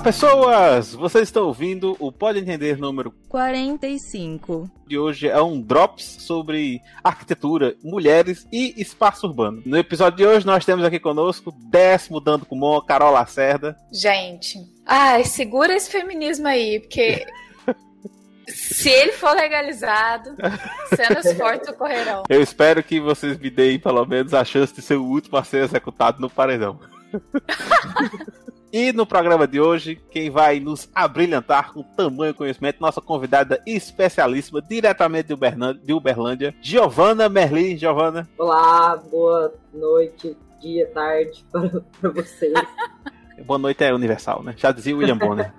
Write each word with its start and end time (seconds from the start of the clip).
Olá, 0.00 0.04
pessoas! 0.04 0.94
Vocês 0.94 1.24
estão 1.28 1.44
ouvindo 1.44 1.94
o 2.00 2.10
Pode 2.10 2.38
Entender 2.38 2.78
número 2.78 3.12
45. 3.28 4.70
de 4.86 4.98
hoje 4.98 5.28
é 5.28 5.42
um 5.42 5.60
Drops 5.60 6.16
sobre 6.20 6.80
arquitetura, 7.04 7.76
mulheres 7.84 8.48
e 8.50 8.80
espaço 8.80 9.26
urbano. 9.26 9.62
No 9.66 9.76
episódio 9.76 10.16
de 10.16 10.26
hoje 10.26 10.46
nós 10.46 10.64
temos 10.64 10.86
aqui 10.86 10.98
conosco 10.98 11.54
décimo 11.68 12.18
Dando 12.18 12.46
Kumon, 12.46 12.80
Carol 12.80 13.12
Lacerda. 13.12 13.76
Gente, 13.92 14.58
ai, 14.86 15.22
segura 15.24 15.76
esse 15.76 15.90
feminismo 15.90 16.48
aí, 16.48 16.80
porque 16.80 17.26
se 18.48 18.88
ele 18.88 19.12
for 19.12 19.36
legalizado, 19.36 20.34
cenas 20.96 21.30
fortes 21.36 21.68
ocorrerão. 21.68 22.22
Eu 22.26 22.40
espero 22.40 22.82
que 22.82 22.98
vocês 23.00 23.38
me 23.38 23.50
deem 23.50 23.78
pelo 23.78 24.06
menos 24.06 24.32
a 24.32 24.46
chance 24.46 24.74
de 24.74 24.80
ser 24.80 24.96
o 24.96 25.04
último 25.04 25.36
a 25.36 25.44
ser 25.44 25.62
executado 25.62 26.22
no 26.22 26.30
paredão. 26.30 26.80
E 28.72 28.92
no 28.92 29.04
programa 29.04 29.48
de 29.48 29.60
hoje, 29.60 30.00
quem 30.12 30.30
vai 30.30 30.60
nos 30.60 30.88
abrilhantar 30.94 31.72
com 31.72 31.82
tamanho 31.82 32.32
conhecimento, 32.32 32.80
nossa 32.80 33.00
convidada 33.00 33.60
especialíssima, 33.66 34.62
diretamente 34.62 35.26
de 35.26 35.34
Uberlândia, 35.34 35.82
de 35.84 35.92
Uberlândia 35.92 36.54
Giovana 36.62 37.28
Merlin. 37.28 37.76
Giovana. 37.76 38.28
Olá, 38.38 38.96
boa 38.96 39.52
noite, 39.74 40.36
dia, 40.60 40.86
tarde 40.86 41.44
para, 41.50 41.82
para 42.00 42.10
vocês. 42.10 42.52
Boa 43.44 43.58
noite 43.58 43.82
é 43.82 43.92
universal, 43.92 44.42
né? 44.42 44.54
Já 44.54 44.70
dizia 44.70 44.94
William 44.94 45.16
Bonner. 45.16 45.50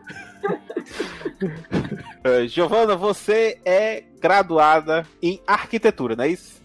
uh, 2.24 2.46
Giovana, 2.48 2.96
você 2.96 3.60
é 3.66 4.04
graduada 4.22 5.04
em 5.20 5.42
arquitetura, 5.48 6.16
não 6.16 6.24
é 6.24 6.28
isso? 6.28 6.62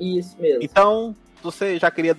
Isso 0.00 0.36
mesmo. 0.40 0.64
Então, 0.64 1.14
você 1.46 1.78
já 1.78 1.90
queria 1.90 2.16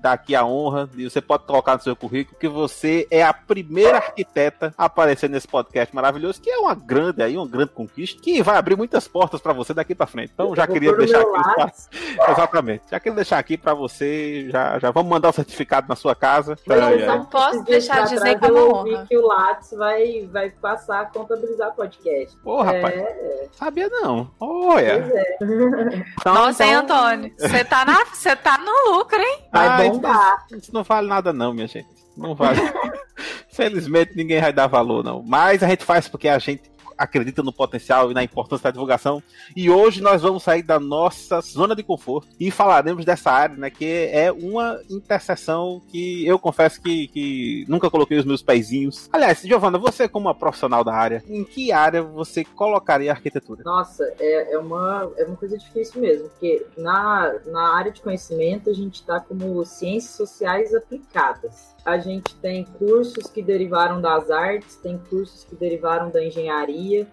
dar 0.00 0.12
aqui 0.12 0.34
a 0.34 0.44
honra, 0.44 0.88
e 0.96 1.08
você 1.08 1.20
pode 1.20 1.44
colocar 1.44 1.76
no 1.76 1.82
seu 1.82 1.94
currículo, 1.94 2.38
que 2.38 2.48
você 2.48 3.06
é 3.10 3.22
a 3.22 3.32
primeira 3.32 3.98
arquiteta 3.98 4.74
a 4.76 4.86
aparecer 4.86 5.28
nesse 5.28 5.46
podcast 5.46 5.94
maravilhoso, 5.94 6.40
que 6.40 6.50
é 6.50 6.58
uma 6.58 6.74
grande 6.74 7.22
aí, 7.22 7.36
uma 7.36 7.46
grande 7.46 7.70
conquista, 7.70 8.20
que 8.20 8.42
vai 8.42 8.56
abrir 8.56 8.76
muitas 8.76 9.06
portas 9.06 9.40
para 9.40 9.52
você 9.52 9.74
daqui 9.74 9.94
para 9.94 10.06
frente. 10.06 10.32
Então 10.32 10.54
já 10.54 10.66
queria 10.66 10.94
deixar 10.96 11.20
aqui. 11.20 11.72
Exatamente. 12.30 12.84
Já 12.90 13.00
queria 13.00 13.16
deixar 13.16 13.38
aqui 13.38 13.56
para 13.56 13.74
você, 13.74 14.48
já, 14.50 14.78
já 14.78 14.90
vamos 14.90 15.10
mandar 15.10 15.30
o 15.30 15.32
certificado 15.32 15.88
na 15.88 15.96
sua 15.96 16.14
casa. 16.14 16.56
Eu 16.66 17.06
não 17.06 17.24
posso 17.26 17.62
deixar 17.64 18.04
de 18.04 18.14
dizer 18.14 18.38
que 18.38 18.50
eu 18.50 18.70
ouvi 18.70 19.06
que 19.06 19.16
o 19.16 19.26
Lattes 19.26 19.70
vai, 19.76 20.28
vai 20.32 20.50
passar 20.50 21.02
a 21.02 21.06
contabilizar 21.06 21.70
o 21.70 21.72
podcast. 21.74 22.36
Pô, 22.42 22.62
rapaz. 22.62 22.94
É... 22.94 23.48
Sabia 23.52 23.88
não. 23.88 24.30
Olha. 24.40 25.02
Pois 25.02 25.14
é. 25.14 26.04
Então, 26.20 26.34
Nossa, 26.34 26.64
então... 26.64 26.66
hein, 26.66 26.74
Antônio? 26.74 27.34
Você 27.38 27.64
tá, 27.64 27.84
na... 27.84 28.04
Você 28.04 28.36
tá 28.36 28.51
no 28.58 28.96
lucro, 28.96 29.18
hein? 29.18 29.38
Vai 29.52 29.68
ah, 29.68 29.76
bombar. 29.90 30.44
Isso, 30.46 30.56
isso 30.56 30.74
não 30.74 30.82
vale 30.82 31.08
nada, 31.08 31.32
não, 31.32 31.52
minha 31.52 31.66
gente. 31.66 31.88
Não 32.16 32.34
vale. 32.34 32.60
Felizmente 33.50 34.16
ninguém 34.16 34.40
vai 34.40 34.52
dar 34.52 34.66
valor, 34.66 35.04
não. 35.04 35.22
Mas 35.22 35.62
a 35.62 35.68
gente 35.68 35.84
faz 35.84 36.08
porque 36.08 36.28
a 36.28 36.38
gente 36.38 36.70
acredita 37.02 37.42
no 37.42 37.52
potencial 37.52 38.10
e 38.10 38.14
na 38.14 38.22
importância 38.22 38.64
da 38.64 38.70
divulgação. 38.70 39.22
E 39.56 39.68
hoje 39.68 40.00
nós 40.00 40.22
vamos 40.22 40.42
sair 40.42 40.62
da 40.62 40.78
nossa 40.78 41.40
zona 41.40 41.74
de 41.74 41.82
conforto 41.82 42.28
e 42.38 42.50
falaremos 42.50 43.04
dessa 43.04 43.30
área, 43.30 43.56
né? 43.56 43.70
Que 43.70 44.08
é 44.12 44.30
uma 44.30 44.80
interseção 44.88 45.82
que 45.88 46.26
eu 46.26 46.38
confesso 46.38 46.80
que, 46.80 47.08
que 47.08 47.64
nunca 47.68 47.90
coloquei 47.90 48.18
os 48.18 48.24
meus 48.24 48.42
pezinhos. 48.42 49.08
Aliás, 49.12 49.40
Giovana, 49.40 49.78
você 49.78 50.08
como 50.08 50.28
uma 50.28 50.34
profissional 50.34 50.84
da 50.84 50.94
área, 50.94 51.22
em 51.28 51.44
que 51.44 51.72
área 51.72 52.02
você 52.02 52.44
colocaria 52.44 53.10
a 53.10 53.14
arquitetura? 53.14 53.62
Nossa, 53.64 54.04
é, 54.18 54.54
é, 54.54 54.58
uma, 54.58 55.10
é 55.16 55.24
uma 55.24 55.36
coisa 55.36 55.58
difícil 55.58 56.00
mesmo, 56.00 56.28
porque 56.28 56.64
na, 56.76 57.34
na 57.46 57.74
área 57.74 57.90
de 57.90 58.00
conhecimento 58.00 58.70
a 58.70 58.72
gente 58.72 58.96
está 58.96 59.20
como 59.20 59.64
ciências 59.64 60.14
sociais 60.14 60.74
aplicadas. 60.74 61.71
A 61.84 61.98
gente 61.98 62.34
tem 62.36 62.64
cursos 62.64 63.26
que 63.26 63.42
derivaram 63.42 64.00
das 64.00 64.30
artes, 64.30 64.76
tem 64.76 64.98
cursos 64.98 65.44
que 65.44 65.56
derivaram 65.56 66.10
da 66.10 66.24
engenharia. 66.24 67.06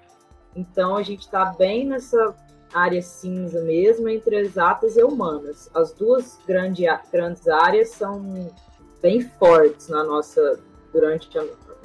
Então 0.56 0.96
a 0.96 1.03
gente 1.03 1.22
está 1.22 1.46
bem 1.46 1.88
nessa 1.88 2.35
área 2.74 3.02
cinza 3.02 3.62
mesmo 3.63 4.07
entre 4.07 4.38
exatas 4.38 4.96
e 4.96 5.03
humanas. 5.03 5.69
As 5.74 5.91
duas 5.91 6.40
grande, 6.46 6.85
grandes 7.12 7.47
áreas 7.47 7.90
são 7.90 8.52
bem 9.02 9.22
fortes 9.22 9.88
na 9.88 10.03
nossa 10.03 10.59
durante 10.94 11.30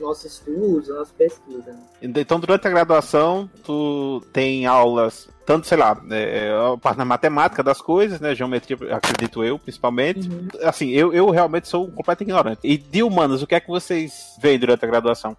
nosso 0.00 0.27
estudo, 0.27 0.93
a 0.93 0.99
nossa 0.99 1.12
pesquisa. 1.16 1.72
Né? 1.72 1.81
Então, 2.03 2.41
durante 2.41 2.66
a 2.66 2.71
graduação, 2.71 3.49
tu 3.65 4.22
tem 4.32 4.66
aulas 4.66 5.28
tanto, 5.47 5.66
sei 5.66 5.77
lá, 5.77 6.00
é, 6.10 6.47
é, 6.47 6.50
a 6.50 6.77
parte 6.77 6.97
da 6.97 7.05
matemática 7.05 7.62
das 7.62 7.81
coisas, 7.81 8.19
né? 8.19 8.34
Geometria, 8.34 8.77
acredito 8.94 9.44
eu, 9.44 9.59
principalmente. 9.59 10.28
Uhum. 10.28 10.49
Assim, 10.62 10.91
eu, 10.91 11.12
eu 11.12 11.28
realmente 11.31 11.69
sou 11.69 11.84
um 11.84 11.91
completo 11.91 12.22
ignorante. 12.22 12.60
E 12.65 12.78
de 12.78 13.03
humanas, 13.03 13.43
o 13.43 13.47
que 13.47 13.54
é 13.54 13.60
que 13.60 13.69
vocês 13.69 14.37
veem 14.41 14.59
durante 14.59 14.84
a 14.84 14.88
graduação? 14.88 15.37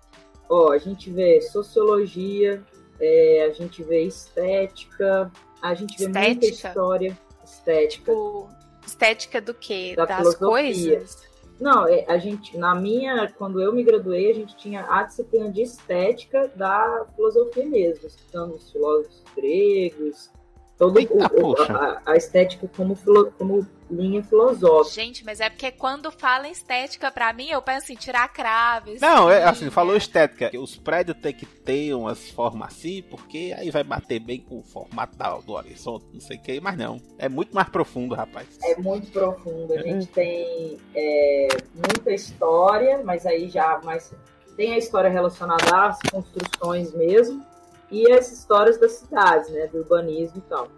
Ó, 0.47 0.67
oh, 0.67 0.71
a 0.71 0.77
gente 0.77 1.09
vê 1.09 1.41
sociologia, 1.41 2.61
é, 2.99 3.47
a 3.49 3.53
gente 3.53 3.83
vê 3.83 4.03
estética, 4.03 5.31
a 5.59 5.73
gente 5.73 5.97
vê 5.97 6.05
estética? 6.05 6.29
muita 6.29 6.45
história. 6.45 7.17
Estética. 7.43 8.11
O... 8.11 8.47
Estética 8.85 9.41
do 9.41 9.53
quê? 9.55 9.93
Da 9.95 10.05
das 10.05 10.17
filosofia. 10.17 10.47
coisas? 10.47 11.23
Não, 11.59 11.87
é, 11.87 12.05
a 12.07 12.17
gente, 12.17 12.57
na 12.57 12.75
minha, 12.75 13.31
quando 13.37 13.61
eu 13.61 13.71
me 13.71 13.83
graduei, 13.83 14.29
a 14.29 14.33
gente 14.33 14.55
tinha 14.57 14.85
a 14.89 15.03
disciplina 15.03 15.49
de 15.49 15.61
estética 15.61 16.51
da 16.55 17.05
filosofia 17.15 17.65
mesmo, 17.65 18.07
estudando 18.07 18.55
os 18.55 18.71
filósofos 18.71 19.23
gregos, 19.35 20.29
todo 20.77 20.99
Eita, 20.99 21.13
o, 21.13 21.55
a, 21.71 22.01
a, 22.05 22.15
estética 22.15 22.69
como, 22.75 22.97
como 23.37 23.65
linha 23.89 24.21
filosófica. 24.23 25.01
Gente, 25.01 25.23
mas 25.23 25.39
é 25.39 25.49
porque 25.49 25.71
quando 25.71 26.11
fala 26.11 26.47
em 26.47 26.51
estética, 26.51 27.11
para 27.11 27.31
mim, 27.31 27.49
eu 27.49 27.61
penso 27.61 27.91
em 27.91 27.95
tirar 27.95 28.27
craves. 28.27 28.99
Não, 28.99 29.29
é 29.29 29.43
assim, 29.43 29.69
falou 29.69 29.95
estética. 29.95 30.51
Os 30.59 30.75
prédios 30.75 31.17
tem 31.17 31.33
que 31.33 31.45
ter 31.45 31.93
umas 31.93 32.29
formas 32.31 32.69
assim, 32.69 33.03
porque 33.03 33.53
aí 33.57 33.69
vai 33.71 33.83
bater 33.83 34.19
bem 34.19 34.39
com 34.39 34.59
o 34.59 34.63
formato 34.63 35.15
do 35.45 35.53
horizonte, 35.53 36.05
não 36.13 36.19
sei 36.19 36.37
o 36.37 36.41
que, 36.41 36.59
mas 36.59 36.77
não. 36.77 36.99
É 37.17 37.29
muito 37.29 37.55
mais 37.55 37.69
profundo, 37.69 38.15
rapaz. 38.15 38.47
É 38.63 38.75
muito 38.75 39.11
profundo. 39.11 39.73
A 39.73 39.81
gente 39.81 40.07
tem 40.07 40.77
é, 40.93 41.47
muita 41.73 42.11
história, 42.11 43.01
mas 43.03 43.25
aí 43.25 43.49
já 43.49 43.79
mais. 43.83 44.13
Tem 44.57 44.73
a 44.73 44.77
história 44.77 45.09
relacionada 45.09 45.87
às 45.87 45.99
construções 46.09 46.93
mesmo 46.93 47.45
e 47.91 48.11
as 48.11 48.31
histórias 48.31 48.77
das 48.77 48.93
cidades, 48.93 49.49
né, 49.49 49.67
do 49.67 49.79
urbanismo 49.79 50.37
e 50.37 50.49
tal. 50.49 50.69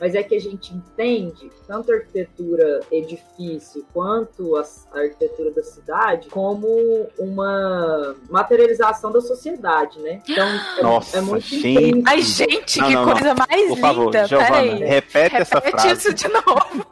Mas 0.00 0.16
é 0.16 0.22
que 0.24 0.34
a 0.34 0.40
gente 0.40 0.74
entende 0.74 1.48
tanto 1.64 1.92
a 1.92 1.94
arquitetura 1.94 2.80
edifício 2.90 3.86
quanto 3.92 4.56
a 4.56 4.64
arquitetura 4.98 5.52
da 5.52 5.62
cidade 5.62 6.28
como 6.28 7.06
uma 7.16 8.16
materialização 8.28 9.12
da 9.12 9.20
sociedade, 9.20 10.00
né? 10.00 10.20
Então 10.28 10.44
é, 10.44 10.82
Nossa, 10.82 11.18
é 11.18 11.20
muito 11.20 11.46
gente. 11.46 12.02
Ai, 12.04 12.20
gente, 12.20 12.80
não, 12.80 12.88
que 12.88 12.94
não, 12.94 13.04
coisa 13.04 13.34
não. 13.34 13.46
mais 13.48 13.68
Por 13.68 13.78
favor, 13.78 14.04
linda! 14.06 14.26
Giovana. 14.26 14.56
Repete, 14.56 14.84
repete 14.84 15.36
essa 15.36 15.60
frase. 15.60 15.88
isso 15.92 16.14
de 16.14 16.28
novo. 16.28 16.86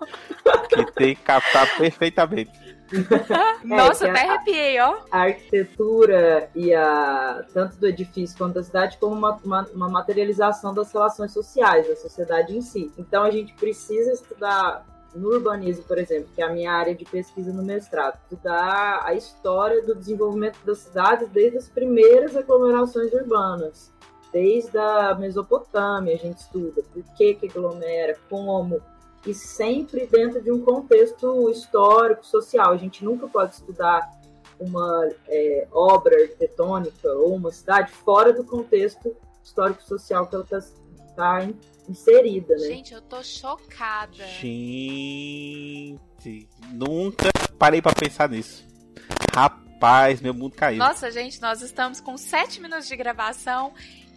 Que 0.68 0.92
tem 0.92 1.14
que 1.16 1.22
captar 1.22 1.76
perfeitamente. 1.76 2.52
Nossa, 3.64 4.06
é, 4.06 4.10
até 4.10 4.28
arrepiei, 4.28 4.80
ó. 4.80 4.98
A 5.10 5.22
arquitetura 5.22 6.50
e 6.54 6.74
a 6.74 7.44
tanto 7.52 7.76
do 7.76 7.86
edifício 7.86 8.36
quanto 8.36 8.54
da 8.54 8.62
cidade 8.62 8.98
como 8.98 9.14
uma, 9.14 9.38
uma, 9.44 9.66
uma, 9.74 9.88
materialização 9.88 10.74
das 10.74 10.92
relações 10.92 11.32
sociais, 11.32 11.86
da 11.88 11.96
sociedade 11.96 12.56
em 12.56 12.60
si. 12.62 12.92
Então 12.98 13.22
a 13.22 13.30
gente 13.30 13.54
precisa 13.54 14.12
estudar 14.12 14.84
no 15.14 15.28
urbanismo, 15.28 15.84
por 15.84 15.98
exemplo, 15.98 16.28
que 16.34 16.42
é 16.42 16.44
a 16.44 16.52
minha 16.52 16.72
área 16.72 16.94
de 16.94 17.04
pesquisa 17.04 17.52
no 17.52 17.62
mestrado, 17.62 18.18
estudar 18.22 19.00
a 19.04 19.14
história 19.14 19.82
do 19.82 19.94
desenvolvimento 19.94 20.58
das 20.64 20.78
cidades 20.78 21.28
desde 21.30 21.58
as 21.58 21.68
primeiras 21.68 22.36
aglomerações 22.36 23.12
urbanas. 23.12 23.92
Desde 24.32 24.78
a 24.78 25.14
Mesopotâmia 25.16 26.14
a 26.14 26.18
gente 26.18 26.38
estuda 26.38 26.82
por 26.92 27.02
que 27.16 27.34
que 27.34 27.48
aglomera, 27.48 28.16
como, 28.28 28.80
e 29.26 29.34
sempre 29.34 30.06
dentro 30.06 30.40
de 30.40 30.50
um 30.50 30.60
contexto 30.62 31.50
histórico, 31.50 32.24
social. 32.24 32.72
A 32.72 32.76
gente 32.76 33.04
nunca 33.04 33.28
pode 33.28 33.54
estudar 33.54 34.10
uma 34.58 35.08
é, 35.28 35.68
obra 35.72 36.14
arquitetônica 36.22 37.08
ou 37.08 37.34
uma 37.34 37.50
cidade 37.50 37.92
fora 37.92 38.32
do 38.32 38.44
contexto 38.44 39.16
histórico-social 39.42 40.26
que 40.26 40.34
ela 40.34 40.44
está 40.44 40.60
tá 41.16 41.48
inserida, 41.88 42.54
né? 42.54 42.66
Gente, 42.66 42.94
eu 42.94 43.00
tô 43.02 43.22
chocada. 43.22 44.24
Gente, 44.26 45.98
nunca 46.72 47.30
parei 47.58 47.82
para 47.82 47.94
pensar 47.94 48.28
nisso. 48.28 48.64
Rapaz, 49.34 50.20
meu 50.20 50.34
mundo 50.34 50.54
caiu. 50.54 50.78
Nossa, 50.78 51.10
gente, 51.10 51.40
nós 51.40 51.62
estamos 51.62 52.00
com 52.00 52.16
sete 52.16 52.60
minutos 52.60 52.86
de 52.86 52.96
gravação 52.96 53.72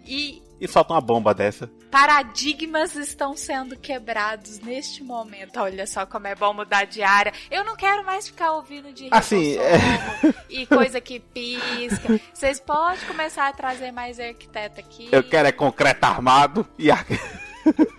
e 0.05 0.41
e 0.63 0.67
solta 0.67 0.94
uma 0.94 1.01
bomba 1.01 1.33
dessa. 1.33 1.69
Paradigmas 1.91 2.95
estão 2.95 3.35
sendo 3.35 3.75
quebrados 3.77 4.59
neste 4.59 5.03
momento. 5.03 5.59
Olha 5.59 5.85
só 5.85 6.05
como 6.05 6.25
é 6.25 6.33
bom 6.33 6.53
mudar 6.53 6.85
de 6.85 7.03
área. 7.03 7.33
Eu 7.51 7.65
não 7.65 7.75
quero 7.75 8.05
mais 8.05 8.27
ficar 8.27 8.53
ouvindo 8.53 8.94
de 8.94 9.09
assim, 9.11 9.57
é... 9.57 9.77
e 10.50 10.65
coisa 10.65 11.01
que 11.01 11.19
pisca. 11.19 12.17
Vocês 12.33 12.61
podem 12.61 13.05
começar 13.05 13.50
a 13.50 13.51
trazer 13.51 13.91
mais 13.91 14.21
arquiteto 14.21 14.79
aqui. 14.79 15.09
Eu 15.11 15.21
quero 15.21 15.50
é 15.50 15.51
concreto 15.51 16.05
armado 16.05 16.65
e 16.79 16.89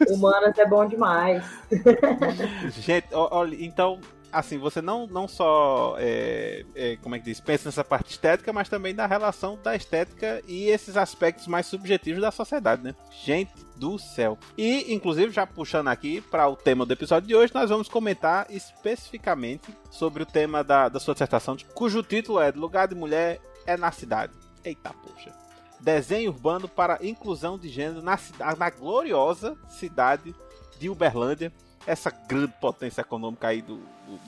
Humanas 0.08 0.58
é 0.58 0.66
bom 0.66 0.86
demais. 0.86 1.44
Gente, 2.80 3.08
olha, 3.12 3.56
então 3.62 4.00
assim, 4.34 4.58
você 4.58 4.82
não, 4.82 5.06
não 5.06 5.28
só, 5.28 5.96
é, 5.98 6.64
é, 6.74 6.96
como 6.96 7.14
é 7.14 7.18
que 7.18 7.24
diz, 7.24 7.40
pensa 7.40 7.68
nessa 7.68 7.84
parte 7.84 8.10
estética, 8.10 8.52
mas 8.52 8.68
também 8.68 8.92
na 8.92 9.06
relação 9.06 9.58
da 9.62 9.74
estética 9.76 10.42
e 10.46 10.68
esses 10.68 10.96
aspectos 10.96 11.46
mais 11.46 11.66
subjetivos 11.66 12.20
da 12.20 12.30
sociedade, 12.30 12.82
né? 12.82 12.94
Gente 13.24 13.52
do 13.76 13.98
céu. 13.98 14.38
E, 14.58 14.92
inclusive, 14.92 15.32
já 15.32 15.46
puxando 15.46 15.88
aqui 15.88 16.20
para 16.20 16.48
o 16.48 16.56
tema 16.56 16.84
do 16.84 16.92
episódio 16.92 17.28
de 17.28 17.34
hoje, 17.34 17.54
nós 17.54 17.70
vamos 17.70 17.88
comentar 17.88 18.46
especificamente 18.50 19.74
sobre 19.90 20.22
o 20.22 20.26
tema 20.26 20.62
da, 20.62 20.88
da 20.88 21.00
sua 21.00 21.14
dissertação, 21.14 21.56
cujo 21.74 22.02
título 22.02 22.40
é 22.40 22.50
Lugar 22.50 22.88
de 22.88 22.94
Mulher 22.94 23.40
é 23.66 23.76
na 23.76 23.92
Cidade. 23.92 24.32
Eita, 24.64 24.92
poxa 24.92 25.44
desenho 25.84 26.30
urbano 26.30 26.66
para 26.66 26.98
inclusão 27.04 27.58
de 27.58 27.68
gênero 27.68 28.00
na, 28.00 28.18
na 28.56 28.70
gloriosa 28.70 29.54
cidade 29.68 30.34
de 30.78 30.88
Uberlândia, 30.88 31.52
essa 31.86 32.10
grande 32.10 32.54
potência 32.60 33.02
econômica 33.02 33.48
aí 33.48 33.60
do, 33.60 33.80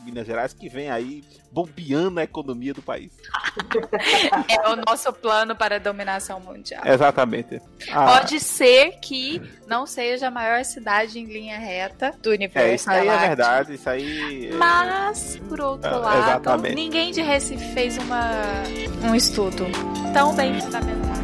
Minas 0.04 0.26
Gerais 0.26 0.52
que 0.52 0.68
vem 0.68 0.90
aí 0.90 1.24
bombeando 1.50 2.20
a 2.20 2.22
economia 2.22 2.74
do 2.74 2.82
país. 2.82 3.12
É 4.48 4.68
o 4.68 4.76
nosso 4.76 5.12
plano 5.12 5.56
para 5.56 5.76
a 5.76 5.78
dominação 5.78 6.38
mundial. 6.40 6.82
Exatamente. 6.84 7.60
Ah, 7.90 8.18
Pode 8.18 8.38
ser 8.40 8.98
que 9.00 9.40
não 9.66 9.86
seja 9.86 10.28
a 10.28 10.30
maior 10.30 10.64
cidade 10.64 11.18
em 11.18 11.24
linha 11.24 11.58
reta 11.58 12.14
do 12.22 12.30
universo. 12.30 12.68
É, 12.68 12.74
isso 12.74 12.90
aí 12.90 13.08
é 13.08 13.18
verdade, 13.18 13.74
isso 13.74 13.88
aí. 13.88 14.50
Mas, 14.54 15.40
por 15.48 15.60
outro 15.60 15.90
é, 15.90 15.96
lado, 15.96 16.62
ninguém 16.74 17.12
de 17.12 17.22
Recife 17.22 17.72
fez 17.72 17.96
uma, 17.98 18.30
um 19.08 19.14
estudo 19.14 19.64
tão 20.12 20.34
bem 20.34 20.60
fundamentado. 20.60 21.15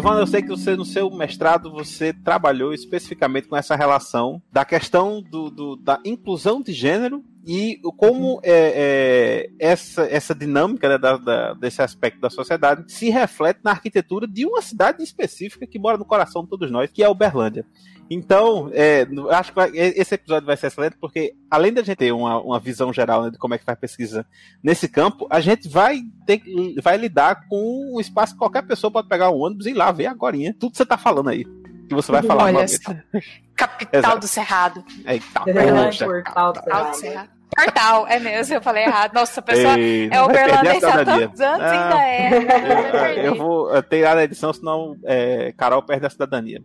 Giovana, 0.00 0.22
eu 0.22 0.26
sei 0.26 0.40
que 0.40 0.48
você 0.48 0.74
no 0.74 0.84
seu 0.84 1.10
mestrado 1.10 1.70
você 1.70 2.10
trabalhou 2.10 2.72
especificamente 2.72 3.46
com 3.46 3.54
essa 3.54 3.76
relação 3.76 4.40
da 4.50 4.64
questão 4.64 5.20
do, 5.20 5.50
do 5.50 5.76
da 5.76 6.00
inclusão 6.06 6.62
de 6.62 6.72
gênero 6.72 7.22
e 7.46 7.80
como 7.96 8.40
é, 8.42 8.52
é, 8.52 9.50
essa, 9.58 10.02
essa 10.02 10.34
dinâmica 10.34 10.88
né, 10.88 10.98
da, 10.98 11.16
da, 11.16 11.54
desse 11.54 11.80
aspecto 11.80 12.20
da 12.20 12.28
sociedade 12.28 12.92
se 12.92 13.08
reflete 13.08 13.60
na 13.64 13.70
arquitetura 13.70 14.26
de 14.26 14.44
uma 14.44 14.60
cidade 14.60 15.02
específica 15.02 15.66
que 15.66 15.78
mora 15.78 15.96
no 15.96 16.04
coração 16.04 16.42
de 16.42 16.50
todos 16.50 16.70
nós, 16.70 16.90
que 16.90 17.02
é 17.02 17.08
Uberlândia. 17.08 17.64
Então, 18.10 18.70
é, 18.72 19.06
acho 19.30 19.50
que 19.50 19.56
vai, 19.56 19.70
esse 19.72 20.16
episódio 20.16 20.46
vai 20.46 20.56
ser 20.56 20.66
excelente, 20.66 20.96
porque 21.00 21.32
além 21.50 21.72
da 21.72 21.82
gente 21.82 21.96
ter 21.96 22.12
uma, 22.12 22.40
uma 22.40 22.58
visão 22.58 22.92
geral 22.92 23.22
né, 23.22 23.30
de 23.30 23.38
como 23.38 23.54
é 23.54 23.58
que 23.58 23.64
faz 23.64 23.78
pesquisa 23.78 24.26
nesse 24.62 24.88
campo, 24.88 25.26
a 25.30 25.40
gente 25.40 25.68
vai, 25.68 26.00
ter, 26.26 26.42
vai 26.82 26.96
lidar 26.96 27.46
com 27.48 27.94
um 27.94 28.00
espaço 28.00 28.32
que 28.32 28.38
qualquer 28.38 28.62
pessoa 28.62 28.90
pode 28.90 29.08
pegar 29.08 29.30
um 29.30 29.38
ônibus 29.38 29.66
e 29.66 29.70
ir 29.70 29.74
lá 29.74 29.92
ver 29.92 30.06
agora 30.06 30.36
tudo 30.58 30.72
que 30.72 30.76
você 30.76 30.82
está 30.82 30.98
falando 30.98 31.30
aí. 31.30 31.44
Que 31.88 31.94
você 31.94 32.12
vai 32.12 32.22
falar 32.22 32.44
Olha 32.44 32.66
Capital 33.68 34.18
do 34.18 34.26
Cerrado. 34.26 34.84
Eita, 35.06 35.40
Portal 35.40 36.90
do 36.90 36.96
Cerrado. 36.96 37.28
Portal, 37.54 38.06
é 38.06 38.18
mesmo, 38.20 38.54
eu 38.54 38.62
falei 38.62 38.84
errado. 38.84 39.12
Nossa, 39.12 39.40
a 39.40 39.42
pessoa 39.42 39.78
Ei, 39.78 40.08
é 40.10 40.22
Uberlândia 40.22 40.72
há 40.72 41.04
tantos 41.04 41.40
anos, 41.40 41.60
ah, 41.60 41.70
ainda 41.70 42.08
é. 42.08 43.18
Eu, 43.18 43.24
eu 43.24 43.34
vou 43.34 43.82
ter 43.82 44.06
a 44.06 44.22
edição, 44.22 44.52
senão 44.52 44.96
é, 45.04 45.52
Carol 45.56 45.82
perde 45.82 46.06
a 46.06 46.10
cidadania. 46.10 46.62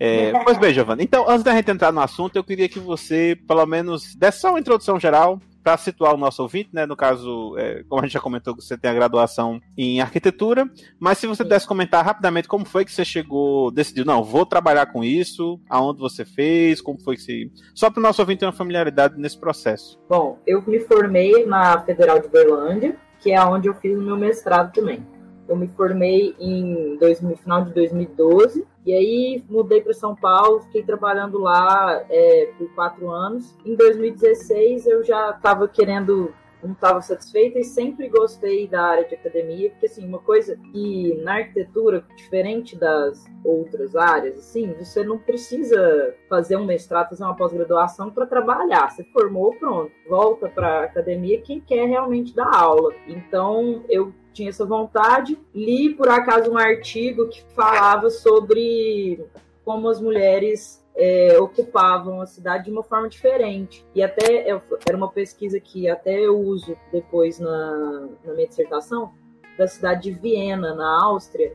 É, 0.00 0.32
pois 0.42 0.58
bem, 0.58 0.74
Giovanna. 0.74 1.02
Então, 1.02 1.28
antes 1.28 1.44
da 1.44 1.54
gente 1.54 1.70
entrar 1.70 1.92
no 1.92 2.00
assunto, 2.00 2.34
eu 2.34 2.42
queria 2.42 2.68
que 2.68 2.80
você, 2.80 3.38
pelo 3.46 3.64
menos, 3.66 4.16
desse 4.16 4.40
só 4.40 4.50
uma 4.50 4.58
introdução 4.58 4.98
geral 4.98 5.38
para 5.62 5.76
situar 5.76 6.14
o 6.14 6.18
nosso 6.18 6.42
ouvinte, 6.42 6.70
né? 6.72 6.86
No 6.86 6.96
caso, 6.96 7.56
é, 7.56 7.84
como 7.88 8.00
a 8.00 8.04
gente 8.04 8.14
já 8.14 8.20
comentou, 8.20 8.54
você 8.54 8.76
tem 8.76 8.90
a 8.90 8.94
graduação 8.94 9.60
em 9.76 10.00
arquitetura, 10.00 10.68
mas 10.98 11.18
se 11.18 11.26
você 11.26 11.42
pudesse 11.42 11.66
comentar 11.66 12.04
rapidamente 12.04 12.48
como 12.48 12.64
foi 12.64 12.84
que 12.84 12.92
você 12.92 13.04
chegou, 13.04 13.70
decidiu, 13.70 14.04
não, 14.04 14.24
vou 14.24 14.44
trabalhar 14.44 14.86
com 14.86 15.04
isso, 15.04 15.60
aonde 15.68 16.00
você 16.00 16.24
fez, 16.24 16.80
como 16.80 17.00
foi 17.00 17.16
que 17.16 17.22
você. 17.22 17.50
Só 17.74 17.90
para 17.90 18.00
o 18.00 18.02
nosso 18.02 18.20
ouvinte 18.20 18.40
ter 18.40 18.46
uma 18.46 18.52
familiaridade 18.52 19.18
nesse 19.18 19.38
processo. 19.38 20.00
Bom, 20.08 20.38
eu 20.46 20.62
me 20.66 20.80
formei 20.80 21.46
na 21.46 21.80
Federal 21.80 22.18
de 22.18 22.28
Berlândia, 22.28 22.96
que 23.20 23.30
é 23.30 23.42
onde 23.44 23.68
eu 23.68 23.74
fiz 23.74 23.96
o 23.96 24.02
meu 24.02 24.16
mestrado 24.16 24.72
também. 24.72 25.06
Eu 25.52 25.56
me 25.56 25.68
formei 25.68 26.34
em 26.40 26.96
dois, 26.96 27.20
no 27.20 27.36
final 27.36 27.62
de 27.62 27.74
2012 27.74 28.66
e 28.86 28.94
aí 28.94 29.44
mudei 29.50 29.82
para 29.82 29.92
São 29.92 30.16
Paulo, 30.16 30.60
fiquei 30.62 30.82
trabalhando 30.82 31.38
lá 31.38 32.02
é, 32.08 32.50
por 32.56 32.74
quatro 32.74 33.10
anos. 33.10 33.54
Em 33.62 33.76
2016 33.76 34.86
eu 34.86 35.04
já 35.04 35.28
estava 35.28 35.68
querendo 35.68 36.32
não 36.62 36.72
estava 36.72 37.02
satisfeita 37.02 37.58
e 37.58 37.64
sempre 37.64 38.08
gostei 38.08 38.68
da 38.68 38.82
área 38.82 39.04
de 39.04 39.16
academia, 39.16 39.68
porque 39.70 39.86
assim, 39.86 40.06
uma 40.06 40.20
coisa 40.20 40.56
que 40.56 41.20
na 41.22 41.34
arquitetura, 41.34 42.04
diferente 42.14 42.76
das 42.76 43.24
outras 43.44 43.96
áreas, 43.96 44.38
assim, 44.38 44.72
você 44.78 45.02
não 45.02 45.18
precisa 45.18 46.14
fazer 46.28 46.56
um 46.56 46.64
mestrado, 46.64 47.10
fazer 47.10 47.24
uma 47.24 47.34
pós-graduação 47.34 48.10
para 48.10 48.26
trabalhar. 48.26 48.90
Você 48.90 49.02
formou, 49.12 49.52
pronto, 49.56 49.90
volta 50.08 50.48
para 50.48 50.84
academia 50.84 51.40
quem 51.40 51.60
quer 51.60 51.88
realmente 51.88 52.32
dar 52.32 52.54
aula. 52.54 52.94
Então, 53.08 53.82
eu 53.88 54.12
tinha 54.32 54.48
essa 54.48 54.64
vontade. 54.64 55.38
Li, 55.54 55.94
por 55.94 56.08
acaso, 56.08 56.50
um 56.50 56.58
artigo 56.58 57.28
que 57.28 57.42
falava 57.54 58.10
sobre 58.10 59.24
como 59.64 59.88
as 59.88 60.00
mulheres 60.00 60.84
é, 60.94 61.38
ocupavam 61.38 62.20
a 62.20 62.26
cidade 62.26 62.64
de 62.64 62.70
uma 62.70 62.82
forma 62.82 63.08
diferente. 63.08 63.84
E 63.94 64.02
até 64.02 64.48
era 64.48 64.96
uma 64.96 65.10
pesquisa 65.10 65.58
que 65.60 65.88
até 65.88 66.20
eu 66.20 66.38
uso 66.38 66.76
depois 66.90 67.38
na, 67.38 68.08
na 68.24 68.34
minha 68.34 68.48
dissertação, 68.48 69.12
da 69.56 69.66
cidade 69.66 70.10
de 70.10 70.12
Viena, 70.12 70.74
na 70.74 71.04
Áustria, 71.04 71.54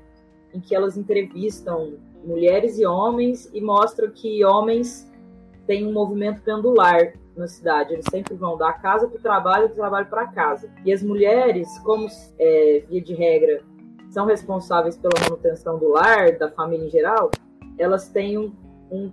em 0.53 0.59
que 0.59 0.75
elas 0.75 0.97
entrevistam 0.97 1.97
mulheres 2.23 2.77
e 2.77 2.85
homens 2.85 3.49
e 3.53 3.61
mostram 3.61 4.11
que 4.11 4.43
homens 4.45 5.11
têm 5.65 5.85
um 5.85 5.93
movimento 5.93 6.41
pendular 6.41 7.13
na 7.37 7.47
cidade. 7.47 7.93
Eles 7.93 8.05
sempre 8.09 8.35
vão 8.35 8.57
da 8.57 8.73
casa 8.73 9.07
para 9.07 9.17
o 9.17 9.21
trabalho, 9.21 9.69
do 9.69 9.75
trabalho 9.75 10.07
para 10.07 10.27
casa. 10.27 10.69
E 10.83 10.91
as 10.91 11.03
mulheres, 11.03 11.67
como 11.79 12.07
é, 12.39 12.83
via 12.89 13.01
de 13.01 13.13
regra, 13.13 13.61
são 14.09 14.25
responsáveis 14.25 14.97
pela 14.97 15.13
manutenção 15.23 15.77
do 15.77 15.89
lar, 15.89 16.37
da 16.37 16.49
família 16.49 16.85
em 16.85 16.89
geral, 16.89 17.29
elas 17.77 18.09
têm 18.09 18.37
um, 18.37 18.51
um 18.91 19.11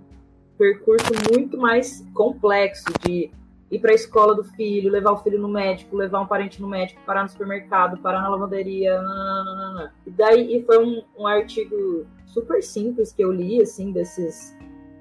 percurso 0.57 1.11
muito 1.31 1.57
mais 1.57 2.05
complexo 2.13 2.85
de 3.05 3.29
ir 3.69 3.79
para 3.79 3.91
a 3.91 3.95
escola 3.95 4.35
do 4.35 4.43
filho, 4.43 4.91
levar 4.91 5.11
o 5.11 5.17
filho 5.17 5.39
no 5.39 5.47
médico, 5.47 5.95
levar 5.95 6.21
um 6.21 6.27
parente 6.27 6.61
no 6.61 6.67
médico, 6.67 7.01
parar 7.05 7.23
no 7.23 7.29
supermercado, 7.29 7.97
parar 7.97 8.21
na 8.21 8.29
lavanderia, 8.29 9.01
nananana. 9.01 9.93
e 10.05 10.11
daí 10.11 10.57
e 10.57 10.63
foi 10.63 10.83
um, 10.83 11.03
um 11.17 11.27
artigo 11.27 12.05
super 12.25 12.61
simples 12.61 13.11
que 13.11 13.23
eu 13.23 13.31
li 13.31 13.61
assim 13.61 13.91
desses 13.91 14.55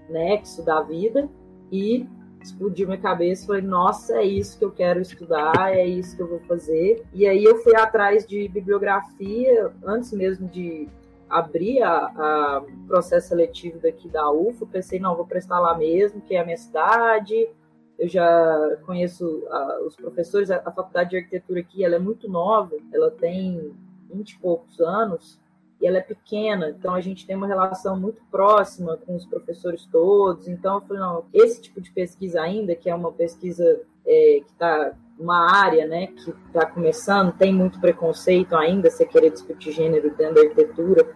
nexos 0.08 0.64
da 0.64 0.80
vida 0.82 1.28
e 1.70 2.06
explodiu 2.44 2.86
minha 2.86 3.00
cabeça. 3.00 3.46
Falei, 3.46 3.62
nossa, 3.62 4.16
é 4.16 4.24
isso 4.24 4.58
que 4.58 4.64
eu 4.64 4.70
quero 4.70 5.00
estudar, 5.00 5.72
é 5.72 5.86
isso 5.86 6.14
que 6.16 6.22
eu 6.22 6.28
vou 6.28 6.40
fazer. 6.40 7.04
E 7.12 7.26
aí 7.26 7.42
eu 7.42 7.56
fui 7.58 7.74
atrás 7.74 8.26
de 8.26 8.46
bibliografia, 8.48 9.72
antes 9.84 10.12
mesmo 10.12 10.48
de 10.48 10.88
abrir 11.28 11.82
a, 11.82 12.62
processo 12.86 13.28
seletivo 13.28 13.78
daqui 13.80 14.08
da 14.08 14.30
UFO. 14.30 14.66
Pensei, 14.66 15.00
não, 15.00 15.16
vou 15.16 15.26
prestar 15.26 15.58
lá 15.58 15.76
mesmo, 15.76 16.20
que 16.20 16.34
é 16.34 16.40
a 16.40 16.44
minha 16.44 16.56
cidade. 16.56 17.48
Eu 17.98 18.08
já 18.08 18.76
conheço 18.84 19.46
a, 19.50 19.80
os 19.86 19.96
professores, 19.96 20.50
a, 20.50 20.56
a 20.56 20.70
faculdade 20.70 21.10
de 21.10 21.16
arquitetura 21.16 21.60
aqui, 21.60 21.84
ela 21.84 21.96
é 21.96 21.98
muito 21.98 22.28
nova, 22.28 22.76
ela 22.92 23.10
tem 23.10 23.72
20 24.12 24.30
e 24.30 24.38
poucos 24.38 24.80
anos, 24.80 25.40
e 25.80 25.86
ela 25.86 25.98
é 25.98 26.02
pequena, 26.02 26.70
então 26.70 26.94
a 26.94 27.00
gente 27.00 27.26
tem 27.26 27.36
uma 27.36 27.46
relação 27.46 27.98
muito 27.98 28.22
próxima 28.30 28.96
com 28.96 29.16
os 29.16 29.26
professores 29.26 29.86
todos. 29.86 30.48
Então 30.48 30.76
eu 30.76 30.80
falei, 30.82 31.02
não, 31.02 31.24
esse 31.32 31.60
tipo 31.60 31.80
de 31.80 31.90
pesquisa 31.90 32.40
ainda, 32.40 32.74
que 32.74 32.88
é 32.88 32.94
uma 32.94 33.12
pesquisa 33.12 33.82
é, 34.06 34.40
que 34.44 34.52
está 34.52 34.94
uma 35.18 35.50
área 35.50 35.86
né, 35.86 36.08
que 36.08 36.30
está 36.46 36.66
começando, 36.66 37.32
tem 37.32 37.52
muito 37.52 37.80
preconceito 37.80 38.56
ainda, 38.56 38.90
você 38.90 39.06
querer 39.06 39.30
discutir 39.30 39.72
gênero 39.72 40.14
dentro 40.16 40.34
da 40.34 40.40
arquitetura. 40.42 41.06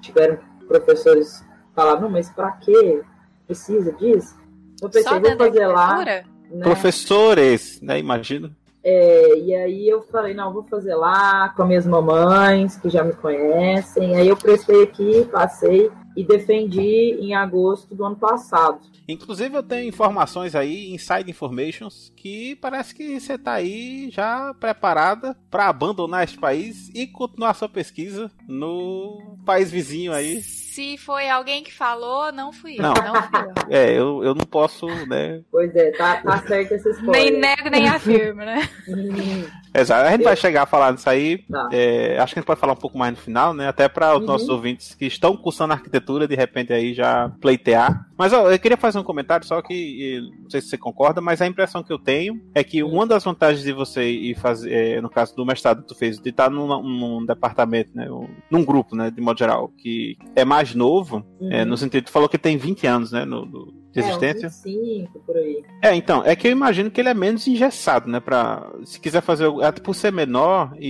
Tiveram 0.00 0.38
professores 0.66 1.40
que 1.40 1.74
falavam, 1.74 2.02
não, 2.02 2.10
mas 2.10 2.30
para 2.30 2.52
que 2.52 3.02
precisa 3.46 3.92
disso? 3.92 4.36
Eu 4.80 4.90
pensei, 4.90 5.20
vou 5.20 5.36
fazer 5.36 5.66
lá. 5.66 6.04
Né? 6.04 6.24
Professores, 6.62 7.80
né? 7.80 7.98
Imagino. 7.98 8.54
É, 8.84 9.38
e 9.38 9.54
aí 9.54 9.88
eu 9.88 10.02
falei, 10.02 10.34
não, 10.34 10.52
vou 10.52 10.64
fazer 10.64 10.94
lá 10.94 11.50
com 11.50 11.62
as 11.62 11.68
minhas 11.68 11.86
mamães, 11.86 12.76
que 12.76 12.90
já 12.90 13.04
me 13.04 13.12
conhecem. 13.12 14.16
Aí 14.16 14.28
eu 14.28 14.36
prestei 14.36 14.82
aqui, 14.82 15.24
passei. 15.30 15.90
e 16.16 16.24
defendi 16.24 17.16
em 17.20 17.34
agosto 17.34 17.94
do 17.94 18.04
ano 18.04 18.16
passado. 18.16 18.80
Inclusive 19.08 19.56
eu 19.56 19.62
tenho 19.62 19.88
informações 19.88 20.54
aí, 20.54 20.92
inside 20.92 21.30
informations, 21.30 22.12
que 22.16 22.56
parece 22.56 22.94
que 22.94 23.18
você 23.18 23.36
tá 23.36 23.54
aí 23.54 24.08
já 24.10 24.54
preparada 24.54 25.36
para 25.50 25.68
abandonar 25.68 26.24
este 26.24 26.38
país 26.38 26.88
e 26.94 27.06
continuar 27.06 27.54
sua 27.54 27.68
pesquisa 27.68 28.30
no 28.48 29.38
país 29.44 29.70
vizinho 29.70 30.12
aí. 30.12 30.40
Se 30.74 30.96
foi 30.96 31.28
alguém 31.28 31.62
que 31.62 31.70
falou, 31.72 32.32
não 32.32 32.50
fui 32.50 32.78
eu. 32.78 32.82
Não. 32.82 32.94
Não, 32.94 33.22
fui 33.22 33.40
eu. 33.40 33.52
É, 33.70 33.90
eu, 33.92 34.22
eu 34.24 34.34
não 34.34 34.44
posso, 34.44 34.86
né? 35.06 35.40
Pois 35.50 35.74
é, 35.76 35.90
tá, 35.92 36.16
tá 36.22 36.38
certo 36.46 36.72
essa 36.74 36.88
história. 36.90 37.10
Nem 37.30 37.40
nego, 37.40 37.70
nem 37.70 37.88
afirmo, 37.88 38.40
né? 38.42 38.68
Exato. 39.74 40.06
A 40.06 40.10
gente 40.10 40.24
vai 40.24 40.36
chegar 40.36 40.62
a 40.62 40.66
falar 40.66 40.92
disso 40.92 41.08
aí. 41.08 41.38
Tá. 41.50 41.68
É, 41.72 42.18
acho 42.18 42.34
que 42.34 42.38
a 42.38 42.40
gente 42.42 42.46
pode 42.46 42.60
falar 42.60 42.74
um 42.74 42.76
pouco 42.76 42.98
mais 42.98 43.12
no 43.12 43.16
final, 43.18 43.54
né? 43.54 43.68
Até 43.68 43.88
para 43.88 44.14
os 44.14 44.20
Uhum. 44.20 44.26
nossos 44.26 44.48
ouvintes 44.48 44.94
que 44.94 45.06
estão 45.06 45.34
cursando 45.36 45.72
arquitetura, 45.72 46.28
de 46.28 46.34
repente 46.34 46.72
aí 46.72 46.92
já 46.92 47.30
pleitear. 47.40 48.06
Mas 48.18 48.32
ó, 48.34 48.50
eu 48.50 48.58
queria 48.58 48.76
fazer 48.76 48.98
um 48.98 49.02
comentário, 49.02 49.46
só 49.46 49.60
que 49.62 50.20
não 50.42 50.50
sei 50.50 50.60
se 50.60 50.68
você 50.68 50.78
concorda, 50.78 51.20
mas 51.20 51.40
a 51.40 51.46
impressão 51.46 51.82
que 51.82 51.92
eu 51.92 51.98
tenho 51.98 52.40
é 52.54 52.62
que 52.62 52.82
uma 52.82 53.06
das 53.06 53.24
vantagens 53.24 53.64
de 53.64 53.72
você 53.72 54.04
ir 54.10 54.34
fazer, 54.36 54.72
eh, 54.98 55.00
no 55.00 55.08
caso 55.08 55.34
do 55.34 55.46
mestrado 55.46 55.82
que 55.82 55.88
tu 55.88 55.94
fez, 55.94 56.18
de 56.18 56.28
estar 56.30 56.50
num, 56.50 56.66
num 56.82 57.24
departamento, 57.24 57.90
né? 57.94 58.10
um- 58.10 58.28
Num 58.50 58.64
grupo, 58.64 58.94
né? 58.94 59.10
De 59.10 59.20
modo 59.22 59.38
geral, 59.38 59.68
que 59.78 60.16
é 60.36 60.44
mais 60.44 60.61
novo, 60.74 61.24
eh, 61.50 61.62
Uhum. 61.62 61.68
no 61.70 61.76
sentido, 61.76 62.04
tu 62.04 62.10
falou 62.12 62.28
que 62.28 62.38
tem 62.38 62.56
20 62.56 62.86
anos, 62.86 63.12
né? 63.12 63.24
No, 63.24 63.44
no- 63.44 63.81
de 63.92 64.00
É, 64.00 64.02
existência. 64.08 64.48
25 64.64 65.18
por 65.20 65.36
aí. 65.36 65.62
É, 65.82 65.94
então, 65.94 66.22
é 66.24 66.34
que 66.34 66.46
eu 66.48 66.52
imagino 66.52 66.90
que 66.90 67.00
ele 67.00 67.08
é 67.10 67.14
menos 67.14 67.46
engessado, 67.46 68.08
né? 68.08 68.20
Pra, 68.20 68.70
se 68.84 68.98
quiser 68.98 69.20
fazer, 69.20 69.44
algo- 69.44 69.62
até 69.62 69.80
por 69.80 69.94
ser 69.94 70.10
menor 70.12 70.72
e, 70.78 70.88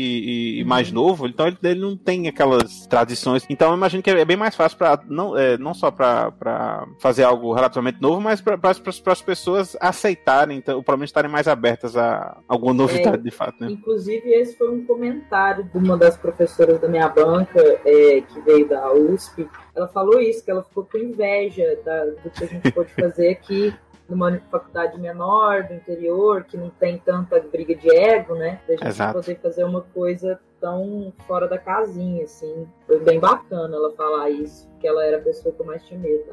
e- 0.59 0.61
e 0.61 0.64
mais 0.64 0.92
novo, 0.92 1.26
então 1.26 1.47
ele, 1.47 1.56
ele 1.62 1.80
não 1.80 1.97
tem 1.97 2.28
aquelas 2.28 2.87
tradições. 2.87 3.44
Então 3.50 3.71
eu 3.71 3.76
imagino 3.76 4.02
que 4.02 4.11
é 4.11 4.25
bem 4.25 4.37
mais 4.37 4.54
fácil 4.54 4.78
para 4.78 5.00
não, 5.09 5.37
é, 5.37 5.59
não 5.59 5.75
só 5.75 5.90
para 5.90 6.87
fazer 7.00 7.25
algo 7.25 7.52
relativamente 7.52 8.00
novo, 8.00 8.21
mas 8.21 8.40
para 8.40 8.59
as 9.06 9.23
pessoas 9.23 9.76
aceitarem, 9.80 10.59
então, 10.59 10.76
ou 10.76 10.82
pelo 10.82 10.99
menos 10.99 11.09
estarem 11.11 11.30
mais 11.30 11.49
abertas 11.49 11.97
a 11.97 12.38
alguma 12.49 12.73
novidade 12.75 13.23
de 13.23 13.30
fato, 13.30 13.56
né? 13.61 13.68
Inclusive, 13.71 14.28
esse 14.32 14.56
foi 14.56 14.71
um 14.71 14.85
comentário 14.85 15.64
de 15.64 15.76
uma 15.78 15.97
das 15.97 16.16
professoras 16.16 16.80
da 16.80 16.88
minha 16.88 17.09
banca, 17.09 17.61
é, 17.85 18.21
que 18.23 18.40
veio 18.42 18.68
da 18.68 18.92
USP. 18.92 19.49
Ela 19.75 19.88
falou 19.88 20.21
isso, 20.21 20.45
que 20.45 20.50
ela 20.50 20.62
ficou 20.62 20.85
com 20.85 20.99
inveja 20.99 21.79
da- 21.85 22.05
do 22.05 22.31
que 22.31 22.45
a 22.45 22.47
gente 22.47 22.71
pôde 22.73 22.93
fazer 22.95 23.31
aqui 23.31 23.75
numa 24.09 24.38
faculdade 24.50 25.00
menor, 25.00 25.62
do 25.64 25.75
interior, 25.75 26.45
que 26.45 26.57
não 26.57 26.69
tem 26.69 26.99
tanta 26.99 27.41
briga 27.41 27.75
de 27.75 27.88
ego, 27.91 28.35
né? 28.35 28.61
Da 28.69 28.75
gente 28.75 28.87
Exato. 28.88 29.14
poder 29.21 29.38
fazer 29.41 29.64
uma 29.64 29.81
coisa 29.81 30.38
tão 30.61 31.12
fora 31.26 31.49
da 31.49 31.57
casinha, 31.57 32.25
assim. 32.25 32.67
Foi 32.87 32.99
bem 33.00 33.19
bacana 33.19 33.75
ela 33.75 33.91
falar 33.95 34.29
isso, 34.29 34.69
porque 34.69 34.87
ela 34.87 35.05
era 35.05 35.17
a 35.17 35.21
pessoa 35.21 35.55
que 35.55 35.61
eu 35.62 35.67
mais 35.67 35.83
tinha 35.85 35.99
medo. 35.99 36.25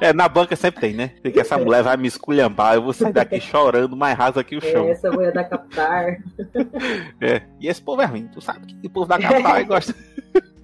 É, 0.00 0.12
na 0.12 0.28
banca 0.28 0.56
sempre 0.56 0.80
tem, 0.80 0.94
né? 0.94 1.12
Porque 1.22 1.38
essa 1.38 1.56
mulher 1.56 1.82
vai 1.84 1.96
me 1.96 2.08
esculhambar, 2.08 2.74
eu 2.74 2.82
vou 2.82 2.92
sair 2.92 3.12
daqui 3.12 3.40
chorando 3.40 3.96
mais 3.96 4.18
raso 4.18 4.40
aqui 4.40 4.56
o 4.56 4.60
chão. 4.60 4.88
Essa 4.88 5.12
mulher 5.12 5.32
da 5.32 5.44
Captar. 5.44 6.16
É. 7.20 7.42
E 7.60 7.68
esse 7.68 7.80
povo 7.80 8.02
é 8.02 8.04
ruim, 8.04 8.26
tu 8.32 8.40
sabe 8.40 8.66
que 8.66 8.86
o 8.86 8.90
povo 8.90 9.06
da 9.06 9.18
capital 9.18 9.52
aí 9.52 9.64
gosta. 9.64 9.94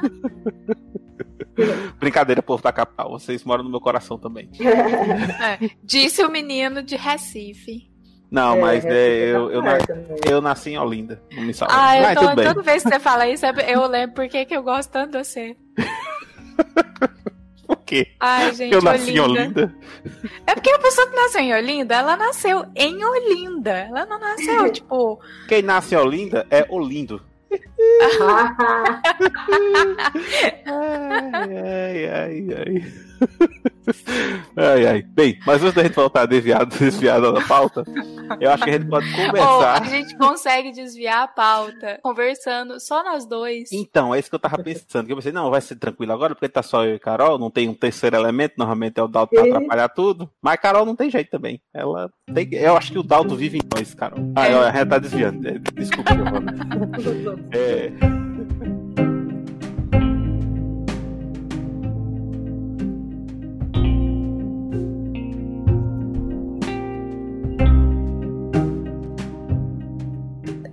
Brincadeira, 1.98 2.42
povo 2.42 2.62
da 2.62 2.72
capital. 2.72 3.10
Vocês 3.10 3.42
moram 3.44 3.64
no 3.64 3.70
meu 3.70 3.80
coração 3.80 4.18
também. 4.18 4.48
É, 4.60 5.70
Disse 5.82 6.22
o 6.24 6.30
menino 6.30 6.82
de 6.82 6.96
Recife. 6.96 7.90
Não, 8.30 8.56
É, 8.56 8.60
mas 8.60 8.84
é, 8.84 9.30
eu, 9.34 9.50
eu, 9.50 9.62
na- 9.62 9.78
Captar 9.78 9.96
também. 9.96 10.16
eu 10.30 10.40
nasci 10.40 10.70
em 10.70 10.78
Olinda. 10.78 11.22
Não 11.32 11.42
me 11.42 11.54
salva. 11.54 11.74
Ah, 11.76 11.96
eu 11.96 12.02
Mas 12.02 12.14
tô, 12.14 12.20
tudo 12.26 12.36
bem. 12.36 12.44
toda 12.46 12.62
vez 12.62 12.82
que 12.82 12.88
você 12.90 13.00
fala 13.00 13.26
isso, 13.28 13.46
eu 13.46 13.86
lembro 13.86 14.14
por 14.14 14.28
que 14.28 14.44
que 14.44 14.54
eu 14.54 14.62
gosto 14.62 14.90
tanto 14.90 15.12
de 15.12 15.24
você. 15.24 15.56
Por 17.66 17.76
quê? 17.84 18.06
Ai, 18.18 18.54
gente, 18.54 18.72
eu 18.72 18.80
nasci 18.80 19.10
em 19.10 19.20
Olinda. 19.20 19.42
Olinda. 19.42 19.76
É 20.46 20.54
porque 20.54 20.70
a 20.70 20.78
pessoa 20.78 21.06
que 21.06 21.14
nasceu 21.16 21.40
em 21.42 21.52
Olinda, 21.52 21.96
ela 21.96 22.16
nasceu 22.16 22.64
em 22.74 23.04
Olinda. 23.04 23.70
Ela 23.72 24.06
não 24.06 24.18
nasceu, 24.18 24.72
tipo. 24.72 25.20
Quem 25.46 25.60
nasce 25.60 25.94
em 25.94 25.98
Olinda 25.98 26.46
é 26.50 26.66
Olindo. 26.70 27.22
Ai, 30.68 32.06
ai, 32.06 32.08
ai. 32.08 32.54
Ai, 32.54 32.84
ai. 34.56 35.02
Bem, 35.02 35.38
mas 35.46 35.62
antes 35.62 35.74
da 35.74 35.82
gente 35.82 35.94
voltar 35.94 36.26
desviado, 36.26 36.76
desviado 36.78 37.32
da 37.34 37.40
pauta, 37.42 37.84
eu 38.40 38.50
acho 38.50 38.64
que 38.64 38.70
a 38.70 38.72
gente 38.74 38.88
pode 38.88 39.10
conversar. 39.12 39.82
a 39.82 39.84
gente 39.86 40.16
consegue 40.16 40.72
desviar 40.72 41.22
a 41.24 41.28
pauta 41.28 41.98
conversando 42.02 42.78
só 42.80 43.02
nós 43.02 43.26
dois. 43.26 43.70
Então, 43.72 44.14
é 44.14 44.18
isso 44.18 44.28
que 44.28 44.34
eu 44.34 44.40
tava 44.40 44.62
pensando. 44.62 45.06
Que 45.06 45.12
eu 45.12 45.16
pensei, 45.16 45.32
não, 45.32 45.50
vai 45.50 45.60
ser 45.60 45.76
tranquilo 45.76 46.12
agora, 46.12 46.34
porque 46.34 46.48
tá 46.48 46.62
só 46.62 46.84
eu 46.84 46.94
e 46.96 46.98
Carol, 46.98 47.38
não 47.38 47.50
tem 47.50 47.68
um 47.68 47.74
terceiro 47.74 48.16
elemento, 48.16 48.54
normalmente 48.58 48.98
é 48.98 49.02
o 49.02 49.08
Dalto 49.08 49.30
pra 49.34 49.44
atrapalhar 49.44 49.88
tudo. 49.88 50.30
Mas 50.42 50.60
Carol 50.60 50.84
não 50.86 50.96
tem 50.96 51.10
jeito 51.10 51.30
também. 51.30 51.60
Ela 51.74 52.10
tem. 52.32 52.48
Eu 52.52 52.76
acho 52.76 52.92
que 52.92 52.98
o 52.98 53.02
Dalto 53.02 53.34
vive 53.36 53.58
em 53.58 53.68
nós, 53.74 53.94
Carol. 53.94 54.18
Ah, 54.36 54.48
eu- 54.50 54.62
a 54.62 54.70
gente 54.72 54.88
tá 54.88 54.98
desviando. 54.98 55.48
É, 55.48 55.58
Desculpa, 55.74 56.14
Giovana. 56.14 56.54
É. 57.52 58.27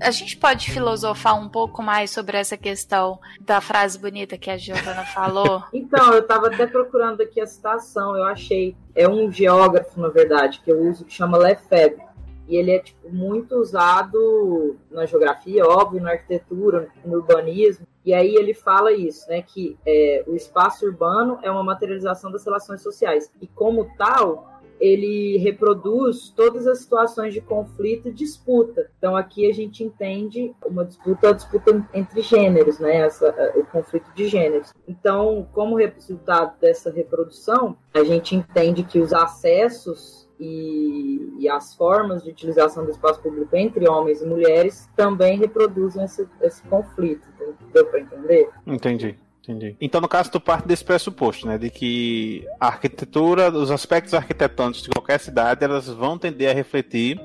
A 0.06 0.12
gente 0.12 0.38
pode 0.38 0.70
filosofar 0.70 1.36
um 1.36 1.50
pouco 1.50 1.82
mais 1.82 2.12
sobre 2.12 2.38
essa 2.38 2.56
questão 2.56 3.20
da 3.42 3.60
frase 3.60 3.98
bonita 3.98 4.38
que 4.38 4.52
a 4.52 4.58
Giovana 4.58 5.04
falou? 5.04 5.64
Então, 5.74 6.14
eu 6.14 6.20
estava 6.20 6.48
até 6.48 6.68
procurando 6.68 7.22
aqui 7.22 7.42
a 7.42 7.48
citação, 7.48 8.16
eu 8.16 8.24
achei. 8.24 8.76
É 8.94 9.10
um 9.10 9.32
geógrafo, 9.32 10.00
na 10.00 10.10
verdade, 10.10 10.62
que 10.64 10.72
eu 10.72 10.80
uso, 10.80 11.06
que 11.06 11.14
chama 11.14 11.40
Lefebvre. 11.40 12.04
E 12.48 12.56
ele 12.56 12.72
é 12.72 12.80
tipo, 12.80 13.10
muito 13.10 13.56
usado 13.56 14.78
na 14.92 15.06
geografia, 15.08 15.66
óbvio, 15.66 16.02
na 16.02 16.12
arquitetura, 16.12 16.88
no 17.04 17.18
urbanismo. 17.18 17.88
E 18.06 18.14
aí 18.14 18.36
ele 18.36 18.54
fala 18.54 18.92
isso, 18.92 19.28
né? 19.28 19.42
Que 19.42 19.76
é, 19.86 20.24
o 20.28 20.36
espaço 20.36 20.86
urbano 20.86 21.40
é 21.42 21.50
uma 21.50 21.64
materialização 21.64 22.32
das 22.32 22.46
relações 22.46 22.82
sociais. 22.82 23.32
E 23.42 23.48
como 23.48 23.90
tal, 23.98 24.55
ele 24.80 25.38
reproduz 25.38 26.30
todas 26.30 26.68
as 26.68 26.80
situações 26.80 27.34
de 27.34 27.42
conflito 27.42 28.10
e 28.10 28.14
disputa. 28.14 28.90
Então 28.98 29.16
aqui 29.16 29.50
a 29.50 29.54
gente 29.54 29.84
entende 29.84 30.54
uma 30.66 30.86
disputa, 30.86 31.30
a 31.30 31.34
disputa 31.34 31.88
entre 31.94 32.22
gêneros, 32.22 32.80
né? 32.80 32.98
Essa, 32.98 33.54
o 33.56 33.66
conflito 33.66 34.12
de 34.14 34.28
gêneros. 34.28 34.74
Então, 34.88 35.48
como 35.54 35.76
resultado 35.76 36.60
dessa 36.60 36.92
reprodução, 36.92 37.78
a 37.94 38.04
gente 38.04 38.36
entende 38.36 38.84
que 38.84 39.00
os 39.00 39.14
acessos 39.14 40.26
e, 40.40 41.36
e 41.40 41.50
as 41.50 41.76
formas 41.76 42.24
de 42.24 42.30
utilização 42.30 42.84
do 42.84 42.92
espaço 42.92 43.22
público 43.22 43.56
entre 43.56 43.88
homens 43.88 44.22
e 44.22 44.26
mulheres 44.26 44.90
também 44.96 45.38
reproduzem 45.38 46.04
esse, 46.04 46.28
esse 46.42 46.62
conflito. 46.64 47.26
Deu 47.74 47.86
para 47.86 48.02
entender? 48.02 48.50
Entendi. 48.66 49.18
Entendi. 49.48 49.76
Então, 49.80 50.02
no 50.02 50.08
caso, 50.08 50.32
tu 50.32 50.40
parte 50.40 50.68
desse 50.68 50.84
pressuposto, 50.84 51.46
né? 51.48 51.58
De 51.58 51.70
que 51.70 52.46
a 52.60 52.68
arquitetura, 52.68 53.50
os 53.52 53.70
aspectos 53.70 54.14
arquitetônicos 54.14 54.82
de 54.82 54.90
qualquer 54.90 55.20
cidade, 55.20 55.64
elas 55.64 55.88
vão 55.88 56.18
tender 56.18 56.50
a 56.50 56.54
refletir 56.54 57.20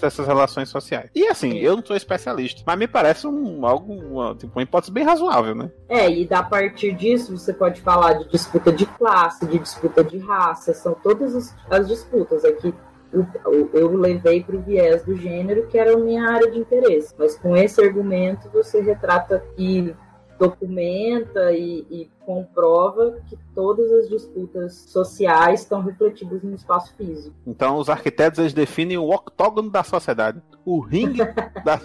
dessas 0.00 0.26
relações 0.26 0.68
sociais. 0.68 1.10
E 1.14 1.26
assim, 1.26 1.58
eu 1.58 1.76
não 1.76 1.84
sou 1.84 1.94
especialista, 1.96 2.62
mas 2.64 2.78
me 2.78 2.86
parece 2.88 3.26
um, 3.26 3.66
algo, 3.66 3.92
uma, 3.92 4.34
tipo, 4.34 4.56
uma 4.56 4.62
hipótese 4.62 4.90
bem 4.92 5.04
razoável, 5.04 5.54
né? 5.54 5.70
É, 5.88 6.10
e 6.10 6.26
a 6.32 6.42
partir 6.42 6.92
disso 6.92 7.36
você 7.36 7.52
pode 7.52 7.80
falar 7.82 8.14
de 8.14 8.28
disputa 8.30 8.72
de 8.72 8.86
classe, 8.86 9.44
de 9.46 9.58
disputa 9.58 10.02
de 10.02 10.18
raça, 10.18 10.72
são 10.72 10.94
todas 10.94 11.34
as, 11.36 11.54
as 11.70 11.86
disputas 11.88 12.44
aqui. 12.44 12.72
o- 13.12 13.68
Eu 13.74 13.94
levei 13.96 14.42
para 14.42 14.56
o 14.56 14.60
viés 14.62 15.02
do 15.04 15.16
gênero, 15.16 15.66
que 15.66 15.76
era 15.76 15.92
a 15.94 15.98
minha 15.98 16.26
área 16.30 16.50
de 16.50 16.58
interesse. 16.58 17.12
Mas 17.18 17.36
com 17.36 17.56
esse 17.56 17.82
argumento 17.82 18.48
você 18.52 18.80
retrata 18.80 19.44
e 19.58 19.92
documenta 20.40 21.52
e, 21.52 21.86
e 21.90 22.10
comprova 22.20 23.20
que 23.28 23.38
todas 23.54 23.92
as 23.92 24.08
disputas 24.08 24.74
sociais 24.88 25.60
estão 25.60 25.82
refletidas 25.82 26.42
no 26.42 26.54
espaço 26.54 26.94
físico. 26.96 27.36
Então, 27.46 27.76
os 27.76 27.90
arquitetos 27.90 28.38
eles 28.38 28.54
definem 28.54 28.96
o 28.96 29.10
octógono 29.10 29.68
da 29.68 29.84
sociedade, 29.84 30.40
o 30.64 30.80
ringue 30.80 31.20
da. 31.62 31.78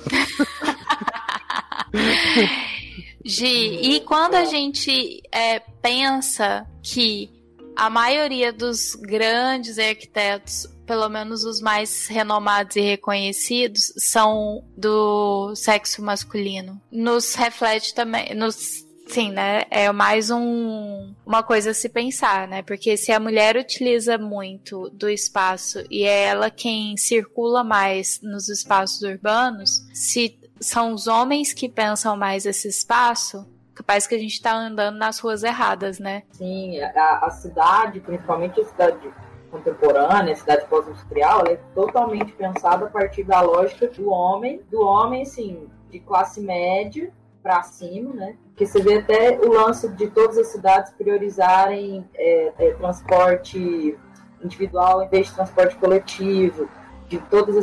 Gi, 3.25 3.95
e 3.95 3.99
quando 4.01 4.35
a 4.35 4.45
gente 4.45 5.21
é, 5.31 5.59
pensa 5.59 6.65
que 6.81 7.29
a 7.75 7.89
maioria 7.89 8.53
dos 8.53 8.95
grandes 8.95 9.77
arquitetos, 9.77 10.65
pelo 10.85 11.09
menos 11.09 11.43
os 11.43 11.61
mais 11.61 12.07
renomados 12.07 12.75
e 12.75 12.81
reconhecidos, 12.81 13.93
são 13.97 14.63
do 14.77 15.55
sexo 15.55 16.01
masculino, 16.03 16.81
nos 16.91 17.35
reflete 17.35 17.93
também, 17.93 18.33
nos 18.35 18.85
Sim, 19.07 19.31
né? 19.31 19.65
É 19.69 19.91
mais 19.91 20.31
um, 20.31 21.13
uma 21.23 21.43
coisa 21.43 21.71
a 21.71 21.73
se 21.75 21.87
pensar, 21.87 22.47
né? 22.47 22.63
Porque 22.63 22.97
se 22.97 23.11
a 23.11 23.19
mulher 23.19 23.55
utiliza 23.55 24.17
muito 24.17 24.89
do 24.89 25.07
espaço 25.07 25.83
e 25.91 26.03
é 26.03 26.23
ela 26.23 26.49
quem 26.49 26.97
circula 26.97 27.63
mais 27.63 28.19
nos 28.23 28.49
espaços 28.49 29.01
urbanos, 29.03 29.85
se 29.93 30.39
são 30.59 30.91
os 30.93 31.05
homens 31.05 31.53
que 31.53 31.69
pensam 31.69 32.17
mais 32.17 32.47
esse 32.47 32.67
espaço, 32.67 33.45
Parece 33.85 34.07
que 34.07 34.15
a 34.15 34.19
gente 34.19 34.41
tá 34.41 34.55
andando 34.55 34.97
nas 34.97 35.19
ruas 35.19 35.43
erradas, 35.43 35.99
né? 35.99 36.23
Sim, 36.31 36.79
a, 36.79 37.25
a 37.25 37.29
cidade, 37.29 37.99
principalmente 37.99 38.61
a 38.61 38.65
cidade 38.65 39.13
contemporânea, 39.55 40.35
cidade 40.35 40.65
pós-industrial, 40.67 41.39
ela 41.39 41.51
é 41.51 41.59
totalmente 41.73 42.33
pensada 42.33 42.85
a 42.85 42.89
partir 42.89 43.23
da 43.23 43.41
lógica 43.41 43.87
do 43.87 44.09
homem, 44.09 44.61
do 44.69 44.81
homem, 44.81 45.21
assim, 45.21 45.67
de 45.89 45.99
classe 45.99 46.41
média 46.41 47.11
para 47.41 47.63
cima, 47.63 48.13
né? 48.13 48.35
Porque 48.47 48.65
você 48.65 48.81
vê 48.81 48.95
até 48.95 49.39
o 49.39 49.53
lance 49.53 49.87
de 49.89 50.07
todas 50.07 50.37
as 50.37 50.47
cidades 50.47 50.91
priorizarem 50.93 52.07
é, 52.15 52.53
é, 52.57 52.73
transporte 52.73 53.97
individual 54.43 55.03
em 55.03 55.07
vez 55.07 55.27
de 55.27 55.35
transporte 55.35 55.75
coletivo, 55.75 56.67
de 57.07 57.19
todos 57.29 57.55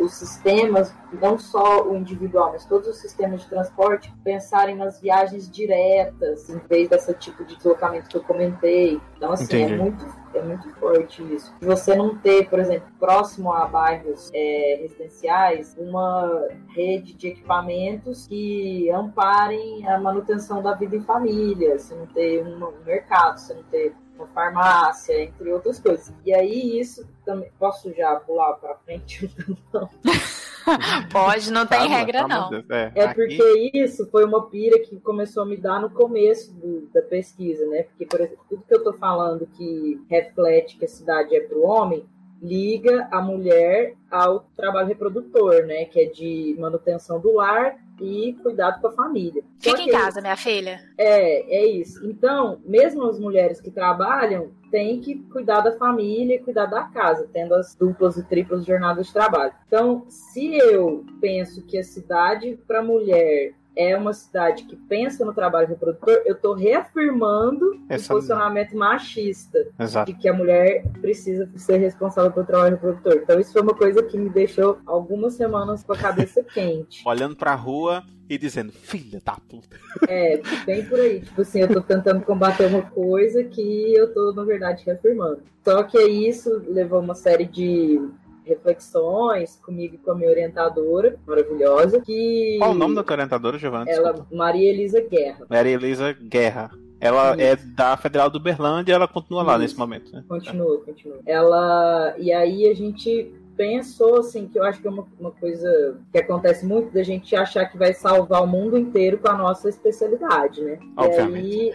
os 0.00 0.14
sistemas, 0.14 0.94
não 1.20 1.38
só 1.38 1.86
o 1.86 1.96
individual, 1.96 2.52
mas 2.52 2.64
todos 2.64 2.88
os 2.88 2.98
sistemas 2.98 3.42
de 3.42 3.48
transporte, 3.48 4.12
pensarem 4.22 4.76
nas 4.76 5.00
viagens 5.00 5.50
diretas, 5.50 6.48
em 6.48 6.58
vez 6.58 6.88
desse 6.88 7.12
tipo 7.14 7.44
de 7.44 7.56
deslocamento 7.56 8.08
que 8.08 8.16
eu 8.16 8.22
comentei. 8.22 9.00
Então, 9.16 9.32
assim, 9.32 9.62
é 9.62 9.76
muito, 9.76 10.06
é 10.34 10.42
muito 10.42 10.70
forte 10.76 11.22
isso. 11.34 11.52
Você 11.60 11.96
não 11.96 12.16
ter, 12.16 12.48
por 12.48 12.58
exemplo, 12.60 12.88
próximo 12.98 13.52
a 13.52 13.66
bairros 13.66 14.30
é, 14.32 14.78
residenciais, 14.82 15.76
uma 15.78 16.46
rede 16.68 17.14
de 17.14 17.28
equipamentos 17.28 18.26
que 18.28 18.90
amparem 18.90 19.86
a 19.88 19.98
manutenção 19.98 20.62
da 20.62 20.74
vida 20.74 20.94
em 20.96 21.02
família, 21.02 21.78
se 21.78 21.94
não 21.94 22.06
ter 22.06 22.44
um 22.44 22.72
mercado, 22.84 23.38
se 23.38 23.54
não 23.54 23.62
ter 23.64 23.94
uma 24.16 24.26
farmácia, 24.28 25.20
entre 25.20 25.52
outras 25.52 25.80
coisas. 25.80 26.12
E 26.24 26.32
aí 26.32 26.78
isso 26.78 27.04
também 27.24 27.50
posso 27.58 27.92
já 27.92 28.16
pular 28.16 28.54
para 28.54 28.74
frente? 28.76 29.30
Pode, 31.12 31.52
não 31.52 31.66
tem 31.66 31.88
regra 31.88 32.26
não. 32.26 32.50
É, 32.70 32.92
é 32.94 33.14
porque 33.14 33.70
isso 33.74 34.08
foi 34.10 34.24
uma 34.24 34.48
pira 34.48 34.78
que 34.78 34.98
começou 35.00 35.42
a 35.42 35.46
me 35.46 35.56
dar 35.56 35.80
no 35.80 35.90
começo 35.90 36.52
do, 36.54 36.88
da 36.92 37.02
pesquisa, 37.02 37.66
né? 37.66 37.82
Porque, 37.82 38.06
por 38.06 38.20
exemplo, 38.20 38.44
tudo 38.48 38.64
que 38.66 38.74
eu 38.74 38.82
tô 38.82 38.94
falando 38.94 39.46
que 39.46 40.00
reflete 40.08 40.76
que 40.78 40.86
a 40.86 40.88
cidade 40.88 41.36
é 41.36 41.40
para 41.40 41.56
o 41.56 41.66
homem, 41.66 42.06
liga 42.40 43.08
a 43.10 43.20
mulher 43.20 43.94
ao 44.10 44.40
trabalho 44.56 44.88
reprodutor, 44.88 45.66
né? 45.66 45.84
Que 45.84 46.00
é 46.00 46.04
de 46.06 46.56
manutenção 46.58 47.20
do 47.20 47.32
lar 47.34 47.76
e 48.00 48.34
cuidado 48.42 48.80
com 48.80 48.88
a 48.88 48.92
família. 48.92 49.42
Fica 49.58 49.82
em 49.82 49.90
casa, 49.90 50.20
minha 50.20 50.36
filha. 50.36 50.80
É, 50.98 51.58
é 51.58 51.66
isso. 51.66 52.04
Então, 52.06 52.60
mesmo 52.64 53.04
as 53.04 53.18
mulheres 53.18 53.60
que 53.60 53.70
trabalham 53.70 54.52
têm 54.74 55.00
que 55.00 55.20
cuidar 55.30 55.60
da 55.60 55.78
família 55.78 56.34
e 56.34 56.40
cuidar 56.40 56.66
da 56.66 56.82
casa, 56.82 57.28
tendo 57.32 57.54
as 57.54 57.76
duplas 57.76 58.16
e 58.16 58.24
triplas 58.24 58.66
jornadas 58.66 59.06
de 59.06 59.12
trabalho. 59.12 59.52
Então, 59.68 60.04
se 60.08 60.56
eu 60.56 61.06
penso 61.20 61.62
que 61.62 61.78
a 61.78 61.84
cidade 61.84 62.58
para 62.66 62.82
mulher 62.82 63.54
é 63.76 63.96
uma 63.96 64.12
cidade 64.12 64.64
que 64.64 64.76
pensa 64.76 65.24
no 65.24 65.32
trabalho 65.32 65.68
reprodutor, 65.68 66.22
eu 66.24 66.34
estou 66.34 66.54
reafirmando 66.54 67.80
Essa... 67.88 68.12
o 68.12 68.16
posicionamento 68.16 68.76
machista 68.76 69.66
Exato. 69.78 70.12
de 70.12 70.18
que 70.18 70.28
a 70.28 70.32
mulher 70.32 70.84
precisa 71.00 71.48
ser 71.56 71.78
responsável 71.78 72.30
pelo 72.30 72.46
trabalho 72.46 72.74
reprodutor. 72.76 73.20
Então 73.22 73.40
isso 73.40 73.52
foi 73.52 73.62
uma 73.62 73.74
coisa 73.74 74.02
que 74.02 74.16
me 74.16 74.30
deixou 74.30 74.78
algumas 74.86 75.34
semanas 75.34 75.82
com 75.82 75.92
a 75.92 75.98
cabeça 75.98 76.42
quente. 76.54 77.02
Olhando 77.06 77.36
para 77.36 77.52
a 77.52 77.56
rua 77.56 78.04
e 78.28 78.38
dizendo, 78.38 78.72
filha 78.72 79.20
da 79.24 79.36
puta. 79.48 79.76
É, 80.08 80.40
bem 80.64 80.84
por 80.86 80.98
aí. 80.98 81.20
Tipo 81.20 81.42
assim, 81.42 81.60
eu 81.60 81.68
tô 81.68 81.80
tentando 81.82 82.24
combater 82.24 82.66
uma 82.66 82.82
coisa 82.82 83.44
que 83.44 83.94
eu 83.94 84.12
tô, 84.14 84.32
na 84.32 84.44
verdade, 84.44 84.84
reafirmando. 84.84 85.42
Só 85.62 85.82
que 85.82 85.98
isso 85.98 86.62
levou 86.68 87.00
uma 87.00 87.14
série 87.14 87.44
de 87.44 88.00
reflexões 88.44 89.56
comigo 89.56 89.94
e 89.94 89.98
com 89.98 90.12
a 90.12 90.14
minha 90.14 90.30
orientadora, 90.30 91.16
maravilhosa, 91.26 92.00
que... 92.00 92.56
Qual 92.58 92.70
o 92.70 92.74
nome 92.74 92.94
da 92.94 93.02
tua 93.02 93.14
orientadora, 93.14 93.58
Giovana? 93.58 93.90
Ela, 93.90 94.26
Maria 94.32 94.70
Elisa 94.70 95.00
Guerra. 95.00 95.46
Maria 95.48 95.72
Elisa 95.72 96.12
Guerra. 96.12 96.70
Ela 97.00 97.32
Isso. 97.32 97.40
é 97.40 97.56
da 97.56 97.96
Federal 97.96 98.30
do 98.30 98.40
Berlândia 98.40 98.92
e 98.92 98.94
ela 98.94 99.08
continua 99.08 99.42
Isso. 99.42 99.50
lá 99.50 99.58
nesse 99.58 99.78
momento, 99.78 100.12
né? 100.12 100.24
Continua, 100.28 100.80
continua. 100.80 101.18
Ela... 101.26 102.14
E 102.18 102.32
aí 102.32 102.68
a 102.68 102.74
gente 102.74 103.32
pensou 103.56 104.18
assim 104.18 104.48
que 104.48 104.58
eu 104.58 104.64
acho 104.64 104.80
que 104.80 104.88
é 104.88 104.90
uma, 104.90 105.06
uma, 105.18 105.30
coisa 105.30 105.96
que 106.10 106.18
acontece 106.18 106.66
muito 106.66 106.92
da 106.92 107.04
gente 107.04 107.36
achar 107.36 107.66
que 107.66 107.78
vai 107.78 107.92
salvar 107.94 108.42
o 108.42 108.46
mundo 108.48 108.76
inteiro 108.76 109.18
com 109.18 109.28
a 109.28 109.36
nossa 109.36 109.68
especialidade, 109.68 110.60
né? 110.60 110.78
Obviamente. 110.96 111.56
E 111.56 111.70
aí 111.70 111.72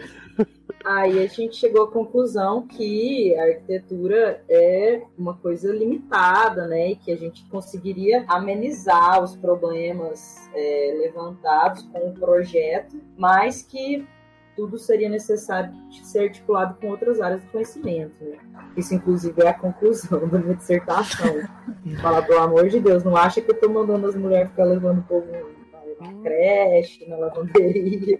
Aí 0.84 1.22
a 1.22 1.26
gente 1.26 1.56
chegou 1.56 1.84
à 1.84 1.90
conclusão 1.90 2.66
que 2.66 3.34
a 3.36 3.44
arquitetura 3.44 4.42
é 4.48 5.02
uma 5.16 5.34
coisa 5.34 5.72
limitada, 5.72 6.66
né? 6.66 6.92
E 6.92 6.96
que 6.96 7.12
a 7.12 7.16
gente 7.16 7.44
conseguiria 7.50 8.24
amenizar 8.26 9.22
os 9.22 9.36
problemas 9.36 10.48
é, 10.54 10.94
levantados 11.02 11.82
com 11.82 12.08
o 12.08 12.14
projeto, 12.14 12.98
mas 13.16 13.62
que 13.62 14.06
tudo 14.56 14.78
seria 14.78 15.08
necessário 15.08 15.72
ser 16.02 16.20
articulado 16.20 16.74
com 16.80 16.88
outras 16.88 17.20
áreas 17.20 17.42
do 17.42 17.50
conhecimento. 17.50 18.22
Né? 18.22 18.36
Isso, 18.76 18.94
inclusive, 18.94 19.42
é 19.42 19.48
a 19.48 19.54
conclusão 19.54 20.28
da 20.28 20.38
minha 20.38 20.54
dissertação. 20.54 21.42
Falar, 22.02 22.22
pelo 22.22 22.40
amor 22.40 22.68
de 22.68 22.80
Deus, 22.80 23.04
não 23.04 23.16
acha 23.16 23.40
que 23.40 23.50
eu 23.50 23.54
estou 23.54 23.70
mandando 23.70 24.06
as 24.06 24.14
mulheres 24.14 24.50
ficar 24.50 24.64
levando 24.64 24.98
o 24.98 25.02
povo 25.02 25.26
na 26.00 26.22
creche, 26.22 27.06
na 27.06 27.16
lavanderia. 27.16 28.18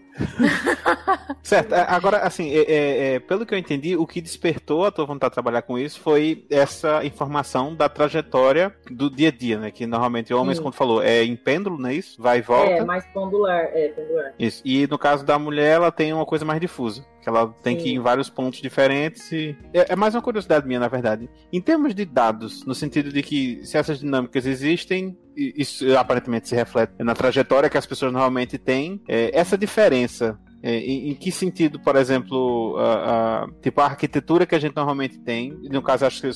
certo. 1.42 1.74
É, 1.74 1.86
agora, 1.88 2.18
assim, 2.18 2.50
é, 2.50 2.60
é, 2.60 3.14
é, 3.14 3.20
pelo 3.20 3.46
que 3.46 3.54
eu 3.54 3.58
entendi, 3.58 3.96
o 3.96 4.06
que 4.06 4.20
despertou 4.20 4.84
a 4.84 4.90
tua 4.90 5.06
vontade 5.06 5.30
de 5.30 5.34
trabalhar 5.34 5.62
com 5.62 5.78
isso 5.78 5.98
foi 6.00 6.44
essa 6.50 7.04
informação 7.04 7.74
da 7.74 7.88
trajetória 7.88 8.74
do 8.90 9.10
dia 9.10 9.28
a 9.28 9.32
dia, 9.32 9.58
né? 9.58 9.70
Que 9.70 9.86
normalmente 9.86 10.32
homens, 10.34 10.58
Sim. 10.58 10.64
quando 10.64 10.74
falou, 10.74 11.02
é 11.02 11.24
em 11.24 11.36
pêndulo, 11.36 11.78
não 11.78 11.88
é 11.88 11.94
isso? 11.94 12.20
Vai 12.20 12.38
e 12.38 12.42
volta. 12.42 12.70
É, 12.70 12.84
mais 12.84 13.06
pendular, 13.06 13.64
é, 13.72 13.88
pendular. 13.88 14.34
Isso. 14.38 14.62
E 14.64 14.86
no 14.86 14.98
caso 14.98 15.24
da 15.24 15.38
mulher, 15.38 15.76
ela 15.76 15.90
tem 15.90 16.12
uma 16.12 16.26
coisa 16.26 16.44
mais 16.44 16.60
difusa. 16.60 17.04
Que 17.22 17.28
ela 17.28 17.48
tem 17.62 17.76
Sim. 17.76 17.82
que 17.82 17.90
ir 17.90 17.94
em 17.94 18.00
vários 18.00 18.30
pontos 18.30 18.60
diferentes 18.62 19.30
e... 19.30 19.56
É, 19.74 19.92
é 19.92 19.96
mais 19.96 20.14
uma 20.14 20.22
curiosidade 20.22 20.66
minha, 20.66 20.80
na 20.80 20.88
verdade. 20.88 21.28
Em 21.52 21.60
termos 21.60 21.94
de 21.94 22.04
dados, 22.04 22.64
no 22.64 22.74
sentido 22.74 23.12
de 23.12 23.22
que 23.22 23.60
se 23.64 23.76
essas 23.76 24.00
dinâmicas 24.00 24.46
existem, 24.46 25.16
isso 25.56 25.96
aparentemente 25.96 26.48
se 26.48 26.54
reflete 26.54 26.92
na 26.98 27.14
trajetória 27.14 27.70
que 27.70 27.78
as 27.78 27.86
pessoas 27.86 28.12
normalmente 28.12 28.58
têm. 28.58 29.00
É, 29.08 29.30
essa 29.38 29.56
diferença 29.56 30.38
é, 30.62 30.76
em, 30.78 31.10
em, 31.10 31.14
que 31.14 31.32
sentido, 31.32 31.80
por 31.80 31.96
exemplo, 31.96 32.76
a, 32.78 33.44
a, 33.44 33.46
tipo 33.62 33.80
a 33.80 33.86
arquitetura 33.86 34.44
que 34.44 34.54
a 34.54 34.58
gente 34.58 34.76
normalmente 34.76 35.18
tem, 35.18 35.56
no 35.70 35.82
caso 35.82 36.04
acho 36.04 36.20
que 36.20 36.32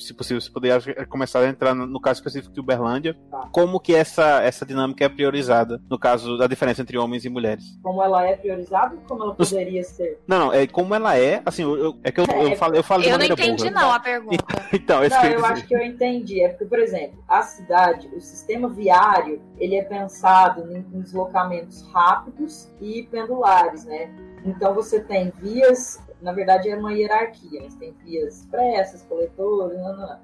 se, 0.00 0.14
possível, 0.14 0.40
se 0.40 0.46
você 0.48 0.52
poderia 0.52 1.06
começar 1.06 1.40
a 1.40 1.48
entrar 1.48 1.74
no, 1.74 1.86
no, 1.86 2.00
caso 2.00 2.20
específico 2.20 2.52
de 2.52 2.60
Uberlândia, 2.60 3.16
tá. 3.30 3.48
como 3.52 3.78
que 3.78 3.94
essa, 3.94 4.42
essa 4.42 4.64
dinâmica 4.64 5.04
é 5.04 5.08
priorizada, 5.08 5.80
no 5.88 5.98
caso 5.98 6.38
da 6.38 6.46
diferença 6.46 6.82
entre 6.82 6.96
homens 6.96 7.24
e 7.24 7.28
mulheres? 7.28 7.64
Como 7.82 8.02
ela 8.02 8.26
é 8.26 8.36
priorizada 8.36 8.94
ou 8.94 9.00
como 9.02 9.22
ela 9.24 9.34
poderia 9.34 9.82
ser? 9.84 10.20
Não, 10.26 10.38
não, 10.38 10.52
é 10.52 10.66
como 10.66 10.94
ela 10.94 11.16
é, 11.16 11.42
assim, 11.44 11.62
eu, 11.62 11.98
é 12.02 12.10
que 12.10 12.20
eu, 12.20 12.24
eu, 12.24 12.56
falo, 12.56 12.76
eu 12.76 12.82
falo 12.82 13.02
de 13.02 13.08
eu 13.08 13.12
maneira 13.12 13.36
não 13.36 13.44
entendi 13.44 13.70
burra. 13.70 13.80
não 13.80 13.92
a 13.92 14.00
pergunta. 14.00 14.44
então, 14.72 15.00
não, 15.08 15.24
eu, 15.24 15.38
eu 15.38 15.44
acho 15.44 15.66
que 15.66 15.74
eu 15.74 15.82
entendi, 15.82 16.42
é 16.42 16.48
porque, 16.48 16.64
por 16.64 16.78
exemplo, 16.78 17.22
a 17.28 17.42
cidade, 17.42 18.08
o 18.14 18.20
sistema 18.20 18.68
viário, 18.68 19.40
ele 19.58 19.76
é 19.76 19.82
pensado 19.82 20.72
em, 20.72 20.78
em 20.92 21.00
deslocamentos 21.00 21.82
rápidos 21.92 22.70
e 22.80 23.02
pendulares 23.10 23.50
né? 23.84 24.10
Então 24.44 24.74
você 24.74 25.00
tem 25.00 25.32
vias, 25.40 26.00
na 26.20 26.32
verdade 26.32 26.68
é 26.68 26.76
uma 26.76 26.92
hierarquia, 26.92 27.62
você 27.62 27.78
tem 27.78 27.92
vias 28.04 28.40
expressas, 28.40 29.02
coletores, 29.02 29.78
não, 29.78 29.96
não, 29.96 30.08
não. 30.08 30.20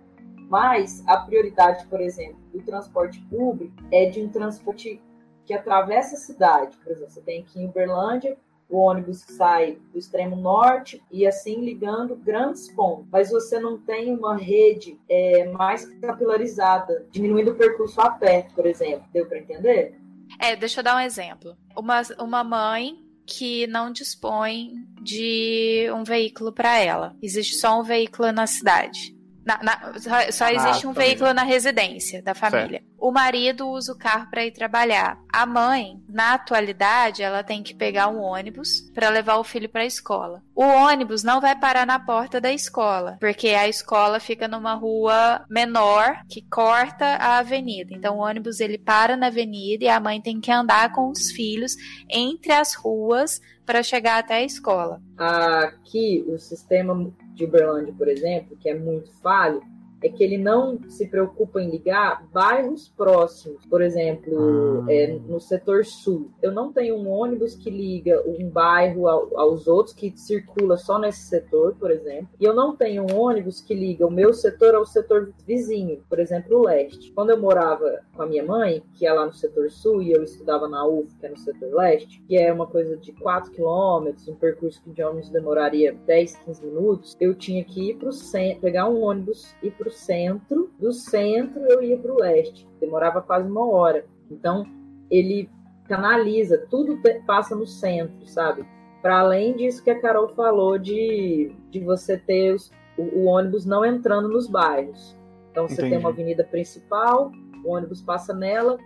mas 0.48 1.02
a 1.06 1.18
prioridade, 1.18 1.86
por 1.86 2.00
exemplo, 2.00 2.38
do 2.52 2.60
transporte 2.62 3.20
público 3.30 3.74
é 3.90 4.06
de 4.06 4.22
um 4.22 4.28
transporte 4.28 5.00
que 5.44 5.54
atravessa 5.54 6.16
a 6.16 6.18
cidade. 6.18 6.76
Por 6.78 6.92
exemplo, 6.92 7.10
você 7.10 7.20
tem 7.20 7.42
aqui 7.42 7.60
em 7.60 7.66
Uberlândia 7.66 8.36
o 8.68 8.78
ônibus 8.78 9.24
que 9.24 9.32
sai 9.32 9.78
do 9.92 9.98
extremo 9.98 10.34
norte 10.36 11.02
e 11.10 11.26
assim 11.26 11.64
ligando 11.64 12.16
grandes 12.16 12.68
pontos. 12.72 13.06
Mas 13.10 13.30
você 13.30 13.60
não 13.60 13.78
tem 13.78 14.12
uma 14.12 14.36
rede 14.36 14.98
é, 15.08 15.48
mais 15.52 15.86
capilarizada, 16.00 17.06
diminuindo 17.10 17.52
o 17.52 17.54
percurso 17.54 18.00
a 18.00 18.10
pé, 18.10 18.48
por 18.54 18.66
exemplo. 18.66 19.06
Deu 19.12 19.26
para 19.26 19.38
entender? 19.38 19.96
É, 20.40 20.56
deixa 20.56 20.80
eu 20.80 20.84
dar 20.84 20.96
um 20.96 21.00
exemplo. 21.00 21.56
Uma, 21.76 22.02
uma 22.18 22.42
mãe 22.42 22.98
que 23.24 23.66
não 23.66 23.92
dispõe 23.92 24.72
de 25.06 25.88
um 25.94 26.02
veículo 26.02 26.52
para 26.52 26.78
ela. 26.78 27.14
Existe 27.22 27.54
só 27.56 27.80
um 27.80 27.84
veículo 27.84 28.32
na 28.32 28.46
cidade. 28.46 29.16
Na, 29.46 29.62
na, 29.62 29.92
só, 30.32 30.48
existe 30.48 30.86
ah, 30.86 30.88
um 30.88 30.92
veículo 30.92 31.32
na 31.32 31.44
residência 31.44 32.20
da 32.20 32.34
família. 32.34 32.80
Certo. 32.80 32.96
O 32.98 33.12
marido 33.12 33.68
usa 33.68 33.92
o 33.92 33.96
carro 33.96 34.28
para 34.28 34.44
ir 34.44 34.50
trabalhar. 34.50 35.20
A 35.32 35.46
mãe, 35.46 36.02
na 36.08 36.34
atualidade, 36.34 37.22
ela 37.22 37.44
tem 37.44 37.62
que 37.62 37.72
pegar 37.72 38.08
um 38.08 38.20
ônibus 38.20 38.90
para 38.92 39.08
levar 39.08 39.36
o 39.36 39.44
filho 39.44 39.68
para 39.68 39.82
a 39.82 39.86
escola. 39.86 40.42
O 40.52 40.64
ônibus 40.64 41.22
não 41.22 41.40
vai 41.40 41.54
parar 41.54 41.86
na 41.86 42.00
porta 42.00 42.40
da 42.40 42.52
escola, 42.52 43.16
porque 43.20 43.50
a 43.50 43.68
escola 43.68 44.18
fica 44.18 44.48
numa 44.48 44.74
rua 44.74 45.44
menor 45.48 46.18
que 46.28 46.42
corta 46.50 47.04
a 47.04 47.38
avenida. 47.38 47.94
Então 47.94 48.16
o 48.16 48.22
ônibus 48.22 48.58
ele 48.58 48.78
para 48.78 49.16
na 49.16 49.28
avenida 49.28 49.84
e 49.84 49.88
a 49.88 50.00
mãe 50.00 50.20
tem 50.20 50.40
que 50.40 50.50
andar 50.50 50.92
com 50.92 51.08
os 51.08 51.30
filhos 51.30 51.76
entre 52.10 52.52
as 52.52 52.74
ruas 52.74 53.40
para 53.66 53.82
chegar 53.82 54.18
até 54.18 54.36
a 54.36 54.42
escola. 54.44 55.02
Aqui 55.18 56.24
o 56.28 56.38
sistema 56.38 57.12
de 57.34 57.44
Uberlândia, 57.44 57.92
por 57.92 58.08
exemplo, 58.08 58.56
que 58.56 58.70
é 58.70 58.74
muito 58.74 59.10
falho, 59.20 59.60
é 60.02 60.08
que 60.08 60.22
ele 60.22 60.38
não 60.38 60.78
se 60.88 61.06
preocupa 61.08 61.60
em 61.60 61.70
ligar 61.70 62.26
bairros 62.32 62.88
próximos. 62.96 63.64
Por 63.66 63.80
exemplo, 63.82 64.84
ah. 64.86 64.92
é, 64.92 65.18
no 65.26 65.40
setor 65.40 65.84
sul, 65.84 66.30
eu 66.42 66.52
não 66.52 66.72
tenho 66.72 66.96
um 66.96 67.08
ônibus 67.08 67.54
que 67.54 67.70
liga 67.70 68.22
um 68.26 68.48
bairro 68.48 69.08
ao, 69.08 69.38
aos 69.38 69.66
outros, 69.66 69.94
que 69.94 70.12
circula 70.16 70.76
só 70.76 70.98
nesse 70.98 71.22
setor, 71.22 71.74
por 71.78 71.90
exemplo. 71.90 72.28
E 72.38 72.44
eu 72.44 72.54
não 72.54 72.76
tenho 72.76 73.04
um 73.10 73.18
ônibus 73.18 73.60
que 73.60 73.74
liga 73.74 74.06
o 74.06 74.10
meu 74.10 74.32
setor 74.32 74.74
ao 74.74 74.86
setor 74.86 75.32
vizinho, 75.46 76.02
por 76.08 76.18
exemplo, 76.18 76.58
o 76.58 76.62
leste. 76.62 77.12
Quando 77.12 77.30
eu 77.30 77.40
morava 77.40 78.00
com 78.14 78.22
a 78.22 78.26
minha 78.26 78.44
mãe, 78.44 78.82
que 78.94 79.06
é 79.06 79.12
lá 79.12 79.26
no 79.26 79.32
setor 79.32 79.70
sul, 79.70 80.02
e 80.02 80.12
eu 80.12 80.22
estudava 80.22 80.68
na 80.68 80.86
UF, 80.86 81.14
que 81.18 81.26
é 81.26 81.30
no 81.30 81.38
setor 81.38 81.74
leste, 81.74 82.22
que 82.26 82.36
é 82.36 82.52
uma 82.52 82.66
coisa 82.66 82.96
de 82.96 83.12
4 83.12 83.50
quilômetros, 83.52 84.28
um 84.28 84.34
percurso 84.34 84.82
que 84.82 84.90
de 84.90 85.02
ônibus 85.02 85.30
demoraria 85.30 85.92
10, 86.06 86.36
15 86.36 86.66
minutos, 86.66 87.16
eu 87.20 87.34
tinha 87.34 87.64
que 87.64 87.90
ir 87.90 87.96
para 87.96 88.08
o 88.08 88.12
centro, 88.12 88.60
pegar 88.60 88.88
um 88.88 89.02
ônibus 89.02 89.54
e 89.62 89.68
ir 89.68 89.70
para 89.72 89.85
o 89.88 89.92
centro, 89.92 90.70
do 90.78 90.92
centro 90.92 91.60
eu 91.66 91.82
ia 91.82 91.98
para 91.98 92.12
o 92.12 92.18
leste, 92.18 92.66
demorava 92.80 93.20
quase 93.20 93.48
uma 93.48 93.66
hora. 93.68 94.06
Então, 94.30 94.64
ele 95.10 95.48
canaliza, 95.88 96.66
tudo 96.68 96.98
passa 97.26 97.54
no 97.54 97.66
centro, 97.66 98.26
sabe? 98.26 98.66
Para 99.00 99.20
além 99.20 99.54
disso 99.54 99.82
que 99.82 99.90
a 99.90 100.00
Carol 100.00 100.28
falou 100.30 100.78
de, 100.78 101.52
de 101.70 101.80
você 101.80 102.16
ter 102.16 102.54
os, 102.54 102.70
o, 102.98 103.02
o 103.02 103.24
ônibus 103.26 103.64
não 103.64 103.84
entrando 103.84 104.28
nos 104.28 104.48
bairros. 104.48 105.16
Então, 105.50 105.68
você 105.68 105.74
Entendi. 105.74 105.90
tem 105.90 105.98
uma 105.98 106.10
avenida 106.10 106.44
principal, 106.44 107.30
o 107.64 107.70
ônibus 107.70 108.02
passa 108.02 108.34
nela, 108.34 108.78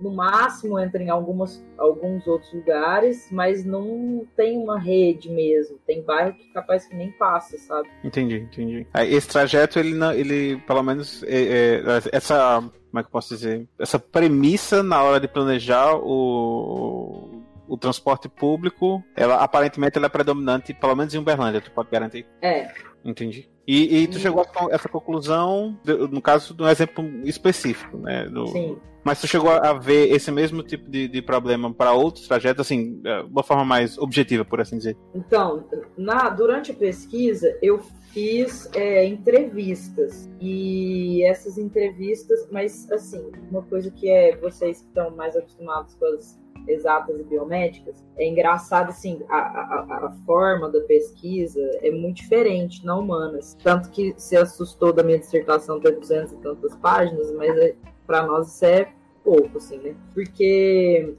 no 0.00 0.10
máximo 0.10 0.78
entra 0.78 1.02
em 1.02 1.08
algumas, 1.08 1.64
alguns 1.78 2.26
outros 2.26 2.52
lugares, 2.52 3.28
mas 3.30 3.64
não 3.64 4.26
tem 4.36 4.58
uma 4.58 4.78
rede 4.78 5.30
mesmo. 5.30 5.78
Tem 5.86 6.02
bairro 6.02 6.34
que 6.34 6.52
capaz 6.52 6.86
que 6.86 6.94
nem 6.94 7.10
passa, 7.12 7.56
sabe? 7.58 7.88
Entendi, 8.04 8.36
entendi. 8.36 8.86
Esse 8.94 9.28
trajeto, 9.28 9.78
ele, 9.78 9.94
não, 9.94 10.12
ele 10.12 10.58
pelo 10.66 10.82
menos, 10.82 11.22
é, 11.24 11.76
é, 11.76 11.82
essa, 12.12 12.60
como 12.60 13.00
é 13.00 13.02
que 13.02 13.08
eu 13.08 13.12
posso 13.12 13.34
dizer? 13.34 13.66
Essa 13.78 13.98
premissa 13.98 14.82
na 14.82 15.02
hora 15.02 15.18
de 15.18 15.28
planejar 15.28 15.96
o, 15.96 17.42
o 17.66 17.76
transporte 17.76 18.28
público, 18.28 19.02
ela 19.14 19.36
aparentemente 19.36 19.96
ela 19.96 20.06
é 20.06 20.10
predominante, 20.10 20.74
pelo 20.74 20.94
menos 20.94 21.14
em 21.14 21.18
Uberlândia, 21.18 21.60
tu 21.60 21.70
pode 21.70 21.90
garantir? 21.90 22.26
É. 22.42 22.68
Entendi. 23.04 23.48
E, 23.66 24.02
e 24.02 24.06
tu 24.06 24.18
chegou 24.18 24.42
a 24.42 24.74
essa 24.74 24.88
conclusão, 24.88 25.76
no 26.10 26.22
caso, 26.22 26.54
de 26.54 26.62
um 26.62 26.68
exemplo 26.68 27.04
específico, 27.24 27.96
né? 27.98 28.28
Do, 28.28 28.46
Sim. 28.48 28.76
Mas 29.06 29.20
tu 29.20 29.28
chegou 29.28 29.50
a 29.50 29.72
ver 29.72 30.10
esse 30.10 30.32
mesmo 30.32 30.64
tipo 30.64 30.90
de, 30.90 31.06
de 31.06 31.22
problema 31.22 31.72
para 31.72 31.92
outros 31.92 32.26
trajetos, 32.26 32.66
assim, 32.66 33.00
de 33.00 33.08
uma 33.30 33.44
forma 33.44 33.64
mais 33.64 33.96
objetiva, 33.98 34.44
por 34.44 34.60
assim 34.60 34.78
dizer? 34.78 34.96
Então, 35.14 35.64
na, 35.96 36.28
durante 36.28 36.72
a 36.72 36.74
pesquisa, 36.74 37.56
eu 37.62 37.80
fiz 38.12 38.68
é, 38.74 39.06
entrevistas. 39.06 40.28
E 40.40 41.24
essas 41.24 41.56
entrevistas, 41.56 42.48
mas 42.50 42.90
assim, 42.90 43.30
uma 43.48 43.62
coisa 43.62 43.92
que 43.92 44.10
é 44.10 44.36
vocês 44.38 44.80
que 44.80 44.88
estão 44.88 45.14
mais 45.14 45.36
acostumados 45.36 45.94
com 45.94 46.06
as 46.06 46.36
exatas 46.66 47.18
e 47.18 47.22
biomédicas, 47.22 48.04
é 48.16 48.26
engraçado 48.26 48.90
assim, 48.90 49.22
a, 49.28 49.36
a, 49.36 50.06
a, 50.06 50.10
forma 50.24 50.70
da 50.70 50.80
pesquisa 50.80 51.60
é 51.82 51.90
muito 51.90 52.16
diferente 52.16 52.84
na 52.84 52.96
humanas. 52.96 53.56
Tanto 53.62 53.90
que 53.90 54.14
se 54.16 54.36
assustou 54.36 54.92
da 54.92 55.02
minha 55.02 55.18
dissertação 55.18 55.80
ter 55.80 55.92
200 55.92 56.32
e 56.32 56.36
tantas 56.36 56.76
páginas, 56.76 57.32
mas 57.32 57.56
é, 57.58 57.74
para 58.06 58.26
nós 58.26 58.54
isso 58.54 58.64
é 58.64 58.92
pouco, 59.24 59.58
assim, 59.58 59.78
né? 59.78 59.94
Porque 60.14 61.14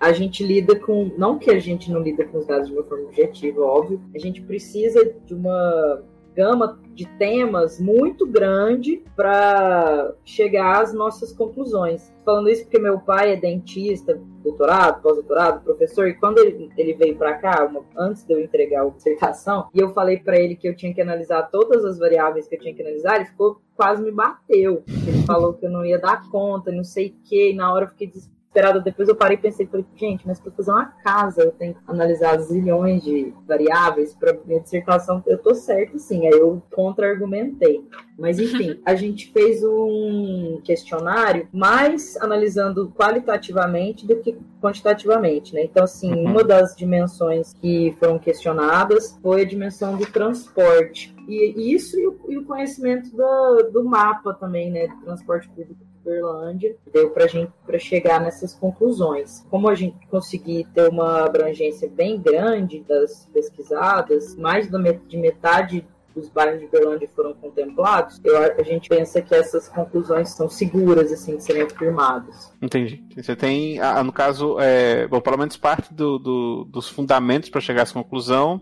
a 0.00 0.12
gente 0.12 0.42
lida 0.44 0.74
com. 0.80 1.12
Não 1.18 1.38
que 1.38 1.50
a 1.50 1.58
gente 1.58 1.90
não 1.90 2.00
lida 2.00 2.24
com 2.24 2.38
os 2.38 2.46
dados 2.46 2.68
de 2.68 2.74
uma 2.74 2.84
forma 2.84 3.04
objetiva, 3.04 3.60
óbvio, 3.60 4.00
a 4.14 4.18
gente 4.18 4.40
precisa 4.40 5.14
de 5.26 5.34
uma 5.34 6.02
gama 6.34 6.80
de 7.00 7.06
temas 7.16 7.80
muito 7.80 8.26
grande 8.26 9.02
para 9.16 10.12
chegar 10.22 10.82
às 10.82 10.92
nossas 10.92 11.32
conclusões. 11.32 12.12
Falando 12.22 12.50
isso 12.50 12.64
porque 12.64 12.78
meu 12.78 13.00
pai 13.00 13.32
é 13.32 13.36
dentista, 13.36 14.20
doutorado, 14.42 15.00
pós-doutorado, 15.00 15.64
professor, 15.64 16.08
e 16.08 16.14
quando 16.14 16.38
ele, 16.40 16.70
ele 16.76 16.92
veio 16.92 17.16
para 17.16 17.38
cá, 17.38 17.64
uma, 17.64 17.82
antes 17.96 18.22
de 18.22 18.34
eu 18.34 18.40
entregar 18.40 18.82
a 18.82 18.90
dissertação, 18.90 19.70
e 19.74 19.80
eu 19.80 19.94
falei 19.94 20.18
para 20.18 20.38
ele 20.38 20.54
que 20.54 20.68
eu 20.68 20.76
tinha 20.76 20.92
que 20.92 21.00
analisar 21.00 21.44
todas 21.44 21.86
as 21.86 21.98
variáveis 21.98 22.46
que 22.46 22.56
eu 22.56 22.60
tinha 22.60 22.74
que 22.74 22.82
analisar, 22.82 23.16
ele 23.16 23.24
ficou 23.24 23.62
quase 23.74 24.02
me 24.02 24.12
bateu. 24.12 24.82
Ele 24.86 25.22
falou 25.22 25.54
que 25.54 25.64
eu 25.64 25.70
não 25.70 25.82
ia 25.82 25.98
dar 25.98 26.28
conta, 26.28 26.70
não 26.70 26.84
sei 26.84 27.08
o 27.08 27.14
quê, 27.26 27.52
e 27.52 27.56
na 27.56 27.72
hora 27.72 27.86
eu 27.86 27.88
fiquei 27.88 28.08
esperada. 28.50 28.80
Depois 28.80 29.08
eu 29.08 29.14
parei 29.14 29.36
e 29.36 29.40
pensei, 29.40 29.66
falei, 29.66 29.86
gente, 29.94 30.26
mas 30.26 30.40
para 30.40 30.52
fazer 30.52 30.70
uma 30.72 30.86
casa 30.86 31.42
eu 31.42 31.52
tenho 31.52 31.74
que 31.74 31.80
analisar 31.86 32.36
zilhões 32.38 33.02
de 33.02 33.32
variáveis 33.46 34.12
para 34.14 34.36
minha 34.44 34.60
dissertação. 34.60 35.22
Eu 35.26 35.38
tô 35.38 35.54
certo, 35.54 35.98
sim. 35.98 36.26
Aí 36.26 36.32
eu 36.32 36.60
contra-argumentei. 36.70 37.86
Mas 38.18 38.38
enfim, 38.38 38.80
a 38.84 38.94
gente 38.94 39.32
fez 39.32 39.62
um 39.64 40.60
questionário 40.64 41.48
mais 41.52 42.16
analisando 42.16 42.90
qualitativamente 42.90 44.06
do 44.06 44.16
que 44.16 44.36
quantitativamente, 44.60 45.54
né? 45.54 45.62
Então, 45.62 45.84
assim, 45.84 46.12
uhum. 46.12 46.32
uma 46.32 46.44
das 46.44 46.76
dimensões 46.76 47.54
que 47.54 47.96
foram 47.98 48.18
questionadas 48.18 49.18
foi 49.22 49.42
a 49.42 49.46
dimensão 49.46 49.96
do 49.96 50.04
transporte. 50.04 51.14
E 51.28 51.72
isso 51.72 51.98
e 51.98 52.06
o, 52.06 52.20
e 52.28 52.36
o 52.36 52.44
conhecimento 52.44 53.10
do, 53.16 53.70
do 53.72 53.84
mapa 53.84 54.34
também, 54.34 54.70
né? 54.70 54.88
Do 54.88 55.04
transporte 55.04 55.48
público 55.48 55.89
Uberlândia, 56.00 56.76
deu 56.92 57.10
para 57.10 57.26
gente 57.26 57.52
para 57.64 57.78
chegar 57.78 58.20
nessas 58.20 58.54
conclusões. 58.54 59.46
Como 59.50 59.68
a 59.68 59.74
gente 59.74 60.06
conseguir 60.06 60.66
ter 60.74 60.88
uma 60.88 61.24
abrangência 61.24 61.88
bem 61.88 62.20
grande 62.20 62.80
das 62.80 63.28
pesquisadas, 63.32 64.36
mais 64.36 64.68
de 65.06 65.16
metade 65.16 65.86
dos 66.14 66.28
bairros 66.28 66.60
de 66.60 66.66
Uberlândia 66.66 67.08
foram 67.14 67.32
contemplados, 67.34 68.20
eu, 68.24 68.36
a 68.36 68.62
gente 68.62 68.88
pensa 68.88 69.22
que 69.22 69.34
essas 69.34 69.68
conclusões 69.68 70.30
são 70.30 70.48
seguras 70.48 71.12
assim 71.12 71.36
de 71.36 71.44
serem 71.44 71.62
afirmadas. 71.62 72.52
Entendi. 72.60 73.04
Você 73.16 73.36
tem, 73.36 73.78
no 74.04 74.12
caso, 74.12 74.58
é, 74.58 75.06
bom, 75.06 75.20
pelo 75.20 75.38
menos 75.38 75.56
parte 75.56 75.92
do, 75.94 76.18
do, 76.18 76.64
dos 76.64 76.88
fundamentos 76.88 77.48
para 77.48 77.60
chegar 77.60 77.82
a 77.82 77.84
essa 77.84 77.94
conclusão 77.94 78.60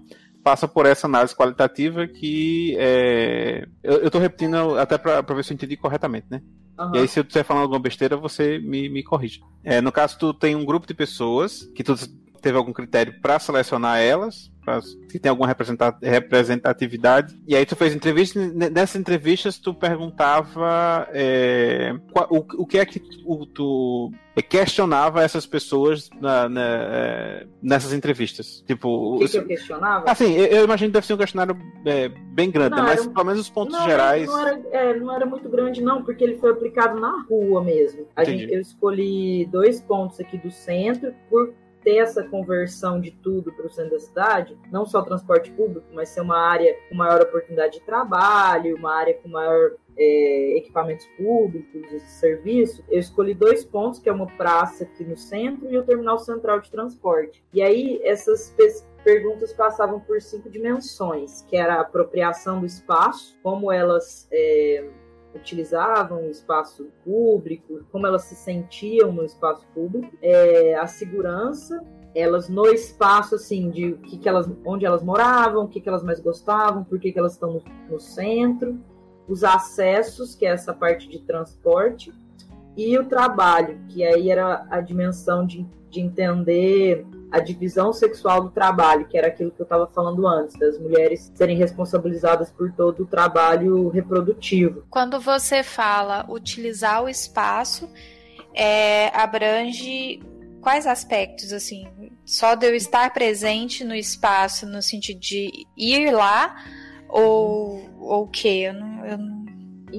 passa 0.48 0.66
por 0.66 0.86
essa 0.86 1.06
análise 1.06 1.36
qualitativa 1.36 2.08
que 2.08 2.74
é, 2.78 3.68
eu 3.82 4.06
estou 4.06 4.18
repetindo 4.18 4.78
até 4.78 4.96
para 4.96 5.20
ver 5.20 5.44
se 5.44 5.52
eu 5.52 5.56
entendi 5.56 5.76
corretamente, 5.76 6.26
né? 6.30 6.40
Uhum. 6.78 6.94
E 6.94 6.98
aí, 7.00 7.08
se 7.08 7.20
eu 7.20 7.22
estiver 7.22 7.44
falando 7.44 7.64
alguma 7.64 7.80
besteira, 7.80 8.16
você 8.16 8.58
me, 8.58 8.88
me 8.88 9.02
corrige. 9.02 9.42
É, 9.62 9.82
no 9.82 9.92
caso, 9.92 10.18
tu 10.18 10.32
tem 10.32 10.56
um 10.56 10.64
grupo 10.64 10.86
de 10.86 10.94
pessoas 10.94 11.68
que 11.74 11.84
tu 11.84 11.94
teve 12.40 12.56
algum 12.56 12.72
critério 12.72 13.20
para 13.20 13.38
selecionar 13.38 13.98
elas, 13.98 14.50
pra, 14.68 14.82
se 14.82 15.18
tem 15.18 15.30
alguma 15.30 15.48
representatividade. 16.02 17.40
E 17.46 17.56
aí 17.56 17.64
tu 17.64 17.74
fez 17.74 17.94
entrevistas, 17.94 18.52
nessas 18.54 18.96
entrevistas 18.96 19.56
tu 19.58 19.72
perguntava 19.72 21.08
é, 21.12 21.94
o, 22.28 22.62
o 22.62 22.66
que 22.66 22.78
é 22.78 22.84
que 22.84 23.00
tu, 23.00 23.46
tu 23.46 24.12
questionava 24.42 25.22
essas 25.22 25.46
pessoas 25.46 26.10
na, 26.20 26.48
na, 26.48 26.60
é, 26.62 27.46
nessas 27.62 27.92
entrevistas. 27.94 28.62
Tipo, 28.66 29.16
o 29.16 29.18
que, 29.18 29.28
que 29.28 29.38
eu 29.38 29.46
questionava? 29.46 30.10
Assim, 30.10 30.32
eu, 30.34 30.46
eu, 30.46 30.64
imagino 30.64 30.90
que 30.90 30.94
deve 30.94 31.06
ser 31.06 31.14
um 31.14 31.18
questionário 31.18 31.58
é, 31.86 32.08
bem 32.08 32.50
grande, 32.50 32.76
não, 32.76 32.82
mas 32.84 33.00
era, 33.00 33.10
pelo 33.10 33.24
menos 33.24 33.40
os 33.40 33.50
pontos 33.50 33.72
não, 33.72 33.86
gerais. 33.86 34.26
Não 34.26 34.46
era, 34.46 34.62
é, 34.70 34.94
não 34.94 35.14
era 35.14 35.26
muito 35.26 35.48
grande, 35.48 35.82
não, 35.82 36.04
porque 36.04 36.22
ele 36.22 36.36
foi 36.36 36.50
aplicado 36.50 37.00
na 37.00 37.24
rua 37.28 37.64
mesmo. 37.64 38.06
A 38.14 38.22
gente, 38.22 38.52
eu 38.52 38.60
escolhi 38.60 39.46
dois 39.46 39.80
pontos 39.80 40.20
aqui 40.20 40.36
do 40.36 40.50
centro 40.50 41.12
por 41.30 41.52
ter 41.82 41.96
essa 41.96 42.22
conversão 42.22 43.00
de 43.00 43.10
tudo 43.10 43.52
para 43.52 43.66
o 43.66 43.70
centro 43.70 43.92
da 43.92 44.00
cidade, 44.00 44.58
não 44.70 44.84
só 44.84 45.02
transporte 45.02 45.50
público, 45.52 45.86
mas 45.92 46.08
ser 46.10 46.20
uma 46.20 46.38
área 46.38 46.76
com 46.88 46.94
maior 46.94 47.20
oportunidade 47.20 47.78
de 47.78 47.84
trabalho, 47.84 48.76
uma 48.76 48.94
área 48.94 49.14
com 49.14 49.28
maior 49.28 49.72
é, 49.96 50.56
equipamentos 50.56 51.06
públicos 51.16 51.90
serviço, 52.18 52.84
eu 52.88 53.00
escolhi 53.00 53.34
dois 53.34 53.64
pontos, 53.64 53.98
que 53.98 54.08
é 54.08 54.12
uma 54.12 54.26
praça 54.26 54.84
aqui 54.84 55.04
no 55.04 55.16
centro 55.16 55.70
e 55.70 55.76
o 55.76 55.82
terminal 55.82 56.18
central 56.18 56.60
de 56.60 56.70
transporte. 56.70 57.42
E 57.52 57.62
aí 57.62 58.00
essas 58.04 58.54
perguntas 59.02 59.52
passavam 59.52 60.00
por 60.00 60.20
cinco 60.20 60.48
dimensões, 60.48 61.42
que 61.42 61.56
era 61.56 61.74
a 61.74 61.80
apropriação 61.80 62.60
do 62.60 62.66
espaço, 62.66 63.36
como 63.42 63.72
elas 63.72 64.28
é, 64.30 64.88
utilizavam 65.38 66.26
o 66.26 66.30
espaço 66.30 66.88
público, 67.04 67.84
como 67.90 68.06
elas 68.06 68.22
se 68.22 68.34
sentiam 68.34 69.10
no 69.12 69.24
espaço 69.24 69.66
público, 69.74 70.16
é, 70.20 70.74
a 70.74 70.86
segurança, 70.86 71.82
elas 72.14 72.48
no 72.48 72.66
espaço 72.66 73.34
assim 73.34 73.70
de 73.70 73.92
que, 73.92 74.18
que 74.18 74.28
elas, 74.28 74.50
onde 74.64 74.84
elas 74.84 75.02
moravam, 75.02 75.64
o 75.64 75.68
que, 75.68 75.80
que 75.80 75.88
elas 75.88 76.02
mais 76.02 76.20
gostavam, 76.20 76.84
por 76.84 76.98
que, 76.98 77.12
que 77.12 77.18
elas 77.18 77.32
estão 77.32 77.54
no, 77.54 77.62
no 77.90 78.00
centro, 78.00 78.78
os 79.28 79.44
acessos, 79.44 80.34
que 80.34 80.46
é 80.46 80.50
essa 80.50 80.72
parte 80.72 81.08
de 81.08 81.20
transporte, 81.20 82.12
e 82.78 82.96
o 82.96 83.04
trabalho, 83.04 83.80
que 83.88 84.04
aí 84.04 84.30
era 84.30 84.64
a 84.70 84.80
dimensão 84.80 85.44
de, 85.44 85.66
de 85.90 86.00
entender 86.00 87.04
a 87.28 87.40
divisão 87.40 87.92
sexual 87.92 88.40
do 88.44 88.50
trabalho, 88.50 89.04
que 89.08 89.18
era 89.18 89.26
aquilo 89.26 89.50
que 89.50 89.60
eu 89.60 89.64
estava 89.64 89.88
falando 89.88 90.24
antes, 90.28 90.56
das 90.56 90.78
mulheres 90.78 91.32
serem 91.34 91.56
responsabilizadas 91.56 92.52
por 92.52 92.70
todo 92.72 93.02
o 93.02 93.06
trabalho 93.06 93.88
reprodutivo. 93.88 94.84
Quando 94.88 95.18
você 95.18 95.64
fala 95.64 96.24
utilizar 96.30 97.02
o 97.02 97.08
espaço, 97.08 97.90
é, 98.54 99.08
abrange 99.08 100.22
quais 100.60 100.86
aspectos, 100.86 101.52
assim? 101.52 101.88
Só 102.24 102.54
de 102.54 102.64
eu 102.64 102.76
estar 102.76 103.12
presente 103.12 103.82
no 103.82 103.94
espaço, 103.94 104.66
no 104.66 104.80
sentido 104.80 105.18
de 105.18 105.66
ir 105.76 106.12
lá, 106.12 106.54
ou 107.08 107.90
o 107.98 108.28
quê? 108.28 108.66
Eu 108.68 108.74
não, 108.74 109.04
eu 109.04 109.18
não 109.18 109.47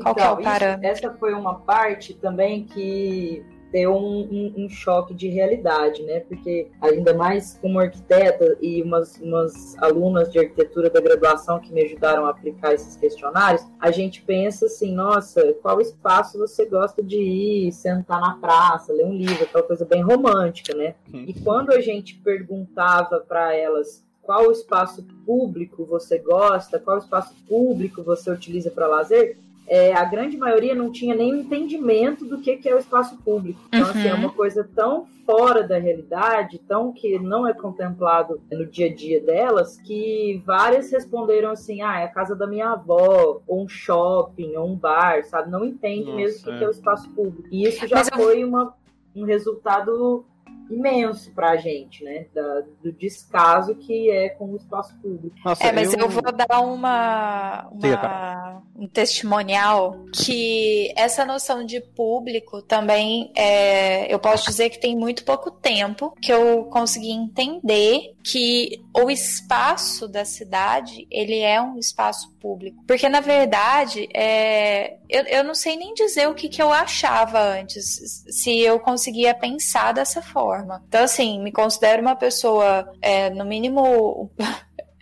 Qual 0.02 0.14
que 0.16 0.22
é 0.22 0.24
o 0.32 0.40
Então, 0.40 0.40
isso- 0.42 0.86
essa 1.06 1.14
foi 1.14 1.34
uma 1.34 1.56
parte 1.62 2.14
também 2.14 2.66
que 2.66 3.44
deu 3.72 3.94
um, 3.96 4.22
um- 4.32 4.66
um 4.66 4.70
choque 4.70 5.14
de 5.14 5.28
realidade, 5.28 6.02
né? 6.02 6.22
Porque 6.22 6.72
ainda 6.82 7.14
mais 7.14 7.56
como 7.62 7.78
arquiteta 7.80 8.58
e 8.60 8.82
umas, 8.82 9.16
umas 9.22 9.78
alunas 9.78 10.32
de 10.32 10.40
arquitetura 10.40 10.90
da 10.90 11.00
graduação 11.00 11.60
que 11.60 11.72
me 11.72 11.84
ajudaram 11.84 12.26
a 12.26 12.32
aplicar 12.32 12.74
esses 12.74 12.96
questionários, 12.96 13.64
a 13.80 13.92
gente 13.92 14.24
pensa 14.24 14.66
assim, 14.66 14.92
nossa, 14.96 15.54
qual 15.62 15.80
espaço 15.80 16.40
você 16.40 16.66
gosta 16.66 17.04
de 17.04 17.22
ir, 17.22 17.72
sentar 17.72 18.20
na 18.20 18.34
praça, 18.38 18.92
ler 18.92 19.06
um 19.06 19.14
livro, 19.16 19.44
aquela 19.44 19.64
coisa 19.64 19.86
bem 19.86 20.02
romântica, 20.02 20.76
né? 20.76 20.96
E 21.28 21.34
quando 21.34 21.72
a 21.72 21.80
gente 21.80 22.16
perguntava 22.16 23.20
para 23.20 23.56
elas 23.56 24.04
qual 24.24 24.48
o 24.48 24.52
espaço 24.52 25.04
público 25.26 25.86
você 25.86 26.18
gosta, 26.18 26.80
qual 26.80 26.98
espaço 26.98 27.36
público 27.48 28.02
você 28.04 28.32
utiliza 28.32 28.70
para 28.72 28.88
lazer, 28.88 29.38
é, 29.70 29.94
a 29.94 30.04
grande 30.04 30.36
maioria 30.36 30.74
não 30.74 30.92
tinha 30.92 31.14
nem 31.16 31.30
entendimento 31.42 32.26
do 32.26 32.40
que, 32.42 32.58
que 32.58 32.68
é 32.68 32.76
o 32.76 32.80
espaço 32.80 33.18
público. 33.24 33.60
Então, 33.68 33.88
assim, 33.90 34.08
é 34.08 34.14
Uhum. 34.14 34.20
uma 34.22 34.32
coisa 34.32 34.68
tão 34.76 35.06
fora 35.26 35.62
da 35.62 35.78
realidade, 35.78 36.60
tão 36.68 36.92
que 36.92 37.20
não 37.20 37.48
é 37.48 37.54
contemplado 37.54 38.42
no 38.52 38.66
dia 38.66 38.88
a 38.88 38.94
dia 38.94 39.22
delas, 39.22 39.78
que 39.82 40.42
várias 40.44 40.92
responderam 40.92 41.52
assim, 41.52 41.84
ah, 41.84 42.00
é 42.00 42.06
a 42.06 42.08
casa 42.08 42.36
da 42.36 42.48
minha 42.48 42.72
avó, 42.72 43.40
ou 43.48 43.64
um 43.64 43.68
shopping, 43.70 44.56
ou 44.58 44.68
um 44.68 44.76
bar, 44.76 45.24
sabe? 45.26 45.52
Não 45.52 45.64
entende 45.64 46.06
Nossa, 46.06 46.16
mesmo 46.18 46.40
o 46.42 46.44
que, 46.46 46.50
é. 46.50 46.58
que 46.58 46.64
é 46.64 46.68
o 46.68 46.72
espaço 46.72 47.10
público. 47.12 47.48
E 47.52 47.64
isso 47.68 47.88
já 47.88 48.00
eu- 48.00 48.06
foi 48.18 48.44
uma, 48.44 48.74
um 49.16 49.24
resultado 49.24 50.26
imenso 50.70 51.32
para 51.32 51.52
a 51.52 51.58
gente, 51.58 52.04
né? 52.04 52.26
Da- 52.34 52.62
do 52.84 52.92
descaso 52.92 53.76
que 53.76 54.10
é 54.12 54.30
com 54.30 54.46
o 54.46 54.56
espaço 54.56 54.96
público. 55.02 55.36
Nossa, 55.44 55.64
É, 55.64 55.72
mas 55.72 55.94
eu, 55.94 56.08
vou 56.10 56.32
dar 56.32 56.62
uma, 56.62 57.68
uma- 57.72 58.62
um 58.76 58.88
testemunial 58.88 60.06
que 60.14 60.94
essa 60.96 61.26
noção 61.26 61.66
de 61.66 61.82
público 61.82 62.62
também 62.62 63.32
é, 63.36 64.14
eu 64.14 64.20
posso 64.20 64.46
dizer 64.46 64.70
que 64.70 64.80
tem 64.80 64.96
muito 64.96 65.24
pouco 65.24 65.52
tempo 65.52 66.14
que 66.22 66.32
eu 66.32 66.66
consegui 66.66 67.12
entender 67.12 68.14
que 68.24 68.82
o 68.94 69.10
espaço 69.10 70.08
da 70.08 70.24
cidade 70.26 71.08
ele 71.10 71.40
é 71.40 71.62
um 71.62 71.78
espaço 71.78 72.32
público. 72.40 72.84
Porque, 72.88 73.10
na 73.10 73.20
verdade, 73.22 74.08
é, 74.14 74.98
eu, 75.10 75.24
eu 75.24 75.44
não 75.44 75.56
sei 75.56 75.76
nem 75.76 75.94
dizer 75.94 76.28
o 76.28 76.34
que, 76.36 76.48
que 76.48 76.62
eu 76.62 76.72
achava 76.72 77.40
antes, 77.42 78.24
se 78.30 78.60
eu 78.60 78.80
conseguia 78.80 79.34
pensar 79.34 79.94
dessa 79.94 80.22
forma. 80.22 80.59
Então, 80.88 81.04
assim, 81.04 81.42
me 81.42 81.52
considero 81.52 82.02
uma 82.02 82.16
pessoa, 82.16 82.92
é, 83.02 83.30
no 83.30 83.46
mínimo. 83.46 84.32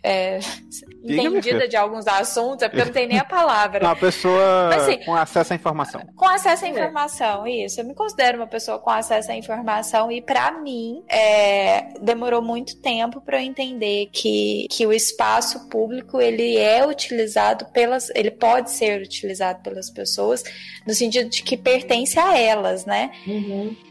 É, 0.08 0.40
entendida 1.04 1.68
de 1.68 1.76
alguns 1.76 2.08
assuntos, 2.08 2.64
é 2.64 2.70
porque 2.70 2.82
eu 2.82 2.86
não 2.86 2.94
tenho 2.94 3.10
nem 3.10 3.20
a 3.20 3.26
palavra. 3.26 3.86
Uma 3.86 3.96
pessoa 3.96 4.68
Mas, 4.70 4.84
assim, 4.84 4.98
com 5.04 5.14
acesso 5.16 5.54
à 5.54 5.56
informação. 5.56 6.02
Com 6.16 6.26
acesso 6.26 6.66
à 6.66 6.68
É. 6.68 6.72
informação, 6.72 7.48
isso. 7.48 7.80
Eu 7.82 7.86
me 7.86 7.94
considero 7.94 8.38
uma 8.38 8.48
pessoa 8.48 8.80
com 8.80 8.90
acesso 8.90 9.32
à 9.32 9.36
informação 9.36 10.12
e 10.12 10.22
pra 10.22 10.52
mim 10.52 11.04
é, 11.10 11.94
demorou 12.02 12.42
muito 12.42 12.78
tempo 12.82 13.22
pra 13.22 13.42
eu 13.42 13.46
entender 13.46 14.10
que, 14.12 14.68
que 14.70 14.86
o 14.86 14.94
espaço 14.94 15.68
público 15.70 16.20
ele 16.22 16.58
é 16.58 16.86
utilizado 16.86 17.66
pelas, 17.68 18.10
ele 18.16 18.32
pode 18.32 18.72
ser 18.72 19.02
utilizado 19.02 19.62
pelas 19.62 19.90
pessoas 19.90 20.44
no 20.86 20.94
sentido 20.94 21.30
de 21.30 21.44
que 21.44 21.58
pertence 21.58 22.20
a 22.20 22.38
elas, 22.38 22.86
né? 22.86 23.12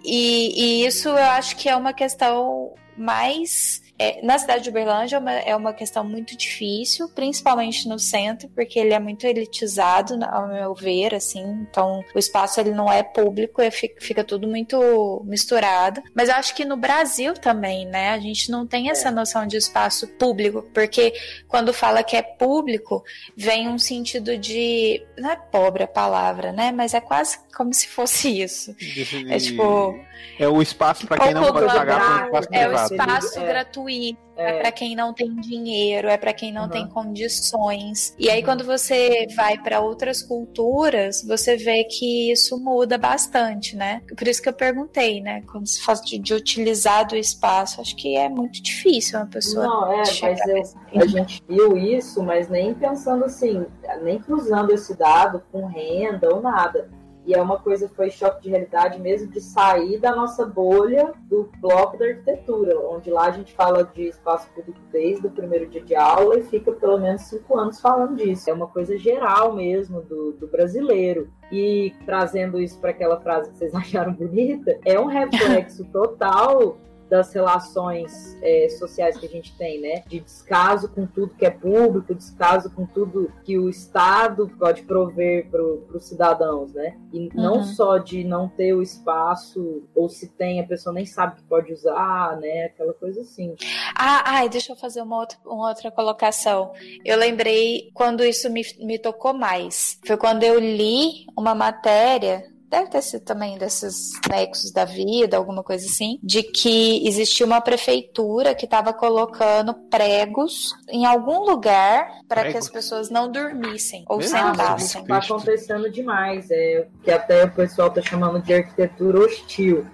E, 0.04 0.80
e 0.82 0.86
isso 0.86 1.08
eu 1.08 1.16
acho 1.16 1.56
que 1.56 1.68
é 1.68 1.76
uma 1.76 1.92
questão 1.92 2.72
mais. 2.96 3.82
É, 3.98 4.20
na 4.24 4.38
cidade 4.38 4.64
de 4.64 4.70
Uberlândia 4.70 5.16
é 5.16 5.18
uma, 5.18 5.32
é 5.32 5.56
uma 5.56 5.72
questão 5.72 6.04
muito 6.04 6.36
difícil, 6.36 7.08
principalmente 7.14 7.88
no 7.88 7.98
centro, 7.98 8.48
porque 8.54 8.78
ele 8.78 8.92
é 8.92 8.98
muito 8.98 9.26
elitizado, 9.26 10.18
ao 10.24 10.48
meu 10.48 10.74
ver, 10.74 11.14
assim. 11.14 11.42
Então, 11.68 12.04
o 12.14 12.18
espaço 12.18 12.60
ele 12.60 12.72
não 12.72 12.90
é 12.92 13.02
público, 13.02 13.60
é, 13.62 13.70
fi- 13.70 13.94
fica 14.00 14.22
tudo 14.24 14.46
muito 14.46 15.22
misturado. 15.24 16.02
Mas 16.14 16.28
eu 16.28 16.34
acho 16.36 16.54
que 16.54 16.64
no 16.64 16.76
Brasil 16.76 17.34
também, 17.34 17.86
né? 17.86 18.10
A 18.10 18.18
gente 18.18 18.50
não 18.50 18.66
tem 18.66 18.90
essa 18.90 19.10
noção 19.10 19.46
de 19.46 19.56
espaço 19.56 20.06
público, 20.18 20.62
porque 20.74 21.12
quando 21.48 21.72
fala 21.72 22.02
que 22.02 22.16
é 22.16 22.22
público, 22.22 23.02
vem 23.36 23.68
um 23.68 23.78
sentido 23.78 24.36
de. 24.36 25.02
Não 25.18 25.30
é 25.30 25.36
pobre 25.36 25.82
a 25.82 25.88
palavra, 25.88 26.52
né? 26.52 26.72
Mas 26.72 26.94
é 26.94 27.00
quase 27.00 27.38
como 27.56 27.72
se 27.72 27.88
fosse 27.88 28.42
isso. 28.42 28.74
De- 28.74 29.32
É 29.32 29.38
tipo. 29.38 29.98
É 30.38 30.48
o 30.48 30.60
espaço 30.60 31.06
para 31.06 31.18
quem 31.18 31.34
não 31.34 31.42
pode 31.52 31.66
pagar 31.78 32.28
um 32.28 32.30
É 32.54 32.68
o 32.68 32.72
espaço 32.92 33.38
É. 33.40 33.46
é, 33.88 34.16
É. 34.36 34.60
para 34.60 34.72
quem 34.72 34.94
não 34.94 35.14
tem 35.14 35.34
dinheiro, 35.36 36.08
é 36.08 36.16
para 36.16 36.32
quem 36.32 36.52
não 36.52 36.64
Uhum. 36.64 36.68
tem 36.68 36.88
condições. 36.88 38.14
E 38.18 38.28
aí 38.30 38.40
Uhum. 38.40 38.44
quando 38.44 38.64
você 38.64 39.26
vai 39.34 39.56
para 39.58 39.80
outras 39.80 40.22
culturas, 40.22 41.22
você 41.26 41.56
vê 41.56 41.84
que 41.84 42.30
isso 42.32 42.58
muda 42.58 42.98
bastante, 42.98 43.76
né? 43.76 44.02
Por 44.16 44.26
isso 44.28 44.42
que 44.42 44.48
eu 44.48 44.52
perguntei, 44.52 45.20
né? 45.20 45.42
Quando 45.50 45.66
se 45.66 45.80
fala 45.82 46.00
de, 46.02 46.18
de 46.18 46.34
utilizar 46.34 47.06
do 47.06 47.16
espaço, 47.16 47.80
acho 47.80 47.96
que 47.96 48.16
é 48.16 48.28
muito 48.28 48.62
difícil 48.62 49.18
uma 49.18 49.26
pessoa 49.26 49.64
Não, 49.66 49.92
é, 49.92 49.96
mas 49.98 50.40
eu- 50.48 51.00
a 51.00 51.06
gente 51.06 51.42
viu 51.48 51.76
isso, 51.76 52.22
mas 52.22 52.48
nem 52.48 52.74
pensando 52.74 53.24
assim, 53.24 53.64
nem 54.02 54.18
cruzando 54.18 54.72
esse 54.72 54.96
dado 54.96 55.42
com 55.52 55.66
renda 55.66 56.34
ou 56.34 56.40
nada. 56.40 56.88
E 57.26 57.34
é 57.34 57.42
uma 57.42 57.58
coisa 57.58 57.88
foi 57.88 58.08
choque 58.08 58.42
de 58.42 58.50
realidade 58.50 59.00
mesmo 59.00 59.28
de 59.28 59.40
sair 59.40 59.98
da 59.98 60.14
nossa 60.14 60.46
bolha 60.46 61.12
do 61.22 61.50
bloco 61.60 61.98
da 61.98 62.06
arquitetura, 62.06 62.78
onde 62.78 63.10
lá 63.10 63.26
a 63.26 63.30
gente 63.32 63.52
fala 63.52 63.82
de 63.82 64.02
espaço 64.02 64.48
público 64.54 64.78
desde 64.92 65.26
o 65.26 65.30
primeiro 65.30 65.66
dia 65.66 65.82
de 65.82 65.96
aula 65.96 66.38
e 66.38 66.44
fica 66.44 66.70
pelo 66.70 66.98
menos 66.98 67.22
cinco 67.22 67.58
anos 67.58 67.80
falando 67.80 68.14
disso. 68.14 68.48
É 68.48 68.52
uma 68.52 68.68
coisa 68.68 68.96
geral 68.96 69.54
mesmo 69.54 70.02
do, 70.02 70.32
do 70.32 70.46
brasileiro. 70.46 71.28
E 71.50 71.92
trazendo 72.04 72.60
isso 72.60 72.78
para 72.78 72.90
aquela 72.90 73.20
frase 73.20 73.50
que 73.50 73.58
vocês 73.58 73.74
acharam 73.74 74.12
bonita, 74.12 74.78
é 74.84 74.98
um 74.98 75.06
reflexo 75.06 75.84
total 75.86 76.78
das 77.08 77.32
relações 77.32 78.36
é, 78.42 78.68
sociais 78.68 79.16
que 79.16 79.26
a 79.26 79.28
gente 79.28 79.56
tem, 79.56 79.80
né? 79.80 80.02
De 80.06 80.20
descaso 80.20 80.88
com 80.88 81.06
tudo 81.06 81.34
que 81.34 81.46
é 81.46 81.50
público, 81.50 82.14
descaso 82.14 82.70
com 82.70 82.84
tudo 82.86 83.32
que 83.44 83.58
o 83.58 83.68
Estado 83.68 84.50
pode 84.58 84.82
prover 84.82 85.48
para 85.50 85.62
os 85.62 86.04
cidadãos, 86.04 86.72
né? 86.72 86.96
E 87.12 87.28
não 87.34 87.56
Uhum. 87.56 87.64
só 87.64 87.98
de 87.98 88.24
não 88.24 88.48
ter 88.48 88.74
o 88.74 88.82
espaço, 88.82 89.82
ou 89.94 90.08
se 90.08 90.28
tem, 90.28 90.60
a 90.60 90.66
pessoa 90.66 90.92
nem 90.92 91.06
sabe 91.06 91.36
que 91.36 91.42
pode 91.44 91.72
usar, 91.72 92.36
né? 92.38 92.64
Aquela 92.64 92.92
coisa 92.92 93.20
assim. 93.20 93.54
Ah, 93.94 94.22
ai, 94.26 94.48
deixa 94.48 94.72
eu 94.72 94.76
fazer 94.76 95.00
uma 95.02 95.18
outra, 95.18 95.38
uma 95.44 95.68
outra 95.68 95.90
colocação. 95.90 96.72
Eu 97.04 97.16
lembrei 97.16 97.90
quando 97.94 98.24
isso 98.24 98.50
me, 98.50 98.62
me 98.80 98.98
tocou 98.98 99.32
mais. 99.32 99.98
Foi 100.06 100.16
quando 100.16 100.42
eu 100.42 100.58
li 100.58 101.24
uma 101.36 101.54
matéria. 101.54 102.44
Deve 102.68 102.90
ter 102.90 103.02
sido 103.02 103.22
também 103.22 103.56
desses 103.58 104.12
nexos 104.28 104.72
da 104.72 104.84
vida, 104.84 105.36
alguma 105.36 105.62
coisa 105.62 105.86
assim, 105.86 106.18
de 106.22 106.42
que 106.42 107.06
existia 107.06 107.46
uma 107.46 107.60
prefeitura 107.60 108.54
que 108.54 108.64
estava 108.64 108.92
colocando 108.92 109.74
pregos 109.88 110.74
em 110.88 111.04
algum 111.04 111.40
lugar 111.48 112.08
para 112.28 112.50
que 112.50 112.56
as 112.56 112.68
pessoas 112.68 113.10
não 113.10 113.30
dormissem 113.30 114.04
ou 114.08 114.18
Meu 114.18 114.28
sentassem. 114.28 115.04
Deus. 115.04 115.26
Tá 115.26 115.34
acontecendo 115.34 115.90
demais, 115.90 116.50
é 116.50 116.86
que 117.02 117.10
até 117.10 117.44
o 117.44 117.50
pessoal 117.50 117.90
tá 117.90 118.02
chamando 118.02 118.42
de 118.42 118.52
arquitetura 118.52 119.18
hostil. 119.20 119.86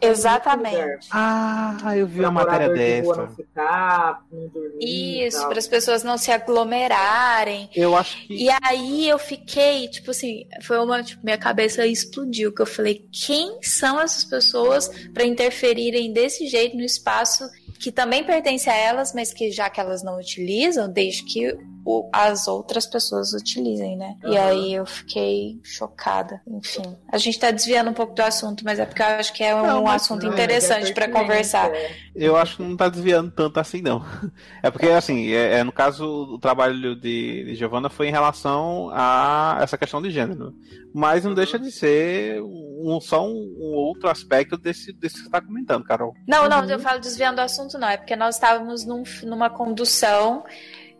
Exatamente. 0.00 1.08
Ah, 1.10 1.76
eu 1.96 2.06
vi 2.06 2.20
Pra 2.20 2.28
uma 2.30 2.44
matéria 2.44 2.68
morador 2.68 2.84
de 2.86 3.00
rua 3.00 3.16
dessa. 3.16 3.26
não 3.26 3.36
ficar, 3.36 4.24
não 4.32 4.48
dormir. 4.48 4.76
e 4.80 5.26
Isso, 5.26 5.46
para 5.48 5.58
as 5.58 5.66
pessoas 5.66 6.02
não 6.02 6.16
se 6.16 6.30
aglomerarem. 6.30 7.68
Eu 7.74 7.96
acho 7.96 8.16
que. 8.26 8.34
E 8.34 8.48
aí 8.62 9.08
eu 9.08 9.18
fiquei, 9.18 9.88
tipo 9.88 10.10
assim, 10.10 10.46
foi 10.62 10.78
uma, 10.78 11.02
tipo, 11.02 11.24
minha 11.24 11.38
cabeça 11.38 11.86
explodiu, 11.86 12.52
que 12.52 12.62
eu 12.62 12.66
falei, 12.66 13.06
quem 13.12 13.58
são 13.62 14.00
essas 14.00 14.24
pessoas 14.24 14.88
para 15.12 15.24
interferirem 15.24 16.12
desse 16.12 16.46
jeito 16.46 16.76
no 16.76 16.82
espaço 16.82 17.44
que 17.78 17.90
também 17.92 18.24
pertence 18.24 18.70
a 18.70 18.74
elas, 18.74 19.12
mas 19.12 19.32
que 19.32 19.50
já 19.50 19.68
que 19.68 19.78
elas 19.80 20.02
não 20.02 20.18
utilizam, 20.18 20.90
desde 20.90 21.22
que 21.24 21.54
o- 21.84 22.08
as 22.12 22.48
outras 22.48 22.86
pessoas 22.86 23.32
utilizem, 23.32 23.96
né? 23.96 24.16
E 24.24 24.36
Aham. 24.36 24.46
aí 24.48 24.72
eu 24.74 24.86
fiquei 24.86 25.60
chocada. 25.62 26.40
Enfim, 26.46 26.82
a 27.10 27.18
gente 27.18 27.38
tá 27.38 27.50
desviando 27.50 27.90
um 27.90 27.94
pouco 27.94 28.14
do 28.14 28.20
assunto, 28.22 28.64
mas 28.64 28.78
é 28.78 28.86
porque 28.86 29.02
eu 29.02 29.06
acho 29.06 29.32
que 29.32 29.44
é 29.44 29.54
um 29.54 29.66
Não, 29.66 29.88
assunto 29.88 30.24
Não, 30.24 30.30
é 30.32 30.34
interessante 30.34 30.92
para 30.92 31.06
pertinente, 31.06 31.22
conversar. 31.22 31.70
é. 31.70 31.90
Eu 32.14 32.36
acho 32.36 32.56
que 32.56 32.62
não 32.62 32.76
tá 32.76 32.88
desviando 32.88 33.30
tanto 33.30 33.58
assim, 33.58 33.82
não. 33.82 34.02
É 34.62 34.70
porque, 34.70 34.86
assim, 34.88 35.30
é, 35.32 35.58
é, 35.58 35.64
no 35.64 35.72
caso, 35.72 36.04
o 36.06 36.38
trabalho 36.38 36.94
de, 36.96 37.44
de 37.44 37.54
Giovanna 37.54 37.90
foi 37.90 38.08
em 38.08 38.12
relação 38.12 38.88
a 38.92 39.58
essa 39.60 39.76
questão 39.76 40.00
de 40.00 40.10
gênero. 40.10 40.54
Mas 40.92 41.24
não 41.24 41.34
deixa 41.34 41.58
de 41.58 41.70
ser 41.72 42.40
um, 42.42 42.98
só 43.00 43.26
um, 43.26 43.32
um 43.32 43.74
outro 43.74 44.08
aspecto 44.08 44.56
desse, 44.56 44.92
desse 44.92 45.16
que 45.16 45.20
você 45.22 45.26
está 45.26 45.40
comentando, 45.40 45.84
Carol. 45.84 46.14
Não, 46.26 46.48
não, 46.48 46.62
Uhum. 46.62 46.70
eu 46.70 46.78
falo 46.78 47.00
desviando 47.00 47.36
do 47.36 47.40
assunto, 47.42 47.76
não. 47.78 47.88
É 47.88 47.96
porque 47.96 48.14
nós 48.16 48.36
estávamos 48.36 48.84
num- 48.86 49.02
numa 49.24 49.50
condução 49.50 50.44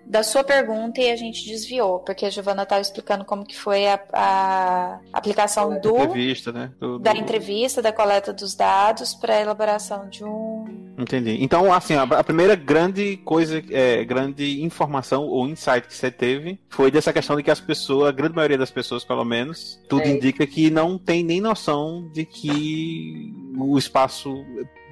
da 0.06 0.22
sua 0.22 0.44
pergunta 0.44 1.00
e 1.00 1.10
a 1.10 1.16
gente 1.16 1.44
desviou, 1.46 1.98
porque 2.00 2.26
a 2.26 2.30
Giovana 2.30 2.62
estava 2.64 2.80
explicando 2.80 3.24
como 3.24 3.44
que 3.44 3.56
foi 3.58 3.86
a, 3.86 3.98
a 4.12 5.00
aplicação 5.12 5.80
do, 5.80 5.96
entrevista, 5.96 6.52
né? 6.52 6.70
Do, 6.78 6.98
da 6.98 7.12
do- 7.12 7.18
entrevista, 7.20 7.80
da 7.82 7.92
coleta 7.92 8.32
dos 8.32 8.54
dados 8.54 9.14
para 9.14 9.34
a 9.36 9.40
elaboração 9.40 10.08
de 10.08 10.24
um. 10.24 10.64
Entendi. 10.98 11.38
Então, 11.42 11.72
assim, 11.72 11.94
a, 11.94 12.02
a 12.02 12.22
primeira 12.24 12.54
grande 12.54 13.16
coisa, 13.18 13.62
é, 13.70 14.04
grande 14.04 14.62
informação 14.62 15.24
ou 15.26 15.48
insight 15.48 15.88
que 15.88 15.94
você 15.94 16.10
teve 16.10 16.60
foi 16.68 16.90
dessa 16.90 17.12
questão 17.12 17.34
de 17.36 17.42
que 17.42 17.50
as 17.50 17.60
pessoas, 17.60 18.08
a 18.08 18.12
grande 18.12 18.34
maioria 18.36 18.58
das 18.58 18.70
pessoas, 18.70 19.04
pelo 19.04 19.24
menos, 19.24 19.80
tudo 19.88 20.02
É. 20.02 20.10
indica 20.10 20.46
que 20.46 20.70
não 20.70 20.96
tem 20.98 21.24
nem 21.24 21.40
noção 21.40 22.08
de 22.12 22.24
que 22.24 23.32
o 23.58 23.76
espaço 23.76 24.44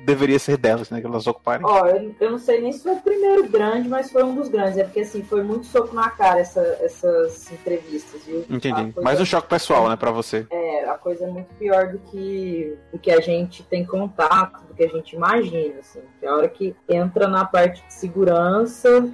deveria 0.04 0.38
ser 0.38 0.56
delas, 0.56 0.90
né? 0.90 1.00
Que 1.00 1.06
elas 1.06 1.26
ocuparem. 1.26 1.64
Ó, 1.66 1.86
eu, 1.86 2.14
eu 2.20 2.30
não 2.32 2.38
sei 2.38 2.60
nem 2.60 2.72
se 2.72 2.82
foi 2.82 2.92
o 2.92 3.00
primeiro 3.00 3.48
grande, 3.48 3.88
mas 3.88 4.10
foi 4.10 4.22
um 4.24 4.34
dos 4.34 4.48
grandes. 4.48 4.76
É 4.78 4.84
porque 4.84 5.00
assim, 5.00 5.22
foi 5.22 5.42
muito 5.42 5.66
soco 5.66 5.94
na 5.94 6.10
cara 6.10 6.40
essa- 6.40 6.76
essas 6.80 7.50
entrevistas, 7.52 8.22
viu? 8.24 8.44
Entendi. 8.50 8.92
coisa- 8.92 9.00
Mais 9.02 9.20
um 9.20 9.24
choque 9.24 9.48
pessoal, 9.48 9.88
né, 9.88 9.96
pra 9.96 10.10
você. 10.10 10.46
É, 10.50 10.84
a 10.88 10.94
coisa 10.98 11.24
é 11.24 11.28
muito 11.28 11.54
pior 11.54 11.88
do 11.88 11.98
que 11.98 12.76
o 12.92 12.98
que 12.98 13.10
a 13.10 13.20
gente 13.20 13.62
tem 13.64 13.84
contato, 13.84 14.64
do 14.66 14.74
que 14.74 14.82
a 14.84 14.88
gente 14.88 15.14
imagina, 15.16 15.80
assim. 15.80 16.00
Que 16.20 16.26
a 16.26 16.34
hora 16.36 16.48
que 16.48 16.74
entra 16.88 17.28
na 17.28 17.44
parte 17.44 17.84
de 17.86 17.92
segurança, 17.94 19.08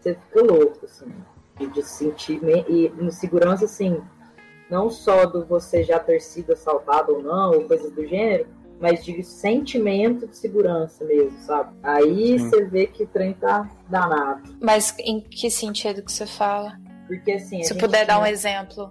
você 0.00 0.14
fica 0.14 0.42
louco, 0.42 0.84
assim. 0.84 1.12
E 1.58 1.66
de 1.66 1.82
sentir. 1.82 2.40
E 2.68 2.88
no 2.96 3.10
segurança, 3.12 3.66
assim, 3.66 4.00
não 4.70 4.88
só 4.88 5.26
do 5.26 5.44
você 5.44 5.82
já 5.84 5.98
ter 5.98 6.20
sido 6.20 6.52
assaltado 6.54 7.12
ou 7.16 7.22
não, 7.22 7.52
ou 7.52 7.64
coisas 7.64 7.90
do 7.92 8.06
gênero, 8.06 8.46
mas 8.80 9.04
de 9.04 9.22
sentimento 9.22 10.26
de 10.26 10.36
segurança 10.36 11.04
mesmo, 11.04 11.38
sabe? 11.40 11.76
Aí 11.82 12.38
Sim. 12.38 12.48
você 12.48 12.64
vê 12.64 12.86
que 12.86 13.04
o 13.04 13.06
trem 13.06 13.34
tá 13.34 13.70
danado. 13.88 14.56
Mas 14.60 14.96
em 14.98 15.20
que 15.20 15.50
sentido 15.50 16.02
que 16.02 16.10
você 16.10 16.26
fala? 16.26 16.80
Porque 17.06 17.32
assim. 17.32 17.62
Se 17.62 17.74
puder 17.74 18.06
dar 18.06 18.18
um 18.18 18.26
exemplo. 18.26 18.90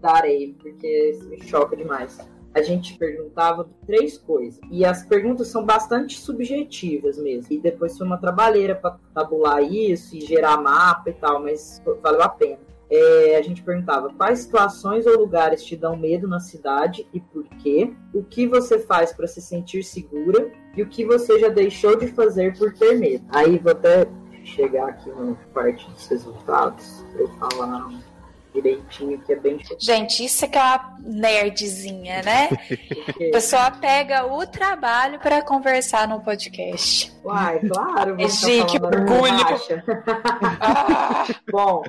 darei, 0.00 0.54
porque 0.60 1.10
isso 1.10 1.28
me 1.28 1.42
choca 1.44 1.74
demais. 1.74 2.18
A 2.54 2.60
gente 2.60 2.98
perguntava 2.98 3.70
três 3.86 4.18
coisas. 4.18 4.60
E 4.70 4.84
as 4.84 5.06
perguntas 5.06 5.48
são 5.48 5.64
bastante 5.64 6.18
subjetivas 6.18 7.16
mesmo. 7.16 7.46
E 7.50 7.58
depois 7.58 7.96
foi 7.96 8.06
uma 8.06 8.18
trabalheira 8.18 8.74
para 8.74 8.98
tabular 9.14 9.62
isso 9.62 10.14
e 10.14 10.20
gerar 10.20 10.58
mapa 10.58 11.08
e 11.08 11.14
tal, 11.14 11.42
mas 11.42 11.80
valeu 12.02 12.22
a 12.22 12.28
pena. 12.28 12.58
É, 12.94 13.36
a 13.38 13.42
gente 13.42 13.62
perguntava 13.62 14.12
quais 14.12 14.40
situações 14.40 15.06
ou 15.06 15.16
lugares 15.18 15.64
te 15.64 15.74
dão 15.74 15.96
medo 15.96 16.28
na 16.28 16.38
cidade 16.38 17.08
e 17.10 17.20
por 17.20 17.44
quê? 17.62 17.94
O 18.12 18.22
que 18.22 18.46
você 18.46 18.78
faz 18.78 19.14
para 19.14 19.26
se 19.26 19.40
sentir 19.40 19.82
segura 19.82 20.52
e 20.76 20.82
o 20.82 20.88
que 20.88 21.02
você 21.02 21.38
já 21.38 21.48
deixou 21.48 21.96
de 21.96 22.08
fazer 22.08 22.54
por 22.58 22.70
ter 22.74 22.98
medo. 22.98 23.24
Aí 23.30 23.58
vou 23.58 23.72
até 23.72 24.06
chegar 24.44 24.90
aqui 24.90 25.08
na 25.08 25.34
parte 25.54 25.90
dos 25.90 26.06
resultados 26.06 27.02
para 27.12 27.22
eu 27.22 27.28
falar 27.28 27.88
direitinho 28.52 29.18
que 29.20 29.32
é 29.32 29.36
bem 29.36 29.58
Gente, 29.78 30.24
isso 30.24 30.44
é 30.44 30.48
que 30.48 30.58
é 30.58 30.60
uma 30.60 30.98
nerdzinha, 31.00 32.22
né? 32.22 32.48
A 33.08 33.32
pessoa 33.32 33.70
pega 33.70 34.26
o 34.26 34.46
trabalho 34.46 35.18
para 35.18 35.42
conversar 35.42 36.06
no 36.06 36.20
podcast. 36.20 37.12
Uai, 37.24 37.60
claro. 37.60 38.16
vamos 38.16 38.40
Gi, 38.40 38.58
tá 38.58 38.86
orgulho. 38.86 40.02
Ah, 40.60 41.26
Bom, 41.50 41.82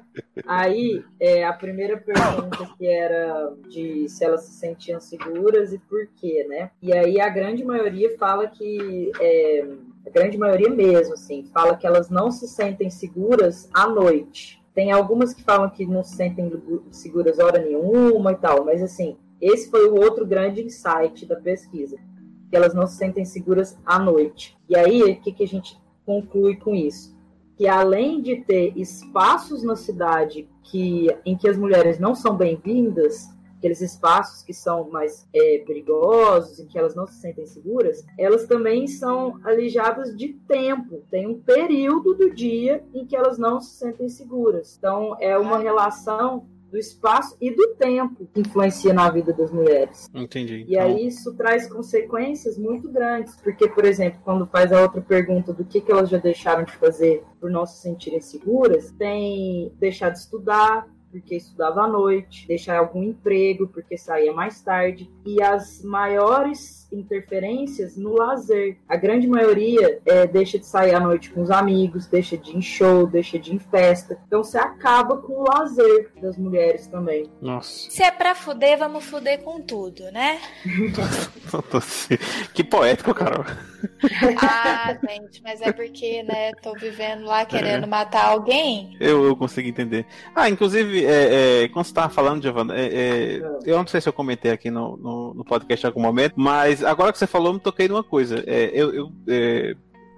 aí 0.47 1.03
é, 1.19 1.43
a 1.43 1.53
primeira 1.53 1.97
pergunta 1.97 2.69
que 2.77 2.85
era 2.85 3.53
de 3.69 4.07
se 4.07 4.23
elas 4.23 4.43
se 4.43 4.53
sentiam 4.53 4.99
seguras 4.99 5.73
e 5.73 5.79
por 5.79 6.07
quê, 6.15 6.45
né? 6.47 6.71
E 6.81 6.93
aí 6.93 7.19
a 7.19 7.29
grande 7.29 7.63
maioria 7.63 8.17
fala 8.17 8.47
que 8.47 9.11
é, 9.19 9.65
a 10.05 10.09
grande 10.09 10.37
maioria 10.37 10.69
mesmo, 10.69 11.13
assim, 11.13 11.45
fala 11.53 11.75
que 11.75 11.87
elas 11.87 12.09
não 12.09 12.31
se 12.31 12.47
sentem 12.47 12.89
seguras 12.89 13.69
à 13.73 13.87
noite. 13.87 14.62
Tem 14.73 14.91
algumas 14.91 15.33
que 15.33 15.43
falam 15.43 15.69
que 15.69 15.85
não 15.85 16.03
se 16.03 16.15
sentem 16.15 16.51
seguras 16.89 17.39
hora 17.39 17.59
nenhuma 17.59 18.31
e 18.31 18.35
tal, 18.35 18.65
mas 18.65 18.81
assim, 18.81 19.17
esse 19.39 19.69
foi 19.69 19.87
o 19.89 19.95
outro 19.95 20.25
grande 20.25 20.63
insight 20.63 21.25
da 21.25 21.35
pesquisa, 21.35 21.97
que 22.49 22.55
elas 22.55 22.73
não 22.73 22.87
se 22.87 22.97
sentem 22.97 23.25
seguras 23.25 23.77
à 23.85 23.99
noite. 23.99 24.57
E 24.69 24.75
aí, 24.75 25.03
o 25.03 25.21
que, 25.21 25.31
que 25.31 25.43
a 25.43 25.47
gente 25.47 25.77
conclui 26.05 26.55
com 26.55 26.73
isso? 26.73 27.15
Que 27.55 27.67
além 27.67 28.21
de 28.21 28.37
ter 28.37 28.73
espaços 28.75 29.63
na 29.63 29.75
cidade 29.75 30.49
que, 30.63 31.07
em 31.25 31.37
que 31.37 31.47
as 31.47 31.57
mulheres 31.57 31.99
não 31.99 32.15
são 32.15 32.35
bem-vindas, 32.35 33.29
aqueles 33.63 33.79
espaços 33.79 34.43
que 34.43 34.53
são 34.53 34.89
mais 34.89 35.25
é, 35.33 35.63
perigosos, 35.65 36.59
em 36.59 36.67
que 36.67 36.77
elas 36.77 36.93
não 36.93 37.07
se 37.07 37.15
sentem 37.21 37.45
seguras, 37.45 38.05
elas 38.19 38.45
também 38.45 38.87
são 38.87 39.39
alijadas 39.45 40.15
de 40.17 40.33
tempo. 40.33 41.01
Tem 41.09 41.25
um 41.25 41.39
período 41.39 42.13
do 42.13 42.29
dia 42.33 42.83
em 42.93 43.05
que 43.05 43.15
elas 43.15 43.37
não 43.37 43.61
se 43.61 43.77
sentem 43.77 44.09
seguras. 44.09 44.75
Então, 44.77 45.15
é 45.17 45.37
uma 45.37 45.59
relação 45.59 46.45
do 46.69 46.77
espaço 46.77 47.37
e 47.39 47.51
do 47.51 47.75
tempo 47.75 48.27
que 48.33 48.41
influencia 48.41 48.93
na 48.93 49.09
vida 49.09 49.31
das 49.31 49.51
mulheres. 49.51 50.09
Entendi. 50.13 50.65
E 50.67 50.77
aí 50.77 51.07
isso 51.07 51.33
traz 51.35 51.71
consequências 51.71 52.57
muito 52.57 52.91
grandes, 52.91 53.35
porque, 53.37 53.69
por 53.69 53.85
exemplo, 53.85 54.19
quando 54.25 54.45
faz 54.47 54.73
a 54.73 54.81
outra 54.81 54.99
pergunta 54.99 55.53
do 55.53 55.63
que, 55.63 55.79
que 55.79 55.91
elas 55.91 56.09
já 56.09 56.17
deixaram 56.17 56.63
de 56.63 56.73
fazer 56.73 57.23
por 57.39 57.49
não 57.49 57.65
se 57.65 57.79
sentirem 57.79 58.19
seguras, 58.19 58.91
tem 58.97 59.71
deixar 59.79 60.09
de 60.09 60.17
estudar, 60.17 60.87
porque 61.13 61.35
estudava 61.35 61.83
à 61.83 61.87
noite, 61.87 62.47
deixar 62.47 62.79
algum 62.79 63.03
emprego, 63.03 63.67
porque 63.67 63.95
saía 63.95 64.33
mais 64.33 64.63
tarde, 64.63 65.07
e 65.23 65.39
as 65.43 65.83
maiores 65.83 66.82
interferências 66.93 67.97
no 67.97 68.13
lazer. 68.13 68.77
A 68.87 68.95
grande 68.95 69.27
maioria 69.27 69.99
é, 70.05 70.27
deixa 70.27 70.59
de 70.59 70.65
sair 70.65 70.93
à 70.93 70.99
noite 70.99 71.29
com 71.29 71.41
os 71.41 71.51
amigos, 71.51 72.07
deixa 72.07 72.37
de 72.37 72.51
ir 72.51 72.57
em 72.57 72.61
show, 72.61 73.07
deixa 73.07 73.39
de 73.39 73.51
ir 73.51 73.55
em 73.55 73.59
festa. 73.59 74.17
Então 74.27 74.43
você 74.43 74.57
acaba 74.57 75.17
com 75.17 75.33
o 75.33 75.43
lazer 75.43 76.11
das 76.21 76.37
mulheres 76.37 76.87
também. 76.87 77.29
Nossa. 77.41 77.89
se 77.89 78.03
é 78.03 78.11
pra 78.11 78.35
fuder, 78.35 78.77
vamos 78.77 79.03
fuder 79.03 79.41
com 79.41 79.61
tudo, 79.61 80.03
né? 80.11 80.39
que 82.53 82.63
poético, 82.63 83.13
Carol. 83.13 83.45
Ah, 84.41 84.97
gente, 85.09 85.41
mas 85.43 85.61
é 85.61 85.71
porque, 85.71 86.23
né, 86.23 86.51
tô 86.61 86.73
vivendo 86.73 87.25
lá 87.25 87.45
querendo 87.45 87.87
matar 87.87 88.27
alguém. 88.27 88.95
Eu, 88.99 89.25
eu 89.25 89.35
consigo 89.35 89.67
entender. 89.67 90.05
Ah, 90.35 90.49
inclusive, 90.49 91.05
é, 91.05 91.63
é, 91.63 91.67
quando 91.69 91.85
você 91.85 91.93
tava 91.93 92.09
falando, 92.09 92.41
Giovanna, 92.41 92.75
é, 92.75 92.85
é, 92.85 93.41
eu 93.65 93.77
não 93.77 93.87
sei 93.87 94.01
se 94.01 94.07
eu 94.07 94.13
comentei 94.13 94.51
aqui 94.51 94.69
no, 94.69 94.97
no, 94.97 95.33
no 95.33 95.45
podcast 95.45 95.85
em 95.85 95.87
algum 95.87 96.01
momento, 96.01 96.33
mas 96.37 96.82
agora 96.85 97.11
que 97.11 97.17
você 97.17 97.27
falou, 97.27 97.49
eu 97.49 97.53
me 97.53 97.59
toquei 97.59 97.87
numa 97.87 98.03
coisa. 98.03 98.43
É, 98.47 98.71
eu, 98.73 98.93
eu, 98.93 99.11
é, 99.27 99.75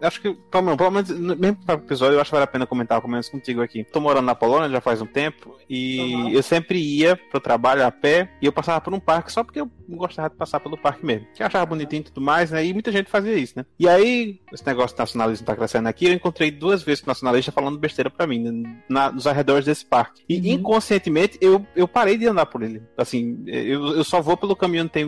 acho 0.07 0.21
que, 0.21 0.33
pelo 0.33 0.63
menos, 0.91 1.09
mesmo 1.09 1.57
para 1.65 1.75
o 1.79 1.83
episódio, 1.83 2.15
eu 2.15 2.21
acho 2.21 2.29
que 2.29 2.35
vale 2.35 2.43
a 2.43 2.47
pena 2.47 2.65
comentar, 2.65 2.99
pelo 3.01 3.11
menos 3.11 3.29
contigo 3.29 3.61
aqui. 3.61 3.83
Tô 3.83 3.99
morando 3.99 4.25
na 4.25 4.35
Polônia 4.35 4.69
já 4.69 4.81
faz 4.81 5.01
um 5.01 5.05
tempo 5.05 5.55
e 5.69 5.99
Uhum. 6.15 6.29
eu 6.29 6.43
sempre 6.43 6.79
ia 6.79 7.15
pro 7.15 7.39
trabalho 7.39 7.85
a 7.85 7.91
pé 7.91 8.29
e 8.41 8.45
eu 8.45 8.51
passava 8.51 8.79
por 8.81 8.93
um 8.93 8.99
parque 8.99 9.31
só 9.31 9.43
porque 9.43 9.59
eu 9.61 9.69
gostava 9.89 10.29
de 10.29 10.35
passar 10.35 10.59
pelo 10.59 10.77
parque 10.77 11.05
mesmo. 11.05 11.27
Que 11.35 11.41
eu 11.43 11.47
achava 11.47 11.65
bonitinho 11.65 12.01
e 12.01 12.03
tudo 12.05 12.21
mais, 12.21 12.51
né? 12.51 12.65
E 12.65 12.73
muita 12.73 12.91
gente 12.91 13.09
fazia 13.09 13.35
isso, 13.35 13.53
né? 13.55 13.65
E 13.79 13.87
aí, 13.87 14.39
esse 14.51 14.65
negócio 14.65 14.95
de 14.95 14.99
nacionalismo 14.99 15.45
tá 15.45 15.55
crescendo 15.55 15.87
aqui, 15.87 16.05
eu 16.07 16.13
encontrei 16.13 16.49
duas 16.51 16.81
vezes 16.83 17.01
com 17.01 17.09
nacionalista 17.09 17.51
falando 17.51 17.77
besteira 17.77 18.09
pra 18.09 18.25
mim, 18.27 18.39
né? 18.39 18.75
na, 18.89 19.11
nos 19.11 19.27
arredores 19.27 19.65
desse 19.65 19.85
parque. 19.85 20.23
E 20.27 20.37
Uhum. 20.39 20.55
inconscientemente 20.59 21.37
eu, 21.41 21.65
eu 21.75 21.87
parei 21.87 22.17
de 22.17 22.27
andar 22.27 22.45
por 22.47 22.61
ele. 22.63 22.81
Assim, 22.97 23.43
eu, 23.47 23.95
eu 23.95 24.03
só 24.03 24.21
vou 24.21 24.35
pelo 24.37 24.55
caminho 24.55 24.87
tem 24.89 25.05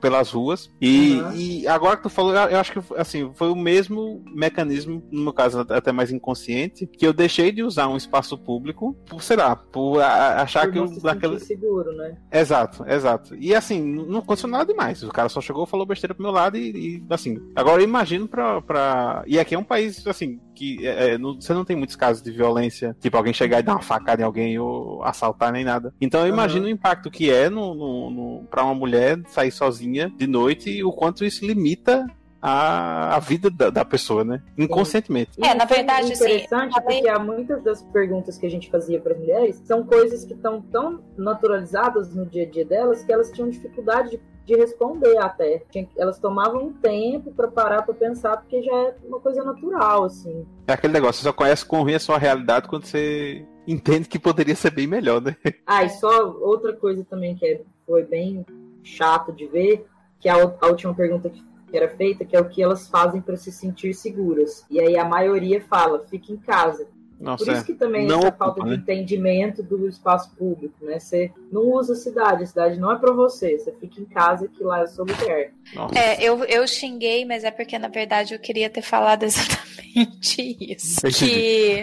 pelas 0.00 0.30
ruas. 0.30 0.70
E, 0.80 1.14
Uhum. 1.20 1.34
e 1.34 1.68
agora 1.68 1.96
que 1.96 2.02
tu 2.04 2.08
falou, 2.10 2.34
eu 2.34 2.58
acho 2.58 2.72
que 2.72 2.80
assim, 2.96 3.30
foi 3.34 3.48
o 3.50 3.56
mesmo 3.56 3.89
mecanismo, 4.34 5.02
no 5.10 5.22
meu 5.22 5.32
caso 5.32 5.60
até 5.68 5.92
mais 5.92 6.10
inconsciente, 6.12 6.86
que 6.86 7.06
eu 7.06 7.12
deixei 7.12 7.52
de 7.52 7.62
usar 7.62 7.88
um 7.88 7.96
espaço 7.96 8.36
público 8.38 8.94
por, 9.06 9.22
sei 9.22 9.36
lá, 9.36 9.54
por 9.56 10.00
a- 10.00 10.42
achar 10.42 10.64
Por 10.66 10.72
que 10.72 10.78
eu, 10.78 10.88
se 10.88 11.02
daquela, 11.02 11.38
seguro, 11.38 11.92
né? 11.92 12.16
Exato, 12.32 12.84
exato. 12.88 13.34
E 13.36 13.54
assim, 13.54 13.82
não 13.82 14.18
aconteceu 14.20 14.48
nada 14.48 14.64
demais. 14.66 15.02
O 15.02 15.08
cara 15.08 15.28
só 15.28 15.40
chegou, 15.40 15.66
falou 15.66 15.86
besteira 15.86 16.14
pro 16.14 16.22
meu 16.22 16.32
lado 16.32 16.56
e, 16.56 16.96
e, 16.98 17.04
assim. 17.10 17.38
Agora 17.54 17.80
eu 17.82 17.84
imagino 17.84 18.26
pra, 18.28 18.60
pra. 18.62 19.22
E 19.26 19.38
aqui 19.38 19.54
é 19.54 19.58
um 19.58 19.64
país, 19.64 20.06
assim, 20.06 20.40
que 20.54 20.86
é, 20.86 21.10
é, 21.14 21.18
não- 21.18 21.34
você 21.40 21.52
não 21.54 21.64
tem 21.64 21.76
muitos 21.76 21.96
casos 21.96 22.22
de 22.22 22.30
violência, 22.30 22.96
tipo 23.00 23.16
alguém 23.16 23.32
chegar 23.32 23.60
e 23.60 23.62
dar 23.62 23.72
uma 23.72 23.82
facada 23.82 24.22
em 24.22 24.24
alguém 24.24 24.58
ou 24.58 25.02
assaltar 25.02 25.52
nem 25.52 25.64
nada. 25.64 25.92
Então 26.00 26.20
eu 26.20 26.28
imagino 26.32 26.66
o 26.66 26.70
impacto 26.70 27.10
que 27.10 27.30
é 27.30 27.48
no, 27.48 27.74
no, 27.74 28.10
no, 28.10 28.44
pra 28.50 28.64
uma 28.64 28.74
mulher 28.74 29.20
sair 29.28 29.50
sozinha 29.50 30.10
de 30.16 30.26
noite 30.26 30.70
e 30.70 30.84
o 30.84 30.92
quanto 30.92 31.24
isso 31.24 31.44
limita. 31.46 32.06
A, 32.42 33.16
a 33.16 33.18
vida 33.18 33.50
da, 33.50 33.68
da 33.70 33.84
pessoa, 33.84 34.24
né? 34.24 34.42
Inconscientemente. 34.56 35.32
É, 35.42 35.54
na 35.54 35.64
Isso 35.64 35.74
verdade, 35.74 36.12
assim, 36.12 36.24
interessante 36.24 36.74
além- 36.78 37.02
porque 37.02 37.08
há 37.08 37.18
muitas 37.18 37.62
das 37.62 37.82
perguntas 37.82 38.38
que 38.38 38.46
a 38.46 38.50
gente 38.50 38.70
fazia 38.70 38.98
para 39.00 39.12
as 39.12 39.18
mulheres 39.18 39.62
são 39.66 39.84
coisas 39.84 40.24
que 40.24 40.32
estão 40.32 40.62
tão 40.62 41.00
naturalizadas 41.18 42.14
no 42.14 42.24
dia 42.26 42.44
a 42.44 42.50
dia 42.50 42.64
delas 42.64 43.02
que 43.02 43.12
elas 43.12 43.30
tinham 43.30 43.48
dificuldade 43.50 44.10
de, 44.10 44.20
de 44.46 44.56
responder 44.56 45.18
até. 45.18 45.62
Tinha- 45.70 45.88
Elas 45.96 46.18
tomavam 46.18 46.64
um 46.68 46.72
tempo 46.72 47.30
para 47.32 47.48
parar 47.48 47.82
para 47.82 47.94
pensar 47.94 48.36
porque 48.38 48.62
já 48.62 48.74
é 48.74 48.94
uma 49.04 49.20
coisa 49.20 49.42
natural, 49.44 50.04
assim. 50.04 50.46
É 50.66 50.72
aquele 50.72 50.92
negócio, 50.92 51.20
você 51.20 51.28
só 51.28 51.32
conhece 51.32 51.64
com 51.64 51.82
ruim 51.82 51.94
a 51.94 52.00
sua 52.00 52.18
realidade 52.18 52.68
quando 52.68 52.84
você 52.86 53.44
entende 53.66 54.08
que 54.08 54.18
poderia 54.18 54.56
ser 54.56 54.70
bem 54.70 54.86
melhor, 54.86 55.20
né? 55.20 55.36
Ah, 55.66 55.84
e 55.84 55.90
só 55.90 56.26
outra 56.40 56.72
coisa 56.72 57.04
também 57.04 57.34
que 57.36 57.46
é- 57.46 57.60
foi 57.86 58.02
bem 58.04 58.44
chato 58.82 59.32
de 59.32 59.46
ver, 59.46 59.86
que 60.18 60.28
é 60.28 60.32
a, 60.32 60.36
a 60.60 60.66
última 60.68 60.94
pergunta 60.94 61.28
que, 61.28 61.42
que 61.70 61.76
era 61.76 61.88
feita, 61.88 62.24
que 62.24 62.36
é 62.36 62.40
o 62.40 62.48
que 62.48 62.62
elas 62.62 62.88
fazem 62.88 63.20
para 63.20 63.36
se 63.36 63.52
sentir 63.52 63.94
seguras. 63.94 64.64
E 64.68 64.80
aí 64.80 64.98
a 64.98 65.04
maioria 65.04 65.60
fala, 65.60 66.00
fica 66.00 66.32
em 66.32 66.36
casa. 66.36 66.88
Nossa, 67.20 67.44
Por 67.44 67.52
isso 67.52 67.64
que 67.66 67.74
também 67.74 68.06
não 68.06 68.20
essa 68.20 68.28
ocupa, 68.28 68.44
falta 68.46 68.62
de 68.62 68.70
né? 68.70 68.76
entendimento 68.76 69.62
do 69.62 69.86
espaço 69.86 70.34
público, 70.36 70.82
né? 70.86 70.98
Você 70.98 71.30
não 71.52 71.70
usa 71.74 71.92
a 71.92 71.96
cidade, 71.96 72.44
a 72.44 72.46
cidade 72.46 72.80
não 72.80 72.90
é 72.90 72.98
pra 72.98 73.12
você. 73.12 73.58
Você 73.58 73.72
fica 73.72 74.00
em 74.00 74.06
casa 74.06 74.48
que 74.48 74.64
lá 74.64 74.80
é 74.80 74.84
o 74.84 74.88
seu 74.88 75.04
lugar. 75.04 75.52
Nossa. 75.74 75.98
É, 75.98 76.22
eu, 76.22 76.42
eu 76.44 76.66
xinguei, 76.66 77.26
mas 77.26 77.44
é 77.44 77.50
porque, 77.50 77.78
na 77.78 77.88
verdade, 77.88 78.32
eu 78.32 78.40
queria 78.40 78.70
ter 78.70 78.80
falado 78.80 79.24
exatamente 79.24 80.56
isso. 80.58 81.02
Que 81.08 81.82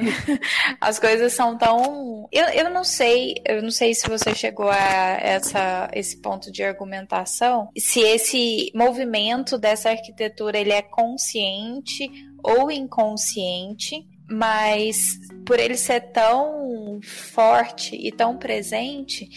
as 0.82 0.98
coisas 0.98 1.32
são 1.34 1.56
tão. 1.56 2.28
Eu, 2.32 2.46
eu 2.48 2.72
não 2.72 2.84
sei, 2.84 3.36
eu 3.46 3.62
não 3.62 3.72
sei 3.72 3.94
se 3.94 4.10
você 4.10 4.34
chegou 4.34 4.70
a 4.70 5.20
essa, 5.22 5.88
esse 5.94 6.18
ponto 6.20 6.52
de 6.52 6.64
argumentação, 6.64 7.70
se 7.78 8.00
esse 8.00 8.72
movimento 8.74 9.56
dessa 9.56 9.92
arquitetura 9.92 10.58
ele 10.58 10.72
é 10.72 10.82
consciente 10.82 12.10
ou 12.44 12.72
inconsciente, 12.72 14.04
mas 14.30 15.18
por 15.46 15.60
ele 15.60 15.78
ser 15.78 16.02
tão 16.12 17.00
forte 17.04 17.96
e 17.96 18.12
tão 18.12 18.38
presente, 18.38 19.30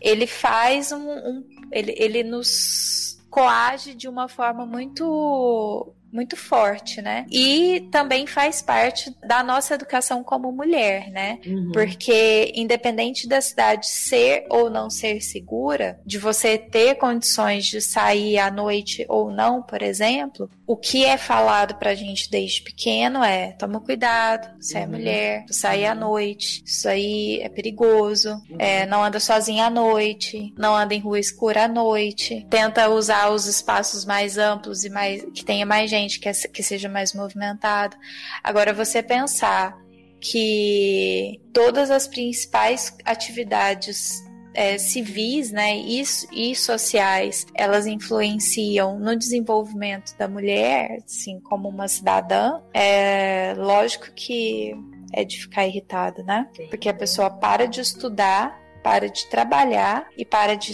ele 0.00 0.26
faz 0.26 0.92
um. 0.92 1.08
um- 1.10 1.44
ele, 1.72 1.94
ele 1.96 2.22
nos 2.24 3.18
coage 3.30 3.94
de 3.94 4.08
uma 4.08 4.28
forma 4.28 4.66
muito 4.66 5.94
muito 6.12 6.36
forte, 6.36 7.00
né? 7.00 7.26
E 7.30 7.88
também 7.90 8.26
faz 8.26 8.60
parte 8.62 9.14
da 9.26 9.42
nossa 9.42 9.74
educação 9.74 10.22
como 10.24 10.50
mulher, 10.52 11.10
né? 11.10 11.38
Uhum. 11.46 11.70
Porque 11.72 12.52
independente 12.54 13.28
da 13.28 13.40
cidade 13.40 13.88
ser 13.88 14.44
ou 14.48 14.68
não 14.70 14.90
ser 14.90 15.20
segura, 15.20 15.98
de 16.04 16.18
você 16.18 16.58
ter 16.58 16.96
condições 16.96 17.66
de 17.66 17.80
sair 17.80 18.38
à 18.38 18.50
noite 18.50 19.04
ou 19.08 19.30
não, 19.30 19.62
por 19.62 19.82
exemplo, 19.82 20.50
o 20.66 20.76
que 20.76 21.04
é 21.04 21.16
falado 21.16 21.74
pra 21.76 21.94
gente 21.94 22.30
desde 22.30 22.62
pequeno 22.62 23.22
é: 23.24 23.52
toma 23.52 23.80
cuidado, 23.80 24.48
você 24.60 24.78
é 24.78 24.82
Uhum. 24.82 24.88
mulher, 24.90 25.44
tu 25.46 25.54
sair 25.54 25.86
à 25.86 25.94
noite, 25.94 26.62
isso 26.64 26.88
aí 26.88 27.40
é 27.42 27.48
perigoso, 27.48 28.30
Uhum. 28.50 28.56
é, 28.58 28.86
não 28.86 29.02
anda 29.04 29.20
sozinha 29.20 29.66
à 29.66 29.70
noite, 29.70 30.52
não 30.56 30.74
anda 30.74 30.94
em 30.94 30.98
rua 31.00 31.18
escura 31.18 31.64
à 31.64 31.68
noite, 31.68 32.46
tenta 32.50 32.88
usar 32.88 33.30
os 33.30 33.46
espaços 33.46 34.04
mais 34.04 34.38
amplos 34.38 34.84
e 34.84 34.90
mais 34.90 35.24
que 35.34 35.44
tenha 35.44 35.66
mais 35.66 35.90
gente, 35.90 35.99
que, 36.08 36.28
é- 36.28 36.32
que 36.32 36.62
seja 36.62 36.88
mais 36.88 37.12
movimentado. 37.12 37.96
Agora 38.42 38.72
você 38.72 39.02
pensar 39.02 39.76
que 40.20 41.40
todas 41.52 41.90
as 41.90 42.06
principais 42.06 42.96
atividades 43.04 44.22
é, 44.52 44.78
civis 44.78 45.50
né, 45.50 45.76
e, 45.76 46.02
e 46.32 46.56
sociais 46.56 47.46
elas 47.54 47.86
influenciam 47.86 48.98
no 48.98 49.16
desenvolvimento 49.16 50.16
da 50.18 50.28
mulher, 50.28 50.98
assim, 51.04 51.40
como 51.40 51.68
uma 51.68 51.88
cidadã, 51.88 52.60
é 52.74 53.54
lógico 53.56 54.10
que 54.14 54.74
é 55.12 55.24
de 55.24 55.40
ficar 55.40 55.66
irritada, 55.66 56.22
né? 56.22 56.48
Porque 56.68 56.88
a 56.88 56.94
pessoa 56.94 57.30
para 57.30 57.66
de 57.66 57.80
estudar, 57.80 58.56
para 58.82 59.08
de 59.08 59.28
trabalhar 59.28 60.06
e 60.16 60.24
para 60.24 60.54
de, 60.54 60.72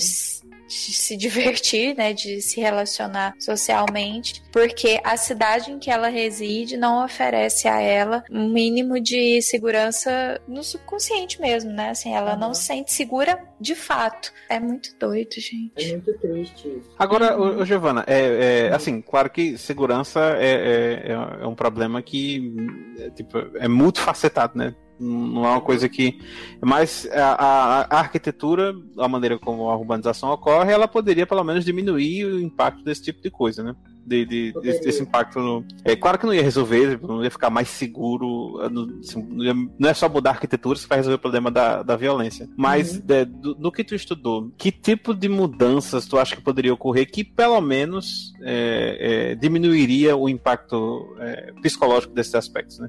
de 0.67 0.75
se 0.75 1.17
divertir, 1.17 1.97
né? 1.97 2.13
De 2.13 2.41
se 2.41 2.61
relacionar 2.61 3.35
socialmente, 3.39 4.43
porque 4.53 5.01
a 5.05 5.17
cidade 5.17 5.71
em 5.71 5.79
que 5.79 5.91
ela 5.91 6.09
reside 6.09 6.77
não 6.77 7.05
oferece 7.05 7.69
a 7.69 7.81
ela 7.81 8.25
um 8.31 8.49
mínimo 8.49 9.01
de 9.01 9.41
segurança 9.43 10.41
no 10.49 10.63
subconsciente 10.63 11.41
mesmo, 11.41 11.71
né? 11.73 11.91
Assim, 11.91 12.15
ela 12.15 12.37
não 12.37 12.49
Uhum. 12.49 12.55
se 12.55 12.63
sente 12.65 12.93
segura 12.93 13.39
de 13.61 13.75
fato. 13.75 14.33
É 14.49 14.59
muito 14.61 14.97
doido, 14.99 15.33
gente. 15.35 15.73
É 15.77 15.93
muito 15.93 16.13
triste 16.19 16.69
isso. 16.69 16.91
Agora, 16.99 17.37
Uhum. 17.39 17.59
ô, 17.59 17.63
ô, 17.63 17.65
Giovana, 17.65 18.05
é, 18.07 18.67
é, 18.69 18.75
assim, 18.75 19.01
claro 19.01 19.31
que 19.31 19.57
segurança 19.59 20.21
é, 20.39 20.47
é, 21.07 21.13
é- 21.13 21.43
é 21.43 21.47
um 21.47 21.55
problema 21.55 22.03
que 22.03 22.53
é, 22.99 23.11
tipo, 23.11 23.39
é 23.57 23.69
multifacetado, 23.69 24.57
né? 24.59 24.75
Não 24.99 25.45
é 25.45 25.51
uma 25.51 25.61
coisa 25.61 25.89
que. 25.89 26.19
Mas 26.61 27.07
a, 27.13 27.85
a- 27.93 27.99
arquitetura, 27.99 28.75
a 28.99 29.07
maneira 29.09 29.39
como 29.39 29.69
a 29.69 29.77
urbanização 29.77 30.31
ocorre, 30.31 30.73
ela 30.73 30.89
poderia 30.89 31.27
pelo 31.27 31.45
menos 31.45 31.65
diminuir 31.65 32.25
o 32.25 32.41
impacto 32.41 32.83
desse 32.83 33.03
tipo 33.03 33.23
de 33.23 33.31
coisa, 33.31 33.63
né? 33.63 33.75
De, 34.07 34.25
de- 34.25 34.53
desse, 34.63 34.81
desse 34.83 35.03
impacto. 35.03 35.39
No... 35.41 35.65
É 35.85 35.97
claro 35.97 36.17
que 36.17 36.25
não 36.27 36.33
ia 36.33 36.43
resolver, 36.43 36.99
não 37.03 37.23
ia 37.25 37.31
ficar 37.31 37.51
mais 37.51 37.69
seguro. 37.69 38.59
não- 38.71 38.99
assim, 39.01 39.23
não 39.23 39.45
ia- 39.45 39.55
não 39.79 39.89
é 39.91 39.93
só 39.95 40.09
mudar 40.09 40.31
a 40.31 40.33
arquitetura 40.35 40.79
que 40.79 40.87
vai 40.89 40.99
resolver 40.99 41.17
o 41.17 41.21
problema 41.21 41.51
da, 41.51 41.83
da 41.83 41.97
violência. 41.97 42.49
Mas 42.57 42.95
Uhum. 42.97 43.03
é, 43.09 43.25
do, 43.25 43.55
do 43.55 43.73
que 43.73 43.85
tu 43.85 43.95
estudou, 43.95 44.51
que 44.57 44.71
tipo 44.73 45.13
de 45.13 45.29
mudanças 45.29 46.07
tu 46.07 46.19
acha 46.19 46.37
que 46.37 46.43
poderia 46.43 46.73
ocorrer 46.73 47.11
que 47.11 47.23
pelo 47.25 47.61
menos 47.61 48.33
é, 48.43 49.33
é, 49.33 49.35
diminuiria 49.35 50.17
o 50.17 50.29
impacto 50.29 51.15
é, 51.19 51.53
psicológico 51.61 52.15
desses 52.15 52.35
aspectos, 52.35 52.79
né? 52.79 52.89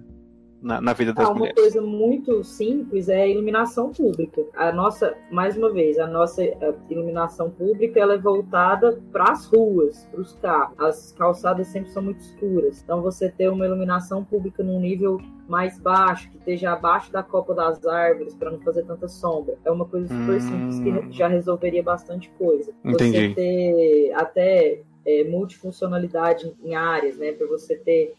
Na, 0.62 0.82
na 0.82 0.94
vida 0.94 1.14
das 1.14 1.26
Ah, 1.26 1.30
uma 1.30 1.38
mulheres. 1.40 1.60
coisa 1.62 1.82
muito 1.82 2.44
simples 2.44 3.10
é 3.10 3.22
a 3.22 3.28
iluminação 3.28 3.92
pública. 3.92 4.44
A 4.56 4.72
nossa, 4.72 5.16
mais 5.32 5.56
uma 5.56 5.72
vez, 5.72 6.00
a 6.00 6.08
nossa 6.08 6.44
iluminação 6.90 7.52
pública 7.52 8.00
ela 8.00 8.16
é 8.16 8.18
voltada 8.18 9.00
para 9.12 9.32
as 9.32 9.46
ruas, 9.46 10.06
para 10.12 10.20
os 10.20 10.34
carros. 10.34 10.74
As 10.80 11.12
calçadas 11.12 11.68
sempre 11.68 11.92
são 11.92 12.02
muito 12.02 12.20
escuras. 12.22 12.82
Então 12.84 13.02
você 13.04 13.30
ter 13.30 13.50
uma 13.50 13.66
iluminação 13.68 14.24
pública 14.24 14.64
num 14.64 14.80
nível 14.80 15.22
mais 15.48 15.78
baixo, 15.80 16.30
que 16.32 16.38
esteja 16.38 16.74
abaixo 16.74 17.12
da 17.12 17.22
copa 17.22 17.54
das 17.54 17.86
árvores 17.86 18.34
para 18.34 18.50
não 18.52 18.60
fazer 18.60 18.84
tanta 18.84 19.08
sombra. 19.08 19.56
É 19.64 19.72
uma 19.72 19.86
coisa 19.86 20.08
super 20.08 20.36
Hum. 20.38 20.40
simples 20.40 20.80
que 20.80 21.18
já 21.18 21.28
resolveria 21.28 21.84
bastante 21.84 22.30
coisa. 22.38 22.72
Entendi. 22.84 23.30
Você 23.30 23.36
ter 23.36 24.12
até 24.16 24.82
eh, 25.06 25.24
multifuncionalidade 25.24 26.52
em 26.64 26.76
áreas, 26.76 27.18
né? 27.18 27.32
Para 27.32 27.48
você 27.48 27.78
ter 27.78 28.14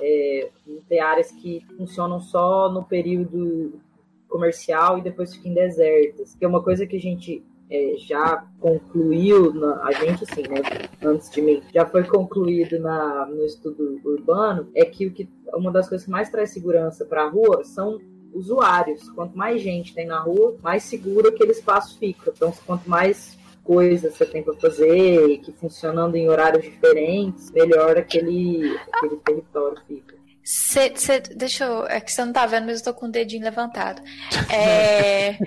é, 0.00 0.50
ter 0.88 0.98
áreas 0.98 1.30
que 1.30 1.64
funcionam 1.76 2.20
só 2.20 2.70
no 2.70 2.82
período 2.84 3.80
comercial 4.28 4.98
e 4.98 5.02
depois 5.02 5.34
ficam 5.34 5.54
desertas. 5.54 6.34
Que 6.34 6.44
é 6.44 6.48
uma 6.48 6.62
coisa 6.62 6.86
que 6.86 6.96
a 6.96 7.00
gente 7.00 7.42
é, 7.70 7.94
já 7.96 8.44
concluiu, 8.60 9.52
na- 9.54 9.82
a 9.84 9.92
gente 9.92 10.24
assim, 10.24 10.42
né, 10.42 10.60
antes 11.02 11.30
de 11.30 11.40
mim, 11.40 11.62
já 11.72 11.86
foi 11.86 12.04
concluído 12.04 12.78
na, 12.78 13.26
no 13.26 13.44
estudo 13.44 14.00
urbano, 14.04 14.68
é 14.74 14.84
que, 14.84 15.06
o 15.06 15.12
que 15.12 15.28
uma 15.54 15.70
das 15.72 15.88
coisas 15.88 16.04
que 16.04 16.10
mais 16.10 16.28
traz 16.28 16.50
segurança 16.50 17.04
para 17.04 17.24
a 17.24 17.28
rua 17.28 17.64
são 17.64 17.98
usuários. 18.34 19.08
Quanto 19.10 19.36
mais 19.38 19.62
gente 19.62 19.94
tem 19.94 20.06
na 20.06 20.18
rua, 20.20 20.56
mais 20.62 20.82
seguro 20.82 21.28
aquele 21.28 21.52
espaço 21.52 21.98
fica. 21.98 22.32
Então, 22.34 22.52
quanto 22.66 22.88
mais 22.90 23.33
coisas 23.64 24.14
você 24.14 24.26
tem 24.26 24.42
para 24.42 24.54
fazer 24.54 25.28
e 25.30 25.38
que 25.38 25.50
funcionando 25.52 26.14
em 26.16 26.28
horários 26.28 26.62
diferentes, 26.64 27.50
melhor 27.50 27.96
aquele, 27.98 28.76
aquele 28.92 29.16
território 29.16 29.78
fica. 29.88 30.14
Cê, 30.44 30.92
cê- 30.94 31.20
deixa 31.20 31.64
eu. 31.64 31.86
É 31.86 32.00
que 32.00 32.12
você 32.12 32.22
não 32.24 32.32
tá 32.32 32.44
vendo, 32.44 32.66
mas 32.66 32.78
eu 32.80 32.84
tô 32.84 32.94
com 32.94 33.06
o 33.06 33.10
dedinho 33.10 33.42
levantado. 33.44 34.02
É, 34.54 35.38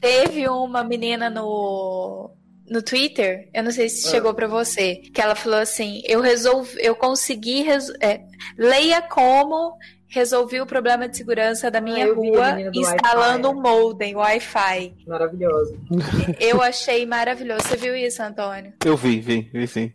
teve 0.00 0.48
uma 0.48 0.84
menina 0.84 1.28
no. 1.30 2.30
No 2.68 2.80
Twitter, 2.80 3.50
eu 3.52 3.62
não 3.64 3.70
sei 3.72 3.88
se 3.88 4.06
Ah. 4.06 4.10
chegou 4.12 4.32
pra 4.32 4.46
você, 4.46 4.96
que 4.96 5.20
ela 5.20 5.34
falou 5.34 5.58
assim: 5.58 6.00
eu 6.06 6.20
resolvi, 6.20 6.76
eu 6.80 6.94
consegui, 6.94 7.62
reso- 7.62 7.92
é, 8.00 8.20
leia 8.56 9.02
como 9.02 9.76
resolvi 10.12 10.60
o 10.60 10.66
problema 10.66 11.08
de 11.08 11.16
segurança 11.16 11.70
da 11.70 11.80
minha 11.80 12.06
Ah, 12.06 12.14
rua 12.14 12.56
instalando 12.74 13.50
um 13.50 13.60
modem 13.60 14.14
Wi-Fi. 14.14 14.94
Maravilhoso. 15.06 15.76
Eu 16.38 16.60
achei 16.62 17.04
maravilhoso. 17.06 17.66
Você 17.66 17.76
viu 17.76 17.96
isso, 17.96 18.22
Antônio? 18.22 18.72
Eu 18.84 18.96
vi, 18.96 19.20
vi, 19.20 19.50
vi 19.52 19.66
sim. 19.66 19.92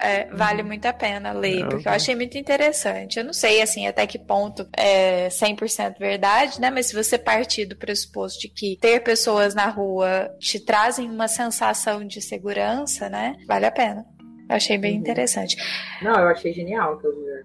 É, 0.00 0.26
vale 0.32 0.62
muito 0.62 0.86
a 0.86 0.92
pena 0.92 1.32
ler, 1.32 1.62
É, 1.64 1.68
porque 1.68 1.88
eu 1.88 1.92
achei 1.92 2.14
muito 2.14 2.38
interessante. 2.38 3.18
Eu 3.18 3.24
não 3.24 3.32
sei, 3.32 3.60
assim, 3.60 3.84
até 3.88 4.06
que 4.06 4.16
ponto 4.16 4.64
é 4.76 5.28
100% 5.28 5.98
verdade, 5.98 6.60
né? 6.60 6.70
Mas 6.70 6.86
se 6.86 6.94
você 6.94 7.18
partir 7.18 7.64
do 7.66 7.76
pressuposto 7.76 8.38
de 8.42 8.48
que 8.48 8.78
ter 8.80 9.00
pessoas 9.00 9.56
na 9.56 9.66
rua 9.68 10.30
te 10.38 10.64
trazem 10.64 11.10
uma 11.10 11.26
sensação 11.26 12.06
de 12.06 12.20
segurança, 12.22 13.08
né? 13.08 13.34
Vale 13.48 13.66
a 13.66 13.72
pena. 13.72 14.06
Eu 14.48 14.54
achei 14.54 14.78
bem 14.78 14.94
Uhum. 14.94 15.00
interessante. 15.00 15.56
Não, 16.00 16.14
eu 16.14 16.28
achei 16.28 16.52
genial. 16.54 17.00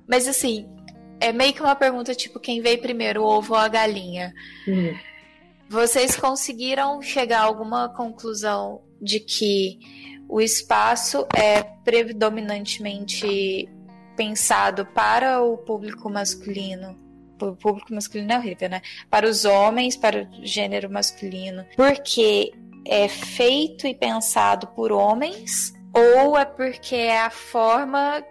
Mas, 0.07 0.27
assim, 0.27 0.67
é 1.23 1.31
meio 1.31 1.53
que 1.53 1.61
uma 1.61 1.75
pergunta, 1.75 2.13
tipo, 2.13 2.39
quem 2.39 2.61
veio 2.61 2.81
primeiro, 2.81 3.23
o 3.23 3.25
ovo 3.25 3.53
ou 3.53 3.59
a 3.59 3.69
galinha? 3.69 4.33
Hum. 4.67 4.93
Vocês 5.69 6.17
conseguiram 6.17 7.01
chegar 7.01 7.39
a 7.39 7.43
alguma 7.43 7.87
conclusão 7.87 8.81
de 9.01 9.21
que 9.21 9.79
o 10.27 10.41
espaço 10.41 11.25
é 11.33 11.63
predominantemente 11.83 13.69
pensado 14.17 14.85
para 14.87 15.41
o 15.41 15.57
público 15.57 16.09
masculino? 16.09 16.99
O 17.41 17.55
público 17.55 17.93
masculino 17.93 18.33
é 18.33 18.37
horrível, 18.37 18.69
né? 18.69 18.81
Para 19.09 19.27
os 19.27 19.45
homens, 19.45 19.95
para 19.95 20.23
o 20.23 20.45
gênero 20.45 20.89
masculino. 20.89 21.65
Porque 21.75 22.53
é 22.85 23.07
feito 23.07 23.87
e 23.87 23.95
pensado 23.95 24.67
por 24.67 24.91
homens? 24.91 25.73
Ou 25.93 26.37
é 26.37 26.43
porque 26.43 26.95
é 26.95 27.21
a 27.21 27.29
forma 27.29 28.23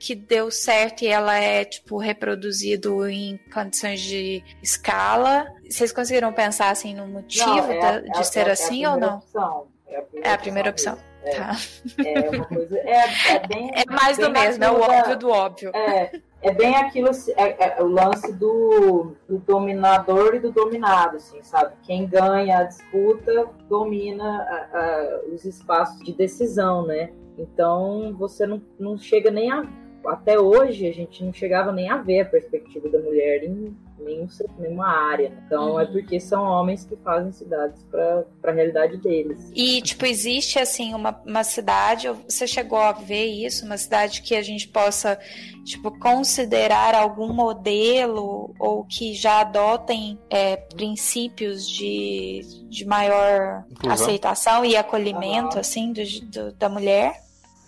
que 0.00 0.14
deu 0.14 0.50
certo 0.50 1.02
e 1.02 1.06
ela 1.08 1.36
é, 1.36 1.62
tipo, 1.64 1.98
reproduzido 1.98 3.06
em 3.06 3.38
condições 3.52 4.00
de 4.00 4.42
escala. 4.62 5.46
Vocês 5.68 5.92
conseguiram 5.92 6.32
pensar, 6.32 6.70
assim, 6.70 6.94
no 6.94 7.06
motivo 7.06 7.46
Não, 7.46 7.70
é 7.70 7.80
a- 7.84 7.92
é 7.96 8.00
de 8.00 8.18
a- 8.18 8.22
ser 8.22 8.46
é 8.46 8.50
a 8.50 8.52
assim 8.54 8.86
ou 8.86 8.96
não? 8.98 9.18
opção. 9.18 9.66
É 9.86 9.96
a 9.98 10.02
primeira, 10.02 10.28
É 10.28 10.32
a 10.32 10.38
primeira 10.38 10.70
opção. 10.70 10.92
mesmo. 10.94 11.10
É, 11.22 11.30
Tá. 11.36 11.56
é 12.02 12.30
uma 12.30 12.44
coisa. 12.46 12.78
É, 12.78 13.04
é 13.34 13.46
bem. 13.46 13.70
É 13.76 13.84
mais 13.92 14.16
do 14.16 14.30
bem 14.30 14.42
mesmo, 14.42 14.64
é 14.64 14.70
o 14.70 14.76
aquilo 14.76 14.88
da- 14.88 14.98
óbvio 14.98 15.16
do 15.18 15.28
óbvio. 15.30 15.70
É, 15.74 16.10
é 16.40 16.54
bem 16.54 16.74
aquilo, 16.76 17.10
é, 17.36 17.76
é 17.78 17.82
o 17.82 17.86
lance 17.86 18.32
do, 18.32 19.14
do 19.28 19.38
dominador 19.40 20.34
e 20.34 20.38
do 20.40 20.50
dominado, 20.50 21.18
assim, 21.18 21.42
sabe? 21.42 21.74
Quem 21.82 22.06
ganha 22.06 22.60
a 22.60 22.62
disputa 22.64 23.46
domina 23.68 24.24
a- 24.24 24.78
a- 24.78 25.20
os 25.34 25.44
espaços 25.44 26.02
de 26.02 26.14
decisão, 26.14 26.86
né? 26.86 27.10
Então 27.36 28.14
você 28.18 28.46
não, 28.46 28.62
não 28.78 28.96
chega 28.96 29.30
nem 29.30 29.50
a. 29.52 29.62
Até 30.06 30.38
hoje 30.38 30.86
a 30.88 30.92
gente 30.92 31.22
não 31.24 31.32
chegava 31.32 31.72
nem 31.72 31.88
a 31.90 31.96
ver 31.98 32.20
a 32.20 32.24
perspectiva 32.24 32.88
da 32.88 32.98
mulher 32.98 33.44
em 33.44 33.76
nenhum, 33.98 34.26
nenhuma 34.58 34.86
área. 34.88 35.30
Então 35.46 35.78
é 35.78 35.84
Uhum. 35.84 35.92
porque 35.92 36.18
são 36.18 36.42
homens 36.42 36.84
que 36.84 36.96
fazem 36.96 37.30
cidades 37.32 37.82
para 37.90 38.24
a 38.44 38.50
realidade 38.50 38.96
deles. 38.96 39.50
E, 39.54 39.82
tipo, 39.82 40.06
existe, 40.06 40.58
assim, 40.58 40.94
uma, 40.94 41.20
uma 41.26 41.44
cidade, 41.44 42.08
ou 42.08 42.14
você 42.28 42.46
chegou 42.46 42.78
a 42.78 42.92
ver 42.92 43.26
isso, 43.26 43.66
uma 43.66 43.76
cidade 43.76 44.22
que 44.22 44.34
a 44.34 44.42
gente 44.42 44.68
possa, 44.68 45.18
tipo, 45.64 45.90
considerar 45.98 46.94
algum 46.94 47.32
modelo 47.32 48.54
ou 48.58 48.84
que 48.84 49.12
já 49.14 49.40
adotem 49.40 50.18
é, 50.30 50.56
princípios 50.56 51.68
de, 51.68 52.40
de 52.68 52.84
maior 52.86 53.64
Inclusão. 53.70 54.06
aceitação 54.06 54.64
e 54.64 54.76
acolhimento, 54.76 55.50
Aham. 55.52 55.60
assim, 55.60 55.92
do, 55.92 56.02
do- 56.26 56.52
da 56.54 56.68
mulher? 56.68 57.12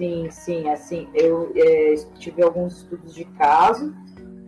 Sim, 0.03 0.31
sim, 0.33 0.69
assim, 0.69 1.09
eu 1.15 1.53
é, 1.55 1.95
tive 2.19 2.43
alguns 2.43 2.79
estudos 2.79 3.15
de 3.15 3.25
caso. 3.25 3.95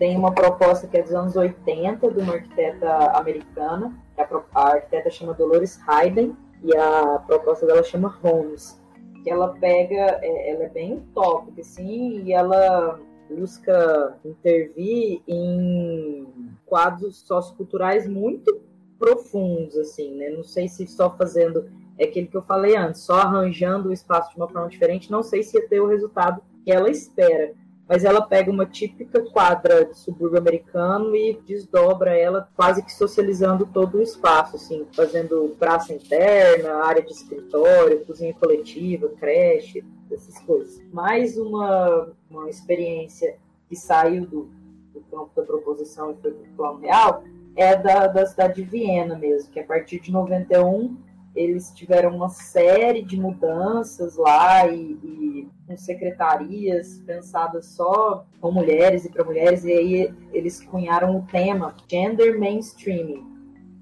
Tem 0.00 0.16
uma 0.16 0.32
proposta 0.32 0.88
que 0.88 0.96
é 0.96 1.02
dos 1.02 1.14
anos 1.14 1.36
80, 1.36 2.10
de 2.10 2.18
uma 2.18 2.32
arquiteta 2.32 3.12
americana, 3.16 3.96
a, 4.18 4.42
a 4.52 4.72
arquiteta 4.72 5.08
chama 5.10 5.32
Dolores 5.32 5.78
Hayden, 5.86 6.36
e 6.60 6.76
a 6.76 7.22
proposta 7.24 7.66
dela 7.66 7.84
chama 7.84 8.08
Holmes, 8.20 8.82
que 9.22 9.30
ela 9.30 9.54
pega, 9.60 10.18
é, 10.22 10.50
ela 10.50 10.64
é 10.64 10.68
bem 10.70 10.94
utópica, 10.94 11.60
assim, 11.60 12.24
e 12.24 12.32
ela 12.32 12.98
busca 13.30 14.18
intervir 14.24 15.22
em 15.28 16.26
quadros 16.66 17.20
socioculturais 17.20 18.08
muito 18.08 18.60
profundos, 18.98 19.76
assim, 19.76 20.16
né? 20.16 20.30
Não 20.30 20.42
sei 20.42 20.66
se 20.66 20.84
só 20.88 21.16
fazendo 21.16 21.70
é 21.98 22.04
aquele 22.04 22.26
que 22.26 22.36
eu 22.36 22.42
falei 22.42 22.76
antes, 22.76 23.02
só 23.02 23.20
arranjando 23.20 23.88
o 23.88 23.92
espaço 23.92 24.30
de 24.30 24.36
uma 24.36 24.48
forma 24.48 24.68
diferente, 24.68 25.10
não 25.10 25.22
sei 25.22 25.42
se 25.42 25.56
ia 25.56 25.68
ter 25.68 25.80
o 25.80 25.86
resultado 25.86 26.42
que 26.64 26.72
ela 26.72 26.90
espera. 26.90 27.52
Mas 27.86 28.02
ela 28.02 28.22
pega 28.22 28.50
uma 28.50 28.64
típica 28.64 29.20
quadra 29.20 29.84
de 29.84 29.98
subúrbio 29.98 30.38
americano 30.38 31.14
e 31.14 31.38
desdobra 31.46 32.16
ela, 32.16 32.48
quase 32.56 32.82
que 32.82 32.90
socializando 32.90 33.66
todo 33.66 33.98
o 33.98 34.02
espaço, 34.02 34.56
assim, 34.56 34.86
fazendo 34.92 35.54
praça 35.58 35.92
interna, 35.92 36.82
área 36.82 37.02
de 37.02 37.12
escritório, 37.12 38.04
cozinha 38.06 38.32
coletiva, 38.32 39.10
creche, 39.20 39.84
essas 40.10 40.38
coisas. 40.40 40.82
Mais 40.92 41.36
uma, 41.36 42.10
uma 42.30 42.48
experiência 42.48 43.36
que 43.68 43.76
saiu 43.76 44.26
do, 44.26 44.50
do 44.94 45.00
campo 45.10 45.30
da 45.36 45.42
proposição 45.42 46.12
e 46.12 46.22
foi 46.22 46.32
para 46.32 46.42
o 46.42 46.56
plano 46.56 46.80
real 46.80 47.22
é 47.56 47.76
da, 47.76 48.06
da 48.08 48.26
cidade 48.26 48.54
de 48.54 48.62
Viena 48.62 49.16
mesmo, 49.16 49.50
que 49.50 49.60
a 49.60 49.64
partir 49.64 50.00
de 50.00 50.10
91 50.10 50.96
eles 51.34 51.72
tiveram 51.72 52.14
uma 52.14 52.28
série 52.28 53.02
de 53.02 53.18
mudanças 53.18 54.16
lá 54.16 54.68
e, 54.68 54.92
e 55.02 55.48
com 55.66 55.76
secretarias 55.76 57.02
pensadas 57.06 57.66
só 57.66 58.24
com 58.40 58.52
mulheres 58.52 59.04
e 59.04 59.10
para 59.10 59.24
mulheres, 59.24 59.64
e 59.64 59.72
aí 59.72 60.14
eles 60.32 60.60
cunharam 60.60 61.18
o 61.18 61.22
tema 61.22 61.74
Gender 61.88 62.38
Mainstreaming, 62.38 63.24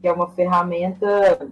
que 0.01 0.09
é 0.09 0.13
uma 0.13 0.31
ferramenta 0.31 1.51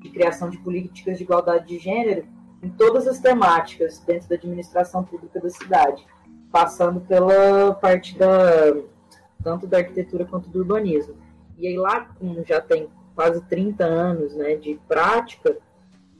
de 0.00 0.08
criação 0.10 0.48
de 0.48 0.58
políticas 0.58 1.18
de 1.18 1.24
igualdade 1.24 1.66
de 1.66 1.78
gênero 1.78 2.24
em 2.62 2.68
todas 2.70 3.06
as 3.06 3.18
temáticas 3.18 3.98
dentro 4.00 4.28
da 4.28 4.36
administração 4.36 5.04
pública 5.04 5.40
da 5.40 5.50
cidade, 5.50 6.06
passando 6.52 7.00
pela 7.00 7.74
parte 7.74 8.16
da 8.16 8.76
tanto 9.42 9.66
da 9.66 9.78
arquitetura 9.78 10.24
quanto 10.24 10.48
do 10.48 10.58
urbanismo. 10.58 11.14
E 11.56 11.66
aí 11.66 11.76
lá, 11.76 12.08
como 12.18 12.44
já 12.44 12.60
tem 12.60 12.88
quase 13.18 13.40
30 13.46 13.84
anos 13.84 14.32
né, 14.36 14.54
de 14.54 14.80
prática, 14.86 15.58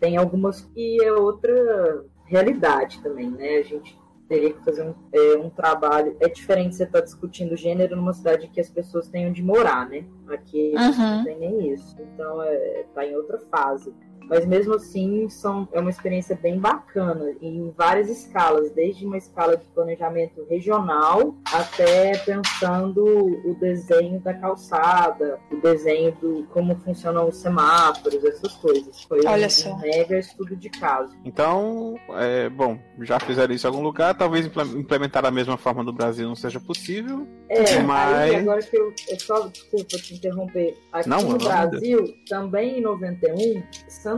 tem 0.01 0.17
algumas 0.17 0.63
que 0.63 1.01
é 1.01 1.13
outra 1.13 2.05
realidade 2.25 3.01
também, 3.01 3.31
né? 3.31 3.59
A 3.59 3.63
gente 3.63 3.97
teria 4.29 4.53
que 4.53 4.65
fazer 4.65 4.83
um, 4.83 4.95
é, 5.13 5.37
um 5.39 5.49
trabalho. 5.49 6.17
É 6.19 6.29
diferente 6.29 6.75
você 6.75 6.83
estar 6.83 7.01
discutindo 7.01 7.57
gênero 7.57 7.95
numa 7.95 8.13
cidade 8.13 8.49
que 8.49 8.61
as 8.61 8.69
pessoas 8.69 9.09
tenham 9.09 9.33
de 9.33 9.45
morar, 9.45 9.89
né? 9.89 10.05
Aqui 10.29 10.75
Uhum. 10.77 11.17
não 11.19 11.25
tem 11.25 11.39
nem 11.39 11.73
isso. 11.73 11.97
Então 12.03 12.43
é, 12.43 12.85
tá 12.93 13.07
em 13.07 13.15
outra 13.15 13.39
fase. 13.49 13.95
Mas 14.29 14.45
mesmo 14.47 14.75
assim 14.75 15.29
são, 15.29 15.67
é 15.73 15.81
uma 15.81 15.91
experiência 15.91 16.39
bem 16.41 16.59
bacana, 16.59 17.33
em 17.41 17.73
várias 17.77 18.09
escalas, 18.09 18.71
desde 18.73 19.07
uma 19.07 19.17
escala 19.17 19.57
de 19.57 19.65
planejamento 19.75 20.45
regional 20.49 21.35
até 21.53 22.17
pensando 22.19 23.05
o 23.05 23.57
desenho 23.61 24.21
da 24.21 24.35
calçada, 24.35 25.39
o 25.51 25.57
desenho 25.57 26.13
do 26.21 26.47
como 26.53 26.77
funcionam 26.85 27.29
os 27.29 27.37
semáforos, 27.37 28.23
essas 28.25 28.53
coisas. 28.55 29.03
Foi 29.05 29.21
Olha 29.27 29.47
um, 29.47 29.51
só. 29.51 29.77
mega 29.79 30.19
estudo 30.19 30.57
de 30.57 30.69
caso. 30.71 31.17
Então, 31.25 31.95
é, 32.11 32.49
bom, 32.49 32.79
já 33.01 33.19
fizeram 33.21 33.55
isso 33.55 33.67
em 33.67 33.71
algum 33.71 33.83
lugar, 33.83 34.15
talvez 34.17 34.47
imple- 34.47 34.79
implementar 34.79 35.23
da 35.23 35.31
mesma 35.31 35.57
forma 35.57 35.83
no 35.83 35.93
Brasil 35.93 36.29
não 36.29 36.35
seja 36.37 36.61
possível. 36.61 37.27
É, 37.49 37.81
Mas- 37.81 38.15
aí 38.19 38.37
agora 38.37 38.61
que 38.63 38.77
eu, 38.77 38.93
eu 39.09 39.21
só, 39.21 39.47
desculpa 39.49 39.97
te 39.97 40.15
interromper, 40.15 40.77
aqui 40.93 41.09
Não, 41.09 41.23
no 41.23 41.39
Brasil, 41.39 42.05
também 42.29 42.79
em 42.79 42.83
91, 42.83 43.63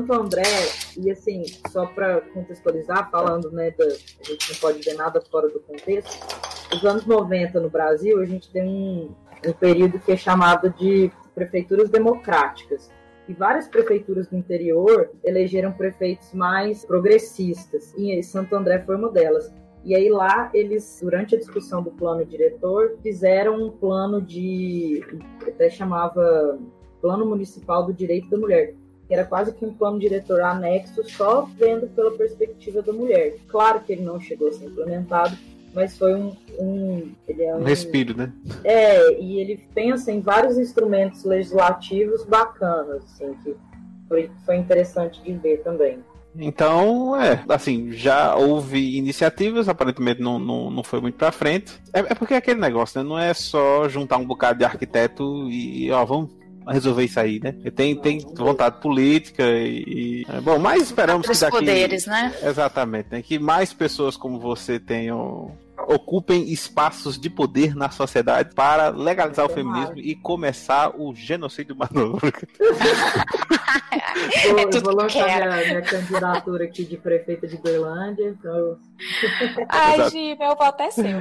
Santo 0.01 0.12
André, 0.14 0.42
e 0.96 1.11
assim, 1.11 1.44
só 1.68 1.86
para 1.86 2.20
contextualizar, 2.20 3.11
falando, 3.11 3.51
né, 3.51 3.70
da, 3.72 3.84
a 3.84 4.24
gente 4.24 4.53
não 4.53 4.59
pode 4.59 4.80
ver 4.82 4.94
nada 4.94 5.20
fora 5.30 5.48
do 5.48 5.61
contexto, 5.61 6.18
os 6.74 6.84
anos 6.84 7.05
90 7.05 7.61
no 7.61 7.68
Brasil, 7.68 8.20
a 8.20 8.24
gente 8.24 8.51
tem 8.51 8.62
um, 8.62 9.14
um 9.46 9.53
período 9.53 9.98
que 9.98 10.12
é 10.12 10.16
chamado 10.16 10.70
de 10.70 11.11
prefeituras 11.34 11.90
democráticas. 11.90 12.90
E 13.28 13.34
várias 13.34 13.68
prefeituras 13.68 14.26
do 14.26 14.36
interior 14.36 15.11
elegeram 15.22 15.72
prefeitos 15.72 16.32
mais 16.32 16.84
progressistas, 16.84 17.94
e 17.96 18.22
Santo 18.22 18.57
André 18.57 18.80
foi 18.80 18.96
uma 18.96 19.11
delas. 19.11 19.53
E 19.84 19.94
aí 19.94 20.09
lá 20.09 20.51
eles, 20.53 21.01
durante 21.03 21.34
a 21.34 21.38
discussão 21.38 21.82
do 21.82 21.90
plano 21.90 22.24
diretor, 22.24 22.96
fizeram 23.03 23.66
um 23.66 23.70
plano 23.70 24.20
de, 24.20 25.03
até 25.46 25.70
chamava 25.70 26.59
Plano 27.01 27.24
Municipal 27.24 27.86
do 27.86 27.92
Direito 27.92 28.28
da 28.28 28.36
Mulher, 28.36 28.74
era 29.15 29.25
quase 29.25 29.53
que 29.53 29.65
um 29.65 29.73
plano 29.73 29.99
diretor 29.99 30.41
anexo 30.41 31.03
só 31.09 31.49
vendo 31.59 31.87
pela 31.89 32.13
perspectiva 32.13 32.83
da 32.83 32.93
mulher. 32.93 33.37
Claro 33.49 33.81
que 33.81 33.93
ele 33.93 34.03
não 34.03 34.21
chegou 34.21 34.49
a 34.49 34.53
ser 34.53 34.67
implementado, 34.67 35.37
mas 35.75 35.97
foi 35.97 36.15
um, 36.15 36.37
um 36.59 37.13
ele 37.29 37.43
é 37.43 37.55
Um 37.55 37.61
um, 37.61 37.65
respiro, 37.65 38.17
né? 38.17 38.33
é, 38.65 39.21
e 39.21 39.41
ele 39.41 39.65
pensa 39.75 40.11
em 40.13 40.21
vários 40.21 40.59
instrumentos 40.59 41.25
legislativos 41.25 42.25
bacanas, 42.25 43.03
assim, 43.05 43.35
que 43.43 43.55
foi, 44.09 44.31
foi 44.45 44.57
interessante 44.57 45.23
de 45.23 45.33
ver 45.33 45.63
também. 45.63 45.99
Então, 46.37 47.21
é, 47.21 47.43
assim, 47.49 47.91
já 47.93 48.37
houve 48.37 48.97
iniciativas, 48.97 49.69
aparentemente 49.69 50.21
não, 50.23 50.39
não, 50.39 50.71
não 50.71 50.85
foi 50.85 51.01
muito 51.01 51.17
pra 51.17 51.33
frente. 51.33 51.73
É, 51.93 52.01
é 52.01 52.15
porque 52.15 52.35
é 52.35 52.37
aquele 52.37 52.61
negócio, 52.61 53.03
né? 53.03 53.09
Não 53.09 53.19
é 53.19 53.35
só 53.35 53.89
juntar 53.89 54.17
um 54.17 54.25
bocado 54.25 54.61
de 54.61 54.65
arquiteto 54.65 55.49
e, 55.51 55.91
ó, 55.91 56.05
vamos 56.05 56.31
resolver 56.73 57.05
isso 57.05 57.21
aí, 57.21 57.41
né? 57.43 57.53
Tem, 57.75 57.95
tem 57.97 58.18
vontade 58.35 58.81
política 58.81 59.43
e. 59.45 59.85
e- 59.87 60.27
é, 60.29 60.41
bom, 60.41 60.59
mas 60.59 60.85
esperamos 60.85 61.27
que 61.27 61.33
Os 61.33 61.41
daqui. 61.41 61.59
poderes, 61.59 62.07
né? 62.07 62.33
Exatamente, 62.43 63.09
né? 63.11 63.23
Que 63.23 63.39
mais 63.39 63.73
pessoas 63.73 64.16
como 64.16 64.39
você 64.39 64.79
tenham. 64.79 65.53
Ocupem 65.89 66.53
espaços 66.53 67.18
de 67.18 67.31
poder 67.31 67.75
na 67.75 67.89
sociedade 67.91 68.55
para 68.55 68.91
legalizar 68.91 69.47
o 69.47 69.49
feminismo 69.49 69.95
e 69.97 70.14
começar 70.14 70.93
o 70.95 71.14
genocídio. 71.14 71.75
Vou, 71.81 72.18
É 74.61 74.66
tudo 74.66 74.85
vou 74.85 74.97
que 74.97 75.03
lançar 75.03 75.47
minha, 75.47 75.57
minha 75.66 75.83
candidatura 75.83 76.64
aqui 76.64 76.85
de 76.85 76.97
prefeita 76.97 77.47
de 77.47 77.57
Berlândia. 77.57 78.29
Então, 78.39 78.77
Ai. 79.68 80.11
Gi, 80.11 80.37
meu 80.39 80.55
voto 80.55 80.83
é 80.83 80.91
seu. 80.91 81.21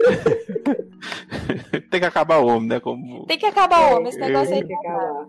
Tem 1.90 2.00
que 2.00 2.06
acabar 2.06 2.38
o 2.38 2.46
homem, 2.46 2.68
né? 2.68 2.80
Como... 2.80 3.26
Tem 3.26 3.38
que 3.38 3.46
acabar 3.46 3.92
o 3.92 3.96
homem, 3.96 4.08
esse 4.08 4.18
negócio 4.18 4.54
aí. 4.54 4.64
tem 4.64 4.78
que 4.78 4.86
acabar. 4.86 5.26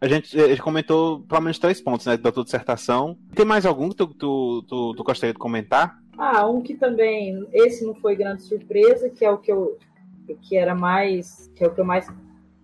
A 0.00 0.08
gente, 0.08 0.40
a 0.40 0.48
gente 0.48 0.62
comentou 0.62 1.20
pelo 1.20 1.42
menos 1.42 1.58
três 1.58 1.80
pontos, 1.80 2.06
né? 2.06 2.16
Da 2.16 2.32
tua 2.32 2.42
dissertação. 2.42 3.16
Tem 3.34 3.44
mais 3.44 3.64
algum 3.64 3.88
que 3.88 3.96
tu, 3.96 4.08
tu, 4.08 4.64
tu, 4.68 4.94
tu 4.94 5.04
gostaria 5.04 5.32
de 5.32 5.38
comentar? 5.38 5.96
Ah, 6.18 6.46
um 6.48 6.60
que 6.60 6.74
também, 6.74 7.46
esse 7.52 7.84
não 7.84 7.94
foi 7.94 8.16
grande 8.16 8.42
surpresa, 8.42 9.08
que 9.08 9.24
é 9.24 9.30
o 9.30 9.38
que 9.38 9.52
eu 9.52 9.78
que 10.40 10.56
era 10.56 10.74
mais, 10.74 11.50
que 11.54 11.62
é 11.62 11.66
o 11.66 11.74
que 11.74 11.80
eu 11.80 11.84
mais 11.84 12.08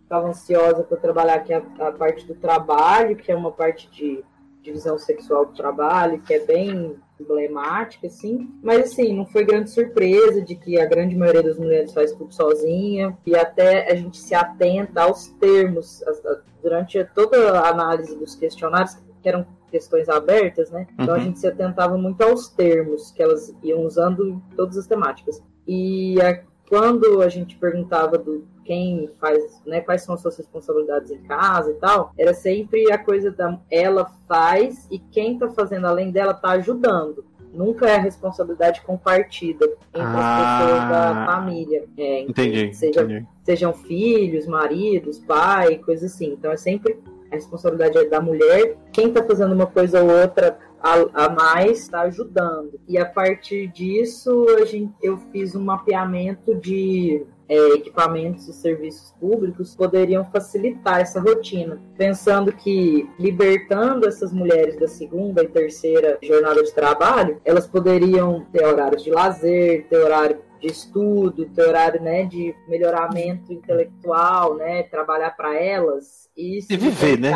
estava 0.03 0.29
ansiosa 0.29 0.83
para 0.83 0.97
trabalhar, 0.97 1.41
que 1.41 1.53
é 1.53 1.57
a, 1.57 1.89
a 1.89 1.93
parte 1.93 2.27
do 2.27 2.35
trabalho, 2.35 3.17
que 3.17 3.31
é 3.31 3.37
uma 3.37 3.53
parte 3.53 3.91
de 3.91 4.25
divisão 4.63 4.99
sexual 4.99 5.47
do 5.47 5.53
trabalho, 5.53 6.21
que 6.23 6.35
é 6.35 6.45
bem 6.45 6.97
emblemática, 7.21 8.07
assim. 8.07 8.49
Mas, 8.63 8.93
assim, 8.93 9.15
não 9.15 9.27
foi 9.27 9.45
grande 9.45 9.71
surpresa 9.71 10.41
de 10.43 10.55
que 10.55 10.81
a 10.81 10.87
grande 10.87 11.17
maioria 11.17 11.43
das 11.43 11.59
mulheres 11.59 11.93
faz 11.93 12.13
tudo 12.13 12.33
sozinha, 12.35 13.17
e 13.27 13.35
até 13.37 13.91
a 13.91 13.95
gente 13.95 14.19
se 14.19 14.35
atenta 14.35 15.03
aos 15.03 15.29
termos, 15.41 16.03
a- 16.07 16.41
durante 16.63 17.03
toda 17.15 17.61
a 17.61 17.69
análise 17.71 18.17
dos 18.17 18.35
questionários, 18.35 18.97
que 19.23 19.29
eram 19.29 19.47
questões 19.71 20.09
abertas, 20.09 20.71
né? 20.71 20.87
Então 20.99 21.15
a 21.15 21.19
Uhum. 21.19 21.25
gente 21.25 21.39
se 21.41 21.47
atentava 21.47 21.99
muito 21.99 22.23
aos 22.23 22.49
termos 22.49 23.11
que 23.11 23.23
elas 23.23 23.55
iam 23.63 23.85
usando 23.85 24.27
em 24.27 24.43
todas 24.57 24.77
as 24.79 24.87
temáticas. 24.87 25.43
E 25.67 26.21
a- 26.23 26.41
quando 26.69 27.23
a 27.23 27.29
gente 27.29 27.57
perguntava 27.57 28.19
do 28.19 28.45
quem 28.65 29.11
faz, 29.19 29.63
né, 29.65 29.81
quais 29.81 30.03
são 30.03 30.15
as 30.15 30.21
suas 30.21 30.37
responsabilidades 30.37 31.11
em 31.11 31.23
casa 31.23 31.71
e 31.71 31.75
tal, 31.75 32.13
era 32.19 32.35
sempre 32.35 32.93
a 32.93 32.99
coisa 32.99 33.31
da 33.31 33.59
ela 33.71 34.07
faz 34.29 34.87
e 34.91 34.99
quem 34.99 35.39
tá 35.39 35.49
fazendo 35.49 35.87
além 35.87 36.11
dela 36.11 36.35
tá 36.35 36.51
ajudando. 36.51 37.25
Nunca 37.51 37.89
é 37.89 37.97
a 37.97 38.01
responsabilidade 38.01 38.83
compartida 38.83 39.65
entre 39.65 40.03
Ah. 40.03 40.59
as 40.61 40.69
pessoas 40.69 40.91
da 40.91 41.27
família. 41.27 41.85
É, 41.97 42.21
Entendi, 42.21 42.75
Seja 42.75 43.01
entendi. 43.03 43.27
sejam 43.43 43.73
filhos, 43.73 44.47
maridos, 44.47 45.19
pai, 45.19 45.79
coisa 45.79 46.05
assim. 46.05 46.33
Então 46.35 46.53
é 46.53 46.59
sempre 46.59 47.01
a 47.33 47.35
responsabilidade 47.37 47.97
é 47.97 48.05
da 48.05 48.21
mulher. 48.21 48.77
Quem 48.93 49.09
está 49.09 49.23
fazendo 49.25 49.55
uma 49.55 49.67
coisa 49.67 50.03
ou 50.03 50.11
outra 50.11 50.59
a, 50.83 51.25
a 51.25 51.29
mais 51.29 51.81
está 51.81 52.03
ajudando. 52.03 52.79
E 52.89 52.99
a 52.99 53.05
partir 53.05 53.69
disso 53.69 54.47
a 54.61 54.65
gente, 54.65 54.95
eu 55.03 55.19
fiz 55.33 55.55
um 55.55 55.63
mapeamento 55.63 56.55
de 56.55 57.27
é, 57.49 57.57
equipamentos 57.75 58.47
e 58.47 58.53
serviços 58.53 59.13
públicos 59.19 59.71
que 59.73 59.79
poderiam 59.79 60.25
facilitar 60.31 61.01
essa 61.01 61.21
rotina, 61.21 61.81
pensando 61.97 62.53
que 62.53 63.09
libertando 63.19 64.07
essas 64.07 64.33
mulheres 64.33 64.79
da 64.79 64.87
segunda 64.87 65.43
e 65.43 65.49
terceira 65.49 66.19
jornada 66.23 66.63
de 66.63 66.73
trabalho, 66.73 67.41
elas 67.45 67.67
poderiam 67.67 68.45
ter 68.53 68.65
horários 68.65 69.03
de 69.03 69.11
lazer, 69.11 69.87
ter 69.89 69.97
horário 69.97 70.41
de 70.61 70.67
estudo, 70.67 71.47
ter 71.47 71.63
horário 71.63 72.03
né, 72.03 72.25
de 72.25 72.55
melhoramento 72.67 73.53
intelectual, 73.53 74.57
né, 74.57 74.83
trabalhar 74.83 75.31
para 75.31 75.55
elas 75.55 76.29
e 76.37 76.61
se 76.61 76.75
E 76.75 76.77
viver, 76.77 77.19
né? 77.19 77.33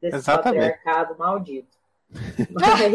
desse 0.00 0.16
Exatamente. 0.16 0.60
patriarcado 0.60 1.18
maldito. 1.18 1.77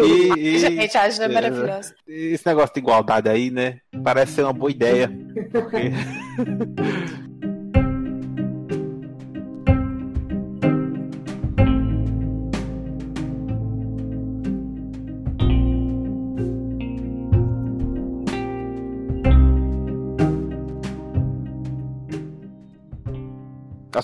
E, 0.03 0.33
e- 0.55 0.59
Gente, 0.59 0.97
a 0.97 1.09
Ju 1.09 1.21
é 1.21 1.25
é. 1.25 1.27
maravilhosa. 1.27 1.95
esse 2.07 2.45
negócio 2.45 2.73
de 2.73 2.79
igualdade 2.79 3.29
aí, 3.29 3.51
né? 3.51 3.79
Parece 4.03 4.33
ser 4.33 4.43
uma 4.43 4.53
boa 4.53 4.71
ideia. 4.71 5.11
Porque... 5.51 5.91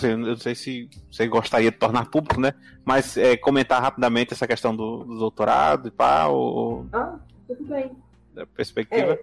Assim, 0.00 0.12
eu 0.12 0.18
não 0.18 0.36
sei 0.36 0.54
se 0.54 0.88
você 1.10 1.26
gostaria 1.28 1.70
de 1.70 1.76
tornar 1.76 2.08
público, 2.10 2.40
né? 2.40 2.54
Mas 2.84 3.16
é, 3.16 3.36
comentar 3.36 3.80
rapidamente 3.82 4.32
essa 4.32 4.46
questão 4.46 4.74
do, 4.74 5.04
do 5.04 5.18
doutorado 5.18 5.88
e 5.88 5.90
pá, 5.90 6.26
ou, 6.26 6.86
ah, 6.92 7.18
tudo 7.46 7.64
bem. 7.64 7.92
da 8.34 8.46
perspectiva. 8.46 9.12
É, 9.12 9.20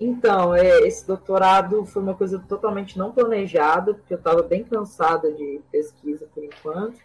então, 0.00 0.54
é, 0.54 0.86
esse 0.86 1.04
doutorado 1.06 1.84
foi 1.84 2.00
uma 2.02 2.14
coisa 2.14 2.38
totalmente 2.38 2.96
não 2.96 3.10
planejada, 3.10 3.94
porque 3.94 4.14
eu 4.14 4.18
estava 4.18 4.42
bem 4.42 4.62
cansada 4.62 5.32
de 5.32 5.60
pesquisa 5.72 6.26
por 6.32 6.44
enquanto, 6.44 7.00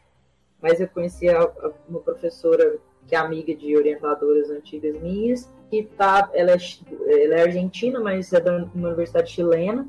mas 0.61 0.79
eu 0.79 0.87
conheci 0.87 1.27
a- 1.27 1.41
a- 1.41 1.71
uma 1.89 1.99
professora 1.99 2.77
que 3.07 3.15
é 3.15 3.17
amiga 3.17 3.53
de 3.55 3.75
orientadoras 3.75 4.49
antigas 4.51 5.01
minhas, 5.01 5.49
que 5.69 5.83
tá, 5.83 6.29
ela, 6.33 6.51
é, 6.51 7.25
ela 7.25 7.35
é 7.35 7.41
argentina, 7.41 7.99
mas 7.99 8.31
é 8.31 8.39
da 8.39 8.55
uma 8.75 8.89
universidade 8.89 9.31
chilena, 9.31 9.87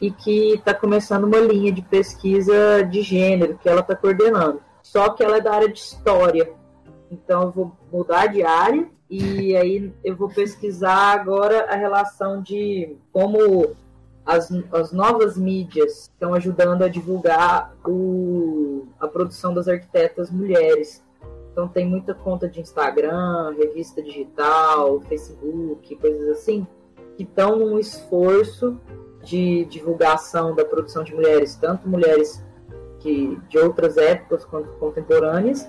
e 0.00 0.10
que 0.10 0.54
está 0.54 0.72
começando 0.72 1.24
uma 1.24 1.38
linha 1.38 1.70
de 1.70 1.82
pesquisa 1.82 2.82
de 2.82 3.02
gênero 3.02 3.58
que 3.58 3.68
ela 3.68 3.80
está 3.80 3.94
coordenando. 3.94 4.60
Só 4.82 5.10
que 5.10 5.22
ela 5.22 5.36
é 5.36 5.40
da 5.40 5.52
área 5.52 5.68
de 5.68 5.78
história, 5.78 6.52
então 7.10 7.42
eu 7.42 7.50
vou 7.50 7.72
mudar 7.92 8.26
de 8.28 8.42
área 8.42 8.88
e 9.10 9.56
aí 9.56 9.92
eu 10.02 10.16
vou 10.16 10.28
pesquisar 10.28 11.12
agora 11.12 11.66
a 11.68 11.74
relação 11.74 12.40
de 12.40 12.96
como 13.12 13.76
as, 14.24 14.50
as 14.72 14.92
novas 14.92 15.36
mídias 15.36 16.02
estão 16.02 16.32
ajudando 16.34 16.82
a 16.82 16.88
divulgar 16.88 17.74
o, 17.84 18.86
a 18.98 19.08
produção 19.08 19.52
das 19.52 19.66
arquitetas 19.66 20.30
mulheres. 20.30 21.04
Então 21.52 21.66
tem 21.66 21.84
muita 21.84 22.14
conta 22.14 22.48
de 22.48 22.60
Instagram, 22.60 23.54
revista 23.58 24.00
digital, 24.00 25.00
Facebook, 25.02 25.96
coisas 25.96 26.28
assim, 26.28 26.66
que 27.16 27.24
estão 27.24 27.58
num 27.58 27.78
esforço 27.78 28.78
de 29.22 29.64
divulgação 29.66 30.54
da 30.54 30.64
produção 30.64 31.04
de 31.04 31.14
mulheres, 31.14 31.56
tanto 31.56 31.88
mulheres 31.88 32.42
que 33.00 33.38
de 33.48 33.58
outras 33.58 33.96
épocas 33.96 34.44
quanto 34.44 34.70
contemporâneas. 34.78 35.68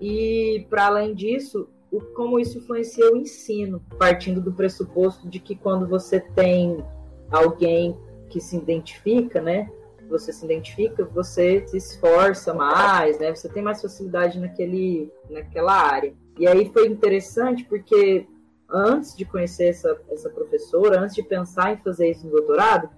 E 0.00 0.66
para 0.68 0.86
além 0.86 1.14
disso, 1.14 1.68
o, 1.90 2.00
como 2.00 2.38
isso 2.38 2.58
influencia 2.58 3.12
o 3.12 3.16
ensino, 3.16 3.82
partindo 3.98 4.40
do 4.40 4.52
pressuposto 4.52 5.28
de 5.28 5.38
que 5.38 5.54
quando 5.54 5.86
você 5.86 6.20
tem 6.20 6.84
alguém 7.30 7.96
que 8.28 8.40
se 8.40 8.56
identifica, 8.56 9.40
né? 9.40 9.70
Você 10.08 10.32
se 10.32 10.44
identifica, 10.44 11.04
você 11.04 11.64
se 11.66 11.76
esforça 11.76 12.52
mais, 12.52 13.18
né? 13.18 13.34
Você 13.34 13.48
tem 13.48 13.62
mais 13.62 13.80
facilidade 13.80 14.38
naquele, 14.38 15.12
naquela 15.30 15.72
área. 15.72 16.14
E 16.38 16.46
aí 16.46 16.70
foi 16.72 16.88
interessante 16.88 17.64
porque 17.64 18.26
antes 18.70 19.16
de 19.16 19.24
conhecer 19.24 19.68
essa, 19.68 20.00
essa 20.10 20.30
professora, 20.30 21.00
antes 21.00 21.14
de 21.14 21.22
pensar 21.22 21.72
em 21.72 21.76
fazer 21.78 22.10
isso 22.10 22.26
no 22.26 22.32
doutorado, 22.32 22.88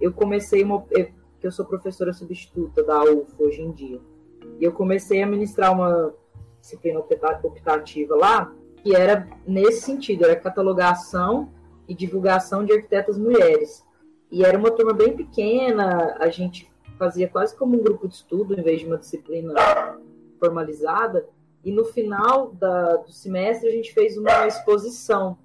eu 0.00 0.12
comecei 0.12 0.62
uma. 0.62 0.84
Eu, 0.90 1.08
que 1.40 1.46
eu 1.46 1.52
sou 1.52 1.64
professora 1.64 2.12
substituta 2.12 2.84
da 2.84 3.02
UFO 3.02 3.44
hoje 3.44 3.60
em 3.62 3.72
dia. 3.72 4.00
E 4.60 4.64
eu 4.64 4.72
comecei 4.72 5.22
a 5.22 5.26
ministrar 5.26 5.72
uma 5.72 6.14
disciplina 6.60 7.00
opta- 7.00 7.40
optativa 7.42 8.14
lá, 8.14 8.52
que 8.76 8.94
era 8.94 9.26
nesse 9.44 9.82
sentido, 9.82 10.24
era 10.24 10.36
catalogação 10.36 11.50
e 11.88 11.94
divulgação 11.94 12.64
de 12.64 12.72
arquitetas 12.72 13.18
mulheres. 13.18 13.84
E 14.30 14.44
era 14.44 14.56
uma 14.56 14.70
turma 14.70 14.92
bem 14.92 15.16
pequena, 15.16 16.16
a 16.20 16.28
gente 16.28 16.70
fazia 16.96 17.28
quase 17.28 17.56
como 17.56 17.76
um 17.76 17.82
grupo 17.82 18.06
de 18.06 18.14
estudo, 18.14 18.54
em 18.58 18.62
vez 18.62 18.80
de 18.80 18.86
uma 18.86 18.96
disciplina 18.96 19.52
formalizada. 20.38 21.28
E 21.64 21.70
no 21.70 21.84
final 21.84 22.52
da, 22.52 22.96
do 22.96 23.12
semestre 23.12 23.68
a 23.68 23.72
gente 23.72 23.92
fez 23.92 24.16
uma 24.16 24.46
exposição 24.46 25.38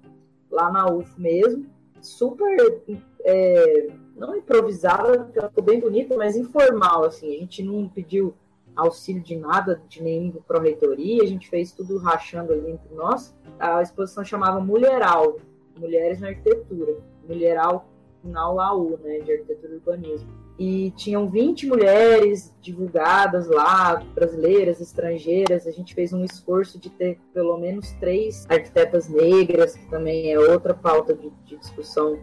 lá 0.50 0.70
na 0.70 0.90
UF 0.90 1.20
mesmo, 1.20 1.66
super 2.00 2.80
é, 3.24 3.88
não 4.16 4.36
improvisada, 4.36 5.24
porque 5.24 5.38
ela 5.38 5.48
ficou 5.48 5.64
bem 5.64 5.80
bonita, 5.80 6.16
mas 6.16 6.36
informal, 6.36 7.04
assim. 7.04 7.36
A 7.36 7.38
gente 7.38 7.62
não 7.62 7.88
pediu 7.88 8.34
auxílio 8.74 9.22
de 9.22 9.36
nada, 9.36 9.80
de 9.88 10.02
nenhuma 10.02 10.40
pró-reitoria, 10.46 11.22
a 11.22 11.26
gente 11.26 11.48
fez 11.48 11.72
tudo 11.72 11.98
rachando 11.98 12.52
ali 12.52 12.70
entre 12.72 12.94
nós. 12.94 13.34
A 13.58 13.82
exposição 13.82 14.24
chamava 14.24 14.60
Mulheral, 14.60 15.36
Mulheres 15.76 16.20
na 16.20 16.28
Arquitetura. 16.28 16.96
Mulheral 17.26 17.88
na 18.24 18.50
UAU, 18.50 18.98
né, 19.02 19.18
de 19.20 19.32
Arquitetura 19.32 19.72
e 19.72 19.76
Urbanismo. 19.76 20.47
E 20.58 20.90
tinham 20.92 21.28
20 21.28 21.68
mulheres 21.68 22.52
divulgadas 22.60 23.46
lá, 23.46 24.02
brasileiras, 24.14 24.80
estrangeiras. 24.80 25.66
A 25.66 25.70
gente 25.70 25.94
fez 25.94 26.12
um 26.12 26.24
esforço 26.24 26.80
de 26.80 26.90
ter 26.90 27.18
pelo 27.32 27.56
menos 27.58 27.92
três 28.00 28.44
arquitetas 28.48 29.08
negras, 29.08 29.76
que 29.76 29.88
também 29.88 30.32
é 30.32 30.38
outra 30.38 30.74
pauta 30.74 31.14
de, 31.14 31.30
de 31.44 31.56
discussão 31.56 32.18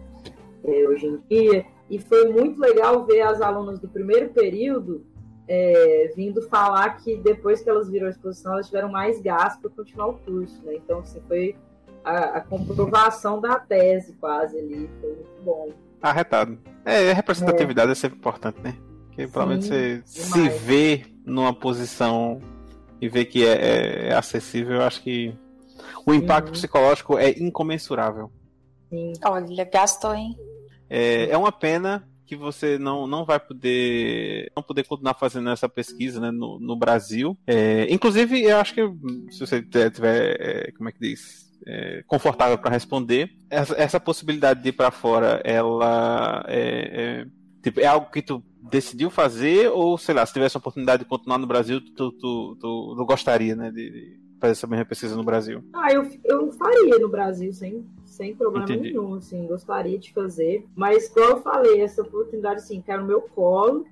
é, 0.66 0.88
hoje 0.88 1.08
em 1.08 1.20
dia. 1.30 1.66
E 1.90 1.98
foi 1.98 2.30
muito 2.30 2.60
legal 2.60 3.06
ver 3.06 3.22
as 3.22 3.40
alunas 3.40 3.80
do 3.80 3.88
primeiro 3.88 4.30
período 4.30 5.06
é, 5.48 6.12
vindo 6.16 6.42
falar 6.50 6.98
que 6.98 7.16
depois 7.18 7.62
que 7.62 7.70
elas 7.70 7.90
viram 7.90 8.08
a 8.08 8.10
exposição, 8.10 8.54
elas 8.54 8.66
tiveram 8.68 8.90
mais 8.90 9.22
gás 9.22 9.58
para 9.58 9.70
continuar 9.70 10.08
o 10.08 10.14
curso. 10.20 10.62
Né? 10.64 10.76
Então, 10.76 11.00
assim, 11.00 11.22
foi 11.28 11.56
a, 12.04 12.38
a 12.38 12.42
comprovação 12.42 13.40
da 13.40 13.60
tese 13.60 14.14
quase 14.14 14.58
ali. 14.58 14.90
Foi 15.00 15.10
muito 15.12 15.42
bom. 15.44 15.70
Arretado. 16.10 16.58
É, 16.86 17.12
a 17.12 17.14
representatividade 17.14 17.92
é. 17.92 17.96
sempre 17.96 18.18
importante, 18.18 18.60
né? 18.62 18.76
Porque 19.08 19.28
pelo 19.28 19.48
menos 19.48 19.66
você 19.66 20.02
se 20.06 20.34
demais. 20.34 20.62
vê 20.62 21.06
numa 21.26 21.54
posição 21.54 22.42
e 23.02 23.10
vê 23.10 23.26
que 23.26 23.46
é, 23.46 23.54
é- 23.54 24.08
é 24.10 24.14
acessível, 24.14 24.76
eu 24.76 24.82
acho 24.84 25.02
que 25.02 25.34
o 26.06 26.14
impacto 26.14 26.48
Uhum. 26.48 26.54
psicológico 26.54 27.18
é 27.18 27.32
incomensurável. 27.32 28.32
Sim. 28.90 29.14
Olha, 29.26 29.66
gastou, 29.66 30.14
hein? 30.14 30.38
É, 30.90 31.30
é 31.30 31.38
uma 31.38 31.52
pena 31.52 32.08
que 32.28 32.36
você 32.36 32.78
não, 32.78 33.08
não 33.08 33.26
vai 33.26 33.40
poder 33.40 34.52
não 34.56 34.64
poder 34.64 34.84
continuar 34.86 35.14
fazendo 35.16 35.50
essa 35.50 35.68
pesquisa 35.70 36.20
né, 36.20 36.32
no, 36.32 36.60
no 36.60 36.76
Brasil. 36.76 37.38
É, 37.48 37.92
inclusive, 37.92 38.44
eu 38.44 38.58
acho 38.58 38.74
que 38.74 38.82
se 39.32 39.40
você 39.40 39.62
tiver, 39.62 40.38
é, 40.40 40.72
como 40.72 40.90
é 40.90 40.92
que 40.92 41.00
diz, 41.00 41.52
é, 41.66 42.04
confortável 42.08 42.58
para 42.58 42.72
responder, 42.72 43.30
essa, 43.50 43.76
essa 43.76 44.00
possibilidade 44.00 44.62
de 44.62 44.70
ir 44.70 44.74
para 44.74 44.92
fora, 44.92 45.42
ela 45.44 46.44
é, 46.48 47.22
é, 47.22 47.26
tipo, 47.62 47.80
é 47.80 47.86
algo 47.86 48.10
que 48.12 48.22
tu 48.22 48.44
decidiu 48.62 49.10
fazer 49.10 49.70
ou 49.70 49.98
sei 49.98 50.16
lá, 50.16 50.26
se 50.26 50.34
tivesse 50.34 50.58
a 50.58 50.60
oportunidade 50.60 51.04
de 51.04 51.10
continuar 51.10 51.38
no 51.38 51.48
Brasil, 51.48 51.80
tu, 51.82 52.12
tu, 52.12 52.58
tu, 52.60 52.96
tu 52.98 53.06
gostaria, 53.06 53.56
né, 53.56 53.72
de, 53.72 53.90
de 53.90 54.20
fazer 54.40 54.52
essa 54.52 54.68
mesma 54.68 54.86
pesquisa 54.86 55.16
no 55.16 55.24
Brasil? 55.24 55.64
Ah, 55.74 55.92
eu, 55.92 56.10
eu 56.24 56.52
faria 56.52 57.00
no 57.00 57.10
Brasil 57.10 57.54
sem, 57.54 57.86
sem 58.06 58.36
problema 58.36 58.66
Entendi. 58.66 58.92
nenhum, 58.92 59.16
assim, 59.16 59.46
gostaria 59.48 59.98
de 59.98 60.14
fazer. 60.14 60.66
Mas, 60.76 61.10
como 61.10 61.26
eu 61.26 61.42
falei, 61.42 61.82
essa 61.82 62.02
oportunidade, 62.02 62.58
assim, 62.58 62.82
caiu 62.82 63.02
no 63.02 63.08
meu 63.08 63.22
colo 63.22 63.86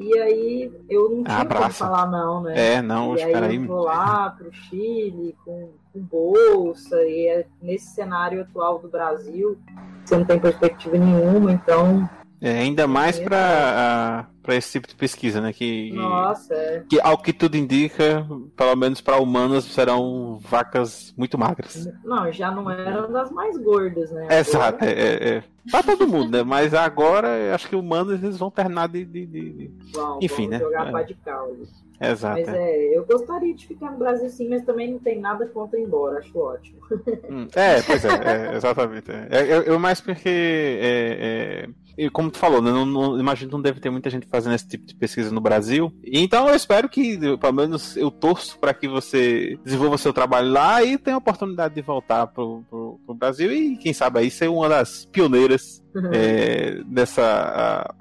E 0.00 0.18
aí 0.18 0.72
eu 0.88 1.10
não 1.10 1.24
tinha 1.24 1.44
como 1.44 1.56
Abraça. 1.58 1.84
falar 1.84 2.06
não, 2.06 2.42
né? 2.42 2.74
É, 2.74 2.82
não, 2.82 3.14
e 3.14 3.22
aí 3.22 3.26
espera 3.28 3.46
aí. 3.46 3.56
eu 3.56 3.66
vou 3.66 3.82
lá 3.84 4.30
pro 4.30 4.50
Chile 4.50 5.36
com, 5.44 5.68
com 5.92 6.00
bolsa, 6.00 6.96
e 7.04 7.26
é 7.28 7.46
nesse 7.60 7.94
cenário 7.94 8.40
atual 8.40 8.78
do 8.78 8.88
Brasil, 8.88 9.58
você 10.02 10.16
não 10.16 10.24
tem 10.24 10.40
perspectiva 10.40 10.96
nenhuma, 10.96 11.52
então, 11.52 12.08
É, 12.42 12.60
ainda 12.60 12.86
mais 12.86 13.18
pra, 13.18 14.26
pra 14.42 14.54
esse 14.54 14.72
tipo 14.72 14.88
de 14.88 14.94
pesquisa, 14.94 15.40
né? 15.42 15.52
Que, 15.52 15.92
nossa, 15.92 16.54
é. 16.54 16.82
que 16.88 16.98
ao 17.00 17.18
que 17.18 17.32
tudo 17.34 17.54
indica, 17.56 18.26
pelo 18.56 18.74
menos 18.76 19.00
para 19.02 19.18
humanas, 19.20 19.64
serão 19.64 20.38
vacas 20.40 21.12
muito 21.18 21.36
magras. 21.36 21.86
Não, 22.02 22.32
já 22.32 22.50
não 22.50 22.70
eram 22.70 23.12
das 23.12 23.30
mais 23.30 23.58
gordas, 23.58 24.10
né? 24.10 24.26
Exato, 24.30 24.82
Agora, 24.84 24.90
é, 24.90 25.02
é, 25.02 25.28
é. 25.36 25.44
Pra 25.70 25.82
todo 25.82 26.08
mundo, 26.08 26.30
né? 26.38 26.42
Mas 26.42 26.72
agora 26.72 27.28
eu 27.28 27.54
acho 27.54 27.68
que 27.68 27.76
humanos 27.76 28.22
eles 28.22 28.38
vão 28.38 28.50
terminar 28.50 28.88
de. 28.88 29.04
de, 29.04 29.26
de- 29.26 29.70
vão, 29.92 30.18
Enfim, 30.22 30.48
né? 30.48 30.58
jogar 30.58 30.88
É. 30.88 30.92
pá 30.92 31.02
de 31.02 31.14
caldo. 31.16 31.68
Exato. 32.00 32.40
Mas 32.40 32.48
é. 32.48 32.56
é, 32.56 32.96
eu 32.96 33.04
gostaria 33.04 33.54
de 33.54 33.66
ficar 33.66 33.90
no 33.92 33.98
Brasil 33.98 34.30
sim, 34.30 34.48
mas 34.48 34.64
também 34.64 34.90
não 34.90 34.98
tem 34.98 35.20
nada 35.20 35.44
contra 35.46 35.78
ir 35.78 35.82
embora, 35.82 36.18
acho 36.20 36.38
ótimo. 36.38 36.78
Hum, 37.28 37.46
É, 37.54 37.82
pois 37.82 38.02
é, 38.06 38.08
é, 38.08 38.56
exatamente. 38.56 39.10
é. 39.10 39.28
É, 39.30 39.42
Eu, 39.54 39.62
eu 39.64 39.78
mais 39.78 40.00
porque, 40.00 40.26
é, 40.26 41.18
é, 41.66 41.68
e 42.06 42.10
como 42.10 42.30
tu 42.30 42.38
falou, 42.38 42.60
né, 42.62 42.70
não, 42.72 42.84
não- 42.86 43.18
imagino 43.18 43.48
que 43.50 43.54
não 43.56 43.62
deve 43.62 43.80
ter 43.80 43.90
muita 43.90 44.08
gente 44.10 44.26
fazendo 44.26 44.54
esse 44.54 44.66
tipo 44.66 44.86
de 44.86 44.94
pesquisa 44.94 45.30
no 45.30 45.40
Brasil. 45.40 45.92
Então 46.04 46.48
eu 46.48 46.54
espero 46.54 46.88
que, 46.88 47.18
pelo 47.38 47.52
menos, 47.52 47.96
eu 47.96 48.10
torço 48.10 48.58
para 48.58 48.72
que 48.74 48.88
você 48.88 49.58
desenvolva 49.64 49.98
seu 49.98 50.12
trabalho 50.12 50.50
lá 50.50 50.82
e 50.82 50.96
tenha 50.98 51.16
a 51.16 51.18
oportunidade 51.18 51.74
de 51.74 51.82
voltar 51.82 52.26
pro, 52.28 52.62
pro, 52.70 53.00
pro 53.06 53.14
Brasil 53.14 53.52
e, 53.52 53.76
quem 53.76 53.92
sabe, 53.92 54.18
aí 54.20 54.30
ser 54.30 54.48
uma 54.48 54.68
das 54.68 55.04
pioneiras 55.06 55.82
é, 56.12 56.80
nessa, 56.86 57.22
a- 57.22 57.94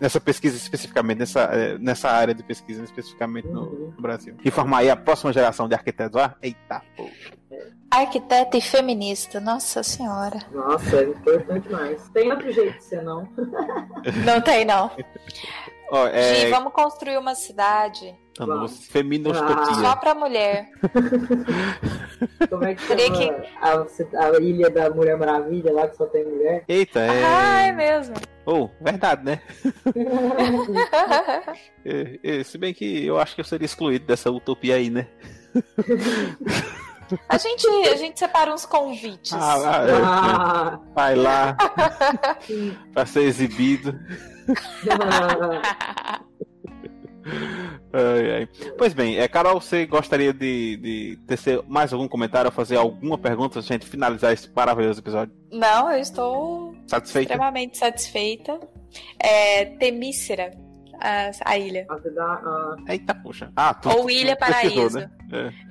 nessa 0.00 0.20
pesquisa 0.20 0.56
especificamente, 0.56 1.18
nessa, 1.18 1.40
é, 1.44 1.78
nessa 1.78 2.10
área 2.10 2.34
de 2.34 2.42
pesquisa 2.42 2.82
especificamente 2.84 3.48
no, 3.48 3.62
Uhum. 3.62 3.92
no 3.96 4.02
Brasil. 4.02 4.36
E 4.44 4.50
formar 4.50 4.78
aí 4.78 4.90
a 4.90 4.96
próxima 4.96 5.32
geração 5.32 5.68
de 5.68 5.74
arquitetos. 5.74 6.20
Ah, 6.20 6.34
eita, 6.42 6.82
pô. 6.96 7.08
Arquiteta 7.90 8.56
e 8.56 8.60
feminista, 8.60 9.40
nossa 9.40 9.82
senhora. 9.82 10.38
Nossa, 10.52 10.96
é 10.96 11.04
importante 11.04 11.68
demais. 11.68 12.08
Tem 12.10 12.30
outro 12.30 12.50
jeito 12.52 12.76
de 12.76 12.84
ser 12.84 13.02
não. 13.02 13.28
Não 14.24 14.40
tem, 14.40 14.64
não. 14.64 14.90
Ó, 15.90 16.06
é, 16.08 16.34
Gi, 16.34 16.50
vamos 16.50 16.72
construir 16.72 17.16
uma 17.16 17.34
cidade 17.34 18.14
Danos, 18.38 18.86
Feminostotia. 18.88 19.74
só 19.74 19.96
pra 19.96 20.14
mulher. 20.14 20.68
Como 22.50 22.64
é 22.64 22.74
que 22.74 22.82
chama 22.82 23.44
a, 23.60 24.26
a 24.26 24.40
ilha 24.40 24.68
da 24.70 24.90
Mulher 24.90 25.16
Maravilha 25.16 25.72
lá 25.72 25.88
que 25.88 25.96
só 25.96 26.06
tem 26.06 26.24
mulher? 26.24 26.64
Eita, 26.68 27.00
é. 27.00 27.24
Ah, 27.24 27.60
é 27.66 27.72
mesmo. 27.72 28.14
Oh, 28.44 28.68
verdade, 28.80 29.24
né? 29.24 29.40
É, 31.84 32.18
é, 32.22 32.42
se 32.42 32.58
bem 32.58 32.74
que 32.74 33.06
eu 33.06 33.16
acho 33.18 33.34
que 33.36 33.40
eu 33.40 33.44
seria 33.44 33.64
excluído 33.64 34.06
dessa 34.06 34.28
utopia 34.30 34.74
aí, 34.74 34.90
né? 34.90 35.06
a, 37.28 37.38
gente, 37.38 37.64
a 37.88 37.94
gente 37.94 38.18
separa 38.18 38.52
uns 38.52 38.66
convites. 38.66 39.32
Ah, 39.32 39.54
ah, 39.54 39.86
é, 39.88 39.92
Ah. 40.04 40.80
Vai 40.94 41.14
lá 41.14 41.56
pra 42.92 43.06
ser 43.06 43.22
exibido. 43.22 43.96
Ai, 47.92 48.30
ai. 48.34 48.48
Pois 48.78 48.92
bem, 48.94 49.18
é, 49.18 49.26
Carol, 49.28 49.60
você 49.60 49.86
gostaria 49.86 50.32
de, 50.32 50.76
de 50.76 51.18
tecer 51.26 51.60
mais 51.66 51.92
algum 51.92 52.06
comentário 52.08 52.48
ou 52.48 52.52
fazer 52.52 52.76
alguma 52.76 53.18
pergunta 53.18 53.54
pra 53.54 53.62
gente 53.62 53.86
finalizar 53.86 54.32
esse 54.32 54.48
maravilhoso 54.54 55.00
episódio? 55.00 55.34
Não, 55.50 55.90
eu 55.90 55.98
estou 55.98 56.74
Satisfeito? 56.86 57.30
extremamente 57.30 57.78
satisfeita. 57.78 58.58
É, 59.18 59.64
Temícera, 59.64 60.52
a, 61.00 61.30
a 61.44 61.58
ilha. 61.58 61.86
Eita, 62.88 63.14
puxa. 63.14 63.50
Ah, 63.56 63.74
tu, 63.74 63.88
Ou 63.88 64.02
tu- 64.04 64.10
Ilha 64.10 64.36
tu 64.36 64.46
pesquisou, 64.46 64.90
Paraíso. 64.90 64.98
né? 64.98 65.10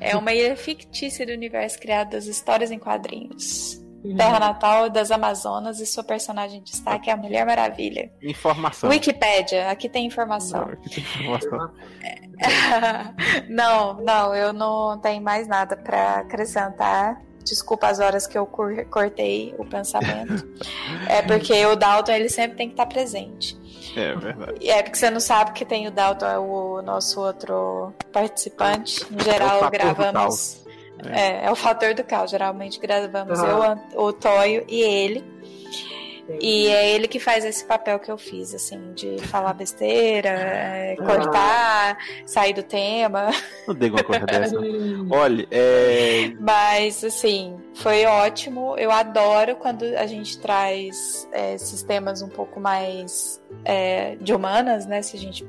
É 0.02 0.16
uma 0.16 0.34
ilha 0.34 0.56
fictícia 0.56 1.26
do 1.26 1.32
universo 1.32 1.80
criado 1.80 2.12
das 2.12 2.26
histórias 2.26 2.72
em 2.72 2.78
quadrinhos. 2.80 3.82
Terra 4.16 4.40
natal 4.40 4.90
das 4.90 5.10
Amazonas 5.12 5.80
e 5.80 5.86
sua 5.86 6.04
personagem 6.04 6.60
de 6.62 6.72
destaque 6.72 7.10
é 7.10 7.14
a 7.14 7.18
Mulher 7.18 7.46
Maravilha. 7.46 8.12
Informação. 8.22 8.90
Wikipédia, 8.90 9.70
aqui 9.70 9.88
tem 9.90 10.06
informação. 10.06 10.66
Não, 10.66 10.74
aqui 10.74 10.90
tem 10.90 11.04
informação. 11.04 11.72
não, 13.50 13.94
não, 14.02 14.36
eu 14.36 14.54
não 14.54 14.98
tenho 15.00 15.22
mais 15.22 15.48
nada 15.48 15.76
pra 15.78 16.16
acrescentar. 16.20 17.22
Desculpa 17.44 17.88
as 17.88 18.00
horas 18.00 18.26
que 18.26 18.36
eu 18.38 18.46
cor- 18.48 18.86
cortei 18.86 19.54
o 19.60 19.66
pensamento. 19.66 20.48
é 21.08 21.22
porque 21.22 21.66
o 21.68 21.76
Dalton 21.76 22.12
ele 22.14 22.30
sempre 22.30 22.58
tem 22.58 22.68
que 22.68 22.74
estar 22.74 22.88
presente. 22.88 23.56
É 23.96 24.16
verdade. 24.16 24.58
E 24.60 24.70
É 24.70 24.82
porque 24.82 24.98
você 24.98 25.10
não 25.12 25.20
sabe 25.20 25.54
que 25.54 25.64
tem 25.64 25.88
o 25.88 25.92
Dalton, 25.92 26.26
é 26.26 26.40
o 26.40 26.82
nosso 26.82 27.22
outro 27.22 27.94
participante. 28.12 29.06
Em 29.14 29.24
geral, 29.24 29.70
gravamos. 29.70 30.65
Caos. 31.04 31.16
É, 31.18 31.46
é 31.46 31.52
o 31.52 31.56
fator 31.56 31.94
do 31.94 32.04
caos. 32.04 32.32
Geralmente 32.32 32.80
gravamos 32.80 33.40
Ah. 33.40 33.78
eu, 33.94 34.02
o 34.02 34.14
Toyo 34.14 34.64
e 34.68 34.82
ele. 34.82 35.24
Sim. 36.28 36.40
E 36.42 36.68
é 36.70 36.90
ele 36.90 37.08
que 37.08 37.20
faz 37.20 37.46
esse 37.46 37.64
papel 37.64 38.00
que 38.00 38.10
eu 38.12 38.18
fiz, 38.18 38.52
assim, 38.56 38.94
de 38.94 39.20
falar 39.28 39.54
besteira, 39.54 40.30
é, 40.30 40.96
Ah. 41.00 41.04
cortar, 41.06 41.98
sair 42.26 42.54
do 42.54 42.64
tema. 42.64 43.30
Não 43.68 43.76
diga 43.76 43.96
uma 43.98 44.04
coisa 44.04 44.26
dessa. 44.26 44.56
Olha, 45.12 45.48
é. 45.52 46.32
Mas, 46.40 47.04
assim, 47.04 47.56
foi 47.76 48.06
ótimo. 48.06 48.76
Eu 48.78 48.90
adoro 48.92 49.56
quando 49.58 49.84
a 49.84 50.06
gente 50.08 50.40
traz 50.40 51.28
é, 51.32 51.54
esses 51.54 51.84
temas 51.84 52.22
um 52.22 52.30
pouco 52.30 52.60
mais 52.60 53.42
é, 53.64 54.16
de 54.16 54.34
humanas, 54.34 54.86
né? 54.86 55.02
Se 55.02 55.18
a 55.18 55.20
gente. 55.20 55.46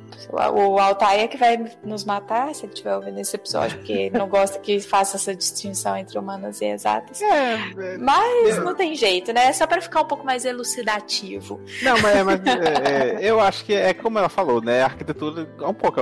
O 0.54 0.78
Altair 0.78 1.20
é 1.22 1.28
que 1.28 1.36
vai 1.36 1.70
nos 1.84 2.04
matar 2.04 2.54
se 2.54 2.64
ele 2.64 2.72
estiver 2.72 2.96
ouvindo 2.96 3.18
esse 3.20 3.34
episódio, 3.36 3.78
porque 3.78 3.92
ele 3.92 4.18
não 4.18 4.28
gosta 4.28 4.58
que 4.58 4.80
faça 4.80 5.16
essa 5.16 5.34
distinção 5.34 5.96
entre 5.96 6.18
humanas 6.18 6.60
e 6.60 6.66
exatas. 6.66 7.22
É, 7.22 7.96
Mas 7.98 8.56
É. 8.58 8.60
não 8.60 8.74
tem 8.74 8.94
jeito, 8.94 9.32
né? 9.32 9.46
É 9.46 9.52
só 9.52 9.66
pra 9.66 9.80
ficar 9.80 10.02
um 10.02 10.06
pouco 10.06 10.24
mais 10.26 10.44
elucidativo. 10.44 11.60
Não, 11.82 11.96
mas, 12.00 12.22
mas, 12.24 12.40
é, 12.44 13.16
é, 13.16 13.18
eu 13.20 13.40
acho 13.40 13.64
que 13.64 13.72
é 13.72 13.94
como 13.94 14.18
ela 14.18 14.28
falou, 14.28 14.60
né? 14.60 14.82
A 14.82 14.86
arquitetura 14.86 15.48
é 15.60 15.66
um 15.66 15.74
pouco 15.74 16.00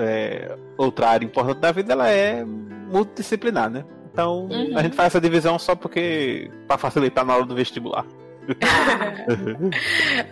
é, 0.00 0.56
outra 0.78 1.08
área 1.10 1.24
importante 1.26 1.58
da 1.58 1.72
vida, 1.72 1.92
ela 1.92 2.08
é 2.08 2.44
multidisciplinar, 2.44 3.70
né? 3.70 3.84
Então 4.12 4.46
Uhum. 4.50 4.76
a 4.76 4.82
gente 4.82 4.94
faz 4.94 5.06
essa 5.08 5.20
divisão 5.20 5.58
só 5.58 5.74
porque 5.74 6.50
para 6.68 6.76
facilitar 6.78 7.24
na 7.24 7.34
hora 7.34 7.46
do 7.46 7.54
vestibular. 7.54 8.04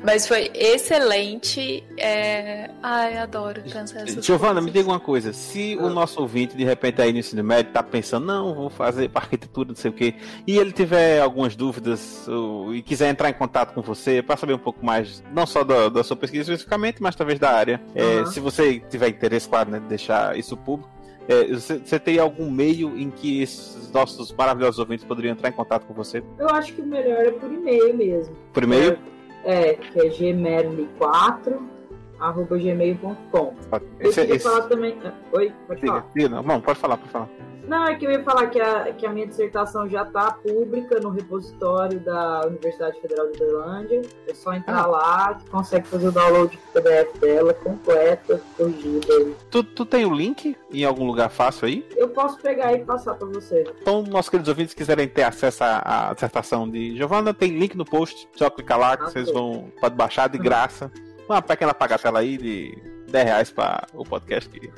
Mas 0.03 0.26
foi 0.26 0.51
excelente. 0.55 1.85
É... 1.97 2.68
Ai, 2.83 3.16
adoro 3.18 3.62
pensar 3.62 4.01
essas 4.01 4.24
Giovana, 4.24 4.55
coisas. 4.55 4.64
me 4.64 4.70
diga 4.72 4.89
uma 4.91 5.01
coisa: 5.01 5.33
se 5.33 5.76
o 5.81 5.87
Ah. 5.87 5.91
nosso 5.91 6.20
ouvinte 6.20 6.57
de 6.57 6.64
repente 6.64 7.01
aí 7.01 7.12
no 7.12 7.18
ensino 7.18 7.43
médio 7.45 7.72
tá 7.72 7.83
pensando, 7.83 8.26
não, 8.26 8.55
vou 8.55 8.70
fazer 8.70 9.09
para 9.11 9.22
arquitetura, 9.22 9.68
não 9.68 9.76
sei 9.76 9.91
o 9.91 9.95
quê, 9.95 10.14
e 10.47 10.59
ele 10.59 10.72
tiver 10.72 11.20
algumas 11.20 11.55
dúvidas 11.55 12.26
ou- 12.28 12.74
e 12.74 12.83
quiser 12.83 13.09
entrar 13.11 13.31
em 13.31 13.35
contato 13.35 13.72
com 13.74 13.81
você 13.83 14.20
para 14.22 14.37
saber 14.37 14.55
um 14.55 14.59
pouco 14.59 14.85
mais, 14.85 15.22
não 15.33 15.47
só 15.47 15.62
da, 15.62 15.89
da 15.89 16.03
sua 16.03 16.16
pesquisa 16.16 16.43
especificamente, 16.43 17.01
mas 17.01 17.14
talvez 17.14 17.39
da 17.39 17.51
área. 17.51 17.81
É, 17.95 18.03
Aham. 18.18 18.26
se 18.26 18.41
você 18.41 18.81
tiver 18.91 19.09
interesse, 19.09 19.49
claro, 19.49 19.70
né, 19.70 19.78
de 19.78 19.87
deixar 19.87 20.37
isso 20.37 20.57
público. 20.57 20.91
É, 21.31 21.47
você, 21.55 21.99
teria 21.99 22.22
algum 22.22 22.51
meio 22.51 22.99
em 22.99 23.09
que 23.09 23.41
esses 23.41 23.91
nossos 23.93 24.33
maravilhosos 24.33 24.81
ouvintes 24.81 25.05
poderiam 25.05 25.33
entrar 25.33 25.49
em 25.49 25.53
contato 25.53 25.87
com 25.87 25.95
você? 25.95 26.24
Eu 26.37 26.49
acho 26.49 26.74
que 26.74 26.83
o 26.83 26.87
melhor 26.87 27.24
é 27.24 27.31
por 27.31 27.53
e-mail 27.53 27.97
mesmo. 27.97 28.35
Por 28.53 28.64
e-mail? 28.64 28.99
É, 29.45 29.74
que 29.74 30.01
é 30.01 30.09
gmerli4 30.11 31.80
arroba 32.21 32.57
gmail.com. 32.59 33.55
Eu 33.99 34.11
Esse, 34.11 34.21
queria 34.21 34.37
esse, 34.37 34.45
falar 34.49 34.62
também. 34.62 34.97
Oi, 35.33 35.53
pode 35.66 35.81
falar. 35.81 36.07
não, 36.31 36.43
Bom, 36.43 36.61
pode 36.61 36.79
falar, 36.79 36.97
pode 36.97 37.11
falar. 37.11 37.29
Não, 37.68 37.85
é 37.87 37.95
que 37.95 38.05
eu 38.05 38.11
ia 38.11 38.25
falar 38.25 38.49
que 38.49 38.61
a, 38.61 38.93
que 38.93 39.07
a 39.07 39.12
minha 39.12 39.29
dissertação 39.29 39.89
já 39.89 40.03
está 40.03 40.33
pública 40.33 40.99
no 40.99 41.11
repositório 41.11 42.01
da 42.01 42.45
Universidade 42.47 43.01
Federal 43.01 43.31
de 43.31 43.37
Uberlândia. 43.41 44.03
É 44.27 44.35
só 44.35 44.53
entrar 44.55 44.83
Ah. 44.83 44.87
lá 44.87 45.35
que 45.35 45.49
consegue 45.51 45.87
fazer 45.87 46.09
o 46.09 46.11
download 46.11 46.57
do 46.57 46.73
PDF 46.83 47.16
dela, 47.21 47.55
completa, 47.55 48.41
corrigida. 48.57 49.07
Tu, 49.53 49.62
tu 49.62 49.85
tem 49.87 50.05
o 50.05 50.12
link 50.12 50.57
em 50.73 50.85
algum 50.85 51.05
lugar 51.07 51.31
fácil 51.31 51.68
aí? 51.68 51.87
Eu 51.97 52.09
posso 52.09 52.39
pegar 52.41 52.73
e 52.73 52.85
passar 52.85 53.14
para 53.14 53.29
você. 53.29 53.62
Então, 53.81 54.03
nossos 54.03 54.31
queridos 54.31 54.49
ouvintes 54.49 54.75
quiserem 54.75 55.07
ter 55.07 55.23
acesso 55.23 55.62
à, 55.62 56.09
à 56.11 56.14
dissertação 56.14 56.68
de 56.68 56.97
Giovana, 56.97 57.33
tem 57.33 57.57
link 57.57 57.77
no 57.77 57.85
post. 57.85 58.29
Só 58.35 58.51
clicar 58.51 58.81
lá 58.81 58.97
que 58.97 59.05
Ah, 59.05 59.11
vocês 59.11 59.29
sim. 59.29 59.33
vão 59.33 59.71
pode 59.81 59.95
baixar 59.95 60.29
de 60.29 60.39
graça. 60.39 60.91
Uma 61.31 61.41
pequena 61.41 61.72
pagatela 61.72 62.18
aí 62.18 62.37
de 62.37 62.76
10 63.09 63.24
reais 63.24 63.51
para 63.53 63.87
o 63.95 64.05
podcast. 64.05 64.51
que- 64.51 64.68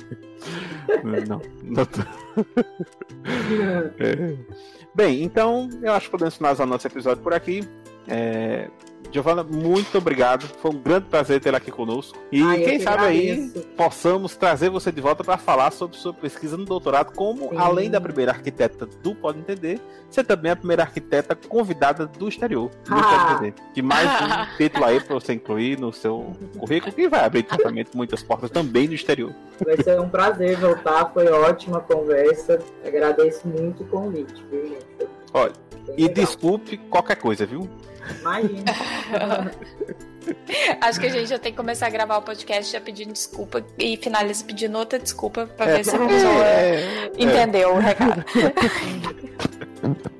não, 1.27 1.41
não 1.63 1.83
tô- 1.85 2.01
É. 3.99 4.37
Bem, 4.93 5.23
então 5.23 5.67
eu 5.81 5.91
acho 5.93 6.05
que 6.05 6.11
podemos 6.11 6.35
finalizar 6.37 6.67
o 6.67 6.69
nosso 6.69 6.85
episódio 6.85 7.23
por 7.23 7.33
aqui. 7.33 7.67
É, 8.07 8.69
Giovana, 9.11 9.43
muito 9.43 9.97
obrigado. 9.97 10.43
Foi 10.61 10.71
um 10.71 10.77
grande 10.79 11.05
prazer 11.05 11.39
tê-la 11.39 11.57
aqui 11.57 11.71
conosco. 11.71 12.17
E 12.31 12.41
Ai, 12.41 12.61
eu 12.61 12.65
quem 12.65 12.77
que 12.77 12.83
sabe 12.83 13.03
aí 13.03 13.49
possamos 13.77 14.35
trazer 14.35 14.69
você 14.69 14.91
de 14.91 14.99
volta 15.01 15.23
para 15.23 15.37
falar 15.37 15.71
sobre 15.71 15.97
sua 15.97 16.13
pesquisa 16.13 16.57
no 16.57 16.65
doutorado, 16.65 17.13
como 17.13 17.49
Sim. 17.49 17.57
além 17.57 17.89
da 17.89 18.01
primeira 18.01 18.31
arquiteta 18.31 18.85
do 18.85 19.13
Pode 19.13 19.39
Entender, 19.39 19.79
você 20.09 20.23
também 20.23 20.49
é 20.49 20.53
a 20.53 20.55
primeira 20.55 20.83
arquiteta 20.83 21.35
convidada 21.35 22.07
do 22.07 22.27
exterior. 22.27 22.69
Do 22.85 22.93
Ah. 22.93 23.03
Pode 23.03 23.33
Entender. 23.33 23.63
Que 23.73 23.81
mais 23.81 24.09
um 24.09 24.55
título 24.57 24.85
aí 24.85 24.99
para 24.99 25.13
você 25.13 25.33
incluir 25.33 25.79
no 25.79 25.93
seu 25.93 26.33
currículo, 26.57 26.91
que 26.91 27.07
vai 27.07 27.23
abrir 27.23 27.45
certamente 27.47 27.95
muitas 27.95 28.23
portas 28.23 28.49
também 28.49 28.87
no 28.87 28.93
exterior. 28.93 29.33
Vai 29.63 29.77
ser 29.77 29.99
um 29.99 30.09
prazer 30.09 30.57
voltar, 30.57 31.11
foi 31.13 31.27
ótima 31.29 31.77
a 31.77 31.81
conversa. 31.81 32.59
Agradeço 32.85 33.47
muito 33.47 33.83
o 33.83 33.87
convite, 33.87 34.43
viu, 34.49 34.67
gente? 34.67 34.85
Olha, 35.33 35.53
E 35.97 36.01
legal. 36.03 36.13
desculpe 36.25 36.77
qualquer 36.89 37.15
coisa, 37.17 37.45
viu? 37.45 37.69
Imagina. 38.21 38.63
Acho 40.79 40.99
que 41.01 41.07
a 41.07 41.09
gente 41.09 41.27
já 41.27 41.37
tem 41.37 41.51
que 41.51 41.57
começar 41.57 41.87
a 41.87 41.89
gravar 41.89 42.17
o 42.17 42.21
podcast 42.21 42.71
já 42.71 42.79
pedindo 42.79 43.11
desculpa 43.11 43.65
e 43.77 43.97
finaliza 43.97 44.43
pedindo 44.45 44.77
outra 44.77 44.97
desculpa 44.97 45.45
pra 45.47 45.65
ver 45.65 45.83
se 45.83 45.93
a 45.95 45.99
pessoa 45.99 46.45
É, 46.45 47.11
entendeu 47.17 47.75
o 47.75 47.79
recado. 47.79 48.23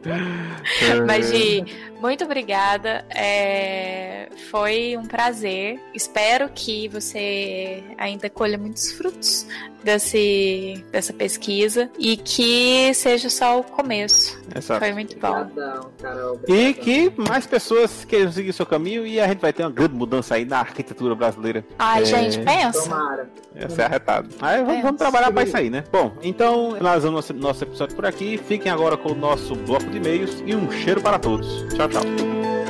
é. 0.06 0.96
Mas, 1.08 1.30
Gi, 1.30 1.64
muito 2.04 2.24
obrigada. 2.26 3.06
É, 3.10 4.28
Foi 4.52 4.96
um 4.98 5.06
prazer. 5.06 5.80
Espero 5.94 6.50
que 6.54 6.88
você 6.90 7.84
ainda 7.98 8.30
colha 8.30 8.58
muitos 8.58 8.92
frutos 8.92 9.48
desse, 9.84 10.84
dessa 10.92 11.12
pesquisa 11.14 11.90
e 11.98 12.16
que 12.18 12.94
seja 12.94 13.30
só 13.30 13.60
o 13.60 13.64
começo. 13.64 14.40
Exato. 14.56 14.80
Foi 14.80 14.94
muito 14.94 15.18
bom. 15.20 15.42
Obrigadão, 15.42 15.92
Carol. 16.02 16.40
E 16.48 16.74
que 16.74 17.12
mais 17.18 17.46
pessoas 17.46 18.06
queiram 18.06 18.32
seguir 18.32 18.54
seu 18.54 18.66
caminho 18.66 19.06
e 19.08 19.20
a 19.20 19.28
gente 19.28 19.40
vai 19.40 19.52
ter 19.54 19.64
uma 19.64 19.72
grande 19.72 19.94
mudança 19.96 20.36
aí 20.36 20.46
na 20.46 20.60
arquitetura 20.60 21.16
brasileira. 21.16 21.64
Ai, 21.80 22.04
É. 22.04 22.06
gente, 22.06 22.40
pensa. 22.40 22.84
Tomara. 22.84 23.30
Essa 23.56 23.82
é 23.84 23.86
arretada. 23.86 24.30
Aí 24.42 24.64
vamos, 24.64 24.82
vamos 24.82 24.98
trabalhar 24.98 25.32
para 25.32 25.44
isso 25.44 25.56
aí, 25.56 25.70
né? 25.70 25.84
Bom, 25.92 26.12
então 26.24 26.76
nós 26.82 27.04
vamos 27.04 27.14
nosso, 27.30 27.34
nosso 27.34 27.64
episódio 27.64 27.96
por 27.96 28.06
aqui. 28.06 28.38
Fiquem 28.38 28.72
agora 28.72 28.98
com 28.98 29.12
o 29.12 29.16
nosso 29.16 29.56
bloco 29.56 29.86
de 29.86 29.98
e-mails 29.98 30.42
e 30.46 30.56
um 30.56 30.72
cheiro 30.72 31.02
para 31.02 31.20
todos. 31.20 31.64
Tchau, 31.76 31.88
tchau. 31.90 31.93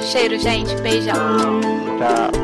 Cheiro, 0.02 0.38
gente. 0.40 0.76
Beijão. 0.82 1.16
Tchau. 1.98 2.44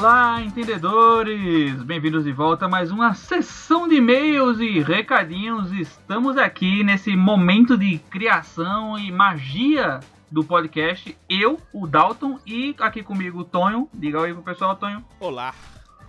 Olá, 0.00 0.40
entendedores! 0.40 1.74
Bem-vindos 1.82 2.24
de 2.24 2.32
volta 2.32 2.64
a 2.64 2.68
mais 2.70 2.90
uma 2.90 3.12
sessão 3.12 3.86
de 3.86 3.96
e-mails 3.96 4.58
e 4.58 4.80
recadinhos. 4.80 5.70
Estamos 5.72 6.38
aqui 6.38 6.82
nesse 6.82 7.14
momento 7.14 7.76
de 7.76 7.98
criação 8.08 8.98
e 8.98 9.12
magia 9.12 10.00
do 10.30 10.42
podcast. 10.42 11.14
Eu, 11.28 11.60
o 11.70 11.86
Dalton, 11.86 12.38
e 12.46 12.74
aqui 12.80 13.02
comigo 13.02 13.40
o 13.40 13.44
Tonho. 13.44 13.90
Diga 13.92 14.20
oi 14.20 14.32
pro 14.32 14.42
pessoal, 14.42 14.74
Tonho. 14.74 15.04
Olá. 15.20 15.54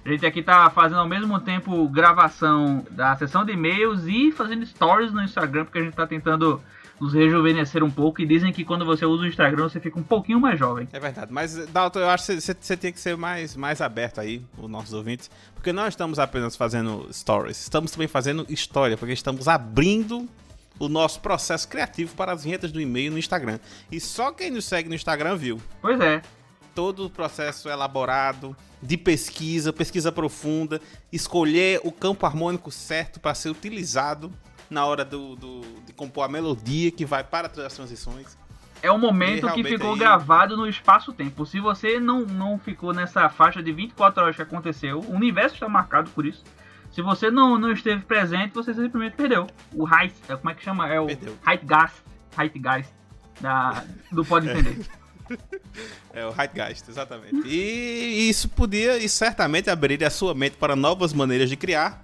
A 0.05 0.09
gente 0.09 0.25
aqui 0.25 0.41
tá 0.41 0.69
fazendo 0.69 1.01
ao 1.01 1.07
mesmo 1.07 1.37
tempo 1.41 1.85
gravação 1.89 2.85
da 2.91 3.13
sessão 3.17 3.43
de 3.43 3.51
e-mails 3.51 4.05
e 4.07 4.31
fazendo 4.31 4.65
stories 4.65 5.11
no 5.11 5.21
Instagram, 5.21 5.65
porque 5.65 5.79
a 5.79 5.83
gente 5.83 5.95
tá 5.95 6.07
tentando 6.07 6.61
nos 7.02 7.14
rejuvenescer 7.14 7.84
um 7.84 7.89
pouco. 7.89 8.22
E 8.22 8.26
dizem 8.28 8.54
que 8.54 8.64
quando 8.64 8.86
você 8.86 9.06
usa 9.06 9.24
o 9.24 9.28
Instagram 9.28 9.64
você 9.64 9.80
fica 9.80 9.99
um 9.99 10.04
pouquinho 10.04 10.39
mais 10.39 10.60
jovem. 10.60 10.88
É 10.93 10.99
verdade, 10.99 11.34
mas 11.34 11.56
Dalton, 11.68 11.99
eu 11.99 12.10
acho 12.10 12.28
que 12.28 12.39
você, 12.39 12.78
tem 12.78 12.93
que 12.93 12.99
ser 12.99 13.18
mais, 13.18 13.56
mais 13.56 13.82
aberto 13.82 14.22
aí, 14.22 14.41
os 14.58 14.70
nossos 14.70 14.93
ouvintes, 14.93 15.30
porque 15.56 15.74
nós 15.74 15.89
estamos 15.89 16.20
apenas 16.20 16.56
fazendo 16.56 17.08
stories, 17.12 17.60
estamos 17.60 17.91
também 17.91 18.08
fazendo 18.08 18.45
história, 18.47 18.95
porque 18.95 19.14
estamos 19.14 19.47
abrindo 19.47 20.30
o 20.78 20.88
nosso 20.88 21.20
processo 21.20 21.68
criativo 21.68 22.16
para 22.16 22.32
as 22.34 22.43
vinhetas 22.43 22.72
do 22.72 22.80
e-mail 22.80 23.12
no 23.12 23.18
Instagram. 23.18 23.60
E 23.91 23.99
só 23.99 24.32
quem 24.32 24.52
nos 24.52 24.66
segue 24.66 24.88
no 24.88 24.95
Instagram 24.95 25.36
viu 25.36 25.60
Pois 25.82 25.99
é, 25.99 26.22
todo 26.76 27.06
o 27.06 27.10
processo 27.10 27.68
elaborado 27.68 28.56
de 28.82 28.97
pesquisa, 28.97 29.74
pesquisa 29.74 30.12
profunda, 30.12 30.82
escolher 31.12 31.82
o 31.84 31.91
campo 31.91 32.26
harmônico 32.26 32.72
certo 32.72 33.20
para 33.20 33.36
ser 33.36 33.49
utilizado 33.49 34.32
na 34.72 34.86
hora 34.86 35.03
do, 35.05 35.36
do- 35.36 35.61
de 35.86 35.93
compor 35.93 36.24
a 36.26 36.28
melodia 36.28 36.89
que 36.91 37.05
vai 37.05 37.24
para 37.24 37.47
as 37.65 37.74
transições. 37.76 38.38
É 38.82 38.91
um 38.91 38.97
momento 38.97 39.47
que 39.53 39.63
ficou 39.63 39.93
aí- 39.93 39.99
gravado 39.99 40.57
no 40.57 40.67
espaço-tempo. 40.67 41.45
Se 41.45 41.59
você 41.59 41.99
não, 41.99 42.22
não 42.22 42.57
ficou 42.57 42.93
nessa 42.93 43.30
faixa 43.30 43.61
de 43.61 43.72
24 43.72 44.24
horas 44.24 44.36
que 44.36 44.41
aconteceu, 44.41 44.99
o 45.01 45.11
universo 45.13 45.53
está 45.55 45.69
marcado 45.69 46.09
por 46.11 46.26
isso. 46.26 46.43
Se 46.91 47.01
você 47.01 47.30
não, 47.30 47.59
não 47.59 47.72
esteve 47.72 48.01
presente, 48.01 48.53
você 48.53 48.74
simplesmente 48.74 49.15
perdeu. 49.15 49.45
O 49.74 49.88
Height, 49.88 50.15
é, 50.28 50.36
como 50.36 50.49
é 50.49 50.55
que 50.55 50.63
chama? 50.63 50.88
É 50.91 50.99
o 50.99 51.05
Perdeu. 51.05 51.38
Heightgeist, 51.47 51.95
Heightgeist 52.38 52.91
da, 53.39 53.84
do 54.11 54.26
Pode 54.26 54.49
Entender. 54.49 54.86
É 56.13 56.26
o 56.26 56.32
Zeitgeist, 56.32 56.89
exatamente. 56.89 57.47
E 57.47 58.28
isso 58.30 58.49
podia, 58.49 58.97
e 58.97 59.07
certamente 59.07 59.69
abriria 59.69 60.07
a 60.07 60.11
sua 60.11 60.34
mente 60.34 60.57
para 60.57 60.76
novas 60.76 61.13
maneiras 61.13 61.49
de 61.49 61.55
criar. 61.55 62.03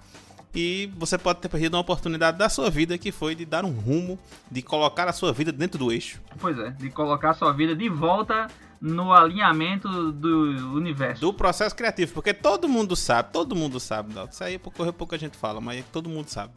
E 0.54 0.90
você 0.96 1.18
pode 1.18 1.40
ter 1.40 1.48
perdido 1.48 1.74
uma 1.74 1.80
oportunidade 1.80 2.38
da 2.38 2.48
sua 2.48 2.70
vida 2.70 2.96
que 2.96 3.12
foi 3.12 3.34
de 3.34 3.44
dar 3.44 3.64
um 3.64 3.70
rumo, 3.70 4.18
de 4.50 4.62
colocar 4.62 5.06
a 5.08 5.12
sua 5.12 5.32
vida 5.32 5.52
dentro 5.52 5.78
do 5.78 5.92
eixo. 5.92 6.20
pois 6.40 6.58
é, 6.58 6.70
de 6.70 6.90
colocar 6.90 7.34
sua 7.34 7.52
vida 7.52 7.76
de 7.76 7.88
volta 7.88 8.46
no 8.80 9.12
alinhamento 9.12 10.10
do 10.12 10.72
universo. 10.74 11.20
Do 11.20 11.32
processo 11.34 11.74
criativo, 11.76 12.12
porque 12.14 12.32
todo 12.32 12.68
mundo 12.68 12.94
sabe, 12.96 13.30
todo 13.32 13.54
mundo 13.54 13.78
sabe, 13.78 14.14
Dalton. 14.14 14.30
Isso 14.32 14.44
aí 14.44 14.58
pouco, 14.58 14.92
pouco 14.92 15.14
a 15.14 15.18
gente 15.18 15.36
fala, 15.36 15.60
mas 15.60 15.84
todo 15.92 16.08
mundo 16.08 16.28
sabe. 16.28 16.52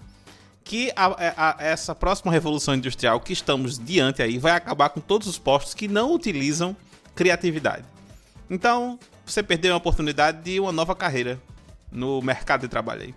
Que 0.64 0.92
a- 0.96 1.08
a- 1.08 1.50
a- 1.50 1.56
essa 1.60 1.94
próxima 1.96 2.32
revolução 2.32 2.76
industrial 2.76 3.20
que 3.20 3.34
estamos 3.34 3.78
diante 3.78 4.22
aí 4.22 4.38
vai 4.38 4.52
acabar 4.54 4.90
com 4.90 5.02
todos 5.02 5.28
os 5.28 5.38
postos 5.40 5.74
que 5.74 5.88
não 5.88 6.14
utilizam 6.14 6.76
criatividade. 7.16 7.84
Então, 8.50 8.98
você 9.26 9.42
perdeu 9.44 9.74
a 9.74 9.78
oportunidade 9.78 10.44
de 10.44 10.60
uma 10.60 10.72
nova 10.72 10.96
carreira 10.96 11.42
no 11.92 12.22
mercado 12.22 12.62
de 12.62 12.68
trabalho 12.68 13.02
aí. 13.02 13.16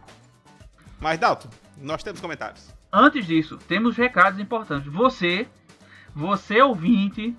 Mas, 1.00 1.18
Dalton, 1.18 1.48
nós 1.78 2.02
temos 2.02 2.20
comentários. 2.20 2.72
Antes 2.92 3.26
disso, 3.26 3.58
temos 3.68 3.96
recados 3.96 4.38
importantes. 4.38 4.90
Você, 4.92 5.48
você 6.14 6.62
ouvinte, 6.62 7.34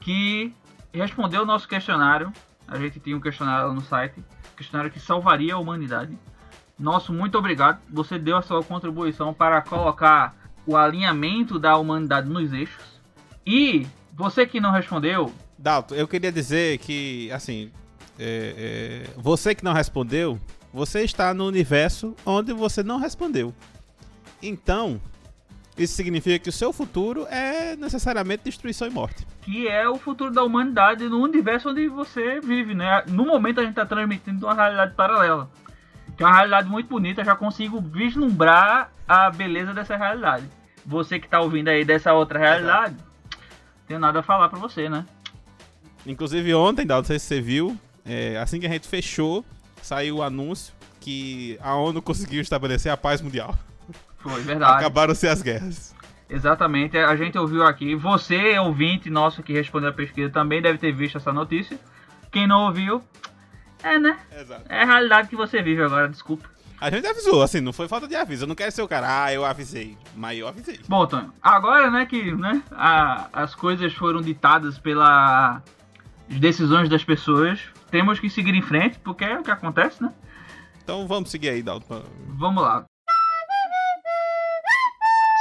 que 0.00 0.52
respondeu 0.92 1.42
o 1.42 1.46
nosso 1.46 1.68
questionário. 1.68 2.32
A 2.66 2.78
gente 2.78 3.00
tinha 3.00 3.16
um 3.16 3.20
questionário 3.20 3.68
lá 3.68 3.74
no 3.74 3.82
site. 3.82 4.22
Questionário 4.56 4.90
que 4.90 5.00
salvaria 5.00 5.54
a 5.54 5.58
humanidade. 5.58 6.18
Nosso 6.78 7.12
muito 7.12 7.36
obrigado. 7.36 7.80
Você 7.90 8.18
deu 8.18 8.36
a 8.36 8.42
sua 8.42 8.62
contribuição 8.62 9.34
para 9.34 9.60
colocar 9.62 10.36
o 10.66 10.76
alinhamento 10.76 11.58
da 11.58 11.76
humanidade 11.76 12.28
nos 12.28 12.52
eixos. 12.52 13.00
E 13.44 13.86
você 14.12 14.46
que 14.46 14.60
não 14.60 14.70
respondeu, 14.70 15.32
Dalton, 15.58 15.96
eu 15.96 16.06
queria 16.06 16.30
dizer 16.30 16.78
que, 16.78 17.30
assim, 17.32 17.72
é, 18.18 19.04
é, 19.06 19.10
você 19.16 19.54
que 19.54 19.64
não 19.64 19.72
respondeu, 19.72 20.38
você 20.72 21.02
está 21.02 21.32
no 21.32 21.46
universo 21.46 22.14
onde 22.24 22.52
você 22.52 22.82
não 22.82 22.98
respondeu. 22.98 23.54
Então, 24.42 25.00
isso 25.76 25.94
significa 25.94 26.38
que 26.38 26.48
o 26.48 26.52
seu 26.52 26.72
futuro 26.72 27.26
é 27.30 27.76
necessariamente 27.76 28.44
destruição 28.44 28.88
e 28.88 28.90
morte. 28.90 29.26
Que 29.42 29.68
é 29.68 29.88
o 29.88 29.96
futuro 29.96 30.32
da 30.32 30.42
humanidade 30.42 31.08
no 31.08 31.20
universo 31.20 31.70
onde 31.70 31.88
você 31.88 32.40
vive, 32.40 32.74
né? 32.74 33.04
No 33.08 33.24
momento 33.24 33.60
a 33.60 33.64
gente 33.64 33.74
tá 33.74 33.86
transmitindo 33.86 34.46
uma 34.46 34.54
realidade 34.54 34.94
paralela. 34.94 35.48
Que 36.16 36.22
é 36.22 36.26
uma 36.26 36.34
realidade 36.34 36.68
muito 36.68 36.88
bonita, 36.88 37.20
eu 37.20 37.24
já 37.24 37.36
consigo 37.36 37.80
vislumbrar 37.80 38.90
a 39.06 39.30
beleza 39.30 39.72
dessa 39.72 39.96
realidade. 39.96 40.44
Você 40.84 41.18
que 41.18 41.28
tá 41.28 41.40
ouvindo 41.40 41.68
aí 41.68 41.84
dessa 41.84 42.12
outra 42.12 42.38
realidade, 42.38 42.96
tenho 43.86 44.00
nada 44.00 44.20
a 44.20 44.22
falar 44.22 44.48
pra 44.48 44.58
você, 44.58 44.88
né? 44.88 45.06
Inclusive 46.04 46.54
ontem, 46.54 46.86
Dal, 46.86 46.98
não 46.98 47.04
sei 47.04 47.18
se 47.18 47.26
você 47.26 47.40
viu, 47.40 47.78
é, 48.04 48.36
assim 48.38 48.58
que 48.58 48.66
a 48.66 48.70
gente 48.70 48.88
fechou, 48.88 49.44
saiu 49.82 50.16
o 50.16 50.22
anúncio 50.22 50.72
que 51.00 51.58
a 51.62 51.74
ONU 51.74 52.02
conseguiu 52.02 52.40
estabelecer 52.40 52.90
a 52.92 52.96
paz 52.96 53.20
mundial. 53.20 53.56
Foi 54.18 54.40
verdade. 54.42 54.78
Acabaram-se 54.78 55.26
as 55.28 55.40
guerras. 55.42 55.94
Exatamente, 56.28 56.98
a 56.98 57.16
gente 57.16 57.38
ouviu 57.38 57.62
aqui. 57.64 57.94
Você, 57.94 58.58
ouvinte 58.58 59.08
nosso 59.08 59.42
que 59.42 59.52
respondeu 59.52 59.88
a 59.88 59.92
pesquisa, 59.92 60.28
também 60.30 60.60
deve 60.60 60.76
ter 60.78 60.92
visto 60.92 61.16
essa 61.16 61.32
notícia. 61.32 61.78
Quem 62.30 62.46
não 62.46 62.66
ouviu, 62.66 63.02
é, 63.82 63.98
né? 63.98 64.18
Exato. 64.38 64.64
É 64.68 64.82
a 64.82 64.84
realidade 64.84 65.28
que 65.28 65.36
você 65.36 65.62
vive 65.62 65.82
agora, 65.82 66.08
desculpa. 66.08 66.46
A 66.80 66.90
gente 66.90 67.06
avisou, 67.06 67.42
assim, 67.42 67.60
não 67.60 67.72
foi 67.72 67.88
falta 67.88 68.06
de 68.06 68.14
aviso. 68.14 68.44
Eu 68.44 68.48
não 68.48 68.54
quero 68.54 68.70
ser 68.70 68.82
o 68.82 68.88
cara, 68.88 69.24
ah, 69.24 69.32
eu 69.32 69.44
avisei. 69.44 69.96
Mas 70.14 70.38
eu 70.38 70.46
avisei. 70.46 70.78
Bom, 70.86 71.06
Tonho, 71.06 71.32
agora, 71.42 71.90
né, 71.90 72.04
que 72.04 72.30
né, 72.32 72.62
a- 72.70 73.28
as 73.32 73.54
coisas 73.54 73.92
foram 73.94 74.20
ditadas 74.20 74.78
pelas 74.78 75.62
decisões 76.28 76.88
das 76.88 77.02
pessoas, 77.02 77.58
temos 77.90 78.20
que 78.20 78.28
seguir 78.30 78.54
em 78.54 78.62
frente, 78.62 78.98
porque 78.98 79.24
é 79.24 79.38
o 79.38 79.42
que 79.42 79.50
acontece, 79.50 80.02
né? 80.02 80.12
Então 80.82 81.06
vamos 81.06 81.30
seguir 81.30 81.50
aí, 81.50 81.62
Dalton. 81.62 82.02
Vamos 82.28 82.62
lá. 82.62 82.84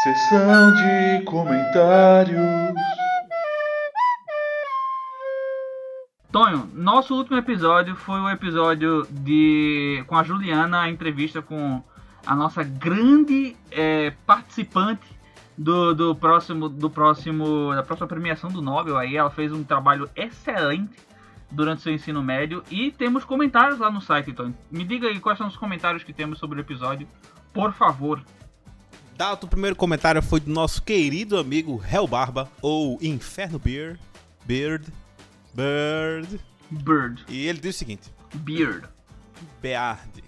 Sessão 0.03 0.73
de 0.73 1.23
comentários. 1.25 2.37
Tonho, 6.31 6.69
nosso 6.73 7.15
último 7.15 7.37
episódio 7.37 7.95
foi 7.95 8.19
o 8.19 8.29
episódio 8.29 9.07
de 9.09 10.03
com 10.07 10.15
a 10.15 10.23
Juliana, 10.23 10.81
a 10.81 10.89
entrevista 10.89 11.41
com 11.41 11.81
a 12.25 12.35
nossa 12.35 12.63
grande 12.63 13.55
é, 13.71 14.11
participante 14.25 15.17
do, 15.57 15.95
do 15.95 16.15
próximo 16.15 16.69
do 16.69 16.89
próximo 16.89 17.73
da 17.73 17.81
próxima 17.81 18.07
premiação 18.07 18.51
do 18.51 18.61
Nobel 18.61 18.97
aí, 18.97 19.17
ela 19.17 19.31
fez 19.31 19.51
um 19.51 19.63
trabalho 19.63 20.09
excelente 20.15 21.06
durante 21.49 21.81
seu 21.81 21.93
ensino 21.93 22.21
médio 22.21 22.63
e 22.69 22.91
temos 22.91 23.23
comentários 23.23 23.79
lá 23.79 23.89
no 23.89 24.01
site, 24.01 24.33
Tonho. 24.33 24.55
Me 24.69 24.83
diga 24.83 25.07
aí 25.07 25.19
quais 25.19 25.37
são 25.37 25.47
os 25.47 25.55
comentários 25.57 26.03
que 26.03 26.13
temos 26.13 26.39
sobre 26.39 26.59
o 26.59 26.61
episódio, 26.61 27.07
por 27.53 27.73
favor. 27.73 28.21
Dalton, 29.15 29.47
o 29.47 29.49
primeiro 29.49 29.75
comentário 29.75 30.21
foi 30.21 30.39
do 30.39 30.51
nosso 30.51 30.81
querido 30.83 31.37
amigo 31.39 31.83
Hell 31.91 32.07
Barba, 32.07 32.51
ou 32.61 32.99
Inferno 33.01 33.57
Beard. 33.57 33.99
Beard. 34.45 34.85
Bird. 35.53 36.39
Bird, 36.69 37.25
E 37.27 37.47
ele 37.47 37.59
diz 37.59 37.75
o 37.75 37.79
seguinte: 37.79 38.11
Beard. 38.35 38.87
Beard. 39.61 40.23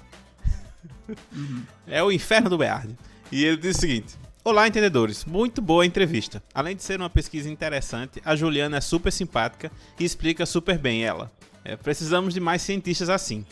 É 1.88 2.04
o 2.04 2.12
inferno 2.12 2.52
do 2.52 2.58
Beard. 2.60 2.96
E 3.32 3.44
ele 3.44 3.58
diz 3.58 3.78
o 3.78 3.80
seguinte: 3.82 4.16
Olá, 4.50 4.68
entendedores. 4.68 5.26
Muito 5.26 5.62
boa 5.62 5.84
a 5.84 5.86
entrevista. 5.86 6.42
Além 6.56 6.76
de 6.76 6.82
ser 6.82 7.00
uma 7.00 7.08
pesquisa 7.10 7.48
interessante, 7.48 8.20
a 8.26 8.36
Juliana 8.36 8.78
é 8.78 8.82
super 8.82 9.12
simpática 9.12 9.72
e 10.00 10.04
explica 10.04 10.44
super 10.44 10.76
bem 10.80 11.04
ela. 11.06 11.32
É, 11.64 11.76
precisamos 11.76 12.34
de 12.34 12.40
mais 12.40 12.64
cientistas 12.64 13.10
assim. 13.10 13.46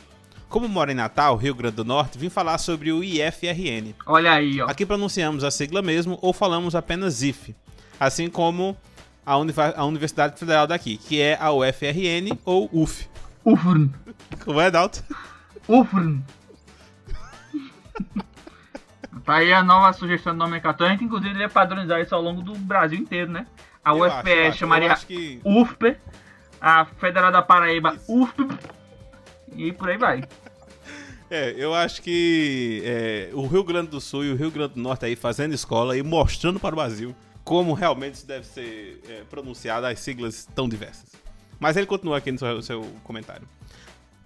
Como 0.50 0.68
moro 0.68 0.90
em 0.92 0.96
Natal, 0.96 1.36
Rio 1.36 1.54
Grande 1.54 1.76
do 1.76 1.86
Norte, 1.86 2.18
vim 2.18 2.30
falar 2.30 2.58
sobre 2.58 2.92
o 2.92 3.04
IFRN, 3.04 3.94
Olha 4.08 4.32
aí, 4.32 4.60
ó. 4.60 4.66
Aqui 4.68 4.88
pronunciamos 4.88 5.44
a 5.44 5.52
sigla 5.52 5.84
mesmo 5.84 6.18
ou 6.20 6.34
falamos 6.34 6.74
apenas 6.74 7.22
IF, 7.22 7.56
assim 8.00 8.28
como 8.28 8.76
a, 9.24 9.38
Univa- 9.38 9.76
a 9.78 9.86
Universidade 9.86 10.40
Federal 10.40 10.66
daqui, 10.66 10.98
que 10.98 11.22
é 11.22 11.38
a 11.40 11.52
UFRN 11.52 12.40
ou 12.44 12.68
UF. 12.74 13.08
Ufrn. 13.46 13.92
Como 14.44 14.60
é, 14.60 14.72
Dalton? 14.72 15.02
Ufrn. 15.68 16.24
tá 19.28 19.36
aí 19.36 19.54
a 19.54 19.62
nova 19.64 19.94
sugestão 19.94 20.34
de 20.34 20.40
nomenclatura. 20.40 20.90
A 20.90 20.92
gente, 20.94 21.04
inclusive, 21.04 21.30
deveria 21.30 21.50
padronizar 21.50 22.00
isso 22.02 22.16
ao 22.16 22.22
longo 22.22 22.42
do 22.42 22.56
Brasil 22.56 22.98
inteiro, 22.98 23.32
né? 23.32 23.46
A 23.84 23.92
Eu 23.92 24.00
UFPE 24.06 24.48
acho, 24.48 24.58
chamaria 24.58 24.92
acho 24.94 25.06
que- 25.06 25.40
UFPE, 25.46 25.98
a 26.60 26.86
Federal 26.86 27.32
da 27.32 27.42
Paraíba 27.42 27.96
UFP, 28.08 28.58
e 29.56 29.72
por 29.72 29.90
aí 29.90 29.98
vai. 29.98 30.24
É, 31.30 31.54
eu 31.58 31.74
acho 31.76 32.02
que 32.02 32.82
é, 32.86 33.30
o 33.34 33.46
Rio 33.48 33.62
Grande 33.62 33.90
do 33.90 34.00
Sul 34.00 34.24
e 34.24 34.32
o 34.32 34.36
Rio 34.38 34.50
Grande 34.50 34.76
do 34.76 34.80
Norte 34.80 35.04
aí 35.06 35.14
fazendo 35.14 35.54
escola 35.54 35.98
e 35.98 36.02
mostrando 36.02 36.58
para 36.58 36.74
o 36.74 36.78
Brasil 36.78 37.14
como 37.44 37.74
realmente 37.74 38.14
isso 38.14 38.26
deve 38.26 38.46
ser 38.46 39.02
é, 39.10 39.24
pronunciado 39.30 39.86
as 39.88 40.00
siglas 40.00 40.48
tão 40.56 40.70
diversas. 40.70 41.12
Mas 41.60 41.76
ele 41.76 41.86
continua 41.86 42.18
aqui 42.20 42.32
no 42.32 42.40
seu, 42.40 42.62
seu 42.62 42.82
comentário. 43.04 43.46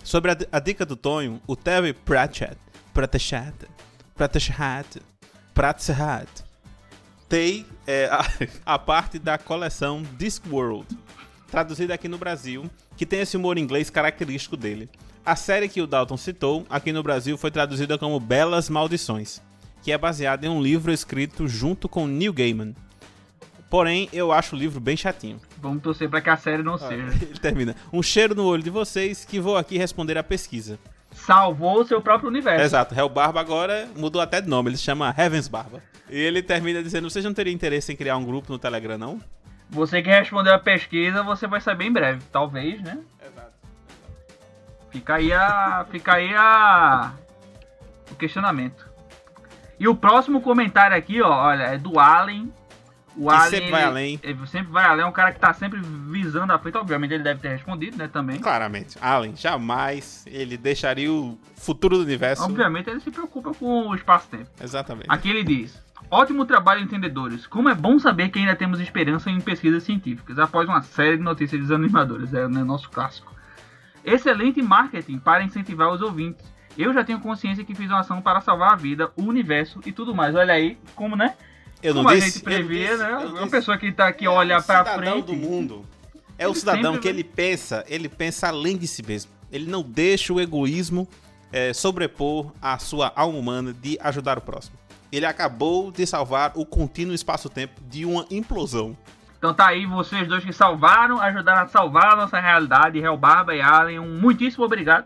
Sobre 0.03 0.29
a, 0.31 0.37
a 0.51 0.59
dica 0.59 0.85
do 0.85 0.95
Tonho, 0.95 1.41
o 1.47 1.55
Terry 1.55 1.91
Pratchett, 1.91 2.55
Pratchett, 2.93 3.65
Pratchett, 4.22 5.01
Pratchett, 5.51 6.43
tem 7.28 7.65
é, 7.88 8.05
a, 8.05 8.76
a 8.76 8.78
parte 8.78 9.17
da 9.17 9.36
coleção 9.36 10.03
Discworld, 10.15 10.86
traduzida 11.49 11.95
aqui 11.95 12.07
no 12.07 12.19
Brasil, 12.19 12.69
que 12.95 13.03
tem 13.03 13.22
esse 13.22 13.36
humor 13.36 13.57
inglês 13.57 13.89
característico 13.89 14.55
dele. 14.55 14.88
A 15.26 15.36
série 15.36 15.67
que 15.67 15.82
o 15.82 15.88
Dalton 15.88 16.17
citou, 16.17 16.67
aqui 16.69 16.93
no 16.93 17.01
Brasil, 17.01 17.36
foi 17.36 17.49
traduzida 17.49 17.97
como 17.97 18.19
Belas 18.19 18.69
Maldições, 18.69 19.41
que 19.82 19.91
é 19.91 19.97
baseada 19.97 20.45
em 20.45 20.49
um 20.49 20.61
livro 20.61 20.91
escrito 20.91 21.47
junto 21.47 21.89
com 21.89 22.05
Neil 22.05 22.32
Gaiman. 22.32 22.76
Porém, 23.72 24.07
eu 24.13 24.32
acho 24.32 24.55
o 24.55 24.59
livro 24.59 24.80
bem 24.80 24.95
chatinho. 24.95 25.41
Vamos 25.59 25.82
torcer 25.82 26.07
pra 26.11 26.22
que 26.22 26.30
a 26.30 26.38
série 26.38 26.61
não 26.61 26.78
seja. 26.78 27.07
Ele 27.26 27.39
termina. 27.39 27.76
Um 27.91 28.03
cheiro 28.03 28.36
no 28.36 28.45
olho 28.45 28.61
de 28.61 28.69
vocês 28.69 29.26
que 29.26 29.39
vou 29.39 29.57
aqui 29.57 29.80
responder 29.80 30.15
a 30.15 30.24
pesquisa. 30.24 30.78
Salvou 31.12 31.82
o 31.82 31.86
seu 31.86 32.01
próprio 32.01 32.30
universo. 32.30 32.64
Exato, 32.64 32.95
Hell 32.95 33.09
Barba 33.09 33.39
agora 33.39 33.88
mudou 33.95 34.22
até 34.22 34.41
de 34.41 34.47
nome, 34.47 34.70
ele 34.70 34.78
se 34.78 34.84
chama 34.84 35.14
Heavens 35.18 35.47
Barba. 35.47 35.82
E 36.09 36.20
ele 36.20 36.43
termina 36.43 36.84
dizendo: 36.84 37.09
Vocês 37.09 37.24
não 37.24 37.34
teriam 37.34 37.53
interesse 37.53 37.91
em 37.91 37.95
criar 37.95 38.18
um 38.18 38.26
grupo 38.26 38.51
no 38.51 38.59
Telegram, 38.59 38.97
não? 38.97 39.22
Você 39.70 40.01
que 40.01 40.09
respondeu 40.09 40.53
a 40.53 40.59
pesquisa, 40.59 41.24
você 41.24 41.47
vai 41.47 41.62
saber 41.62 41.86
em 41.86 41.93
breve. 41.93 42.22
Talvez, 42.32 42.82
né? 42.82 42.99
Exato. 43.26 43.51
Fica 44.89 45.16
aí 45.16 45.32
a. 45.32 45.86
Fica 45.89 46.16
aí 46.16 46.34
a. 46.36 47.14
O 48.12 48.16
questionamento. 48.16 48.89
E 49.80 49.88
o 49.88 49.95
próximo 49.95 50.41
comentário 50.41 50.95
aqui, 50.95 51.22
ó, 51.22 51.30
olha, 51.30 51.64
é 51.64 51.78
do 51.78 51.97
Allen. 51.97 52.53
O 53.16 53.28
Que 53.28 53.36
Allen. 53.36 53.49
sempre 53.49 53.72
vai 53.72 53.84
além. 53.84 54.20
ele 54.24 54.47
sempre 54.47 54.72
vai 54.72 54.86
além, 54.86 55.03
é 55.03 55.07
um 55.07 55.12
cara 55.12 55.32
que 55.32 55.39
tá 55.39 55.53
sempre 55.53 55.80
visando 55.82 56.53
a 56.53 56.59
frente. 56.59 56.78
Obviamente 56.78 57.14
ele 57.14 57.24
deve 57.24 57.41
ter 57.41 57.49
respondido, 57.49 57.97
né? 57.97 58.07
Também. 58.07 58.39
Claramente, 58.39 58.97
Allen, 59.01 59.36
jamais 59.36 60.24
ele 60.28 60.57
deixaria 60.57 61.12
o 61.12 61.38
futuro 61.55 61.97
do 61.97 62.03
universo. 62.03 62.43
Obviamente 62.43 62.89
ele 62.89 62.99
se 62.99 63.12
preocupa 63.12 63.53
com 63.53 63.89
o 63.89 63.95
espaço-tempo. 63.95 64.49
Exatamente. 64.62 65.07
Aqui 65.09 65.30
ele 65.30 65.43
diz: 65.43 65.82
Ótimo 66.09 66.45
trabalho, 66.45 66.82
entendedores. 66.82 67.45
Como 67.47 67.70
é 67.70 67.76
bom 67.76 67.99
saber 67.99 68.30
que 68.30 68.39
ainda 68.39 68.55
temos 68.55 68.80
esperança 68.80 69.30
em 69.30 69.39
pesquisas 69.39 69.84
científicas, 69.84 70.39
após 70.39 70.68
uma 70.68 70.82
série 70.82 71.18
de 71.18 71.24
notícias 71.24 71.62
desanimadoras. 71.62 72.34
É 72.34 72.47
né, 72.47 72.64
nosso 72.64 72.89
clássico. 72.89 73.34
Excelente 74.03 74.62
marketing 74.62 75.20
para 75.20 75.43
incentivar 75.43 75.89
os 75.91 76.01
ouvintes. 76.01 76.45
Eu 76.78 76.93
já 76.93 77.03
tenho 77.03 77.20
consciência 77.20 77.64
que 77.64 77.76
fiz 77.76 77.89
uma 77.89 77.99
ação 77.99 78.22
para 78.22 78.41
salvar 78.41 78.74
a 78.74 78.76
vida, 78.76 79.12
o 79.16 79.24
universo 79.24 79.82
e 79.86 79.91
tudo 79.91 80.16
mais. 80.16 80.34
Olha 80.34 80.53
aí, 80.53 80.78
como 80.95 81.16
né? 81.16 81.36
Eu 81.82 81.93
não 81.93 82.03
como 82.03 82.15
disse. 82.15 82.43
a 82.45 82.51
gente 82.51 82.63
não 82.63 82.67
disse, 82.67 82.97
né? 82.97 83.17
Uma 83.17 83.49
pessoa 83.49 83.77
que 83.77 83.91
tá 83.91 84.07
aqui 84.07 84.25
É 84.25 84.29
olha 84.29 84.59
cidadão 84.61 85.13
frente. 85.13 85.25
do 85.25 85.34
mundo. 85.34 85.86
É 86.38 86.47
o 86.47 86.53
cidadão 86.53 86.97
que 86.97 87.07
ele 87.07 87.23
pensa, 87.23 87.84
ele 87.88 88.09
pensa 88.09 88.47
além 88.47 88.77
de 88.77 88.88
si 88.88 89.03
mesmo. 89.05 89.32
Ele 89.51 89.69
não 89.69 89.84
deixa 89.84 90.34
o 90.34 90.39
egoísmo 90.39 91.07
é, 91.51 91.73
sobrepor 91.73 92.51
a 92.61 92.77
sua 92.79 93.11
alma 93.15 93.38
humana 93.38 93.73
de 93.73 93.97
ajudar 94.01 94.38
o 94.38 94.41
próximo. 94.41 94.75
Ele 95.11 95.25
acabou 95.25 95.91
de 95.91 96.05
salvar 96.05 96.53
o 96.55 96.65
contínuo 96.65 97.13
espaço-tempo 97.13 97.82
de 97.89 98.05
uma 98.05 98.25
implosão. 98.32 98.97
Então 99.38 99.53
tá 99.53 99.67
aí 99.67 99.86
vocês 99.86 100.27
dois 100.27 100.43
que 100.43 100.53
salvaram, 100.53 101.19
ajudaram 101.19 101.63
a 101.63 101.67
salvar 101.67 102.13
a 102.13 102.15
nossa 102.15 102.39
realidade, 102.39 102.99
Hell 102.99 103.17
Barba 103.17 103.53
e 103.53 103.61
Allen. 103.61 103.99
Um 103.99 104.19
muitíssimo 104.19 104.63
obrigado. 104.63 105.05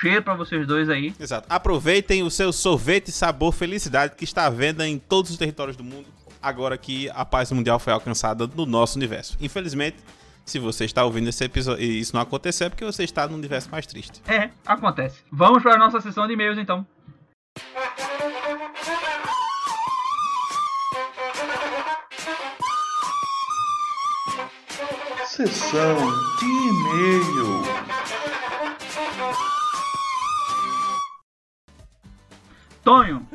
Cheiro 0.00 0.22
pra 0.22 0.34
vocês 0.34 0.66
dois 0.66 0.88
aí. 0.88 1.14
Exato. 1.18 1.46
Aproveitem 1.48 2.22
o 2.22 2.30
seu 2.30 2.52
sorvete 2.52 3.10
sabor 3.12 3.52
felicidade 3.52 4.14
que 4.16 4.24
está 4.24 4.46
à 4.46 4.50
venda 4.50 4.86
em 4.86 4.98
todos 4.98 5.30
os 5.30 5.36
territórios 5.36 5.76
do 5.76 5.84
mundo, 5.84 6.06
agora 6.42 6.76
que 6.78 7.08
a 7.10 7.24
paz 7.24 7.50
mundial 7.52 7.78
foi 7.78 7.92
alcançada 7.92 8.48
no 8.54 8.66
nosso 8.66 8.96
universo. 8.96 9.36
Infelizmente, 9.40 9.96
se 10.44 10.58
você 10.58 10.84
está 10.84 11.04
ouvindo 11.04 11.28
esse 11.28 11.44
episódio 11.44 11.84
e 11.84 12.00
isso 12.00 12.14
não 12.14 12.20
acontecer, 12.20 12.64
é 12.64 12.68
porque 12.68 12.84
você 12.84 13.04
está 13.04 13.26
no 13.28 13.34
universo 13.34 13.70
mais 13.70 13.86
triste. 13.86 14.20
É, 14.26 14.50
acontece. 14.66 15.20
Vamos 15.30 15.62
para 15.62 15.74
a 15.74 15.78
nossa 15.78 16.00
sessão 16.00 16.26
de 16.26 16.32
e-mails 16.32 16.58
então. 16.58 16.86
Sessão 25.26 25.96
de 26.38 26.44
e-mail. 26.44 27.62
Tonho, 32.84 33.26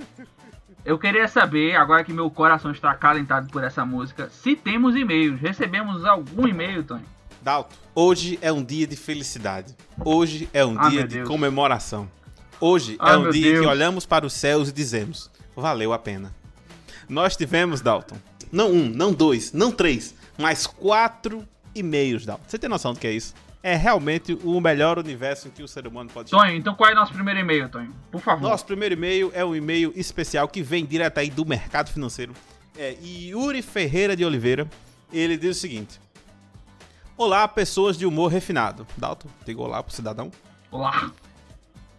Eu 0.85 0.97
queria 0.97 1.27
saber, 1.27 1.75
agora 1.75 2.01
que 2.03 2.13
meu 2.13 2.29
coração 2.31 2.71
está 2.71 2.91
acalentado 2.91 3.49
por 3.51 3.61
essa 3.61 3.85
música, 3.85 4.29
se 4.29 4.55
temos 4.55 4.95
e-mails. 4.95 5.37
Recebemos 5.41 6.05
algum 6.05 6.47
e-mail, 6.47 6.81
Tony? 6.81 7.03
Dalton, 7.41 7.75
hoje 7.93 8.39
é 8.41 8.51
um 8.53 8.63
dia 8.63 8.87
de 8.87 8.95
felicidade. 8.95 9.75
Hoje 10.03 10.49
é 10.53 10.65
um 10.65 10.79
Ah, 10.79 10.89
dia 10.89 11.03
de 11.05 11.15
Deus. 11.15 11.27
comemoração. 11.27 12.09
Hoje 12.59 12.95
Ah, 12.99 13.13
é 13.13 13.17
um 13.17 13.29
dia 13.29 13.51
Deus. 13.51 13.65
que 13.65 13.67
olhamos 13.71 14.05
para 14.05 14.25
os 14.25 14.31
céus 14.31 14.69
e 14.69 14.71
dizemos: 14.71 15.29
valeu 15.55 15.91
a 15.91 15.99
pena. 15.99 16.33
Nós 17.09 17.35
tivemos, 17.35 17.81
Dalton, 17.81 18.15
não 18.49 18.71
um, 18.71 18.87
não 18.89 19.11
dois, 19.11 19.51
não 19.51 19.71
três, 19.73 20.15
mas 20.37 20.65
quatro 20.65 21.45
e-mails, 21.75 22.25
Dalton. 22.25 22.43
Você 22.47 22.57
tem 22.57 22.69
noção 22.69 22.93
do 22.93 22.99
que 22.99 23.07
é 23.07 23.11
isso? 23.11 23.33
É 23.67 23.75
realmente 23.75 24.31
o 24.45 24.61
melhor 24.61 24.97
universo 24.97 25.49
em 25.49 25.51
que 25.51 25.61
o 25.61 25.67
ser 25.67 25.85
humano 25.85 26.09
pode 26.09 26.29
chegar. 26.29 26.41
Tonho, 26.41 26.55
então 26.55 26.73
qual 26.73 26.89
é 26.89 26.93
o 26.93 26.95
nosso 26.95 27.11
primeiro 27.11 27.41
e-mail, 27.41 27.67
Tonho? 27.67 27.93
Por 28.09 28.21
favor. 28.21 28.49
Nosso 28.49 28.65
primeiro 28.65 28.95
e-mail 28.95 29.29
é 29.33 29.43
um 29.43 29.53
e-mail 29.53 29.91
especial 29.93 30.47
que 30.47 30.63
vem 30.63 30.85
direto 30.85 31.17
aí 31.17 31.29
do 31.29 31.45
mercado 31.45 31.91
financeiro. 31.91 32.31
É 32.77 32.95
Yuri 33.03 33.61
Ferreira 33.61 34.15
de 34.15 34.23
Oliveira. 34.23 34.69
Ele 35.11 35.35
diz 35.35 35.57
o 35.57 35.59
seguinte: 35.59 35.99
Olá, 37.17 37.45
pessoas 37.45 37.97
de 37.97 38.05
humor 38.05 38.31
refinado. 38.31 38.87
Dalton, 38.95 39.27
diga 39.45 39.61
olá 39.61 39.83
pro 39.83 39.93
cidadão. 39.93 40.31
Olá. 40.71 41.11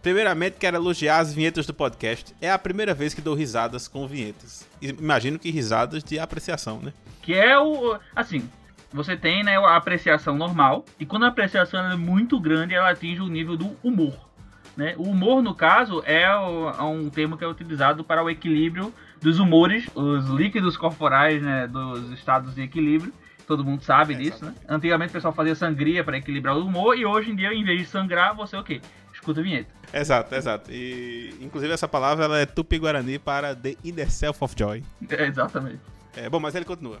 Primeiramente, 0.01 0.55
quero 0.59 0.75
elogiar 0.75 1.19
as 1.19 1.35
vinhetas 1.35 1.67
do 1.67 1.73
podcast. 1.75 2.33
É 2.41 2.49
a 2.49 2.57
primeira 2.57 2.95
vez 2.95 3.13
que 3.13 3.21
dou 3.21 3.35
risadas 3.35 3.87
com 3.87 4.07
vinhetas. 4.07 4.67
Imagino 4.81 5.37
que 5.37 5.51
risadas 5.51 6.03
de 6.03 6.17
apreciação, 6.17 6.79
né? 6.79 6.91
Que 7.21 7.35
é 7.35 7.59
o. 7.59 7.99
Assim, 8.15 8.49
você 8.91 9.15
tem 9.15 9.43
né, 9.43 9.57
a 9.57 9.75
apreciação 9.75 10.35
normal. 10.35 10.85
E 10.99 11.05
quando 11.05 11.25
a 11.25 11.29
apreciação 11.29 11.91
é 11.91 11.95
muito 11.95 12.39
grande, 12.39 12.73
ela 12.73 12.89
atinge 12.89 13.21
o 13.21 13.27
nível 13.27 13.55
do 13.55 13.75
humor. 13.83 14.29
Né? 14.75 14.95
O 14.97 15.09
humor, 15.09 15.41
no 15.43 15.53
caso, 15.53 16.01
é, 16.05 16.23
é 16.23 16.83
um 16.83 17.09
termo 17.09 17.37
que 17.37 17.43
é 17.43 17.47
utilizado 17.47 18.03
para 18.03 18.23
o 18.23 18.29
equilíbrio 18.29 18.93
dos 19.21 19.39
humores, 19.39 19.85
os 19.93 20.27
líquidos 20.29 20.77
corporais 20.77 21.41
né, 21.41 21.67
dos 21.67 22.11
estados 22.11 22.55
de 22.55 22.61
equilíbrio. 22.61 23.13
Todo 23.45 23.65
mundo 23.65 23.81
sabe 23.83 24.13
É, 24.13 24.17
disso, 24.17 24.45
né? 24.45 24.53
Antigamente 24.67 25.09
o 25.09 25.13
pessoal 25.13 25.33
fazia 25.33 25.55
sangria 25.55 26.03
para 26.03 26.17
equilibrar 26.17 26.55
o 26.55 26.65
humor. 26.65 26.95
E 26.95 27.05
hoje 27.05 27.31
em 27.31 27.35
dia, 27.35 27.51
em 27.51 27.63
vez 27.65 27.81
de 27.81 27.87
sangrar, 27.87 28.35
você 28.35 28.55
o 28.55 28.63
quê? 28.63 28.79
Escuta 29.11 29.39
a 29.39 29.43
vinheta. 29.43 29.69
Exato, 29.91 30.35
exato. 30.35 30.71
E 30.71 31.35
inclusive 31.41 31.73
essa 31.73 31.87
palavra 31.87 32.25
ela 32.25 32.39
é 32.39 32.45
tupi-guarani 32.45 33.17
para 33.17 33.55
The 33.55 33.75
Inner 33.83 34.09
Self 34.09 34.43
of 34.43 34.55
Joy. 34.57 34.83
É, 35.09 35.25
exatamente. 35.25 35.79
É, 36.15 36.29
bom, 36.29 36.39
mas 36.39 36.53
ele 36.53 36.63
continua. 36.63 36.99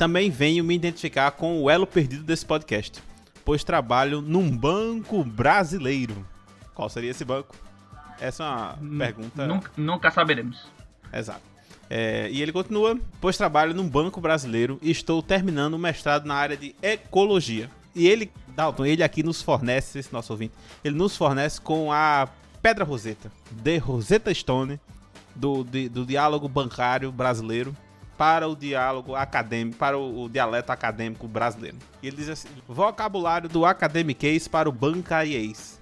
Também 0.00 0.30
venho 0.30 0.64
me 0.64 0.74
identificar 0.74 1.30
com 1.32 1.60
o 1.62 1.68
elo 1.68 1.86
perdido 1.86 2.22
desse 2.22 2.46
podcast, 2.46 3.02
pois 3.44 3.62
trabalho 3.62 4.22
num 4.22 4.50
banco 4.50 5.22
brasileiro. 5.22 6.26
Qual 6.74 6.88
seria 6.88 7.10
esse 7.10 7.22
banco? 7.22 7.54
Essa 8.18 8.42
é 8.44 8.46
uma 8.82 8.98
pergunta. 8.98 9.46
Nunca, 9.46 9.70
nunca 9.76 10.10
saberemos. 10.10 10.64
Exato. 11.12 11.42
É, 11.90 12.30
e 12.30 12.40
ele 12.40 12.50
continua, 12.50 12.98
pois 13.20 13.36
trabalho 13.36 13.74
num 13.74 13.86
banco 13.86 14.22
brasileiro 14.22 14.78
e 14.80 14.90
estou 14.90 15.22
terminando 15.22 15.74
o 15.74 15.78
mestrado 15.78 16.24
na 16.24 16.34
área 16.34 16.56
de 16.56 16.74
ecologia. 16.80 17.70
E 17.94 18.08
ele, 18.08 18.32
Dalton, 18.56 18.86
ele 18.86 19.02
aqui 19.02 19.22
nos 19.22 19.42
fornece, 19.42 19.98
esse 19.98 20.10
nosso 20.14 20.32
ouvinte, 20.32 20.54
ele 20.82 20.96
nos 20.96 21.14
fornece 21.14 21.60
com 21.60 21.92
a 21.92 22.26
Pedra 22.62 22.86
Roseta, 22.86 23.30
The 23.62 23.76
Rosetta 23.76 24.32
Stone, 24.32 24.80
do, 25.36 25.62
di- 25.62 25.90
do 25.90 26.06
diálogo 26.06 26.48
bancário 26.48 27.12
brasileiro 27.12 27.76
para 28.20 28.46
o 28.46 28.54
diálogo 28.54 29.14
acadêmico, 29.16 29.78
para 29.78 29.96
o, 29.96 30.24
o 30.24 30.28
dialeto 30.28 30.70
acadêmico 30.70 31.26
brasileiro. 31.26 31.78
E 32.02 32.06
ele 32.08 32.16
diz 32.18 32.28
assim, 32.28 32.50
vocabulário 32.68 33.48
do 33.48 33.64
academiquez 33.64 34.46
para 34.46 34.68
o 34.68 34.72
bancariês. 34.72 35.80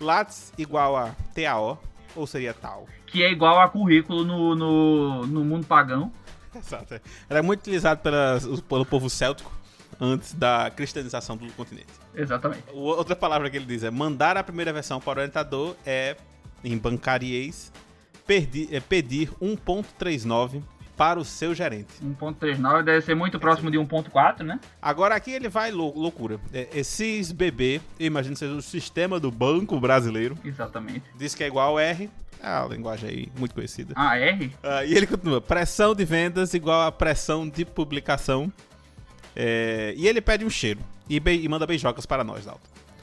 Lattes 0.00 0.52
igual 0.56 0.96
a 0.96 1.16
TAO, 1.34 1.82
ou 2.14 2.28
seria 2.28 2.54
tal. 2.54 2.86
Que 3.08 3.24
é 3.24 3.32
igual 3.32 3.60
a 3.60 3.68
currículo 3.68 4.24
no, 4.24 4.54
no, 4.54 5.26
no 5.26 5.44
mundo 5.44 5.66
pagão. 5.66 6.12
Exato. 6.54 7.00
Era 7.28 7.42
muito 7.42 7.58
utilizado 7.62 8.02
pelas- 8.02 8.46
pelo 8.60 8.86
povo 8.86 9.10
céltico 9.10 9.50
antes 10.00 10.34
da 10.34 10.70
cristianização 10.70 11.36
do 11.36 11.52
continente. 11.54 11.88
Exatamente. 12.14 12.62
Outra 12.72 13.16
palavra 13.16 13.50
que 13.50 13.56
ele 13.56 13.66
diz 13.66 13.82
é 13.82 13.90
mandar 13.90 14.36
a 14.36 14.44
primeira 14.44 14.72
versão 14.72 15.00
para 15.00 15.08
o 15.18 15.22
orientador 15.22 15.74
é, 15.84 16.16
em 16.62 16.78
bancariês, 16.78 17.72
perdi- 18.24 18.68
é 18.70 18.78
pedir 18.78 19.32
1.39 19.42 20.62
para 20.98 21.18
o 21.18 21.24
seu 21.24 21.54
gerente. 21.54 21.86
1.39 22.04 22.82
deve 22.82 23.00
ser 23.00 23.14
muito 23.14 23.38
próximo 23.38 23.70
de 23.70 23.78
1.4, 23.78 24.40
né? 24.42 24.58
Agora 24.82 25.14
aqui 25.14 25.30
ele 25.30 25.48
vai 25.48 25.70
lou- 25.70 25.96
loucura. 25.96 26.38
É, 26.52 26.68
é 26.78 26.82
imagino 27.98 28.34
que 28.34 28.40
seja 28.40 28.52
o 28.54 28.60
sistema 28.60 29.18
do 29.20 29.30
Banco 29.30 29.78
Brasileiro. 29.80 30.36
Exatamente. 30.44 31.04
Diz 31.16 31.34
que 31.34 31.44
é 31.44 31.46
igual 31.46 31.78
R. 31.78 32.10
É 32.42 32.46
a 32.48 32.66
linguagem 32.66 33.08
aí 33.08 33.28
muito 33.38 33.54
conhecida. 33.54 33.94
Ah, 33.96 34.18
R? 34.18 34.52
Ah, 34.62 34.84
e 34.84 34.94
ele 34.94 35.06
continua: 35.06 35.40
pressão 35.40 35.94
de 35.94 36.04
vendas 36.04 36.52
igual 36.54 36.82
a 36.86 36.92
pressão 36.92 37.48
de 37.48 37.64
publicação. 37.64 38.52
É, 39.34 39.94
e 39.96 40.06
ele 40.08 40.20
pede 40.20 40.44
um 40.44 40.50
cheiro 40.50 40.80
e, 41.08 41.20
be- 41.20 41.40
e 41.40 41.48
manda 41.48 41.66
beijocas 41.66 42.04
para 42.06 42.24
nós, 42.24 42.44
Dalton. 42.44 42.60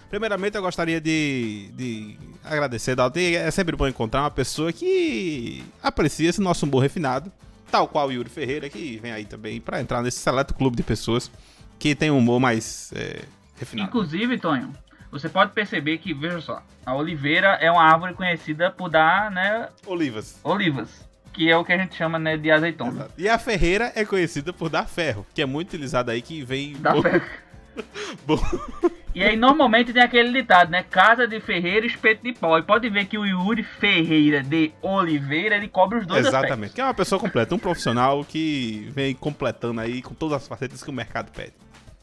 Primeiramente, 0.10 0.56
eu 0.56 0.62
gostaria 0.62 1.02
de, 1.02 1.70
de 1.74 2.18
agradecer, 2.44 2.96
Dalton. 2.96 3.20
E 3.20 3.36
É 3.36 3.50
sempre 3.52 3.76
bom 3.76 3.88
encontrar 3.88 4.22
uma 4.22 4.32
pessoa 4.32 4.72
que 4.72 5.64
aprecia 5.82 6.30
esse 6.30 6.40
nosso 6.42 6.66
humor 6.66 6.80
refinado, 6.82 7.32
tal 7.76 7.88
qual 7.90 8.08
o 8.08 8.12
Yuri 8.12 8.30
Ferreira, 8.30 8.70
que 8.70 8.98
vem 9.02 9.12
aí 9.12 9.26
também 9.26 9.60
para 9.60 9.82
entrar 9.82 10.02
nesse 10.02 10.20
seleto 10.20 10.54
clube 10.54 10.78
de 10.78 10.84
pessoas 10.84 11.30
que 11.78 11.94
tem 11.94 12.10
um 12.10 12.18
humor 12.20 12.40
mais 12.40 12.90
é, 12.96 13.24
refinado. 13.60 13.90
Inclusive, 13.90 14.38
Tonho, 14.38 14.72
você 15.12 15.28
pode 15.28 15.52
perceber 15.52 15.98
que, 15.98 16.14
veja 16.14 16.40
só, 16.40 16.64
a 16.86 16.96
oliveira 16.96 17.48
é 17.60 17.70
uma 17.70 17.84
árvore 17.84 18.14
conhecida 18.14 18.72
por 18.72 18.90
dar, 18.90 19.30
né, 19.30 19.68
Olivas. 19.86 20.40
olivas. 20.44 21.06
Que 21.34 21.52
é 21.52 21.58
o 21.58 21.66
que 21.66 21.74
a 21.74 21.78
gente 21.78 21.94
chama, 21.96 22.18
né, 22.18 22.38
de 22.38 22.50
azeitona. 22.50 22.92
Exato. 22.92 23.12
E 23.18 23.28
a 23.28 23.38
Ferreira 23.38 23.92
é 23.94 24.06
conhecida 24.06 24.54
por 24.54 24.70
dar 24.70 24.88
ferro, 24.88 25.28
que 25.34 25.42
é 25.42 25.46
muito 25.46 25.68
utilizada 25.68 26.14
aí, 26.14 26.22
que 26.22 26.42
vem. 26.46 26.78
Da 26.78 26.94
bo- 26.94 27.04
fe- 27.84 28.18
bo- 28.26 28.92
E 29.14 29.24
aí, 29.24 29.36
normalmente 29.38 29.94
tem 29.94 30.02
aquele 30.02 30.32
ditado, 30.32 30.70
né? 30.72 30.84
Casa 30.84 31.28
de 31.28 31.40
Ferreira, 31.40 31.86
espeto 31.86 32.24
de 32.24 32.34
pau. 32.34 32.58
E 32.58 32.62
pode 32.64 32.90
ver 32.90 33.06
que 33.06 33.18
o 33.18 33.26
Yuri 33.26 33.64
Ferreira 33.64 34.44
de 34.44 34.72
Oliveira, 34.82 35.56
ele 35.56 35.68
cobre 35.70 36.00
os 36.00 36.06
dois 36.08 36.20
Exatamente. 36.26 36.52
aspectos. 36.52 36.76
Que 36.76 36.82
é 36.82 36.84
uma 36.84 36.94
pessoa 36.94 37.20
completa, 37.20 37.56
um 37.56 37.60
profissional 37.60 38.26
que 38.26 38.90
vem 38.94 39.14
completando 39.16 39.80
aí 39.82 40.02
com 40.02 40.14
todas 40.14 40.42
as 40.42 40.48
facetas 40.48 40.84
que 40.84 40.90
o 40.90 40.94
mercado 40.94 41.32
pede. 41.32 41.54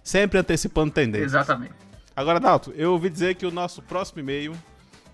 Sempre 0.02 0.38
antecipando 0.38 0.90
tendências. 0.92 1.32
Exatamente. 1.34 1.74
Agora, 2.16 2.40
Dalton, 2.40 2.72
eu 2.76 2.92
ouvi 2.92 3.08
dizer 3.10 3.34
que 3.34 3.46
o 3.46 3.50
nosso 3.50 3.82
próximo 3.82 4.20
e-mail 4.20 4.52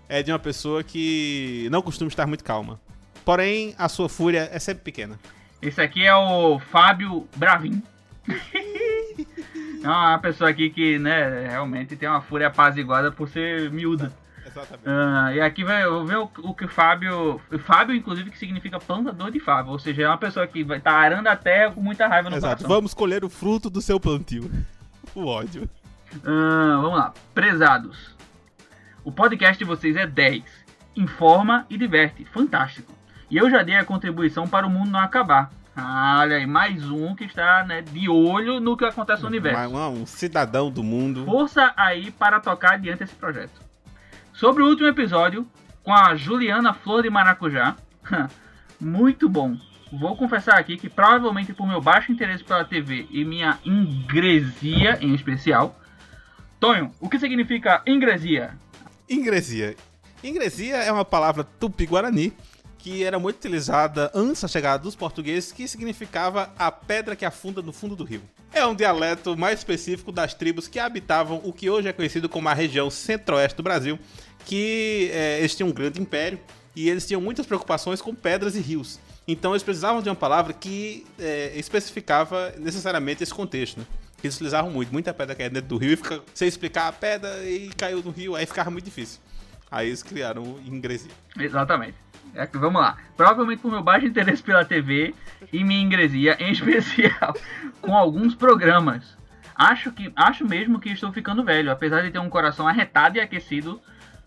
é 0.07 0.23
de 0.23 0.31
uma 0.31 0.39
pessoa 0.39 0.83
que 0.83 1.67
não 1.71 1.81
costuma 1.81 2.07
estar 2.07 2.25
muito 2.25 2.43
calma. 2.43 2.79
Porém, 3.23 3.75
a 3.77 3.87
sua 3.89 4.09
fúria 4.09 4.49
é 4.51 4.57
sempre 4.57 4.83
pequena. 4.83 5.19
Esse 5.61 5.81
aqui 5.81 6.05
é 6.05 6.15
o 6.15 6.57
Fábio 6.59 7.27
Bravin. 7.35 7.83
é 9.83 9.87
uma 9.87 10.19
pessoa 10.19 10.49
aqui 10.49 10.69
que, 10.69 10.99
né, 10.99 11.47
realmente 11.47 11.95
tem 11.95 12.07
uma 12.07 12.21
fúria 12.21 12.47
apaziguada 12.47 13.11
por 13.11 13.27
ser 13.29 13.71
miúda. 13.71 14.11
Exatamente. 14.45 14.87
Ah, 14.87 15.33
e 15.33 15.41
aqui 15.41 15.63
vai 15.63 15.83
eu 15.83 16.05
ver 16.05 16.17
o, 16.17 16.29
o 16.43 16.53
que 16.53 16.65
o 16.65 16.67
Fábio. 16.67 17.39
O 17.51 17.59
Fábio, 17.59 17.95
inclusive, 17.95 18.31
que 18.31 18.37
significa 18.37 18.79
plantador 18.79 19.29
de 19.31 19.39
Fábio. 19.39 19.71
Ou 19.71 19.79
seja, 19.79 20.03
é 20.03 20.07
uma 20.07 20.17
pessoa 20.17 20.45
que 20.47 20.63
vai 20.63 20.79
estar 20.79 20.93
arando 20.93 21.27
a 21.27 21.35
terra 21.35 21.71
com 21.71 21.81
muita 21.81 22.07
raiva 22.07 22.29
no 22.29 22.35
Exato. 22.35 22.57
coração. 22.57 22.75
Vamos 22.75 22.93
colher 22.93 23.23
o 23.23 23.29
fruto 23.29 23.69
do 23.69 23.81
seu 23.81 23.99
plantio. 23.99 24.49
O 25.13 25.25
ódio. 25.25 25.69
Ah, 26.25 26.79
vamos 26.81 26.97
lá. 26.97 27.13
Prezados. 27.33 28.15
O 29.03 29.11
podcast 29.11 29.57
de 29.57 29.65
vocês 29.65 29.95
é 29.95 30.07
10. 30.07 30.43
Informa 30.95 31.65
e 31.69 31.77
diverte. 31.77 32.25
Fantástico. 32.25 32.91
E 33.29 33.37
eu 33.37 33.49
já 33.49 33.61
dei 33.61 33.75
a 33.75 33.85
contribuição 33.85 34.47
para 34.47 34.65
o 34.65 34.69
mundo 34.69 34.89
não 34.89 34.99
acabar. 34.99 35.51
Ah, 35.81 36.19
olha 36.19 36.35
aí, 36.35 36.45
mais 36.45 36.89
um 36.89 37.15
que 37.15 37.23
está 37.23 37.63
né, 37.63 37.81
de 37.81 38.09
olho 38.09 38.59
no 38.59 38.75
que 38.75 38.83
acontece 38.83 39.21
no 39.21 39.29
universo. 39.29 39.73
Um, 39.73 40.01
um 40.01 40.05
cidadão 40.05 40.69
do 40.69 40.83
mundo. 40.83 41.25
Força 41.25 41.73
aí 41.77 42.11
para 42.11 42.39
tocar 42.39 42.73
adiante 42.73 43.03
esse 43.03 43.15
projeto. 43.15 43.61
Sobre 44.33 44.61
o 44.61 44.67
último 44.67 44.87
episódio, 44.87 45.47
com 45.83 45.93
a 45.93 46.15
Juliana 46.15 46.73
Flor 46.73 47.03
de 47.03 47.09
Maracujá. 47.09 47.75
Muito 48.79 49.29
bom. 49.29 49.57
Vou 49.91 50.15
confessar 50.15 50.59
aqui 50.59 50.77
que 50.77 50.89
provavelmente 50.89 51.53
por 51.53 51.67
meu 51.67 51.81
baixo 51.81 52.11
interesse 52.11 52.43
pela 52.43 52.63
TV 52.63 53.07
e 53.09 53.25
minha 53.25 53.57
ingresia 53.65 54.97
em 55.01 55.15
especial. 55.15 55.79
Tonho, 56.59 56.91
o 56.99 57.09
que 57.09 57.17
significa 57.17 57.81
ingresia? 57.87 58.51
Ingresia. 59.09 59.75
Ingresia 60.23 60.77
é 60.77 60.91
uma 60.91 61.05
palavra 61.05 61.43
tupi-guarani 61.43 62.33
que 62.79 63.03
era 63.03 63.19
muito 63.19 63.35
utilizada 63.35 64.09
antes 64.15 64.41
da 64.41 64.47
chegada 64.47 64.81
dos 64.81 64.95
portugueses, 64.95 65.51
que 65.51 65.67
significava 65.67 66.51
a 66.57 66.71
pedra 66.71 67.15
que 67.15 67.25
afunda 67.25 67.61
no 67.61 67.71
fundo 67.71 67.95
do 67.95 68.03
rio. 68.03 68.21
É 68.53 68.65
um 68.65 68.73
dialeto 68.73 69.37
mais 69.37 69.59
específico 69.59 70.11
das 70.11 70.33
tribos 70.33 70.67
que 70.67 70.79
habitavam 70.79 71.41
o 71.43 71.53
que 71.53 71.69
hoje 71.69 71.87
é 71.87 71.93
conhecido 71.93 72.27
como 72.27 72.49
a 72.49 72.53
região 72.53 72.89
centro-oeste 72.89 73.57
do 73.57 73.61
Brasil, 73.63 73.99
que 74.45 75.11
é, 75.13 75.39
eles 75.39 75.53
tinham 75.53 75.69
um 75.69 75.73
grande 75.73 76.01
império 76.01 76.39
e 76.75 76.89
eles 76.89 77.05
tinham 77.05 77.21
muitas 77.21 77.45
preocupações 77.45 78.01
com 78.01 78.15
pedras 78.15 78.55
e 78.55 78.61
rios. 78.61 78.99
Então 79.27 79.51
eles 79.51 79.61
precisavam 79.61 80.01
de 80.01 80.09
uma 80.09 80.15
palavra 80.15 80.53
que 80.53 81.05
é, 81.19 81.51
especificava 81.55 82.53
necessariamente 82.57 83.21
esse 83.21 83.33
contexto, 83.33 83.79
né? 83.79 83.85
Eles 84.23 84.35
utilizavam 84.35 84.71
muito, 84.71 84.91
muita 84.91 85.13
pedra 85.13 85.35
caía 85.35 85.49
dentro 85.49 85.69
do 85.69 85.77
rio 85.77 85.93
e 85.93 85.95
fica, 85.95 86.21
sem 86.33 86.47
explicar 86.47 86.87
a 86.87 86.91
pedra 86.91 87.43
e 87.47 87.69
caiu 87.69 88.01
no 88.01 88.11
rio, 88.11 88.35
aí 88.35 88.45
ficava 88.45 88.71
muito 88.71 88.85
difícil. 88.85 89.19
Aí 89.71 89.87
eles 89.87 90.01
criaram 90.01 90.43
o 90.43 90.61
ingresia. 90.65 91.11
Exatamente. 91.37 91.95
É 92.33 92.45
vamos 92.45 92.81
lá. 92.81 92.97
Provavelmente 93.17 93.61
por 93.61 93.71
meu 93.71 93.81
baixo 93.81 94.05
interesse 94.05 94.41
pela 94.41 94.63
TV 94.63 95.13
e 95.51 95.63
minha 95.63 95.81
ingresia, 95.81 96.37
em 96.39 96.51
especial 96.51 97.35
com 97.81 97.95
alguns 97.95 98.35
programas. 98.35 99.17
Acho, 99.55 99.91
que, 99.91 100.11
acho 100.15 100.47
mesmo 100.47 100.79
que 100.79 100.89
estou 100.89 101.11
ficando 101.11 101.43
velho, 101.43 101.69
apesar 101.69 102.01
de 102.01 102.11
ter 102.11 102.19
um 102.19 102.29
coração 102.29 102.65
arretado 102.67 103.17
e 103.17 103.21
aquecido, 103.21 103.81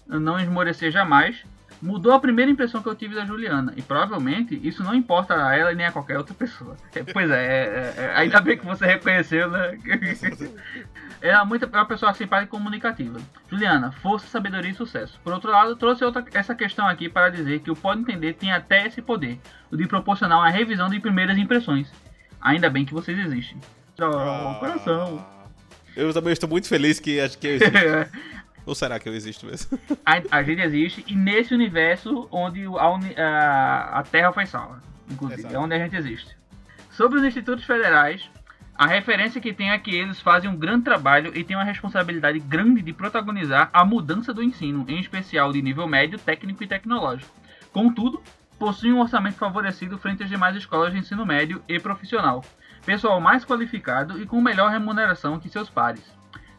não 0.06 0.38
esmorecer 0.38 0.90
jamais. 0.90 1.42
Mudou 1.80 2.12
a 2.12 2.20
primeira 2.20 2.50
impressão 2.50 2.82
que 2.82 2.88
eu 2.88 2.94
tive 2.94 3.14
da 3.14 3.24
Juliana. 3.24 3.72
E 3.76 3.82
provavelmente 3.82 4.60
isso 4.62 4.84
não 4.84 4.94
importa 4.94 5.34
a 5.34 5.56
ela 5.56 5.74
nem 5.74 5.86
a 5.86 5.90
qualquer 5.90 6.18
outra 6.18 6.34
pessoa. 6.34 6.76
É, 6.94 7.02
Pois 7.02 7.30
é, 7.30 7.34
é, 7.34 7.94
é, 7.96 8.12
ainda 8.14 8.40
bem 8.40 8.58
que 8.58 8.66
você 8.66 8.86
reconheceu, 8.86 9.50
né? 9.50 9.78
Ela 11.22 11.42
é 11.42 11.44
muito, 11.44 11.64
é 11.64 11.68
uma 11.68 11.86
pessoa 11.86 12.12
simpática 12.12 12.46
e 12.48 12.58
comunicativa. 12.58 13.20
Juliana, 13.48 13.92
força, 13.92 14.26
sabedoria 14.26 14.70
e 14.70 14.74
sucesso. 14.74 15.20
Por 15.22 15.32
outro 15.32 15.50
lado, 15.50 15.76
trouxe 15.76 16.04
outra, 16.04 16.24
essa 16.34 16.54
questão 16.54 16.86
aqui 16.88 17.08
para 17.08 17.28
dizer 17.30 17.60
que 17.60 17.70
o 17.70 17.76
Pode 17.76 18.00
Entender 18.00 18.32
tem 18.34 18.52
até 18.52 18.86
esse 18.86 19.00
poder, 19.00 19.38
o 19.70 19.76
de 19.76 19.86
proporcionar 19.86 20.38
uma 20.38 20.50
revisão 20.50 20.88
de 20.90 20.98
primeiras 20.98 21.38
impressões. 21.38 21.88
Ainda 22.40 22.68
bem 22.68 22.84
que 22.84 22.92
vocês 22.92 23.16
existem. 23.18 23.56
Oh, 24.00 24.58
coração. 24.58 25.24
Eu 25.94 26.12
também 26.12 26.32
estou 26.32 26.48
muito 26.48 26.66
feliz 26.66 26.98
que 26.98 27.20
acho 27.20 27.38
que 27.38 27.46
eu 27.46 27.54
existo. 27.54 27.72
Ou 28.66 28.74
será 28.74 28.98
que 28.98 29.08
eu 29.08 29.14
existo 29.14 29.44
mesmo? 29.46 29.78
a, 30.06 30.38
a 30.38 30.42
gente 30.42 30.60
existe 30.62 31.04
e 31.08 31.14
nesse 31.16 31.52
universo 31.52 32.28
onde 32.30 32.64
a, 32.64 32.90
uni- 32.90 33.14
a- 33.16 33.98
a 33.98 34.02
Terra 34.04 34.32
foi 34.32 34.46
salva, 34.46 34.80
inclusive, 35.10 35.40
Exato. 35.40 35.54
é 35.54 35.58
onde 35.58 35.74
a 35.74 35.78
gente 35.78 35.96
existe. 35.96 36.36
Sobre 36.90 37.18
os 37.18 37.24
institutos 37.24 37.64
federais, 37.64 38.28
a 38.74 38.86
referência 38.86 39.40
que 39.40 39.52
tem 39.52 39.70
é 39.70 39.78
que 39.78 39.94
eles 39.94 40.20
fazem 40.20 40.48
um 40.48 40.56
grande 40.56 40.84
trabalho 40.84 41.36
e 41.36 41.44
têm 41.44 41.56
uma 41.56 41.64
responsabilidade 41.64 42.38
grande 42.40 42.82
de 42.82 42.92
protagonizar 42.92 43.68
a 43.72 43.84
mudança 43.84 44.32
do 44.32 44.42
ensino, 44.42 44.84
em 44.88 44.98
especial 44.98 45.52
de 45.52 45.60
nível 45.60 45.86
médio, 45.86 46.18
técnico 46.18 46.64
e 46.64 46.66
tecnológico. 46.66 47.30
Contudo, 47.72 48.22
possuem 48.58 48.92
um 48.92 49.00
orçamento 49.00 49.36
favorecido 49.36 49.98
frente 49.98 50.22
às 50.22 50.28
demais 50.28 50.56
escolas 50.56 50.92
de 50.92 50.98
ensino 50.98 51.26
médio 51.26 51.62
e 51.68 51.78
profissional, 51.78 52.44
pessoal 52.84 53.20
mais 53.20 53.44
qualificado 53.44 54.20
e 54.20 54.26
com 54.26 54.40
melhor 54.40 54.70
remuneração 54.70 55.38
que 55.38 55.48
seus 55.48 55.68
pares. 55.68 56.04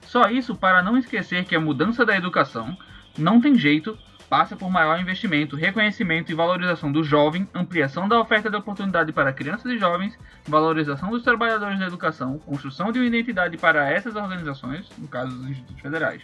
Só 0.01 0.29
isso 0.29 0.55
para 0.55 0.83
não 0.83 0.97
esquecer 0.97 1.45
que 1.45 1.55
a 1.55 1.61
mudança 1.61 2.05
da 2.05 2.15
educação 2.15 2.77
não 3.17 3.41
tem 3.41 3.55
jeito, 3.57 3.97
passa 4.33 4.55
por 4.55 4.71
maior 4.71 4.99
investimento, 4.99 5.55
reconhecimento 5.55 6.31
e 6.31 6.33
valorização 6.33 6.91
do 6.91 7.03
jovem, 7.03 7.47
ampliação 7.53 8.07
da 8.07 8.19
oferta 8.19 8.49
de 8.49 8.55
oportunidade 8.55 9.13
para 9.13 9.31
crianças 9.31 9.71
e 9.71 9.77
jovens, 9.77 10.17
valorização 10.47 11.11
dos 11.11 11.21
trabalhadores 11.21 11.77
da 11.77 11.85
educação, 11.85 12.39
construção 12.39 12.91
de 12.91 12.97
uma 12.97 13.05
identidade 13.05 13.57
para 13.57 13.87
essas 13.91 14.15
organizações, 14.15 14.89
no 14.97 15.07
caso 15.07 15.37
dos 15.37 15.51
institutos 15.51 15.79
federais. 15.79 16.23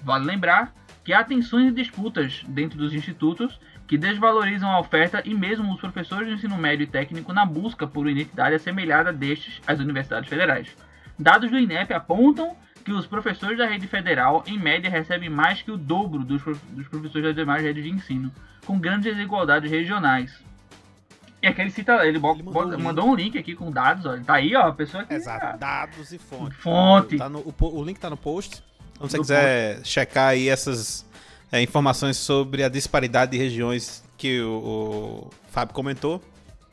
Vale 0.00 0.26
lembrar 0.26 0.72
que 1.02 1.12
há 1.12 1.24
tensões 1.24 1.72
e 1.72 1.74
disputas 1.74 2.44
dentro 2.46 2.78
dos 2.78 2.94
institutos 2.94 3.58
que 3.88 3.98
desvalorizam 3.98 4.70
a 4.70 4.78
oferta 4.78 5.20
e 5.24 5.34
mesmo 5.34 5.74
os 5.74 5.80
professores 5.80 6.28
de 6.28 6.34
ensino 6.34 6.56
médio 6.56 6.84
e 6.84 6.86
técnico 6.86 7.32
na 7.32 7.44
busca 7.44 7.84
por 7.84 8.02
uma 8.02 8.12
identidade 8.12 8.54
assemelhada 8.54 9.12
destes 9.12 9.60
às 9.66 9.80
universidades 9.80 10.30
federais. 10.30 10.68
Dados 11.18 11.50
do 11.50 11.58
INEP 11.58 11.92
apontam 11.92 12.56
que 12.88 12.92
os 12.94 13.06
professores 13.06 13.58
da 13.58 13.66
rede 13.66 13.86
federal, 13.86 14.42
em 14.46 14.58
média, 14.58 14.90
recebem 14.90 15.28
mais 15.28 15.60
que 15.60 15.70
o 15.70 15.76
dobro 15.76 16.24
dos, 16.24 16.42
dos 16.42 16.88
professores 16.88 17.22
das 17.26 17.34
demais 17.36 17.62
redes 17.62 17.84
de 17.84 17.90
ensino, 17.90 18.32
com 18.64 18.78
grandes 18.78 19.14
desigualdades 19.14 19.70
regionais. 19.70 20.32
E 21.42 21.46
aqui 21.46 21.60
ele 21.60 21.70
cita, 21.70 21.92
ele, 22.06 22.16
Ele 22.16 22.18
mandou 22.18 22.42
bota- 22.52 22.66
um 22.68 22.70
link. 22.72 22.82
mandou 22.82 23.08
um 23.08 23.14
link 23.14 23.38
aqui 23.38 23.54
com 23.54 23.70
dados, 23.70 24.06
olha, 24.06 24.22
tá 24.24 24.34
aí, 24.34 24.56
ó, 24.56 24.68
a 24.68 24.72
pessoa 24.72 25.04
que 25.04 25.12
Exato, 25.14 25.58
dados 25.58 26.12
e 26.12 26.18
fonte. 26.18 26.54
Fonte. 26.56 27.16
Tá 27.18 27.28
no- 27.28 27.40
o, 27.40 27.54
o 27.60 27.84
link 27.84 27.98
tá 28.00 28.08
no 28.10 28.16
post. 28.16 28.62
Então, 28.96 29.06
se 29.08 29.16
você 29.16 29.18
quiser 29.18 29.84
checar 29.84 30.30
aí 30.30 30.48
essas 30.48 31.06
é, 31.52 31.62
informações 31.62 32.16
sobre 32.16 32.64
a 32.64 32.68
disparidade 32.68 33.30
de 33.32 33.38
regiões 33.38 34.02
que 34.16 34.40
o, 34.40 35.28
o 35.28 35.30
Fábio 35.50 35.74
comentou. 35.74 36.20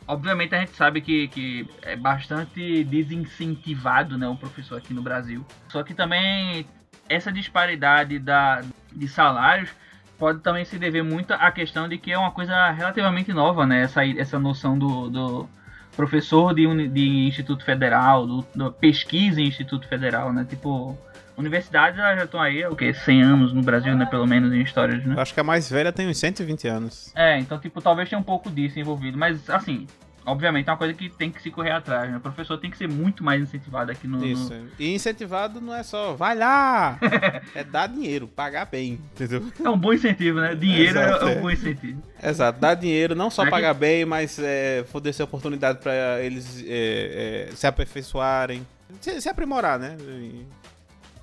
Obviamente 0.07 0.53
a 0.53 0.59
gente 0.59 0.75
sabe 0.75 1.01
que, 1.01 1.27
que 1.29 1.67
é 1.81 1.95
bastante 1.95 2.83
desincentivado 2.83 4.17
né, 4.17 4.27
o 4.27 4.35
professor 4.35 4.77
aqui 4.77 4.93
no 4.93 5.01
Brasil. 5.01 5.45
Só 5.67 5.81
que 5.83 5.93
também 5.93 6.65
essa 7.09 7.31
disparidade 7.31 8.19
da, 8.19 8.61
de 8.93 9.07
salários 9.07 9.69
pode 10.17 10.39
também 10.39 10.63
se 10.63 10.77
dever 10.77 11.03
muito 11.03 11.31
à 11.33 11.51
questão 11.51 11.87
de 11.87 11.97
que 11.97 12.11
é 12.11 12.17
uma 12.17 12.31
coisa 12.31 12.71
relativamente 12.71 13.33
nova, 13.33 13.65
né? 13.65 13.81
Essa, 13.81 14.05
essa 14.05 14.39
noção 14.39 14.77
do, 14.77 15.09
do 15.09 15.49
professor 15.95 16.53
de, 16.53 16.87
de 16.87 17.27
Instituto 17.27 17.63
Federal, 17.65 18.25
do, 18.25 18.45
do 18.55 18.71
pesquisa 18.71 19.41
em 19.41 19.47
Instituto 19.47 19.87
Federal, 19.87 20.31
né? 20.31 20.45
Tipo, 20.47 20.97
universidades 21.37 21.97
já 21.97 22.23
estão 22.23 22.41
aí, 22.41 22.65
o 22.65 22.75
quê? 22.75 22.93
100 22.93 23.23
anos 23.23 23.53
no 23.53 23.61
Brasil, 23.61 23.95
né? 23.95 24.05
Pelo 24.05 24.25
menos 24.27 24.53
em 24.53 24.61
histórias, 24.61 25.03
né? 25.05 25.15
Eu 25.15 25.19
acho 25.21 25.33
que 25.33 25.39
a 25.39 25.43
mais 25.43 25.69
velha 25.69 25.91
tem 25.91 26.07
uns 26.07 26.17
120 26.17 26.67
anos. 26.67 27.11
É, 27.15 27.37
então, 27.39 27.59
tipo, 27.59 27.81
talvez 27.81 28.09
tenha 28.09 28.19
um 28.19 28.23
pouco 28.23 28.49
disso 28.49 28.79
envolvido. 28.79 29.17
Mas, 29.17 29.49
assim, 29.49 29.85
obviamente 30.25 30.67
é 30.67 30.71
uma 30.71 30.77
coisa 30.77 30.93
que 30.93 31.07
tem 31.09 31.29
que 31.29 31.41
se 31.41 31.51
correr 31.51 31.71
atrás, 31.71 32.09
né? 32.09 32.17
O 32.17 32.19
professor 32.19 32.57
tem 32.57 32.71
que 32.71 32.77
ser 32.77 32.87
muito 32.87 33.23
mais 33.23 33.41
incentivado 33.41 33.91
aqui 33.91 34.07
no. 34.07 34.17
no- 34.19 34.25
Isso. 34.25 34.53
E 34.79 34.93
incentivado 34.95 35.59
não 35.61 35.73
é 35.75 35.83
só 35.83 36.13
vai 36.13 36.35
lá, 36.35 36.97
é 37.53 37.63
dar 37.63 37.87
dinheiro, 37.87 38.27
pagar 38.27 38.65
bem, 38.65 38.99
entendeu? 39.13 39.43
É 39.63 39.69
um 39.69 39.77
bom 39.77 39.93
incentivo, 39.93 40.39
né? 40.39 40.55
Dinheiro 40.55 40.97
é- 40.97 41.05
Exato, 41.05 41.27
é, 41.27 41.33
é. 41.33 41.37
um 41.37 41.41
bom 41.41 41.51
incentivo. 41.51 42.01
Exato, 42.23 42.59
dar 42.59 42.73
dinheiro, 42.75 43.13
não 43.13 43.29
só 43.29 43.43
É 43.43 43.45
que- 43.45 43.51
pagar 43.51 43.73
bem, 43.73 44.03
mas 44.05 44.39
é, 44.39 44.83
fornecer 44.87 45.21
oportunidade 45.21 45.79
para 45.79 46.19
eles 46.21 46.63
é, 46.67 47.47
é, 47.51 47.55
se 47.55 47.67
aperfeiçoarem, 47.67 48.65
se, 49.01 49.21
se 49.21 49.29
aprimorar, 49.29 49.77
né? 49.77 49.95
E- 49.99 50.45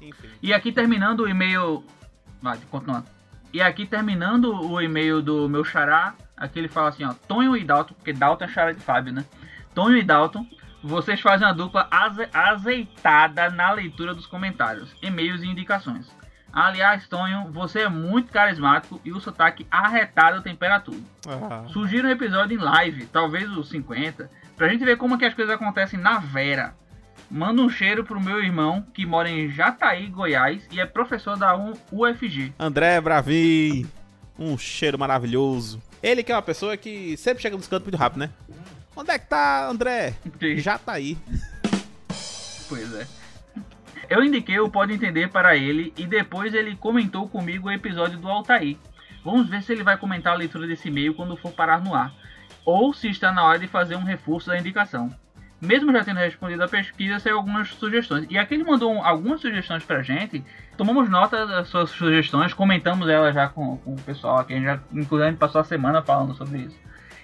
enfim. 0.03 0.29
E 0.43 0.53
aqui 0.53 0.73
terminando 0.73 1.21
o 1.21 1.29
e-mail. 1.29 1.85
Vai, 2.41 2.59
continuando. 2.71 3.07
E 3.53 3.61
aqui 3.61 3.87
terminando 3.87 4.47
o 4.55 4.81
e-mail 4.81 5.21
do 5.23 5.49
meu 5.49 5.63
xará, 5.65 6.15
aqui 6.37 6.59
ele 6.59 6.69
fala 6.69 6.89
assim, 6.89 7.05
ó, 7.05 7.13
Tonho 7.29 7.57
e 7.57 7.63
Dalton, 7.65 7.95
porque 7.95 8.13
Dalton 8.13 8.45
é 8.45 8.49
xará 8.49 8.73
de 8.73 8.81
Fábio, 8.81 9.13
né? 9.13 9.25
Tonho 9.75 9.97
e 9.97 10.03
Dalton, 10.03 10.47
vocês 10.83 11.21
fazem 11.21 11.47
uma 11.47 11.53
dupla 11.55 11.87
aze- 11.91 12.29
azeitada 12.33 13.51
na 13.51 13.71
leitura 13.73 14.15
dos 14.15 14.27
comentários, 14.27 14.95
e-mails 15.03 15.43
e 15.43 15.47
indicações. 15.47 16.11
Aliás, 16.53 17.07
Tonho, 17.09 17.51
você 17.51 17.81
é 17.81 17.89
muito 17.89 18.31
carismático 18.33 19.01
e 19.05 19.13
o 19.13 19.21
sotaque 19.21 19.67
arretado 19.71 20.43
tempera 20.43 20.81
tudo. 20.81 21.03
Ah, 21.27 21.65
Sugiro 21.69 22.09
um 22.09 22.11
episódio 22.11 22.59
em 22.59 22.61
live, 22.63 23.07
talvez 23.07 23.51
os 23.51 23.69
50, 23.71 24.31
pra 24.57 24.69
gente 24.69 24.85
ver 24.85 24.97
como 24.99 25.17
que 25.19 25.25
as 25.25 25.33
coisas 25.35 25.55
acontecem 25.55 25.99
na 25.99 26.19
Vera. 26.19 26.75
Manda 27.33 27.63
um 27.63 27.71
cheiro 27.71 28.05
pro 28.05 28.21
meu 28.21 28.45
irmão, 28.45 28.85
que 28.93 29.07
mora 29.07 29.27
em 29.27 29.49
Jataí, 29.49 30.07
Goiás, 30.09 30.69
e 30.71 30.79
é 30.79 30.85
professor 30.85 31.35
da 31.35 31.57
UFG. 31.91 32.53
André 32.59 33.01
Bravi, 33.01 33.87
um 34.39 34.59
cheiro 34.59 34.99
maravilhoso. 34.99 35.81
Ele 36.03 36.23
que 36.23 36.31
é 36.31 36.35
uma 36.35 36.43
pessoa 36.43 36.77
que 36.77 37.17
sempre 37.17 37.43
chega 37.43 37.57
nos 37.57 37.67
cantos 37.67 37.87
muito 37.87 37.97
rápido, 37.99 38.19
né? 38.19 38.31
Onde 38.95 39.13
é 39.13 39.19
que 39.19 39.27
tá, 39.27 39.67
André? 39.67 40.15
Já 40.59 40.77
tá 40.77 40.93
aí. 40.93 41.17
Pois 42.69 42.95
é. 42.95 43.07
Eu 44.11 44.23
indiquei 44.23 44.61
o 44.61 44.69
Pode 44.69 44.93
Entender 44.93 45.31
para 45.31 45.57
ele 45.57 45.91
e 45.97 46.07
depois 46.07 46.53
ele 46.53 46.77
comentou 46.77 47.27
comigo 47.31 47.69
o 47.69 47.73
episódio 47.73 48.19
do 48.19 48.29
Altair. 48.29 48.77
Vamos 49.25 49.49
ver 49.49 49.63
se 49.63 49.73
ele 49.73 49.83
vai 49.83 49.97
comentar 49.97 50.35
a 50.35 50.37
leitura 50.37 50.67
desse 50.67 50.89
e-mail 50.89 51.15
quando 51.15 51.35
for 51.39 51.53
parar 51.53 51.83
no 51.83 51.95
ar. 51.95 52.13
Ou 52.63 52.93
se 52.93 53.09
está 53.09 53.33
na 53.33 53.43
hora 53.43 53.59
de 53.59 53.69
fazer 53.69 53.97
um 53.97 54.05
reforço 54.05 54.49
da 54.49 54.59
indicação. 54.59 55.11
Mesmo 55.63 55.93
já 55.93 56.03
tendo 56.03 56.17
respondido 56.19 56.65
a 56.65 56.69
pesquisa, 56.69 57.21
saiu 57.21 57.37
algumas 57.37 57.69
sugestões. 57.69 58.27
E 58.29 58.37
aqui 58.37 58.55
ele 58.55 58.65
mandou 58.65 58.93
um- 58.93 59.05
algumas 59.05 59.41
sugestões 59.41 59.85
pra 59.85 60.03
gente. 60.03 60.45
Tomamos 60.77 61.09
nota 61.09 61.47
das 61.47 61.69
suas 61.69 61.89
sugestões, 61.91 62.53
comentamos 62.53 63.09
elas 63.09 63.33
já 63.33 63.49
com, 63.49 63.77
com 63.77 63.95
o 63.95 64.01
pessoal 64.03 64.39
aqui. 64.39 64.55
A 64.55 64.57
gente 64.57 64.65
já, 64.67 64.81
inclusive, 64.93 65.23
a 65.29 65.31
gente 65.31 65.39
passou 65.39 65.61
a 65.61 65.65
semana 65.65 66.03
falando 66.03 66.35
sobre 66.35 66.59
isso. 66.63 66.77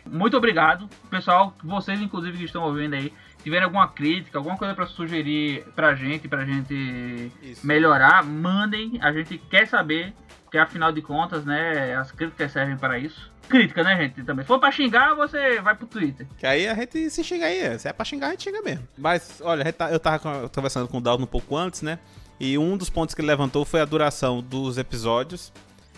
Muito 0.07 0.37
obrigado, 0.37 0.89
pessoal. 1.11 1.53
Vocês, 1.65 2.01
inclusive, 2.01 2.39
que 2.39 2.45
estão 2.45 2.63
ouvindo 2.63 2.95
aí, 2.95 3.13
tiverem 3.43 3.65
alguma 3.65 3.89
crítica, 3.89 4.39
alguma 4.39 4.57
coisa 4.57 4.73
pra 4.75 4.87
sugerir 4.87 5.65
pra 5.75 5.95
gente, 5.97 6.29
pra 6.29 6.45
gente 6.45 7.33
Isso. 7.43 7.67
melhorar, 7.67 8.23
mandem. 8.25 8.99
A 9.03 9.13
gente 9.13 9.37
quer 9.37 9.67
saber, 9.67 10.15
porque 10.45 10.57
afinal 10.59 10.93
de 10.93 11.03
contas, 11.03 11.45
né, 11.45 11.95
as 11.97 12.13
críticas 12.13 12.53
servem 12.53 12.77
para 12.79 12.99
isso. 12.99 13.31
Crítica, 13.49 13.83
né, 13.83 13.97
gente? 13.97 14.23
Também. 14.25 14.45
Se 14.45 14.49
for 14.49 14.59
pra 14.59 14.71
xingar, 14.71 15.15
você 15.15 15.61
vai 15.61 15.75
pro 15.75 15.87
Twitter. 15.87 16.27
Que 16.37 16.47
aí 16.47 16.69
a 16.69 16.75
gente 16.75 17.11
se 17.11 17.25
xinga 17.25 17.47
aí. 17.47 17.79
Se 17.79 17.89
é 17.89 17.93
pra 17.93 18.05
xingar, 18.05 18.29
a 18.29 18.31
gente 18.33 18.45
xinga 18.45 18.61
mesmo. 18.63 18.87
Mas, 18.97 19.41
olha, 19.43 19.73
tá- 19.73 19.91
eu 19.91 19.99
tava 19.99 20.19
con- 20.19 20.49
conversando 20.55 20.87
com 20.89 20.99
o 20.99 21.01
Dalton 21.01 21.25
um 21.25 21.27
pouco 21.27 21.57
antes, 21.57 21.83
né? 21.83 21.99
E 22.39 22.57
um 22.59 22.77
dos 22.77 22.91
pontos 22.91 23.15
que 23.15 23.21
ele 23.21 23.29
levantou 23.29 23.65
foi 23.65 23.81
a 23.81 23.85
duração 23.85 24.43
dos 24.43 24.79
episódios. 24.79 25.53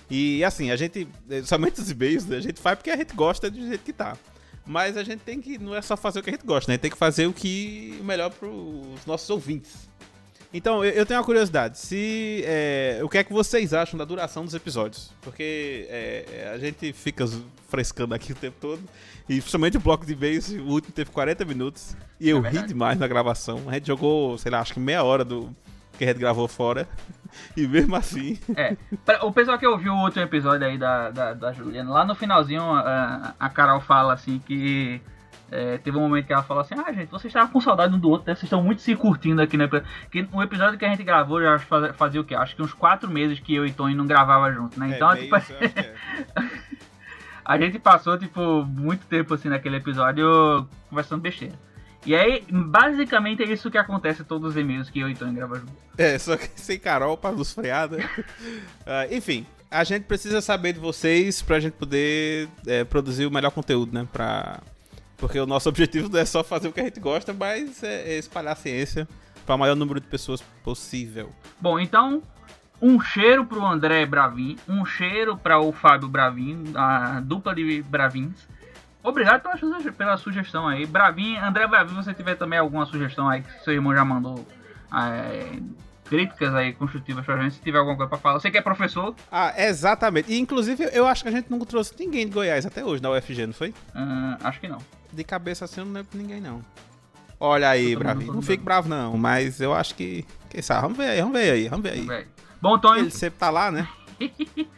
E 0.08 0.42
assim, 0.44 0.70
a 0.70 0.76
gente. 0.76 1.06
eh, 1.28 1.42
Somente 1.42 1.80
os 1.80 1.90
e-mails, 1.90 2.24
né? 2.26 2.36
a 2.36 2.40
gente 2.40 2.60
faz 2.60 2.76
porque 2.76 2.90
a 2.90 2.96
gente 2.96 3.14
gosta 3.14 3.50
do 3.50 3.60
jeito 3.66 3.84
que 3.84 3.92
tá. 3.92 4.16
Mas 4.66 4.96
a 4.96 5.02
gente 5.02 5.20
tem 5.20 5.40
que. 5.40 5.58
Não 5.58 5.74
é 5.74 5.82
só 5.82 5.96
fazer 5.96 6.20
o 6.20 6.22
que 6.22 6.30
a 6.30 6.32
gente 6.32 6.46
gosta, 6.46 6.70
né? 6.70 6.74
A 6.74 6.76
gente 6.76 6.82
tem 6.82 6.90
que 6.90 6.96
fazer 6.96 7.26
o 7.26 7.32
que. 7.32 7.96
o 8.00 8.04
melhor 8.04 8.30
pros 8.30 9.04
nossos 9.06 9.28
ouvintes. 9.30 9.88
Então, 10.52 10.84
eu, 10.84 10.90
eu 10.92 11.06
tenho 11.06 11.18
uma 11.20 11.24
curiosidade. 11.26 11.78
Se. 11.78 12.42
é, 12.44 13.00
o 13.02 13.08
que 13.08 13.18
é 13.18 13.24
que 13.24 13.32
vocês 13.32 13.72
acham 13.72 13.96
da 13.98 14.04
duração 14.04 14.44
dos 14.44 14.54
episódios? 14.54 15.12
Porque 15.22 15.86
é, 15.88 16.24
é, 16.46 16.50
a 16.54 16.58
gente 16.58 16.92
fica 16.92 17.24
frescando 17.68 18.14
aqui 18.14 18.32
o 18.32 18.34
tempo 18.34 18.56
todo. 18.60 18.82
E 19.28 19.36
principalmente 19.40 19.76
o 19.76 19.80
bloco 19.80 20.04
de 20.04 20.12
e-mails, 20.12 20.48
o 20.50 20.62
último 20.64 20.92
teve 20.92 21.10
40 21.12 21.44
minutos. 21.44 21.96
E 22.18 22.28
eu 22.28 22.38
ri 22.38 22.42
verdade. 22.42 22.68
demais 22.68 22.98
na 22.98 23.06
gravação. 23.06 23.62
A 23.68 23.74
gente 23.74 23.86
jogou, 23.86 24.36
sei 24.38 24.50
lá, 24.50 24.60
acho 24.60 24.74
que 24.74 24.80
meia 24.80 25.04
hora 25.04 25.24
do 25.24 25.54
que 25.96 26.02
a 26.04 26.08
gente 26.08 26.18
gravou 26.18 26.48
fora. 26.48 26.88
E 27.56 27.64
mesmo 27.64 27.94
assim. 27.94 28.36
É. 28.56 28.76
Pra- 29.06 29.24
O 29.24 29.30
pessoal 29.32 29.56
que 29.56 29.64
ouviu 29.64 29.92
o 29.92 29.98
outro 30.00 30.20
episódio 30.20 30.66
aí 30.66 30.76
da, 30.76 31.10
da, 31.12 31.32
da 31.32 31.52
Juliana, 31.52 31.88
lá 31.88 32.04
no 32.04 32.12
finalzinho 32.16 32.60
a, 32.60 33.36
a 33.38 33.48
Carol 33.48 33.80
fala 33.80 34.14
assim 34.14 34.40
que. 34.44 35.00
É, 35.50 35.78
teve 35.78 35.96
um 35.96 36.00
momento 36.00 36.26
que 36.26 36.32
ela 36.32 36.42
falou 36.42 36.60
assim: 36.60 36.74
Ah, 36.74 36.92
gente, 36.92 37.10
vocês 37.10 37.30
estavam 37.30 37.50
com 37.50 37.60
saudade 37.60 37.94
um 37.94 37.98
do 37.98 38.08
outro, 38.08 38.28
né? 38.28 38.34
Vocês 38.34 38.44
estão 38.44 38.62
muito 38.62 38.82
se 38.82 38.94
curtindo 38.94 39.42
aqui, 39.42 39.56
né? 39.56 39.68
Que 40.10 40.26
o 40.32 40.42
episódio 40.42 40.78
que 40.78 40.84
a 40.84 40.88
gente 40.88 41.02
gravou 41.02 41.42
já 41.42 41.58
fazia, 41.58 41.92
fazia 41.92 42.20
o 42.20 42.24
quê? 42.24 42.34
Acho 42.34 42.54
que 42.54 42.62
uns 42.62 42.72
quatro 42.72 43.10
meses 43.10 43.40
que 43.40 43.54
eu 43.54 43.66
e 43.66 43.72
Tony 43.72 43.94
não 43.94 44.06
gravava 44.06 44.52
junto, 44.52 44.78
né? 44.78 44.92
Então, 44.94 45.10
é, 45.10 45.16
tipo, 45.16 45.36
meio 45.36 45.42
isso, 45.42 45.52
é. 45.78 45.94
a 47.44 47.58
gente 47.58 47.78
passou, 47.78 48.16
tipo, 48.16 48.64
muito 48.64 49.06
tempo 49.06 49.34
assim 49.34 49.48
naquele 49.48 49.76
episódio 49.76 50.68
conversando 50.88 51.20
besteira. 51.20 51.58
E 52.06 52.14
aí, 52.14 52.44
basicamente 52.50 53.42
é 53.42 53.46
isso 53.46 53.70
que 53.70 53.76
acontece 53.76 54.22
em 54.22 54.24
todos 54.24 54.50
os 54.50 54.56
e-mails 54.56 54.88
que 54.88 55.00
eu 55.00 55.08
e 55.08 55.14
Tony 55.14 55.34
gravamos 55.34 55.60
junto. 55.60 55.72
É, 55.98 56.18
só 56.18 56.36
que 56.36 56.48
sem 56.58 56.78
Carol 56.78 57.16
pra 57.16 57.32
nos 57.32 57.52
frear, 57.52 57.90
né? 57.90 58.08
Ah, 58.86 59.06
enfim, 59.10 59.46
a 59.70 59.84
gente 59.84 60.04
precisa 60.04 60.40
saber 60.40 60.72
de 60.72 60.80
vocês 60.80 61.42
pra 61.42 61.60
gente 61.60 61.74
poder 61.74 62.48
é, 62.66 62.84
produzir 62.84 63.26
o 63.26 63.30
melhor 63.30 63.50
conteúdo, 63.50 63.92
né? 63.92 64.06
Pra... 64.10 64.60
Porque 65.20 65.38
o 65.38 65.46
nosso 65.46 65.68
objetivo 65.68 66.08
não 66.08 66.18
é 66.18 66.24
só 66.24 66.42
fazer 66.42 66.66
o 66.68 66.72
que 66.72 66.80
a 66.80 66.84
gente 66.84 66.98
gosta, 66.98 67.32
mas 67.32 67.82
é, 67.82 68.14
é 68.14 68.18
espalhar 68.18 68.54
a 68.54 68.56
ciência 68.56 69.06
para 69.46 69.54
o 69.54 69.58
maior 69.58 69.76
número 69.76 70.00
de 70.00 70.06
pessoas 70.06 70.40
possível. 70.64 71.30
Bom, 71.60 71.78
então, 71.78 72.22
um 72.80 72.98
cheiro 73.00 73.44
pro 73.44 73.64
André 73.64 74.06
Bravin, 74.06 74.56
um 74.66 74.84
cheiro 74.86 75.36
para 75.36 75.60
o 75.60 75.70
Fábio 75.72 76.08
Bravin, 76.08 76.72
a 76.74 77.20
dupla 77.20 77.54
de 77.54 77.82
Bravins. 77.82 78.48
Obrigado 79.02 79.42
pela, 79.42 79.56
suge- 79.58 79.92
pela 79.92 80.16
sugestão 80.16 80.66
aí. 80.66 80.86
Bravin, 80.86 81.36
André 81.36 81.66
Bravin, 81.66 81.90
se 81.90 81.96
você 82.04 82.14
tiver 82.14 82.34
também 82.36 82.58
alguma 82.58 82.86
sugestão 82.86 83.28
aí 83.28 83.42
que 83.42 83.64
seu 83.64 83.72
irmão 83.74 83.94
já 83.94 84.04
mandou 84.04 84.46
é, 84.94 85.58
críticas 86.06 86.54
aí 86.54 86.72
construtivas 86.72 87.24
pra 87.24 87.40
gente, 87.42 87.54
se 87.56 87.60
tiver 87.62 87.78
alguma 87.78 87.96
coisa 87.96 88.08
pra 88.08 88.18
falar. 88.18 88.40
Você 88.40 88.50
que 88.50 88.58
é 88.58 88.62
professor, 88.62 89.14
Ah, 89.30 89.52
exatamente. 89.56 90.32
E, 90.32 90.38
inclusive, 90.38 90.88
eu 90.92 91.06
acho 91.06 91.22
que 91.22 91.28
a 91.28 91.32
gente 91.32 91.50
nunca 91.50 91.64
trouxe 91.66 91.94
ninguém 91.98 92.26
de 92.26 92.32
Goiás 92.32 92.64
até 92.66 92.84
hoje 92.84 93.02
na 93.02 93.10
UFG, 93.10 93.46
não 93.46 93.54
foi? 93.54 93.74
ah, 93.94 94.38
acho 94.44 94.60
que 94.60 94.68
não. 94.68 94.78
De 95.12 95.24
cabeça 95.24 95.64
assim, 95.64 95.80
eu 95.80 95.86
não 95.86 95.92
lembro 95.92 96.10
de 96.12 96.18
ninguém, 96.18 96.40
não. 96.40 96.64
Olha 97.38 97.70
aí, 97.70 97.96
Bravinho. 97.96 98.28
não 98.28 98.34
Não 98.36 98.42
fique 98.42 98.62
bravo, 98.62 98.88
não. 98.88 99.16
Mas 99.16 99.60
eu 99.60 99.72
acho 99.74 99.94
que. 99.94 100.24
Quem 100.48 100.60
sabe? 100.62 100.82
Vamos 100.82 100.98
ver 100.98 101.10
aí, 101.10 101.20
vamos 101.20 101.32
ver 101.40 101.50
aí, 101.50 101.68
vamos 101.68 101.82
ver 101.82 101.92
aí. 101.92 102.26
Bom, 102.60 102.78
Tony. 102.78 103.00
Ele 103.00 103.10
sempre 103.10 103.38
tá 103.38 103.50
lá, 103.50 103.70
né? 103.70 103.88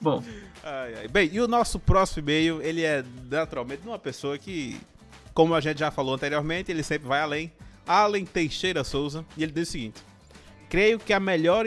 Bom, 0.00 0.22
Ai, 0.68 0.94
ai. 0.98 1.08
Bem, 1.08 1.30
e 1.32 1.40
o 1.40 1.46
nosso 1.46 1.78
próximo 1.78 2.24
e-mail, 2.24 2.60
ele 2.60 2.82
é 2.82 3.04
naturalmente 3.30 3.82
de 3.82 3.88
uma 3.88 4.00
pessoa 4.00 4.36
que, 4.36 4.80
como 5.32 5.54
a 5.54 5.60
gente 5.60 5.78
já 5.78 5.92
falou 5.92 6.12
anteriormente, 6.12 6.72
ele 6.72 6.82
sempre 6.82 7.06
vai 7.06 7.20
além. 7.20 7.52
Allen 7.86 8.24
Teixeira 8.24 8.82
Souza, 8.82 9.24
e 9.36 9.44
ele 9.44 9.52
diz 9.52 9.68
o 9.68 9.72
seguinte: 9.72 10.02
Creio 10.76 10.98
que 10.98 11.14
a 11.14 11.18
melhor 11.18 11.64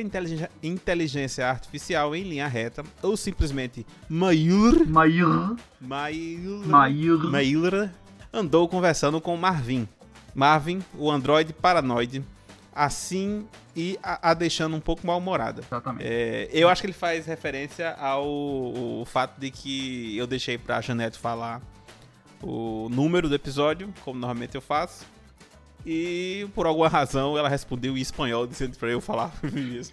inteligência 0.61 1.47
artificial 1.49 2.15
em 2.15 2.21
linha 2.21 2.47
reta, 2.47 2.83
ou 3.01 3.17
simplesmente 3.17 3.83
maior, 4.07 4.85
Mair. 4.85 5.55
maior, 5.81 6.67
Mair. 6.67 7.17
Maior, 7.17 7.89
andou 8.31 8.69
conversando 8.69 9.19
com 9.19 9.35
Marvin. 9.35 9.89
Marvin, 10.35 10.83
o 10.95 11.09
androide 11.09 11.53
paranoide, 11.53 12.23
assim 12.71 13.47
e 13.75 13.97
a, 14.03 14.29
a 14.29 14.33
deixando 14.35 14.75
um 14.75 14.79
pouco 14.79 15.07
mal-humorada. 15.07 15.63
Exatamente. 15.63 16.07
É, 16.07 16.47
eu 16.53 16.69
acho 16.69 16.79
que 16.79 16.85
ele 16.85 16.93
faz 16.93 17.25
referência 17.25 17.95
ao, 17.95 18.27
ao 18.99 19.05
fato 19.05 19.39
de 19.39 19.49
que 19.49 20.15
eu 20.15 20.27
deixei 20.27 20.55
pra 20.55 20.81
Janete 20.81 21.17
falar 21.17 21.63
o 22.43 22.87
número 22.91 23.27
do 23.27 23.33
episódio, 23.33 23.91
como 24.05 24.19
normalmente 24.19 24.53
eu 24.53 24.61
faço. 24.61 25.03
E 25.85 26.47
por 26.53 26.65
alguma 26.65 26.87
razão 26.89 27.37
ela 27.37 27.47
respondeu 27.49 27.97
em 27.97 28.01
espanhol, 28.01 28.45
dizendo 28.45 28.77
pra 28.77 28.89
eu 28.89 28.99
falar 29.01 29.31
isso. 29.55 29.91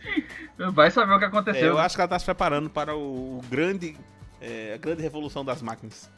Vai 0.72 0.90
saber 0.90 1.12
o 1.14 1.18
que 1.18 1.24
É, 1.24 1.28
aconteceu. 1.28 1.66
eu 1.68 1.78
acho 1.78 1.94
que 1.94 2.00
ela 2.00 2.08
tá 2.08 2.18
se 2.18 2.24
preparando 2.24 2.68
para 2.68 2.94
o, 2.96 3.40
grande, 3.48 3.96
é, 4.40 4.72
a 4.74 4.76
grande 4.76 5.02
revolução 5.02 5.44
das 5.44 5.62
máquinas. 5.62 6.10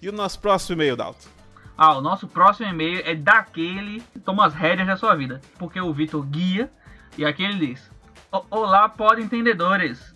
E 0.00 0.08
o 0.08 0.12
nosso 0.12 0.40
próximo 0.40 0.74
e-mail, 0.76 0.96
Dalton? 0.96 1.28
Ah, 1.76 1.96
o 1.96 2.00
nosso 2.00 2.26
próximo 2.26 2.68
e-mail 2.68 3.02
é 3.04 3.14
daquele 3.14 4.02
que 4.12 4.18
toma 4.18 4.46
as 4.46 4.54
rédeas 4.54 4.86
da 4.88 4.96
sua 4.96 5.14
vida. 5.14 5.40
Porque 5.58 5.80
o 5.80 5.92
Vitor 5.92 6.22
guia 6.24 6.70
e 7.16 7.24
aqui 7.24 7.42
ele 7.44 7.66
diz: 7.66 7.90
"O- 8.32 8.44
Olá, 8.50 8.88
pode 8.88 9.22
entendedores. 9.22 10.14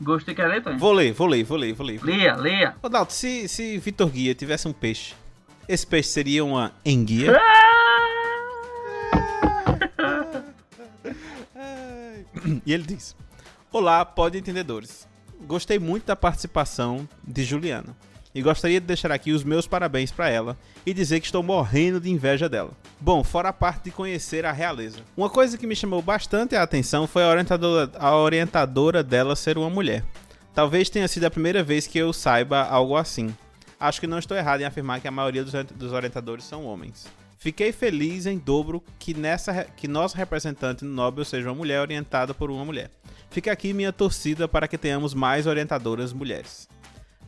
Gostei 0.00 0.34
que 0.34 0.42
ler, 0.42 0.62
Tony? 0.62 0.78
Vou 0.78 0.92
ler, 0.92 1.12
vou 1.12 1.26
ler, 1.26 1.44
vou 1.44 1.56
ler, 1.56 1.72
vou 1.74 1.86
ler. 1.86 2.00
Leia, 2.04 2.36
leia. 2.36 2.76
Ô, 2.82 2.88
Dalton, 2.88 3.10
se, 3.10 3.48
se 3.48 3.78
Vitor 3.78 4.08
Guia 4.10 4.34
tivesse 4.34 4.68
um 4.68 4.72
peixe, 4.72 5.14
esse 5.68 5.86
peixe 5.86 6.08
seria 6.10 6.44
uma 6.44 6.72
enguia? 6.84 7.32
E 12.64 12.72
ele 12.72 12.84
diz: 12.84 13.16
Olá, 13.72 14.04
pode 14.04 14.38
entendedores. 14.38 15.08
Gostei 15.42 15.78
muito 15.78 16.06
da 16.06 16.16
participação 16.16 17.08
de 17.26 17.44
Juliana 17.44 17.96
e 18.34 18.42
gostaria 18.42 18.80
de 18.80 18.86
deixar 18.86 19.10
aqui 19.10 19.32
os 19.32 19.42
meus 19.42 19.66
parabéns 19.66 20.10
para 20.10 20.28
ela 20.28 20.56
e 20.84 20.92
dizer 20.92 21.20
que 21.20 21.26
estou 21.26 21.42
morrendo 21.42 22.00
de 22.00 22.10
inveja 22.10 22.48
dela. 22.48 22.70
Bom, 23.00 23.24
fora 23.24 23.48
a 23.48 23.52
parte 23.52 23.84
de 23.84 23.90
conhecer 23.90 24.44
a 24.44 24.52
realeza. 24.52 25.00
Uma 25.16 25.30
coisa 25.30 25.56
que 25.56 25.66
me 25.66 25.76
chamou 25.76 26.02
bastante 26.02 26.54
a 26.54 26.62
atenção 26.62 27.06
foi 27.06 27.24
a 27.24 27.28
orientadora, 27.28 27.90
a 27.98 28.16
orientadora 28.16 29.02
dela 29.02 29.34
ser 29.34 29.58
uma 29.58 29.70
mulher. 29.70 30.04
Talvez 30.54 30.90
tenha 30.90 31.08
sido 31.08 31.24
a 31.24 31.30
primeira 31.30 31.62
vez 31.62 31.86
que 31.86 31.98
eu 31.98 32.12
saiba 32.12 32.62
algo 32.62 32.96
assim. 32.96 33.34
Acho 33.78 34.00
que 34.00 34.06
não 34.06 34.18
estou 34.18 34.36
errado 34.36 34.60
em 34.60 34.64
afirmar 34.64 35.00
que 35.00 35.08
a 35.08 35.12
maioria 35.12 35.44
dos, 35.44 35.52
dos 35.74 35.92
orientadores 35.92 36.44
são 36.44 36.64
homens. 36.64 37.06
Fiquei 37.38 37.70
feliz 37.70 38.26
em 38.26 38.36
dobro 38.36 38.82
que, 38.98 39.14
nessa, 39.14 39.62
que 39.62 39.86
nosso 39.86 40.16
representante 40.16 40.84
no 40.84 40.90
Nobel 40.90 41.24
seja 41.24 41.48
uma 41.48 41.54
mulher 41.54 41.80
orientada 41.80 42.34
por 42.34 42.50
uma 42.50 42.64
mulher. 42.64 42.90
Fica 43.30 43.52
aqui 43.52 43.72
minha 43.72 43.92
torcida 43.92 44.48
para 44.48 44.66
que 44.66 44.76
tenhamos 44.76 45.14
mais 45.14 45.46
orientadoras 45.46 46.12
mulheres. 46.12 46.68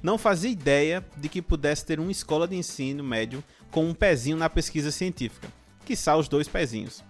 Não 0.02 0.18
fazia 0.18 0.50
ideia 0.50 1.04
de 1.16 1.28
que 1.28 1.40
pudesse 1.40 1.86
ter 1.86 2.00
uma 2.00 2.10
escola 2.10 2.48
de 2.48 2.56
ensino 2.56 3.04
médio 3.04 3.44
com 3.70 3.84
um 3.84 3.94
pezinho 3.94 4.36
na 4.36 4.50
pesquisa 4.50 4.90
científica, 4.90 5.46
quiçá 5.84 6.16
os 6.16 6.26
dois 6.26 6.48
pezinhos. 6.48 7.04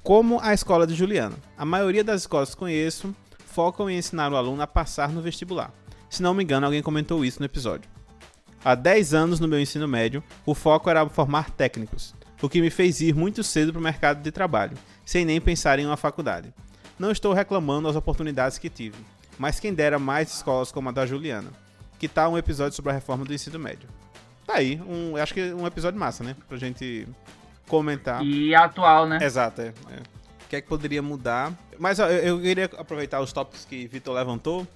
Como 0.00 0.38
a 0.40 0.54
escola 0.54 0.86
de 0.86 0.94
Juliana. 0.94 1.34
A 1.58 1.64
maioria 1.64 2.04
das 2.04 2.20
escolas 2.20 2.50
que 2.50 2.60
conheço 2.60 3.12
focam 3.44 3.90
em 3.90 3.98
ensinar 3.98 4.32
o 4.32 4.36
aluno 4.36 4.62
a 4.62 4.68
passar 4.68 5.08
no 5.08 5.20
vestibular. 5.20 5.72
Se 6.08 6.22
não 6.22 6.32
me 6.32 6.44
engano, 6.44 6.66
alguém 6.66 6.82
comentou 6.82 7.24
isso 7.24 7.40
no 7.40 7.46
episódio. 7.46 7.90
Há 8.64 8.76
10 8.76 9.14
anos 9.14 9.40
no 9.40 9.48
meu 9.48 9.58
ensino 9.58 9.88
médio, 9.88 10.22
o 10.44 10.54
foco 10.54 10.88
era 10.88 11.08
formar 11.08 11.50
técnicos, 11.50 12.14
o 12.40 12.48
que 12.48 12.60
me 12.60 12.70
fez 12.70 13.00
ir 13.00 13.14
muito 13.14 13.42
cedo 13.42 13.72
para 13.72 13.80
o 13.80 13.82
mercado 13.82 14.22
de 14.22 14.30
trabalho, 14.30 14.76
sem 15.04 15.24
nem 15.24 15.40
pensar 15.40 15.78
em 15.78 15.86
uma 15.86 15.96
faculdade. 15.96 16.52
Não 16.98 17.10
estou 17.10 17.32
reclamando 17.32 17.88
das 17.88 17.96
oportunidades 17.96 18.58
que 18.58 18.68
tive, 18.68 18.98
mas 19.38 19.60
quem 19.60 19.72
dera 19.72 19.98
mais 19.98 20.32
escolas 20.32 20.72
como 20.72 20.88
a 20.88 20.92
da 20.92 21.06
Juliana. 21.06 21.50
Que 21.98 22.08
tal 22.08 22.32
um 22.32 22.38
episódio 22.38 22.74
sobre 22.74 22.90
a 22.90 22.94
reforma 22.94 23.24
do 23.24 23.32
ensino 23.32 23.58
médio? 23.58 23.88
Tá 24.46 24.54
aí, 24.54 24.80
um, 24.86 25.16
acho 25.16 25.34
que 25.34 25.52
um 25.54 25.66
episódio 25.66 25.98
massa, 25.98 26.22
né? 26.22 26.36
Pra 26.48 26.56
gente 26.58 27.08
comentar. 27.66 28.22
E 28.24 28.54
atual, 28.54 29.06
né? 29.06 29.18
Exato, 29.22 29.62
é. 29.62 29.66
é. 29.90 30.00
O 30.44 30.48
que 30.48 30.56
é 30.56 30.60
que 30.60 30.68
poderia 30.68 31.02
mudar? 31.02 31.52
Mas 31.78 31.98
ó, 31.98 32.06
eu, 32.06 32.36
eu 32.36 32.40
queria 32.40 32.70
aproveitar 32.78 33.20
os 33.20 33.32
tópicos 33.32 33.64
que 33.64 33.86
Vitor 33.88 34.14
levantou 34.14 34.66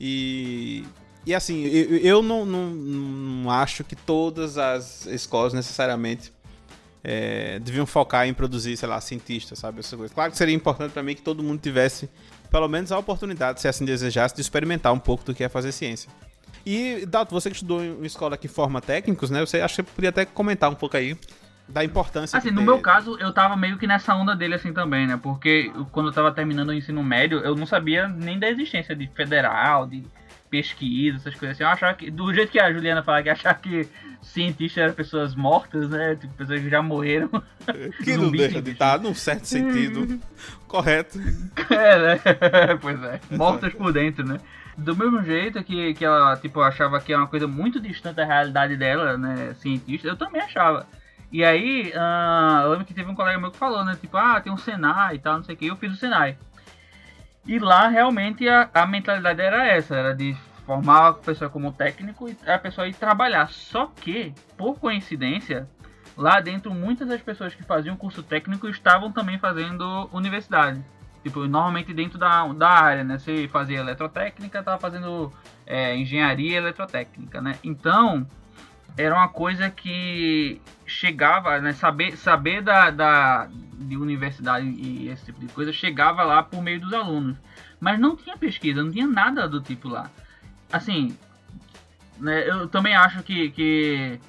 e. 0.00 0.84
E 1.26 1.34
assim, 1.34 1.64
eu, 1.66 1.98
eu 1.98 2.22
não, 2.22 2.46
não, 2.46 2.70
não 2.70 3.50
acho 3.50 3.84
que 3.84 3.94
todas 3.94 4.56
as 4.56 5.04
escolas 5.04 5.52
necessariamente 5.52 6.32
é, 7.02 7.58
deviam 7.60 7.86
focar 7.86 8.26
em 8.26 8.34
produzir, 8.34 8.76
sei 8.76 8.88
lá, 8.88 9.00
cientistas, 9.00 9.58
sabe? 9.58 9.80
Essa 9.80 9.96
coisa. 9.96 10.12
Claro 10.12 10.30
que 10.30 10.38
seria 10.38 10.54
importante 10.54 10.92
pra 10.92 11.02
mim 11.02 11.14
que 11.14 11.22
todo 11.22 11.42
mundo 11.42 11.60
tivesse, 11.60 12.08
pelo 12.50 12.68
menos, 12.68 12.92
a 12.92 12.98
oportunidade, 12.98 13.60
se 13.60 13.68
assim 13.68 13.84
desejasse, 13.84 14.34
de 14.34 14.40
experimentar 14.40 14.92
um 14.92 14.98
pouco 14.98 15.24
do 15.24 15.34
que 15.34 15.44
é 15.44 15.48
fazer 15.48 15.72
ciência. 15.72 16.10
E, 16.66 17.06
Dalton, 17.06 17.34
você 17.34 17.50
que 17.50 17.56
estudou 17.56 17.82
em 17.82 17.92
uma 17.92 18.06
escola 18.06 18.36
que 18.36 18.48
forma 18.48 18.80
técnicos, 18.80 19.30
né? 19.30 19.40
Você 19.40 19.60
acha 19.60 19.82
que 19.82 19.90
poderia 19.90 20.10
até 20.10 20.24
comentar 20.24 20.70
um 20.70 20.74
pouco 20.74 20.96
aí 20.96 21.16
da 21.68 21.84
importância 21.84 22.38
Assim, 22.38 22.48
que 22.48 22.54
no 22.54 22.62
meu 22.62 22.78
caso, 22.80 23.16
eu 23.20 23.32
tava 23.32 23.54
meio 23.56 23.76
que 23.76 23.86
nessa 23.86 24.14
onda 24.14 24.34
dele 24.34 24.54
assim 24.54 24.72
também, 24.72 25.06
né? 25.06 25.18
Porque 25.22 25.70
quando 25.92 26.06
eu 26.06 26.12
tava 26.12 26.32
terminando 26.32 26.70
o 26.70 26.74
ensino 26.74 27.02
médio, 27.02 27.38
eu 27.40 27.54
não 27.54 27.66
sabia 27.66 28.08
nem 28.08 28.38
da 28.38 28.48
existência 28.48 28.96
de 28.96 29.06
federal, 29.08 29.86
de 29.86 30.02
pesquisa, 30.48 31.16
essas 31.16 31.34
coisas 31.34 31.56
assim. 31.56 31.62
Eu 31.62 31.68
achava 31.68 31.94
que, 31.94 32.10
do 32.10 32.32
jeito 32.32 32.50
que 32.50 32.60
a 32.60 32.72
Juliana 32.72 33.02
fala, 33.02 33.22
que 33.22 33.30
achava 33.30 33.58
que 33.58 33.88
cientistas 34.22 34.82
eram 34.82 34.94
pessoas 34.94 35.34
mortas, 35.34 35.88
né? 35.88 36.16
Tipo, 36.16 36.34
pessoas 36.34 36.60
que 36.60 36.70
já 36.70 36.82
morreram. 36.82 37.30
Que 38.02 38.16
não 38.16 38.30
deixa 38.30 38.62
de 38.62 38.70
estar 38.70 38.98
num 38.98 39.14
certo 39.14 39.44
sentido 39.44 40.18
correto. 40.66 41.18
É, 41.70 41.98
né? 41.98 42.20
pois 42.80 43.02
é. 43.02 43.20
Mortas 43.30 43.74
por 43.74 43.92
dentro, 43.92 44.24
né? 44.24 44.38
Do 44.76 44.96
mesmo 44.96 45.22
jeito 45.22 45.62
que, 45.62 45.92
que 45.92 46.04
ela, 46.04 46.36
tipo, 46.38 46.62
achava 46.62 46.98
que 46.98 47.12
era 47.12 47.20
uma 47.20 47.28
coisa 47.28 47.46
muito 47.46 47.78
distante 47.78 48.16
da 48.16 48.24
realidade 48.24 48.74
dela, 48.76 49.18
né? 49.18 49.54
Cientista, 49.60 50.08
eu 50.08 50.16
também 50.16 50.40
achava. 50.40 50.86
E 51.30 51.44
aí, 51.44 51.92
ah, 51.94 52.62
eu 52.64 52.70
lembro 52.70 52.86
que 52.86 52.94
teve 52.94 53.10
um 53.10 53.14
colega 53.14 53.38
meu 53.38 53.50
que 53.50 53.58
falou, 53.58 53.84
né? 53.84 53.98
Tipo, 54.00 54.16
ah, 54.16 54.40
tem 54.40 54.50
um 54.50 54.56
Senai 54.56 55.16
e 55.16 55.18
tal, 55.18 55.36
não 55.36 55.44
sei 55.44 55.54
o 55.54 55.58
que. 55.58 55.66
Eu 55.66 55.76
fiz 55.76 55.92
o 55.92 55.96
Senai. 55.96 56.38
E 57.48 57.58
lá, 57.58 57.88
realmente, 57.88 58.46
a, 58.46 58.68
a 58.74 58.86
mentalidade 58.86 59.40
era 59.40 59.66
essa. 59.66 59.96
Era 59.96 60.14
de 60.14 60.36
formar 60.66 61.08
a 61.08 61.12
pessoa 61.14 61.48
como 61.48 61.72
técnico 61.72 62.28
e 62.28 62.36
a 62.46 62.58
pessoa 62.58 62.86
ir 62.86 62.94
trabalhar. 62.94 63.48
Só 63.48 63.86
que, 63.86 64.34
por 64.54 64.78
coincidência, 64.78 65.66
lá 66.14 66.40
dentro, 66.40 66.74
muitas 66.74 67.08
das 67.08 67.22
pessoas 67.22 67.54
que 67.54 67.62
faziam 67.62 67.96
curso 67.96 68.22
técnico 68.22 68.68
estavam 68.68 69.10
também 69.10 69.38
fazendo 69.38 70.10
universidade. 70.12 70.84
Tipo, 71.22 71.46
normalmente 71.46 71.94
dentro 71.94 72.18
da, 72.18 72.46
da 72.48 72.68
área, 72.68 73.02
né? 73.02 73.18
Você 73.18 73.48
fazia 73.48 73.78
eletrotécnica, 73.78 74.62
tava 74.62 74.78
fazendo 74.78 75.32
é, 75.66 75.96
engenharia 75.96 76.58
eletrotécnica, 76.58 77.40
né? 77.40 77.58
Então, 77.64 78.26
era 78.98 79.14
uma 79.14 79.28
coisa 79.28 79.70
que 79.70 80.60
chegava, 80.84 81.60
né? 81.60 81.72
Saber, 81.72 82.16
saber 82.16 82.60
da, 82.60 82.90
da 82.90 83.48
de 83.78 83.96
universidade 83.96 84.66
e 84.66 85.08
esse 85.08 85.26
tipo 85.26 85.40
de 85.40 85.46
coisa 85.52 85.72
chegava 85.72 86.24
lá 86.24 86.42
por 86.42 86.60
meio 86.60 86.80
dos 86.80 86.92
alunos. 86.92 87.36
Mas 87.78 87.98
não 87.98 88.16
tinha 88.16 88.36
pesquisa, 88.36 88.82
não 88.82 88.90
tinha 88.90 89.06
nada 89.06 89.48
do 89.48 89.60
tipo 89.60 89.88
lá. 89.88 90.10
Assim, 90.72 91.16
né, 92.18 92.48
eu 92.48 92.68
também 92.68 92.96
acho 92.96 93.22
que, 93.22 93.50
que 93.50 94.20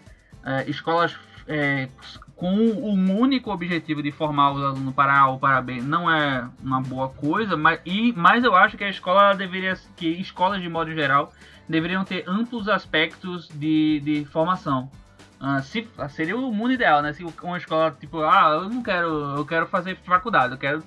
é, 0.45 0.69
escolas 0.69 1.15
é, 1.47 1.89
com 2.35 2.55
o 2.55 2.93
único 2.93 3.51
objetivo 3.51 4.03
de 4.03 4.11
formar 4.11 4.51
os 4.51 4.63
alunos 4.63 4.93
para 4.93 5.19
A 5.19 5.27
ou 5.29 5.39
para 5.39 5.61
B 5.61 5.81
não 5.81 6.09
é 6.09 6.47
uma 6.61 6.79
boa 6.79 7.09
coisa, 7.09 7.57
mas, 7.57 7.81
e, 7.85 8.13
mas 8.13 8.43
eu 8.43 8.55
acho 8.55 8.77
que 8.77 8.83
a 8.83 8.89
escola 8.89 9.33
deveria, 9.33 9.77
que 9.97 10.07
escolas 10.07 10.61
de 10.61 10.69
modo 10.69 10.93
geral, 10.93 11.33
deveriam 11.69 12.03
ter 12.03 12.23
amplos 12.27 12.67
aspectos 12.67 13.47
de, 13.47 14.01
de 14.03 14.25
formação. 14.25 14.91
Uh, 15.39 15.61
se, 15.61 15.87
seria 16.09 16.35
o 16.35 16.51
mundo 16.51 16.73
ideal, 16.73 17.01
né? 17.01 17.13
Se 17.13 17.23
uma 17.23 17.57
escola, 17.57 17.95
tipo, 17.97 18.21
ah, 18.23 18.59
eu 18.61 18.69
não 18.69 18.83
quero, 18.83 19.37
eu 19.37 19.45
quero 19.45 19.67
fazer 19.67 19.95
faculdade, 20.03 20.53
eu 20.53 20.57
quero. 20.57 20.83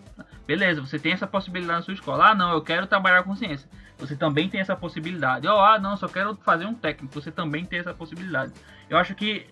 Beleza, 0.47 0.81
você 0.81 0.99
tem 0.99 1.13
essa 1.13 1.27
possibilidade 1.27 1.79
na 1.79 1.83
sua 1.83 1.95
escola. 1.95 2.31
Ah, 2.31 2.35
não, 2.35 2.53
eu 2.53 2.61
quero 2.61 2.87
trabalhar 2.87 3.23
com 3.23 3.35
ciência. 3.35 3.71
Você 3.99 4.17
também 4.17 4.49
tem 4.49 4.61
essa 4.61 4.75
possibilidade. 4.75 5.47
Oh, 5.47 5.59
ah, 5.59 5.79
não, 5.79 5.97
só 5.97 6.09
quero 6.09 6.35
fazer 6.35 6.67
um 6.67 6.75
técnico. 6.75 7.15
Você 7.15 7.31
também 7.31 7.65
tem 7.65 7.79
essa 7.79 7.95
possibilidade. 7.95 8.53
Eu 8.91 8.99
acho 8.99 9.15
que 9.15 9.47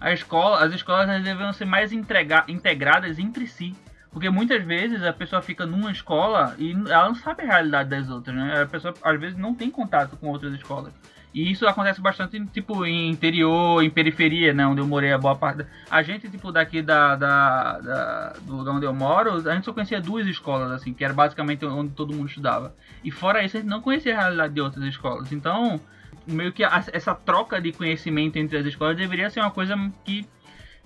a 0.00 0.12
escola, 0.12 0.64
as 0.64 0.72
escolas 0.72 1.08
deveriam 1.22 1.52
ser 1.52 1.64
mais 1.64 1.92
entregar, 1.92 2.48
integradas 2.48 3.18
entre 3.18 3.46
si. 3.46 3.74
Porque 4.10 4.30
muitas 4.30 4.64
vezes 4.64 5.02
a 5.02 5.12
pessoa 5.12 5.42
fica 5.42 5.66
numa 5.66 5.92
escola 5.92 6.54
e 6.58 6.72
ela 6.72 7.08
não 7.08 7.14
sabe 7.14 7.42
a 7.42 7.46
realidade 7.46 7.90
das 7.90 8.08
outras, 8.08 8.34
né? 8.34 8.62
A 8.62 8.66
pessoa 8.66 8.94
às 9.02 9.20
vezes 9.20 9.38
não 9.38 9.54
tem 9.54 9.70
contato 9.70 10.16
com 10.16 10.28
outras 10.28 10.52
escolas. 10.54 10.92
E 11.32 11.52
isso 11.52 11.66
acontece 11.66 12.00
bastante, 12.00 12.42
tipo, 12.46 12.86
em 12.86 13.10
interior, 13.10 13.82
em 13.82 13.90
periferia, 13.90 14.54
né? 14.54 14.66
Onde 14.66 14.80
eu 14.80 14.86
morei 14.86 15.12
a 15.12 15.18
boa 15.18 15.36
parte. 15.36 15.64
A 15.90 16.02
gente, 16.02 16.28
tipo, 16.28 16.50
daqui 16.50 16.80
da, 16.80 17.16
da, 17.16 17.78
da, 17.78 18.32
do 18.42 18.56
lugar 18.56 18.74
onde 18.74 18.86
eu 18.86 18.94
moro, 18.94 19.48
a 19.48 19.54
gente 19.54 19.64
só 19.64 19.72
conhecia 19.72 20.00
duas 20.00 20.26
escolas, 20.26 20.72
assim, 20.72 20.94
que 20.94 21.04
era 21.04 21.12
basicamente 21.12 21.66
onde 21.66 21.92
todo 21.92 22.14
mundo 22.14 22.28
estudava. 22.28 22.74
E 23.04 23.10
fora 23.10 23.44
isso, 23.44 23.56
a 23.58 23.60
gente 23.60 23.68
não 23.68 23.82
conhecia 23.82 24.16
a 24.16 24.20
realidade 24.20 24.54
de 24.54 24.60
outras 24.60 24.84
escolas. 24.86 25.30
Então, 25.30 25.78
meio 26.26 26.52
que 26.52 26.64
a, 26.64 26.82
essa 26.92 27.14
troca 27.14 27.60
de 27.60 27.72
conhecimento 27.72 28.36
entre 28.36 28.56
as 28.56 28.66
escolas 28.66 28.96
deveria 28.96 29.28
ser 29.28 29.40
uma 29.40 29.50
coisa 29.50 29.76
que 30.04 30.26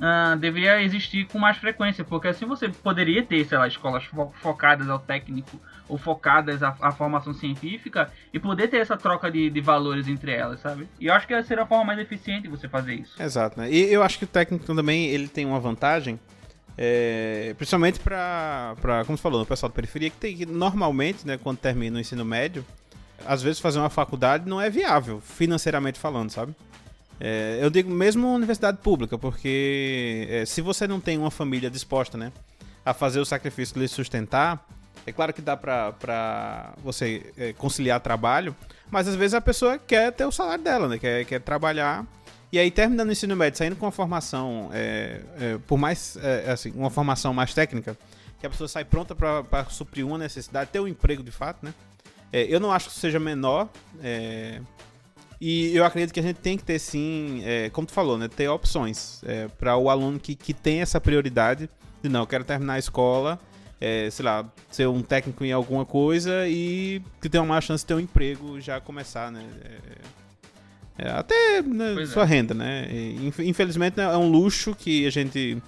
uh, 0.02 0.36
deveria 0.36 0.82
existir 0.82 1.26
com 1.26 1.38
mais 1.38 1.56
frequência, 1.56 2.04
porque 2.04 2.28
assim 2.28 2.44
você 2.44 2.68
poderia 2.68 3.22
ter, 3.22 3.44
sei 3.44 3.56
lá, 3.56 3.68
escolas 3.68 4.04
fo 4.04 4.32
focadas 4.42 4.88
ao 4.88 4.98
técnico 4.98 5.58
ou 5.88 5.96
focadas 5.96 6.62
à, 6.62 6.76
à, 6.80 6.90
formação 6.90 7.32
científica 7.32 8.10
e 8.32 8.38
poder 8.38 8.68
ter 8.68 8.78
essa 8.78 8.96
troca 8.96 9.30
de, 9.30 9.48
de 9.48 9.60
valores 9.60 10.08
entre 10.08 10.32
elas, 10.32 10.60
sabe? 10.60 10.88
E 10.98 11.06
eu 11.06 11.14
acho 11.14 11.26
que 11.26 11.42
seria 11.44 11.62
a 11.62 11.66
forma 11.66 11.84
mais 11.84 11.98
eficiente 11.98 12.42
de 12.42 12.48
você 12.48 12.68
fazer 12.68 12.94
isso. 12.94 13.22
Exato, 13.22 13.60
né? 13.60 13.70
E 13.70 13.92
eu 13.92 14.02
acho 14.02 14.18
que 14.18 14.24
o 14.24 14.28
técnico 14.28 14.64
também 14.64 15.06
ele 15.06 15.28
tem 15.28 15.46
uma 15.46 15.60
vantagem. 15.60 16.18
É, 16.76 17.54
principalmente 17.58 18.00
para, 18.00 18.74
como 19.04 19.18
você 19.18 19.22
falou, 19.22 19.42
o 19.42 19.46
pessoal 19.46 19.68
da 19.68 19.74
periferia, 19.74 20.08
que 20.08 20.16
tem 20.16 20.34
que 20.34 20.46
normalmente, 20.46 21.26
né, 21.26 21.36
quando 21.36 21.58
termina 21.58 21.98
o 21.98 22.00
ensino 22.00 22.24
médio, 22.24 22.64
às 23.26 23.42
vezes 23.42 23.60
fazer 23.60 23.78
uma 23.78 23.90
faculdade 23.90 24.48
não 24.48 24.58
é 24.58 24.70
viável, 24.70 25.20
financeiramente 25.20 25.98
falando, 25.98 26.30
sabe? 26.30 26.54
É, 27.24 27.60
eu 27.62 27.70
digo 27.70 27.88
mesmo 27.88 28.34
universidade 28.34 28.78
pública, 28.78 29.16
porque 29.16 30.26
é, 30.28 30.44
se 30.44 30.60
você 30.60 30.88
não 30.88 30.98
tem 30.98 31.16
uma 31.16 31.30
família 31.30 31.70
disposta, 31.70 32.18
né, 32.18 32.32
a 32.84 32.92
fazer 32.92 33.20
o 33.20 33.24
sacrifício 33.24 33.74
de 33.74 33.80
lhe 33.80 33.86
sustentar, 33.86 34.66
é 35.06 35.12
claro 35.12 35.32
que 35.32 35.40
dá 35.40 35.56
pra 35.56 36.74
você 36.82 37.32
é, 37.38 37.52
conciliar 37.52 38.00
trabalho, 38.00 38.56
mas 38.90 39.06
às 39.06 39.14
vezes 39.14 39.34
a 39.34 39.40
pessoa 39.40 39.78
quer 39.78 40.10
ter 40.10 40.24
o 40.24 40.32
salário 40.32 40.64
dela, 40.64 40.88
né, 40.88 40.98
quer, 40.98 41.24
quer 41.24 41.40
trabalhar. 41.40 42.04
E 42.50 42.58
aí, 42.58 42.72
terminando 42.72 43.08
o 43.08 43.12
ensino 43.12 43.36
médio, 43.36 43.56
saindo 43.56 43.76
com 43.76 43.86
uma 43.86 43.92
formação, 43.92 44.68
é, 44.72 45.20
é, 45.40 45.58
por 45.64 45.78
mais, 45.78 46.18
assim, 46.52 46.72
uma 46.72 46.90
formação 46.90 47.32
mais 47.32 47.54
técnica, 47.54 47.96
que 48.40 48.46
a 48.46 48.50
pessoa 48.50 48.66
sai 48.66 48.84
pronta 48.84 49.14
para 49.14 49.64
suprir 49.70 50.04
uma 50.04 50.18
necessidade, 50.18 50.70
ter 50.70 50.80
um 50.80 50.88
emprego 50.88 51.22
de 51.22 51.30
fato, 51.30 51.64
né? 51.64 51.72
eu 52.32 52.58
não 52.58 52.72
acho 52.72 52.88
que 52.88 52.94
seja 52.96 53.20
menor, 53.20 53.68
e 55.44 55.76
eu 55.76 55.84
acredito 55.84 56.14
que 56.14 56.20
a 56.20 56.22
gente 56.22 56.36
tem 56.36 56.56
que 56.56 56.62
ter 56.62 56.78
sim, 56.78 57.42
é, 57.44 57.68
como 57.70 57.84
tu 57.84 57.92
falou, 57.92 58.16
né, 58.16 58.28
ter 58.28 58.46
opções 58.46 59.20
é, 59.26 59.48
para 59.48 59.76
o 59.76 59.90
aluno 59.90 60.20
que, 60.20 60.36
que 60.36 60.54
tem 60.54 60.80
essa 60.80 61.00
prioridade 61.00 61.68
de 62.00 62.08
não, 62.08 62.20
eu 62.20 62.26
quero 62.28 62.44
terminar 62.44 62.74
a 62.74 62.78
escola, 62.78 63.40
é, 63.80 64.08
sei 64.08 64.24
lá, 64.24 64.48
ser 64.70 64.86
um 64.86 65.02
técnico 65.02 65.44
em 65.44 65.50
alguma 65.50 65.84
coisa 65.84 66.46
e 66.46 67.02
que 67.20 67.28
tem 67.28 67.40
uma 67.40 67.60
chance 67.60 67.82
de 67.82 67.88
ter 67.88 67.94
um 67.94 67.98
emprego 67.98 68.60
já 68.60 68.80
começar, 68.80 69.32
né? 69.32 69.44
É, 70.96 71.08
é, 71.08 71.10
até 71.10 71.60
né, 71.60 72.06
sua 72.06 72.22
é. 72.22 72.26
renda, 72.26 72.54
né? 72.54 72.86
Infelizmente 73.40 74.00
é 74.00 74.16
um 74.16 74.30
luxo 74.30 74.76
que 74.76 75.04
a 75.08 75.10
gente 75.10 75.60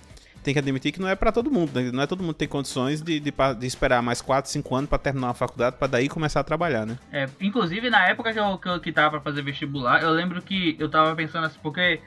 tem 0.45 0.55
que 0.55 0.61
admitir 0.61 0.93
que 0.93 1.01
não 1.01 1.09
é 1.09 1.17
para 1.17 1.33
todo 1.33 1.51
mundo, 1.51 1.73
né? 1.75 1.91
não 1.91 2.03
é 2.03 2.07
todo 2.07 2.23
mundo 2.23 2.35
que 2.35 2.41
tem 2.41 2.49
condições 2.49 3.01
de, 3.01 3.19
de, 3.19 3.33
de 3.59 3.67
esperar 3.67 4.03
mais 4.03 4.21
4, 4.21 4.51
5 4.51 4.75
anos 4.75 4.91
para 4.91 4.99
terminar 4.99 5.31
a 5.31 5.35
faculdade 5.35 5.77
para 5.77 5.89
daí 5.89 6.09
começar 6.09 6.41
a 6.41 6.45
trabalhar, 6.45 6.87
né? 6.87 6.99
É, 7.11 7.29
inclusive 7.41 7.89
na 7.91 8.07
época 8.07 8.33
que 8.33 8.39
eu, 8.39 8.59
que 8.59 8.69
eu 8.69 8.81
que 8.81 8.93
tava 8.93 9.11
para 9.11 9.21
fazer 9.21 9.43
vestibular, 9.43 10.03
eu 10.03 10.11
lembro 10.11 10.41
que 10.43 10.77
eu 10.79 10.89
tava 10.89 11.17
pensando 11.17 11.47
assim, 11.47 11.59
porque 11.63 12.01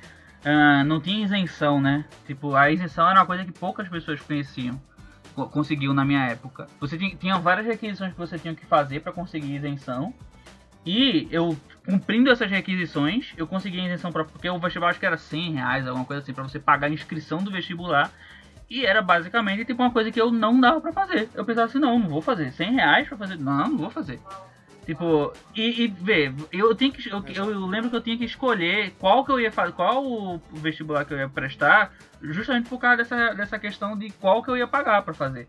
uh, 0.45 0.85
não 0.85 1.01
tinha 1.01 1.25
isenção, 1.25 1.81
né? 1.81 2.05
Tipo, 2.25 2.55
a 2.55 2.71
isenção 2.71 3.09
era 3.09 3.19
uma 3.19 3.25
coisa 3.25 3.43
que 3.43 3.51
poucas 3.51 3.89
pessoas 3.89 4.21
conheciam 4.21 4.79
conseguiu 5.45 5.93
na 5.93 6.03
minha 6.03 6.25
época. 6.25 6.67
Você 6.79 6.97
tinha, 6.97 7.15
tinha 7.15 7.37
várias 7.37 7.67
requisições 7.67 8.11
que 8.11 8.17
você 8.17 8.39
tinha 8.39 8.55
que 8.55 8.65
fazer 8.65 9.01
para 9.01 9.11
conseguir 9.11 9.55
isenção. 9.55 10.13
E 10.85 11.27
eu, 11.29 11.55
cumprindo 11.85 12.31
essas 12.31 12.49
requisições, 12.49 13.33
eu 13.35 13.45
consegui 13.45 13.79
a 13.79 13.85
isenção 13.85 14.11
para 14.11 14.23
porque 14.23 14.49
o 14.49 14.57
vestibular 14.57 14.91
acho 14.91 14.99
que 14.99 15.05
era 15.05 15.17
100 15.17 15.53
reais, 15.53 15.85
alguma 15.87 16.05
coisa 16.05 16.23
assim, 16.23 16.33
para 16.33 16.43
você 16.43 16.59
pagar 16.59 16.87
a 16.87 16.89
inscrição 16.89 17.43
do 17.43 17.51
vestibular. 17.51 18.11
E 18.69 18.85
era 18.85 19.01
basicamente 19.01 19.63
tipo 19.65 19.81
uma 19.81 19.91
coisa 19.91 20.11
que 20.11 20.19
eu 20.19 20.31
não 20.31 20.59
dava 20.59 20.81
para 20.81 20.91
fazer. 20.91 21.29
Eu 21.33 21.45
pensava 21.45 21.67
assim, 21.67 21.79
não, 21.79 21.97
não 21.99 22.09
vou 22.09 22.21
fazer. 22.21 22.51
100 22.51 22.73
reais 22.73 23.07
pra 23.07 23.17
fazer? 23.17 23.37
Não, 23.37 23.69
não 23.69 23.77
vou 23.77 23.89
fazer. 23.89 24.19
Tipo, 24.85 25.33
e, 25.53 25.83
e 25.83 25.87
ver, 25.87 26.33
eu 26.49 26.73
tenho 26.73 26.93
que. 26.93 27.09
Eu, 27.09 27.21
eu, 27.27 27.65
lembro 27.65 27.89
que 27.89 27.95
eu 27.97 28.01
tinha 28.01 28.17
que 28.17 28.23
escolher 28.23 28.91
qual 28.97 29.25
que 29.25 29.31
eu 29.31 29.39
ia 29.39 29.51
fazer, 29.51 29.73
qual 29.73 30.05
o 30.05 30.41
vestibular 30.53 31.03
que 31.03 31.13
eu 31.13 31.17
ia 31.17 31.27
prestar, 31.27 31.93
justamente 32.21 32.69
por 32.69 32.79
causa 32.79 32.97
dessa, 32.97 33.33
dessa 33.33 33.59
questão 33.59 33.97
de 33.97 34.09
qual 34.11 34.41
que 34.41 34.49
eu 34.49 34.55
ia 34.55 34.65
pagar 34.65 35.01
para 35.01 35.13
fazer. 35.13 35.47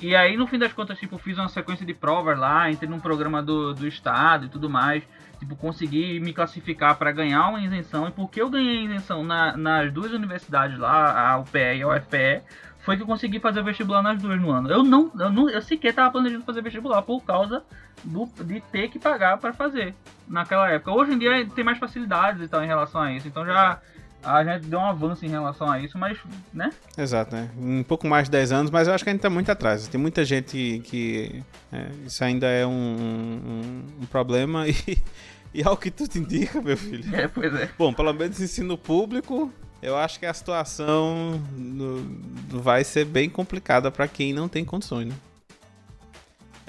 E 0.00 0.14
aí, 0.14 0.36
no 0.36 0.46
fim 0.46 0.58
das 0.58 0.72
contas, 0.72 0.98
tipo, 0.98 1.16
fiz 1.16 1.38
uma 1.38 1.48
sequência 1.48 1.84
de 1.84 1.94
provas 1.94 2.38
lá, 2.38 2.70
entrei 2.70 2.88
num 2.88 3.00
programa 3.00 3.42
do, 3.42 3.72
do 3.72 3.86
Estado 3.86 4.44
e 4.44 4.48
tudo 4.50 4.68
mais. 4.68 5.02
Tipo, 5.38 5.54
consegui 5.56 6.18
me 6.20 6.32
classificar 6.32 6.96
para 6.96 7.12
ganhar 7.12 7.48
uma 7.48 7.60
isenção. 7.60 8.08
E 8.08 8.10
porque 8.10 8.42
eu 8.42 8.50
ganhei 8.50 8.84
isenção 8.84 9.22
na, 9.22 9.56
nas 9.56 9.92
duas 9.92 10.12
universidades 10.12 10.78
lá, 10.78 11.32
a 11.32 11.38
UPE 11.38 11.76
e 11.76 11.82
a 11.82 11.88
UFPE, 11.88 12.42
foi 12.80 12.96
que 12.96 13.02
eu 13.02 13.06
consegui 13.06 13.38
fazer 13.38 13.62
vestibular 13.62 14.02
nas 14.02 14.20
duas 14.20 14.40
no 14.40 14.50
ano. 14.50 14.70
Eu 14.70 14.82
não, 14.82 15.12
eu, 15.18 15.30
não, 15.30 15.50
eu 15.50 15.60
sequer 15.60 15.94
tava 15.94 16.10
planejando 16.10 16.44
fazer 16.44 16.62
vestibular 16.62 17.02
por 17.02 17.22
causa 17.22 17.62
do, 18.02 18.26
de 18.44 18.60
ter 18.60 18.88
que 18.88 18.98
pagar 18.98 19.38
para 19.38 19.52
fazer 19.52 19.94
naquela 20.26 20.70
época. 20.70 20.92
Hoje 20.92 21.12
em 21.12 21.18
dia 21.18 21.46
tem 21.54 21.64
mais 21.64 21.78
facilidades 21.78 22.42
e 22.42 22.48
tal 22.48 22.64
em 22.64 22.66
relação 22.66 23.00
a 23.02 23.12
isso. 23.12 23.28
Então 23.28 23.44
já 23.44 23.78
a 24.22 24.44
gente 24.44 24.66
deu 24.66 24.78
um 24.78 24.84
avanço 24.84 25.24
em 25.24 25.28
relação 25.28 25.70
a 25.70 25.80
isso, 25.80 25.96
mas, 25.96 26.18
né? 26.52 26.70
Exato, 26.96 27.34
né? 27.34 27.50
Um 27.56 27.82
pouco 27.82 28.06
mais 28.06 28.24
de 28.24 28.32
10 28.32 28.52
anos, 28.52 28.70
mas 28.70 28.88
eu 28.88 28.94
acho 28.94 29.04
que 29.04 29.10
a 29.10 29.12
gente 29.12 29.22
tá 29.22 29.30
muito 29.30 29.50
atrás. 29.50 29.86
Tem 29.88 30.00
muita 30.00 30.24
gente 30.24 30.80
que. 30.84 31.42
É, 31.72 31.90
isso 32.06 32.22
ainda 32.24 32.46
é 32.46 32.66
um, 32.66 32.70
um, 32.70 33.84
um 34.02 34.06
problema 34.06 34.66
e, 34.66 34.74
e 35.54 35.62
ao 35.62 35.76
que 35.76 35.90
tu 35.90 36.06
te 36.08 36.18
indica, 36.18 36.60
meu 36.60 36.76
filho. 36.76 37.14
É, 37.14 37.28
pois 37.28 37.54
é. 37.54 37.70
Bom, 37.78 37.92
pelo 37.92 38.12
menos 38.12 38.40
ensino 38.40 38.76
público, 38.76 39.52
eu 39.80 39.96
acho 39.96 40.18
que 40.18 40.26
a 40.26 40.34
situação 40.34 41.40
no, 41.56 42.04
vai 42.48 42.82
ser 42.82 43.04
bem 43.04 43.30
complicada 43.30 43.90
para 43.90 44.08
quem 44.08 44.32
não 44.32 44.48
tem 44.48 44.64
condições, 44.64 45.08
né? 45.08 45.14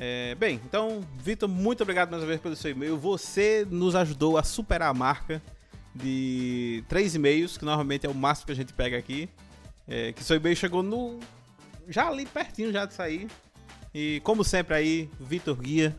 É, 0.01 0.33
bem, 0.35 0.61
então, 0.63 1.03
Vitor, 1.21 1.49
muito 1.49 1.83
obrigado 1.83 2.09
mais 2.09 2.23
uma 2.23 2.27
vez 2.27 2.39
pelo 2.39 2.55
seu 2.55 2.71
e-mail. 2.71 2.97
Você 2.97 3.67
nos 3.69 3.95
ajudou 3.95 4.37
a 4.37 4.43
superar 4.43 4.89
a 4.89 4.93
marca 4.93 5.41
de 5.93 6.83
três 6.87 7.15
e-mails, 7.15 7.57
que 7.57 7.65
normalmente 7.65 8.05
é 8.05 8.09
o 8.09 8.15
máximo 8.15 8.47
que 8.47 8.51
a 8.51 8.55
gente 8.55 8.73
pega 8.73 8.97
aqui. 8.97 9.29
É, 9.87 10.13
que 10.13 10.23
seu 10.23 10.37
e-mail 10.37 10.55
chegou 10.55 10.83
no. 10.83 11.19
Já 11.87 12.07
ali 12.07 12.25
pertinho 12.25 12.71
já 12.71 12.85
de 12.85 12.93
sair. 12.93 13.27
E 13.93 14.21
como 14.23 14.43
sempre 14.43 14.75
aí, 14.75 15.09
Vitor 15.19 15.55
Guia. 15.55 15.95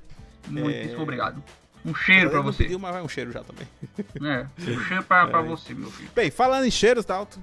Muito 0.47 0.71
é... 0.71 0.97
obrigado. 0.97 1.43
Um 1.85 1.95
cheiro 1.95 2.31
pra 2.31 2.41
você. 2.41 2.65
Pediu, 2.65 2.79
mas 2.79 2.93
vai 2.93 3.03
um 3.03 3.09
cheiro 3.09 3.33
já 3.33 3.43
também. 3.43 3.67
É, 4.23 4.47
um 4.71 4.81
cheiro 4.85 5.03
pra, 5.03 5.27
pra 5.27 5.41
é. 5.41 5.43
você, 5.43 5.75
meu 5.75 5.91
filho. 5.91 6.11
Bem, 6.15 6.31
falando 6.31 6.65
em 6.65 6.71
cheiros, 6.71 7.05
Dalton. 7.05 7.41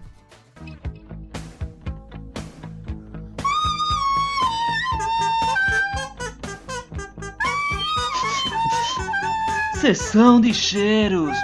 Sessão 9.82 10.42
de 10.42 10.54
cheiros. 10.54 11.38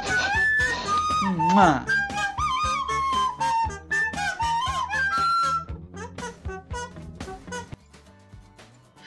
Mua. 1.53 1.85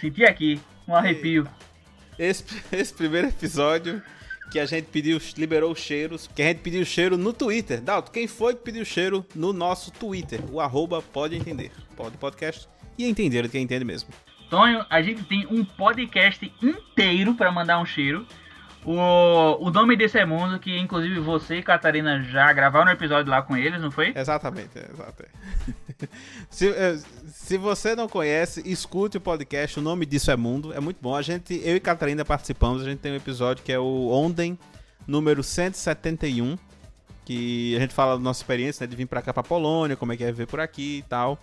Senti 0.01 0.24
aqui 0.24 0.60
um 0.86 0.94
arrepio. 0.94 1.48
Esse, 2.16 2.44
esse 2.70 2.94
primeiro 2.94 3.27
episódio 3.27 4.01
que 4.52 4.60
a 4.60 4.64
gente 4.64 4.85
pediu, 4.85 5.20
liberou 5.36 5.74
cheiros, 5.74 6.28
que 6.28 6.40
a 6.40 6.47
gente 6.47 6.60
pediu 6.60 6.85
cheiro 6.85 7.16
no 7.16 7.32
Twitter. 7.32 7.81
Dalton, 7.81 8.12
quem 8.12 8.28
foi 8.28 8.55
que 8.55 8.62
pediu 8.62 8.85
cheiro 8.85 9.27
no 9.35 9.52
nosso 9.52 9.90
Twitter? 9.90 10.40
O 10.52 10.60
arroba 10.60 11.02
pode 11.02 11.35
entender. 11.35 11.73
Pode 11.97 12.16
podcast 12.16 12.68
e 12.97 13.06
entender 13.06 13.44
o 13.44 13.48
que 13.48 13.59
entende 13.59 13.85
mesmo. 13.85 14.10
Tonho, 14.48 14.86
a 14.89 15.02
gente 15.02 15.24
tem 15.24 15.48
um 15.51 15.64
podcast 15.64 16.52
inteiro 16.62 17.35
pra 17.35 17.51
mandar 17.51 17.81
um 17.81 17.85
cheiro. 17.85 18.24
O, 18.87 19.67
o 19.67 19.71
nome 19.73 19.97
desse 19.97 20.17
é 20.17 20.25
Mundo, 20.25 20.61
que 20.61 20.79
inclusive 20.79 21.19
você 21.19 21.57
e 21.57 21.63
Catarina 21.63 22.23
já 22.23 22.53
gravaram 22.53 22.87
um 22.87 22.95
episódio 22.95 23.29
lá 23.29 23.43
com 23.43 23.57
eles, 23.57 23.81
não 23.83 23.91
foi? 23.91 24.13
Exatamente, 24.15 24.79
é. 24.79 24.87
se, 26.49 26.69
é, 26.69 26.97
se 27.27 27.59
você 27.59 27.97
não 27.97 28.09
conhece, 28.09 28.63
escute 28.65 29.17
o 29.17 29.21
podcast. 29.21 29.81
O 29.81 29.83
nome 29.83 30.07
disso 30.07 30.31
é 30.31 30.37
Mundo. 30.37 30.73
É 30.73 30.79
muito 30.79 30.99
bom. 31.03 31.17
A 31.17 31.23
gente, 31.23 31.61
eu 31.65 31.75
e 31.75 31.81
Catarina 31.81 32.25
participamos. 32.25 32.83
A 32.83 32.85
gente 32.85 33.01
tem 33.01 33.11
um 33.11 33.17
episódio 33.17 33.65
que 33.65 33.73
é 33.73 33.79
o 33.79 34.09
Onden, 34.09 34.57
número 35.05 35.43
171. 35.43 36.57
Que 37.25 37.75
a 37.77 37.81
gente 37.81 37.93
fala 37.93 38.17
da 38.17 38.23
nossa 38.23 38.41
experiência, 38.41 38.87
né, 38.87 38.89
de 38.89 38.95
vir 38.95 39.07
pra 39.07 39.21
cá 39.21 39.35
pra 39.35 39.43
Polônia, 39.43 39.97
como 39.97 40.13
é 40.13 40.17
que 40.17 40.23
é 40.23 40.31
ver 40.31 40.47
por 40.47 40.61
aqui 40.61 40.99
e 40.99 41.03
tal. 41.09 41.37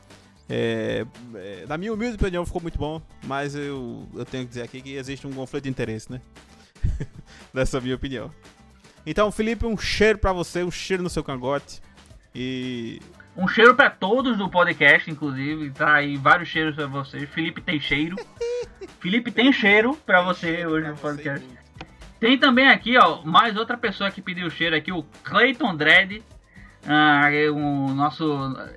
É, 0.47 1.05
é, 1.35 1.65
na 1.67 1.77
minha 1.77 1.93
humilde 1.93 2.15
opinião 2.15 2.45
ficou 2.45 2.61
muito 2.61 2.77
bom, 2.77 3.01
mas 3.25 3.53
eu, 3.53 4.07
eu 4.13 4.23
tenho 4.23 4.43
que 4.43 4.49
dizer 4.49 4.61
aqui 4.61 4.81
que 4.81 4.93
existe 4.95 5.27
um 5.27 5.33
conflito 5.33 5.63
de 5.63 5.69
interesse, 5.69 6.09
né? 6.09 6.21
Nessa 7.53 7.79
minha 7.79 7.95
opinião. 7.95 8.31
Então, 9.05 9.31
Felipe, 9.31 9.65
um 9.65 9.77
cheiro 9.77 10.17
pra 10.17 10.31
você, 10.31 10.63
um 10.63 10.71
cheiro 10.71 11.03
no 11.03 11.09
seu 11.09 11.23
cangote. 11.23 11.81
E. 12.33 13.01
Um 13.35 13.47
cheiro 13.47 13.75
pra 13.75 13.89
todos 13.89 14.37
do 14.37 14.49
podcast, 14.49 15.09
inclusive. 15.09 15.71
Tá 15.71 15.95
aí 15.95 16.17
vários 16.17 16.49
cheiros 16.49 16.75
pra 16.75 16.85
você. 16.85 17.25
Felipe 17.27 17.61
tem 17.61 17.79
cheiro. 17.79 18.15
Felipe 18.99 19.31
tem 19.31 19.51
cheiro 19.51 19.97
pra 20.05 20.21
você 20.21 20.65
hoje 20.65 20.87
no 20.87 20.95
podcast. 20.95 21.45
Tem 22.19 22.37
também 22.37 22.69
aqui, 22.69 22.97
ó, 22.97 23.21
mais 23.23 23.57
outra 23.57 23.75
pessoa 23.75 24.09
que 24.09 24.21
pediu 24.21 24.49
cheiro 24.49 24.75
aqui, 24.75 24.93
o 24.93 25.03
Clayton 25.23 25.75
Dredd. 25.75 26.23
Ah, 26.85 27.31
é 27.31 27.49
o 27.49 27.89
nosso. 27.93 28.23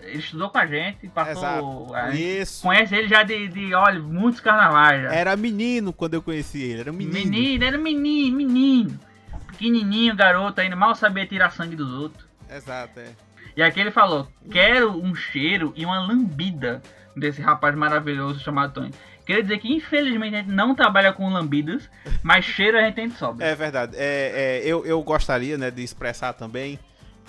Ele 0.02 0.18
estudou 0.18 0.48
com 0.50 0.58
a 0.58 0.66
gente, 0.66 1.08
passou. 1.08 1.94
a 1.94 2.10
gente 2.10 2.40
Isso. 2.42 2.62
Conhece 2.62 2.94
ele 2.94 3.08
já 3.08 3.22
de, 3.22 3.48
de 3.48 3.74
olha, 3.74 4.00
muitos 4.00 4.40
carnavais 4.40 5.02
já. 5.02 5.12
Era 5.12 5.36
menino 5.36 5.92
quando 5.92 6.14
eu 6.14 6.22
conheci 6.22 6.62
ele, 6.62 6.80
era 6.80 6.92
menino. 6.92 7.12
menino, 7.12 7.64
era 7.64 7.78
menino, 7.78 8.36
menino. 8.36 9.00
Pequenininho, 9.48 10.14
garoto 10.14 10.60
ainda, 10.60 10.76
mal 10.76 10.94
sabia 10.94 11.26
tirar 11.26 11.50
sangue 11.50 11.74
dos 11.74 11.90
outros. 11.90 12.26
Exato, 12.48 13.00
é. 13.00 13.08
E 13.56 13.62
aqui 13.62 13.80
ele 13.80 13.90
falou: 13.90 14.28
Quero 14.50 14.90
um 15.02 15.14
cheiro 15.14 15.72
e 15.74 15.84
uma 15.84 15.98
lambida 15.98 16.80
desse 17.16 17.42
rapaz 17.42 17.74
maravilhoso 17.74 18.38
chamado 18.38 18.74
Tony. 18.74 18.92
Queria 19.24 19.42
dizer 19.42 19.58
que 19.58 19.72
infelizmente 19.72 20.36
a 20.36 20.38
gente 20.38 20.52
não 20.52 20.76
trabalha 20.76 21.12
com 21.12 21.28
lambidas, 21.28 21.90
mas 22.22 22.44
cheiro 22.44 22.78
a 22.78 22.82
gente 22.82 22.94
tem 22.94 23.08
de 23.08 23.16
sobra. 23.16 23.44
É 23.44 23.56
verdade. 23.56 23.96
É, 23.96 24.60
é, 24.62 24.62
eu, 24.64 24.86
eu 24.86 25.02
gostaria 25.02 25.58
né, 25.58 25.68
de 25.68 25.82
expressar 25.82 26.32
também 26.34 26.78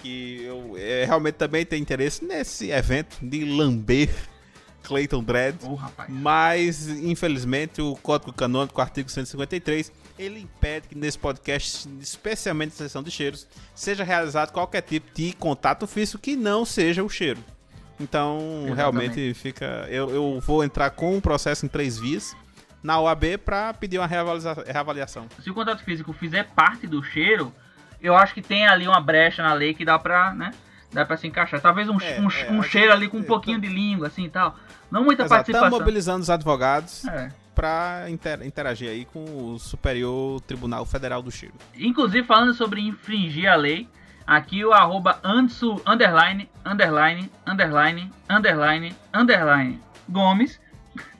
que 0.01 0.41
eu 0.43 0.75
é, 0.77 1.05
realmente 1.05 1.35
também 1.35 1.65
tenho 1.65 1.81
interesse 1.81 2.23
nesse 2.23 2.71
evento 2.71 3.17
de 3.21 3.45
lamber 3.45 4.09
Clayton 4.83 5.23
Dredd. 5.23 5.57
Rapaz. 5.75 6.09
Mas, 6.09 6.87
infelizmente, 6.87 7.81
o 7.81 7.95
Código 7.97 8.31
Canônico, 8.31 8.79
artigo 8.79 9.09
153, 9.09 9.91
ele 10.17 10.39
impede 10.39 10.87
que 10.87 10.95
nesse 10.95 11.19
podcast, 11.19 11.87
especialmente 11.99 12.71
na 12.71 12.77
sessão 12.77 13.03
de 13.03 13.11
cheiros, 13.11 13.45
seja 13.75 14.03
realizado 14.03 14.51
qualquer 14.51 14.81
tipo 14.81 15.07
de 15.13 15.33
contato 15.33 15.85
físico 15.85 16.21
que 16.21 16.35
não 16.35 16.63
seja 16.63 17.03
o 17.03 17.09
cheiro. 17.09 17.43
Então, 17.99 18.39
Exatamente. 18.39 18.75
realmente 18.75 19.33
fica. 19.33 19.87
Eu, 19.89 20.09
eu 20.09 20.39
vou 20.39 20.63
entrar 20.63 20.91
com 20.91 21.15
um 21.17 21.21
processo 21.21 21.65
em 21.65 21.69
três 21.69 21.97
vias 21.97 22.35
na 22.81 22.99
OAB 22.99 23.39
para 23.43 23.73
pedir 23.73 23.97
uma 23.97 24.07
reavaliação. 24.07 25.27
Se 25.41 25.49
o 25.49 25.53
contato 25.53 25.83
físico 25.83 26.13
fizer 26.13 26.47
parte 26.51 26.87
do 26.87 27.03
cheiro, 27.03 27.51
eu 28.01 28.15
acho 28.15 28.33
que 28.33 28.41
tem 28.41 28.67
ali 28.67 28.87
uma 28.87 28.99
brecha 29.01 29.41
na 29.43 29.53
lei 29.53 29.73
que 29.73 29.83
dá 29.85 29.97
pra, 29.99 30.33
né? 30.33 30.51
Dá 30.91 31.05
pra 31.05 31.17
se 31.17 31.27
encaixar. 31.27 31.59
Talvez 31.59 31.89
um, 31.89 31.97
É, 32.01 32.19
um, 32.19 32.29
é, 32.29 32.51
um 32.51 32.63
cheiro 32.63 32.91
ali 32.93 33.07
com 33.07 33.17
um 33.17 33.21
eu 33.21 33.25
pouquinho 33.25 33.59
tô- 33.59 33.67
de 33.67 33.73
língua, 33.73 34.07
assim 34.07 34.25
e 34.25 34.29
tal. 34.29 34.55
Não 34.89 35.03
muita 35.03 35.23
Exato, 35.23 35.41
estamos 35.41 35.59
participação. 35.59 35.79
mobilizando 35.79 36.21
os 36.21 36.29
advogados 36.29 37.05
É. 37.05 37.29
para 37.53 38.05
interagir 38.45 38.89
aí 38.89 39.03
com 39.05 39.23
o 39.53 39.59
Superior 39.59 40.39
Tribunal 40.41 40.85
Federal 40.85 41.21
do 41.21 41.29
Cheiro. 41.31 41.55
Inclusive, 41.77 42.25
falando 42.25 42.53
sobre 42.53 42.79
infringir 42.81 43.51
a 43.51 43.55
lei, 43.55 43.89
aqui 44.25 44.63
o 44.63 44.71
arroba 44.71 45.19
Ansu, 45.25 45.81
underline, 45.85 46.49
underline, 46.65 47.29
underline, 47.45 48.09
underline, 48.29 48.95
underline, 49.13 49.81
Gomes, 50.07 50.57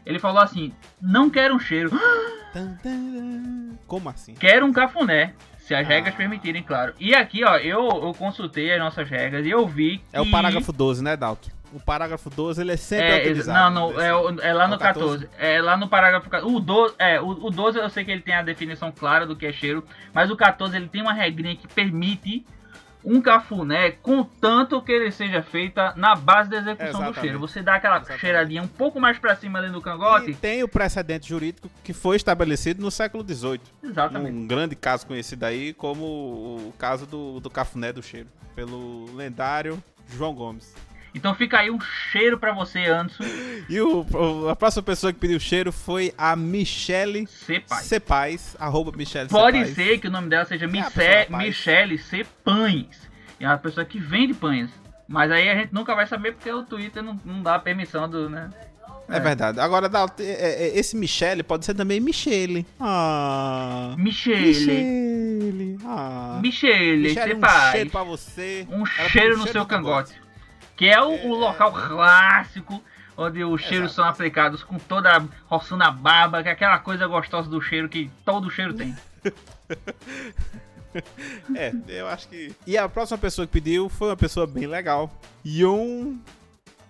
ele 0.05 0.17
falou 0.19 0.41
assim, 0.41 0.71
não 1.01 1.29
quero 1.29 1.53
um 1.55 1.59
cheiro. 1.59 1.91
Como 3.85 4.09
assim? 4.09 4.33
quero 4.33 4.65
um 4.65 4.71
cafuné, 4.73 5.33
se 5.67 5.75
as 5.75 5.85
Ah. 5.85 5.89
regras 5.89 6.15
permitirem, 6.15 6.63
claro. 6.63 6.93
E 6.97 7.13
aqui, 7.13 7.43
ó, 7.43 7.57
eu, 7.57 7.85
eu 7.89 8.13
consultei 8.17 8.71
as 8.73 8.79
nossas 8.79 9.09
regras 9.09 9.45
e 9.45 9.49
eu 9.49 9.67
vi 9.67 9.97
que... 9.97 10.03
É 10.13 10.21
o 10.21 10.31
parágrafo 10.31 10.71
12, 10.71 11.03
né, 11.03 11.17
Dalton? 11.17 11.49
O 11.73 11.79
parágrafo 11.81 12.29
12 12.29 12.61
ele 12.61 12.71
é 12.71 12.77
sempre 12.77 13.05
É, 13.07 13.19
utilizado. 13.19 13.75
não, 13.75 13.91
não, 13.91 14.01
é, 14.01 14.07
é 14.47 14.53
lá 14.53 14.63
É 14.63 14.67
no 14.67 14.75
o 14.75 14.79
14? 14.79 15.25
14. 15.27 15.29
É 15.37 15.61
lá 15.61 15.75
no 15.75 15.89
parágrafo 15.89 16.29
14. 16.29 16.55
O 16.55 16.61
12, 16.61 16.95
é, 16.97 17.19
o, 17.19 17.27
o 17.27 17.49
12 17.51 17.77
eu 17.77 17.89
sei 17.89 18.05
que 18.05 18.11
ele 18.11 18.21
tem 18.21 18.33
a 18.33 18.41
definição 18.41 18.89
clara 18.89 19.25
do 19.27 19.35
que 19.35 19.45
é 19.45 19.51
cheiro, 19.51 19.83
mas 20.13 20.31
o 20.31 20.37
14 20.37 20.73
ele 20.77 20.87
tem 20.87 21.01
uma 21.01 21.11
regrinha 21.11 21.57
que 21.57 21.67
permite 21.67 22.45
um 23.09 23.21
cafuné, 23.21 23.91
contanto 23.91 24.81
que 24.81 24.91
ele 24.91 25.11
seja 25.11 25.41
feita 25.41 25.93
na 25.95 26.13
base 26.13 26.49
da 26.49 26.57
execução 26.57 26.85
do 26.87 26.89
Exatamente. 26.97 27.19
cheiro. 27.21 27.39
Você 27.39 27.61
dá 27.61 27.75
aquela 27.75 27.95
Exatamente. 27.97 28.19
cheiradinha 28.19 28.61
um 28.61 28.67
pouco 28.67 28.99
mais 28.99 29.17
pra 29.17 29.33
cima 29.35 29.59
ali 29.59 29.69
no 29.69 29.79
E 29.79 29.81
cangote. 29.81 30.33
tem 30.33 30.61
o 30.61 30.67
precedente 30.67 31.29
jurídico 31.29 31.69
que 31.85 31.93
foi 31.93 32.17
estabelecido 32.17 32.81
no 32.81 32.91
século 32.91 33.23
XVIII. 33.25 33.61
Exatamente. 33.81 34.35
Um 34.35 34.45
grande 34.45 34.75
caso 34.75 35.07
conhecido 35.07 35.45
aí 35.45 35.73
como 35.73 36.03
o 36.03 36.73
caso 36.77 37.05
do, 37.05 37.39
do 37.39 37.49
cafuné 37.49 37.93
do 37.93 38.03
cheiro, 38.03 38.27
pelo 38.53 39.05
lendário 39.15 39.81
João 40.09 40.33
Gomes. 40.33 40.75
Então 41.17 41.35
fica 41.35 41.59
aí 41.59 41.69
um 41.71 41.79
cheiro 41.81 42.37
pra 42.37 42.53
você, 42.53 42.85
Anderson. 42.85 43.23
E 43.69 43.81
o, 43.81 44.47
a 44.49 44.55
próxima 44.55 44.83
pessoa 44.83 45.11
que 45.11 45.19
pediu 45.19 45.39
cheiro 45.39 45.71
foi 45.73 46.13
a 46.17 46.35
Michele 46.35 47.27
C. 47.27 47.59
Pai. 47.59 47.83
Cepaz, 47.83 48.55
arroba 48.57 48.91
Michele 48.95 49.27
Pode 49.27 49.57
Cepaz. 49.57 49.75
ser 49.75 49.97
que 49.99 50.07
o 50.07 50.11
nome 50.11 50.29
dela 50.29 50.45
seja 50.45 50.65
É. 50.65 51.27
Michele 51.29 51.97
C. 51.97 52.25
Pães. 52.43 52.87
É 53.39 53.45
uma 53.47 53.57
pessoa 53.57 53.85
que 53.85 53.99
vende 53.99 54.33
pães. 54.33 54.69
Mas 55.07 55.31
aí 55.31 55.49
a 55.49 55.55
gente 55.55 55.73
nunca 55.73 55.93
vai 55.95 56.05
saber 56.07 56.33
porque 56.33 56.51
o 56.51 56.63
Twitter 56.63 57.03
não, 57.03 57.19
não 57.25 57.41
dá 57.41 57.57
permissão 57.59 58.09
do, 58.09 58.29
né? 58.29 58.49
É 59.09 59.19
verdade. 59.21 59.59
Agora, 59.59 59.89
é- 60.19 60.23
é- 60.67 60.77
esse 60.79 60.95
Michele 60.97 61.41
pode 61.43 61.65
ser 61.65 61.73
também 61.73 61.99
Michele. 61.99 62.65
Ah. 62.79 63.95
Michele. 63.97 64.47
Michele. 64.47 65.77
Ah. 65.85 66.39
Michele, 66.41 67.07
Michele, 67.09 67.35
um 67.35 67.71
cheiro 67.71 67.89
pra 67.89 68.03
você. 68.03 68.67
Um 68.69 68.83
Ela 68.97 69.09
cheiro 69.09 69.35
um 69.35 69.39
no 69.39 69.47
seu 69.47 69.61
no 69.61 69.65
cangote. 69.67 70.13
Que 70.77 70.87
é 70.87 71.01
o, 71.01 71.27
o 71.27 71.35
local 71.35 71.73
clássico 71.73 72.81
onde 73.17 73.43
os 73.43 73.61
cheiros 73.61 73.93
são 73.93 74.05
aplicados 74.05 74.63
com 74.63 74.77
toda 74.77 75.17
a 75.17 75.23
roçando 75.47 75.83
a 75.83 75.91
barba, 75.91 76.43
que 76.43 76.49
é 76.49 76.51
aquela 76.51 76.77
coisa 76.79 77.07
gostosa 77.07 77.49
do 77.49 77.59
cheiro 77.59 77.89
que 77.89 78.09
todo 78.23 78.49
cheiro 78.49 78.73
tem. 78.73 78.95
É, 81.55 81.71
eu 81.87 82.07
acho 82.07 82.27
que. 82.27 82.55
E 82.65 82.75
a 82.75 82.89
próxima 82.89 83.19
pessoa 83.19 83.45
que 83.45 83.53
pediu 83.53 83.87
foi 83.87 84.09
uma 84.09 84.17
pessoa 84.17 84.47
bem 84.47 84.65
legal. 84.65 85.11
Yun. 85.45 86.19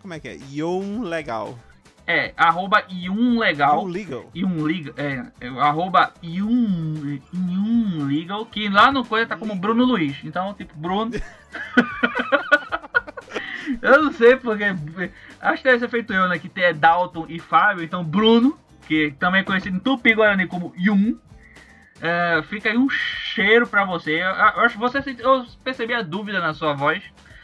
Como 0.01 0.13
é 0.13 0.19
que 0.19 0.29
é? 0.29 0.37
Yun 0.49 1.01
Legal. 1.01 1.59
É, 2.05 2.33
arroba 2.37 2.85
Yun 2.89 3.37
Legal. 3.37 3.81
Yun 3.81 3.87
Legal. 3.91 4.31
Yun 4.33 4.63
Legal, 4.63 4.93
é, 4.95 5.25
é, 5.41 5.47
arroba 5.59 6.13
Yun, 6.23 7.19
Yun 7.33 8.07
Legal, 8.07 8.45
que 8.45 8.69
lá 8.69 8.93
no 8.93 9.03
coisa 9.03 9.27
tá 9.27 9.35
como 9.35 9.53
Bruno 9.55 9.83
Luiz. 9.83 10.15
Então, 10.23 10.53
tipo, 10.53 10.73
Bruno. 10.77 11.11
eu 13.81 14.03
não 14.05 14.11
sei 14.13 14.35
porque. 14.37 14.63
Acho 15.41 15.57
que 15.61 15.67
deve 15.69 15.79
ser 15.79 15.89
feito 15.89 16.13
eu, 16.13 16.27
né? 16.27 16.37
Que 16.39 16.49
tem 16.49 16.73
Dalton 16.73 17.25
e 17.29 17.39
Fábio. 17.39 17.83
Então, 17.83 18.03
Bruno, 18.03 18.57
que 18.87 19.13
também 19.19 19.41
é 19.41 19.43
conhecido 19.43 19.75
em 19.77 19.79
Tupi 19.79 20.13
Guarani 20.13 20.47
como 20.47 20.73
Yun. 20.77 21.17
É, 22.01 22.41
fica 22.43 22.69
aí 22.69 22.77
um 22.77 22.89
cheiro 22.89 23.65
pra 23.67 23.83
você. 23.83 24.11
Eu, 24.21 24.27
eu 24.27 24.61
acho 24.61 24.75
que 24.75 24.79
você 24.79 24.99
eu 25.19 25.45
percebi 25.63 25.93
a 25.93 26.01
dúvida 26.01 26.39
na 26.39 26.53
sua 26.53 26.73
voz. 26.73 27.01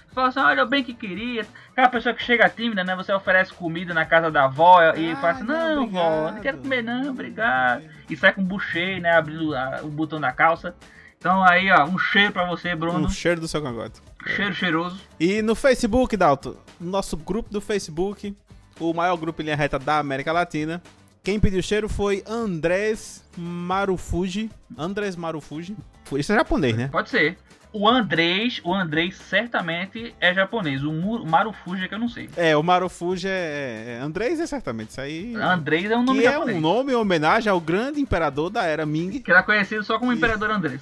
Você 0.07 0.13
fala 0.15 0.27
assim, 0.27 0.39
olha, 0.41 0.59
eu 0.61 0.67
bem 0.67 0.83
que 0.83 0.93
queria. 0.93 1.43
Aquela 1.71 1.89
pessoa 1.89 2.13
que 2.13 2.21
chega 2.21 2.47
tímida, 2.47 2.83
né? 2.83 2.95
Você 2.95 3.11
oferece 3.11 3.51
comida 3.51 3.95
na 3.95 4.05
casa 4.05 4.29
da 4.29 4.43
avó 4.45 4.79
e 4.95 5.11
Ah, 5.11 5.15
fala 5.15 5.33
assim, 5.33 5.43
não, 5.43 5.75
não, 5.77 5.87
vó, 5.89 6.03
não 6.03 6.19
obrigado." 6.27 6.41
quero 6.43 6.57
comer 6.59 6.83
não, 6.83 7.09
obrigado. 7.09 7.83
E 8.07 8.15
sai 8.15 8.31
com 8.31 8.41
um 8.41 8.45
buchê, 8.45 8.99
né? 8.99 9.11
Abrindo 9.15 9.55
a- 9.55 9.79
o 9.81 9.87
botão 9.87 10.21
da 10.21 10.31
calça. 10.31 10.75
Então 11.17 11.43
aí, 11.43 11.71
ó, 11.71 11.85
um 11.85 11.97
cheiro 11.97 12.31
pra 12.31 12.45
você, 12.45 12.75
Bruno. 12.75 13.07
Um 13.07 13.09
cheiro 13.09 13.41
do 13.41 13.47
seu 13.47 13.59
cangote. 13.63 14.01
Cheiro 14.25 14.53
cheiroso. 14.53 15.01
E 15.19 15.41
no 15.41 15.55
Facebook, 15.55 16.15
Dalton, 16.15 16.55
no 16.79 16.89
nosso 16.91 17.17
grupo 17.17 17.51
do 17.51 17.61
Facebook, 17.61 18.35
o 18.79 18.93
maior 18.93 19.15
grupo 19.17 19.41
em 19.41 19.45
linha 19.45 19.55
reta 19.55 19.77
da 19.77 19.99
América 19.99 20.31
Latina. 20.31 20.81
Quem 21.23 21.39
pediu 21.39 21.61
cheiro 21.63 21.87
foi 21.87 22.23
Andrés 22.27 23.23
Marufuji. 23.37 24.49
Andrés 24.77 25.15
Marufuji. 25.15 25.75
Isso 26.17 26.33
é 26.33 26.35
japonês, 26.35 26.75
né? 26.75 26.89
Pode 26.91 27.09
ser. 27.09 27.37
O 27.71 27.89
Andrés, 27.89 28.61
o 28.63 28.71
Andrés 28.71 29.15
certamente 29.15 30.13
é 30.19 30.31
japonês. 30.31 30.83
O 30.83 31.25
Marufuji 31.25 31.85
é 31.85 31.87
que 31.87 31.95
eu 31.95 31.99
não 31.99 32.07
sei. 32.07 32.29
É, 32.37 32.55
o 32.55 32.61
Marufuji 32.61 33.27
é. 33.27 33.97
é 33.97 34.03
Andrés 34.03 34.39
é 34.39 34.45
certamente. 34.45 34.89
Isso 34.89 35.01
aí. 35.01 35.33
Andrés 35.35 35.89
é 35.89 35.97
um 35.97 36.03
nome 36.03 36.19
que 36.19 36.27
é 36.27 36.31
japonês. 36.31 36.57
um 36.57 36.61
nome 36.61 36.91
em 36.91 36.95
homenagem 36.95 37.49
ao 37.49 37.59
grande 37.59 37.99
imperador 37.99 38.51
da 38.51 38.63
era 38.63 38.85
Ming. 38.85 39.19
Que 39.21 39.31
era 39.31 39.41
conhecido 39.41 39.83
só 39.83 39.97
como 39.97 40.13
Imperador 40.13 40.51
Andrés. 40.51 40.81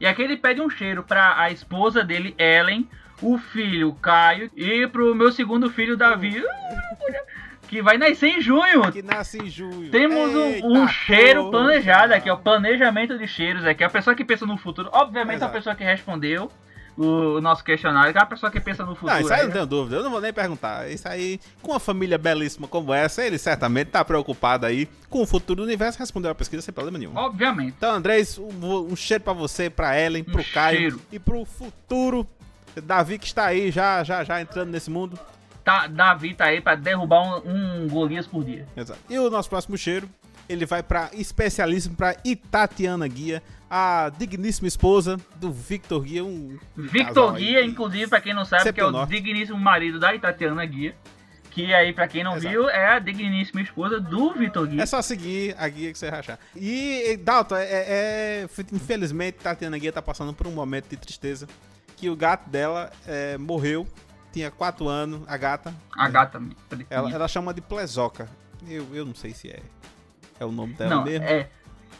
E 0.00 0.06
aqui 0.06 0.22
ele 0.22 0.36
pede 0.36 0.60
um 0.60 0.68
cheiro 0.68 1.02
pra 1.02 1.40
a 1.40 1.50
esposa 1.50 2.04
dele, 2.04 2.34
Ellen, 2.38 2.88
o 3.22 3.38
filho, 3.38 3.92
Caio, 3.94 4.50
e 4.54 4.86
pro 4.86 5.14
meu 5.14 5.32
segundo 5.32 5.70
filho, 5.70 5.96
Davi, 5.96 6.42
que 7.68 7.80
vai 7.82 7.96
nascer 7.96 8.28
em 8.28 8.40
junho. 8.40 8.92
Que 8.92 9.02
nasce 9.02 9.38
em 9.38 9.48
junho. 9.48 9.90
Temos 9.90 10.34
um, 10.34 10.82
um 10.82 10.88
cheiro 10.88 11.44
porra. 11.44 11.64
planejado 11.64 12.14
aqui, 12.14 12.30
ó. 12.30 12.36
Planejamento 12.36 13.18
de 13.18 13.26
cheiros 13.26 13.64
aqui. 13.64 13.82
A 13.82 13.90
pessoa 13.90 14.14
que 14.14 14.24
pensa 14.24 14.46
no 14.46 14.56
futuro, 14.56 14.90
obviamente 14.92 15.36
Exato. 15.36 15.50
a 15.50 15.54
pessoa 15.54 15.74
que 15.74 15.84
respondeu 15.84 16.50
o 16.96 17.40
nosso 17.40 17.62
questionário, 17.62 18.12
que 18.12 18.18
é 18.18 18.22
a 18.22 18.26
pessoa 18.26 18.50
que 18.50 18.60
pensa 18.60 18.84
no 18.84 18.94
futuro. 18.94 19.12
Não, 19.12 19.20
isso 19.20 19.32
aí 19.32 19.40
né? 19.40 19.44
não 19.46 19.52
tenho 19.52 19.66
dúvida, 19.66 19.96
eu 19.96 20.02
não 20.02 20.10
vou 20.10 20.20
nem 20.20 20.32
perguntar. 20.32 20.90
Isso 20.90 21.06
aí, 21.06 21.38
com 21.62 21.72
uma 21.72 21.80
família 21.80 22.16
belíssima 22.16 22.66
como 22.66 22.92
essa, 22.92 23.24
ele 23.24 23.38
certamente 23.38 23.88
tá 23.88 24.04
preocupado 24.04 24.66
aí 24.66 24.88
com 25.10 25.22
o 25.22 25.26
futuro 25.26 25.62
do 25.62 25.66
universo, 25.66 25.98
respondeu 25.98 26.30
a 26.30 26.34
pesquisa 26.34 26.62
sem 26.62 26.72
problema 26.72 26.98
nenhum. 26.98 27.16
Obviamente. 27.16 27.74
Então, 27.76 27.94
Andrés, 27.94 28.38
um, 28.38 28.92
um 28.92 28.96
cheiro 28.96 29.22
pra 29.22 29.32
você, 29.32 29.68
pra 29.68 29.98
Ellen, 30.00 30.24
pro 30.24 30.44
Caio 30.52 30.78
cheiro. 30.78 31.00
e 31.12 31.18
pro 31.18 31.44
futuro 31.44 32.26
Davi 32.82 33.18
que 33.18 33.26
está 33.26 33.46
aí 33.46 33.70
já, 33.70 34.02
já, 34.04 34.24
já 34.24 34.40
entrando 34.40 34.70
nesse 34.70 34.90
mundo. 34.90 35.18
Tá, 35.64 35.86
Davi 35.86 36.34
tá 36.34 36.46
aí 36.46 36.60
pra 36.60 36.74
derrubar 36.74 37.22
um, 37.44 37.84
um 37.84 37.88
Golias 37.88 38.26
por 38.26 38.44
dia. 38.44 38.66
Exato. 38.76 39.00
E 39.08 39.18
o 39.18 39.28
nosso 39.30 39.48
próximo 39.48 39.76
cheiro, 39.76 40.08
ele 40.48 40.64
vai 40.64 40.82
pra 40.82 41.10
especialíssimo 41.12 41.96
pra 41.96 42.16
Itatiana 42.24 43.06
Guia, 43.08 43.42
a 43.70 44.10
digníssima 44.16 44.68
esposa 44.68 45.16
do 45.36 45.50
Victor 45.52 46.02
Guia, 46.02 46.24
um, 46.24 46.58
Victor 46.76 47.34
aí 47.34 47.44
Guia, 47.44 47.60
que- 47.62 47.66
inclusive, 47.68 48.06
pra 48.08 48.20
quem 48.20 48.32
não 48.34 48.44
sabe, 48.44 48.72
que 48.72 48.80
é 48.80 48.84
o 48.84 48.90
no 48.90 48.98
norte. 48.98 49.10
digníssimo 49.10 49.58
marido 49.58 49.98
da 49.98 50.14
Itatiana 50.14 50.64
Guia. 50.64 50.94
Que 51.50 51.72
aí, 51.72 51.90
pra 51.94 52.06
quem 52.06 52.22
não 52.22 52.36
Exato. 52.36 52.50
viu, 52.50 52.68
é 52.68 52.86
a 52.88 52.98
digníssima 52.98 53.62
esposa 53.62 53.98
do 53.98 54.34
Vitor 54.34 54.66
Guia. 54.66 54.82
É 54.82 54.84
só 54.86 55.00
seguir 55.00 55.54
a 55.58 55.66
guia 55.66 55.90
que 55.90 55.98
você 55.98 56.10
vai 56.10 56.20
achar. 56.20 56.38
E, 56.54 57.16
Dalton, 57.24 57.56
é, 57.56 57.64
é- 58.44 58.48
infelizmente, 58.72 59.38
Tatiana 59.42 59.78
Guia 59.78 59.90
tá 59.90 60.02
passando 60.02 60.34
por 60.34 60.46
um 60.46 60.50
momento 60.50 60.90
de 60.90 60.96
tristeza. 60.98 61.48
Que 61.96 62.10
o 62.10 62.14
gato 62.16 62.50
dela 62.50 62.90
é, 63.06 63.38
morreu, 63.38 63.86
tinha 64.30 64.50
4 64.50 64.86
anos, 64.86 65.22
a 65.26 65.36
gata. 65.38 65.74
A 65.96 66.08
gata. 66.10 66.42
Ela, 66.90 67.10
ela 67.10 67.26
chama 67.26 67.54
de 67.54 67.62
Plezoca. 67.62 68.28
Eu, 68.68 68.86
eu 68.92 69.06
não 69.06 69.14
sei 69.14 69.32
se 69.32 69.48
é, 69.48 69.60
é 70.38 70.44
o 70.44 70.52
nome 70.52 70.74
dela 70.74 70.96
Não, 70.96 71.04
mesmo. 71.04 71.24
é. 71.24 71.48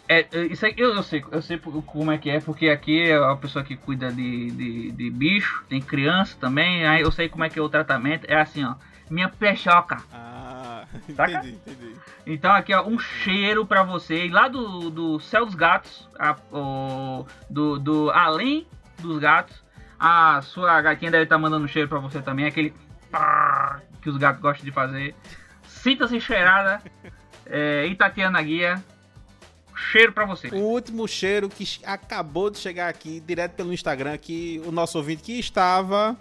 É, 0.08 0.26
é, 0.32 0.44
isso 0.46 0.64
aí, 0.64 0.74
eu, 0.76 0.94
eu 0.94 1.02
sei, 1.02 1.24
eu 1.32 1.42
sei 1.42 1.58
como 1.58 2.12
é 2.12 2.18
que 2.18 2.30
é, 2.30 2.40
porque 2.40 2.68
aqui 2.68 3.00
é 3.10 3.16
a 3.16 3.34
pessoa 3.34 3.64
que 3.64 3.76
cuida 3.76 4.10
de, 4.12 4.50
de, 4.52 4.92
de 4.92 5.10
bicho, 5.10 5.64
tem 5.68 5.80
criança 5.80 6.36
também, 6.40 6.86
aí 6.86 7.02
eu 7.02 7.10
sei 7.10 7.28
como 7.28 7.42
é 7.44 7.48
que 7.48 7.58
é 7.58 7.62
o 7.62 7.68
tratamento, 7.68 8.24
é 8.28 8.40
assim, 8.40 8.64
ó, 8.64 8.74
minha 9.10 9.28
pechoca. 9.28 9.96
Ah, 10.12 10.84
Saca? 11.16 11.32
entendi, 11.38 11.56
entendi. 11.66 11.96
Então 12.24 12.52
aqui, 12.52 12.72
ó, 12.72 12.84
um 12.86 12.98
cheiro 12.98 13.66
pra 13.66 13.82
você, 13.82 14.26
e 14.26 14.30
lá 14.30 14.46
do, 14.48 14.90
do 14.90 15.18
Céu 15.20 15.44
dos 15.44 15.54
Gatos, 15.56 16.08
a- 16.18 16.36
o- 16.52 17.26
do, 17.50 17.78
do 17.78 18.10
Além 18.10 18.66
dos 19.00 19.18
Gatos, 19.18 19.60
a 19.98 20.40
sua 20.42 20.80
gatinha 20.82 21.10
deve 21.10 21.24
estar 21.24 21.38
mandando 21.38 21.64
um 21.64 21.68
cheiro 21.68 21.88
pra 21.88 21.98
você 21.98 22.20
também, 22.22 22.46
aquele 22.46 22.72
que 24.02 24.08
os 24.10 24.16
gatos 24.18 24.40
gostam 24.42 24.64
de 24.64 24.70
fazer. 24.70 25.14
Sinta-se 25.64 26.20
cheirada, 26.20 26.80
é, 27.46 27.86
Itatiana 27.86 28.42
Guia, 28.42 28.82
cheiro 29.76 30.12
pra 30.12 30.24
você. 30.24 30.48
O 30.48 30.56
último 30.56 31.06
cheiro 31.06 31.48
que 31.48 31.66
acabou 31.84 32.50
de 32.50 32.58
chegar 32.58 32.88
aqui, 32.88 33.20
direto 33.26 33.52
pelo 33.52 33.72
Instagram, 33.72 34.16
que 34.18 34.60
o 34.66 34.72
nosso 34.72 34.98
ouvinte 34.98 35.22
que 35.22 35.38
estava 35.38 36.16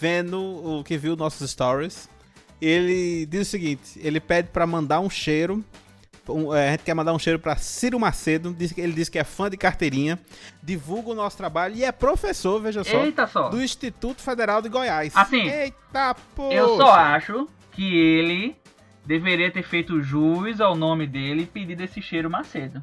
vendo 0.00 0.40
o 0.80 0.84
que 0.84 0.96
viu 0.98 1.16
nossos 1.16 1.50
stories, 1.50 2.08
ele 2.60 3.26
diz 3.26 3.48
o 3.48 3.50
seguinte: 3.50 3.98
ele 4.02 4.20
pede 4.20 4.48
pra 4.48 4.66
mandar 4.66 5.00
um 5.00 5.10
cheiro. 5.10 5.64
um- 6.28 6.54
é, 6.54 6.68
a 6.68 6.70
gente 6.72 6.84
quer 6.84 6.94
mandar 6.94 7.12
um 7.12 7.18
cheiro 7.18 7.36
pra 7.38 7.56
Ciro 7.56 7.98
Macedo. 7.98 8.54
diz 8.56 8.70
que- 8.70 8.80
Ele 8.80 8.92
diz 8.92 9.08
que 9.08 9.18
é 9.18 9.24
fã 9.24 9.50
de 9.50 9.56
carteirinha, 9.56 10.16
divulga 10.62 11.10
o 11.10 11.14
nosso 11.16 11.36
trabalho 11.36 11.74
e 11.74 11.82
é 11.84 11.90
professor, 11.90 12.60
veja 12.62 12.84
só, 12.84 13.02
Eita 13.04 13.26
só. 13.26 13.48
do 13.48 13.60
Instituto 13.60 14.22
Federal 14.22 14.62
de 14.62 14.68
Goiás. 14.68 15.12
Assim, 15.16 15.48
Eita 15.48 16.14
porra! 16.36 16.54
Eu 16.54 16.76
só 16.76 16.92
acho 16.94 17.48
que 17.72 17.82
ele 17.96 18.56
deveria 19.06 19.50
ter 19.50 19.62
feito 19.62 20.02
jus 20.02 20.60
ao 20.60 20.76
nome 20.76 21.06
dele 21.06 21.42
e 21.42 21.46
pedido 21.46 21.82
esse 21.82 22.00
cheiro 22.02 22.28
Macedo. 22.30 22.80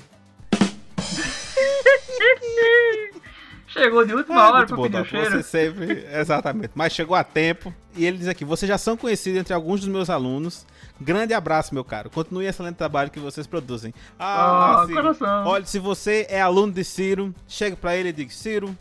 Chegou 3.67 4.03
de 4.03 4.15
última 4.15 4.41
Ah, 4.41 4.51
hora 4.51 4.65
pra 4.65 4.77
pedir 4.77 4.99
o 4.99 5.05
cheiro. 5.05 5.29
Você 5.29 5.43
sempre, 5.43 6.03
exatamente. 6.11 6.71
Mas 6.73 6.91
chegou 6.91 7.15
a 7.15 7.23
tempo. 7.23 7.71
E 7.95 8.03
ele 8.03 8.17
diz 8.17 8.27
aqui: 8.27 8.43
vocês 8.43 8.67
já 8.67 8.79
são 8.79 8.97
conhecidos 8.97 9.39
entre 9.39 9.53
alguns 9.53 9.81
dos 9.81 9.89
meus 9.89 10.09
alunos. 10.09 10.65
Grande 10.99 11.35
abraço, 11.35 11.71
meu 11.73 11.83
caro. 11.83 12.09
Continue 12.09 12.45
o 12.45 12.49
excelente 12.49 12.77
trabalho 12.77 13.11
que 13.11 13.19
vocês 13.19 13.45
produzem. 13.45 13.93
Ah, 14.17 14.85
Ciro. 14.87 15.01
coração. 15.01 15.45
Olha, 15.45 15.65
se 15.65 15.77
você 15.77 16.25
é 16.31 16.41
aluno 16.41 16.73
de 16.73 16.83
Ciro, 16.83 17.33
chega 17.47 17.75
pra 17.75 17.95
ele 17.95 18.09
e 18.09 18.13
diga: 18.13 18.31
Ciro, 18.31 18.75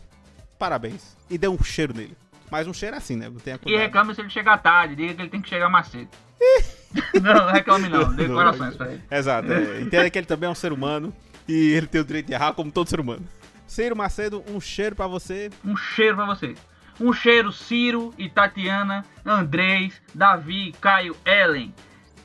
parabéns. 0.57 1.15
E 1.29 1.37
dê 1.37 1.47
um 1.47 1.61
cheiro 1.63 1.93
nele. 1.93 2.17
Mas 2.49 2.65
um 2.65 2.73
cheiro 2.73 2.97
assim, 2.97 3.15
né? 3.15 3.31
Tenha 3.43 3.59
E 3.67 3.77
reclame 3.77 4.15
se 4.15 4.21
ele 4.21 4.29
chegar 4.31 4.57
tarde, 4.57 4.95
diga 4.95 5.13
que 5.13 5.21
ele 5.21 5.29
tem 5.29 5.39
que 5.41 5.49
chegar 5.49 5.69
mais 5.69 5.85
cedo. 5.87 6.09
não, 7.21 7.33
não 7.33 7.51
reclame 7.51 7.89
não, 7.89 8.13
dê 8.13 8.27
corações 8.27 8.75
pra 8.75 8.91
ele. 8.91 9.01
Exato. 9.09 9.51
É. 9.51 9.81
Entenda 9.81 10.09
que 10.09 10.17
ele 10.17 10.25
também 10.25 10.47
é 10.47 10.51
um 10.51 10.55
ser 10.55 10.71
humano. 10.71 11.13
E 11.47 11.73
ele 11.73 11.87
tem 11.87 11.99
o 12.01 12.03
direito 12.03 12.27
de 12.27 12.33
errar 12.33 12.53
como 12.53 12.71
todo 12.71 12.87
ser 12.87 12.99
humano. 12.99 13.25
Ciro 13.65 13.95
Macedo, 13.95 14.43
um 14.49 14.59
cheiro 14.59 14.95
pra 14.95 15.07
você. 15.07 15.49
Um 15.65 15.75
cheiro 15.75 16.15
pra 16.15 16.25
você. 16.25 16.55
Um 16.99 17.13
cheiro 17.13 17.51
Ciro 17.51 18.13
e 18.17 18.29
Tatiana, 18.29 19.05
Andrés, 19.25 19.93
Davi, 20.13 20.73
Caio, 20.81 21.15
Ellen, 21.25 21.73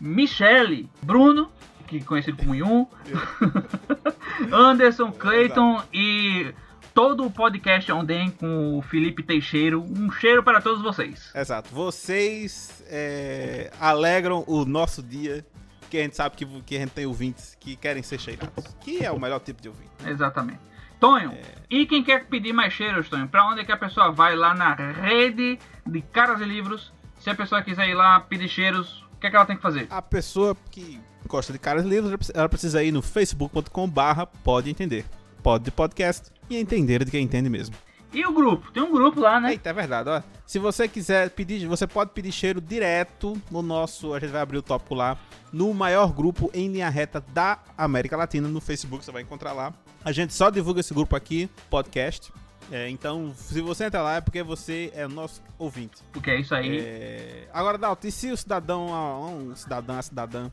Michele, 0.01 0.91
Bruno, 1.03 1.51
que 1.87 1.99
é 1.99 2.01
conhecido 2.01 2.39
como 2.39 2.55
Yun, 2.55 2.87
Anderson, 4.53 5.13
Clayton 5.13 5.83
e 5.93 6.53
todo 6.95 7.27
o 7.27 7.31
podcast 7.31 7.91
Onden 7.91 8.31
com 8.31 8.79
o 8.79 8.83
Felipe 8.83 9.23
Teixeiro. 9.23 9.83
Um 9.83 10.11
cheiro 10.11 10.43
para 10.43 10.61
todos 10.61 10.81
vocês. 10.83 11.31
Exato. 11.35 11.69
Vocês 11.75 12.83
é, 12.89 13.71
alegram 13.81 14.45
o 14.47 14.65
nosso 14.65 15.03
dia, 15.03 15.45
que 15.91 15.99
a 15.99 16.03
gente 16.03 16.17
sabe 16.17 16.37
que, 16.37 16.47
que 16.63 16.77
a 16.77 16.81
gente 16.81 16.93
tem 16.93 17.05
ouvintes 17.07 17.57
que 17.59 17.75
querem 17.77 18.03
ser 18.03 18.19
cheirados. 18.21 18.65
Que 18.81 19.05
é 19.05 19.11
o 19.11 19.19
melhor 19.21 19.41
tipo 19.41 19.61
de 19.61 19.69
ouvinte. 19.69 19.91
Exatamente. 20.07 20.61
Tonho, 21.01 21.37
e 21.69 21.85
quem 21.85 22.03
quer 22.03 22.25
pedir 22.27 22.53
mais 22.53 22.73
cheiros, 22.73 23.09
Tonho? 23.09 23.29
Pra 23.29 23.47
onde 23.47 23.61
é 23.61 23.65
que 23.65 23.73
a 23.73 23.77
pessoa 23.77 24.11
vai 24.13 24.37
lá 24.37 24.55
na 24.55 24.75
rede 24.75 25.59
de 25.85 26.01
caras 26.01 26.41
e 26.41 26.45
livros? 26.45 26.93
Se 27.19 27.29
a 27.29 27.35
pessoa 27.35 27.61
quiser 27.63 27.89
ir 27.89 27.95
lá 27.95 28.21
pedir 28.21 28.49
cheiros, 28.49 29.03
o 29.13 29.17
que, 29.21 29.27
é 29.27 29.31
que 29.31 29.37
ela 29.37 29.45
tem 29.45 29.57
que 29.57 29.63
fazer? 29.63 29.87
A 29.91 30.01
pessoa 30.01 30.57
que 30.71 31.01
gosta 31.27 31.53
de 31.53 31.59
caras 31.59 31.85
ela 31.85 32.17
precisa- 32.17 32.39
ela 32.39 32.49
precisa 32.49 32.83
ir 32.83 32.93
no 32.93 33.03
facebook.com 33.03 33.89
barra 33.89 34.25
pode 34.27 34.71
entender. 34.71 35.05
Pode 35.45 35.65
de 35.65 35.71
podcast 35.71 36.33
e 36.49 36.57
entender 36.57 37.05
de 37.05 37.11
quem 37.11 37.23
entende 37.23 37.51
mesmo. 37.51 37.77
E 38.15 38.25
o 38.25 38.33
grupo? 38.33 38.73
Tem 38.73 38.83
um 38.83 38.91
grupo 38.91 39.21
lá, 39.21 39.39
né? 39.39 39.51
Eita, 39.51 39.69
é 39.69 39.73
verdade, 39.75 40.09
ó. 40.09 40.23
Se 40.47 40.59
você 40.59 40.89
quiser 40.89 41.29
pedir, 41.29 41.67
você 41.67 41.87
pode 41.87 42.13
pedir 42.13 42.33
cheiro 42.33 42.63
direto 42.63 43.37
no 43.51 43.61
nosso, 43.61 44.15
a 44.15 44.19
gente 44.19 44.31
vai 44.31 44.41
abrir 44.41 44.57
o 44.57 44.63
tópico 44.63 44.95
lá, 44.95 45.19
no 45.53 45.75
maior 45.75 46.15
grupo 46.15 46.51
em 46.55 46.73
linha 46.73 46.89
reta 46.89 47.23
da 47.35 47.59
América 47.77 48.17
Latina, 48.17 48.49
no 48.49 48.59
Facebook, 48.59 49.05
você 49.05 49.13
vai 49.13 49.21
encontrar 49.21 49.53
lá. 49.53 49.75
A 50.03 50.13
gente 50.13 50.33
só 50.33 50.49
divulga 50.49 50.81
esse 50.81 50.95
grupo 50.95 51.15
aqui, 51.15 51.51
podcast. 51.69 52.33
É, 52.73 52.89
então, 52.89 53.35
se 53.37 53.61
você 53.61 53.85
entrar 53.85 54.03
lá 54.03 54.15
é 54.15 54.21
porque 54.23 54.43
você 54.43 54.91
é 54.95 55.07
nosso 55.07 55.43
ouvinte. 55.59 56.03
Porque 56.11 56.31
é 56.31 56.41
isso 56.41 56.55
aí. 56.55 56.79
É, 56.79 57.49
Agora, 57.53 57.77
Dalton, 57.77 58.09
e 58.09 58.11
se 58.11 58.33
o 58.33 58.37
cidadão, 58.39 58.87
um 59.29 59.55
cidadão, 59.55 59.99
a 59.99 60.03
cidadã, 60.03 60.51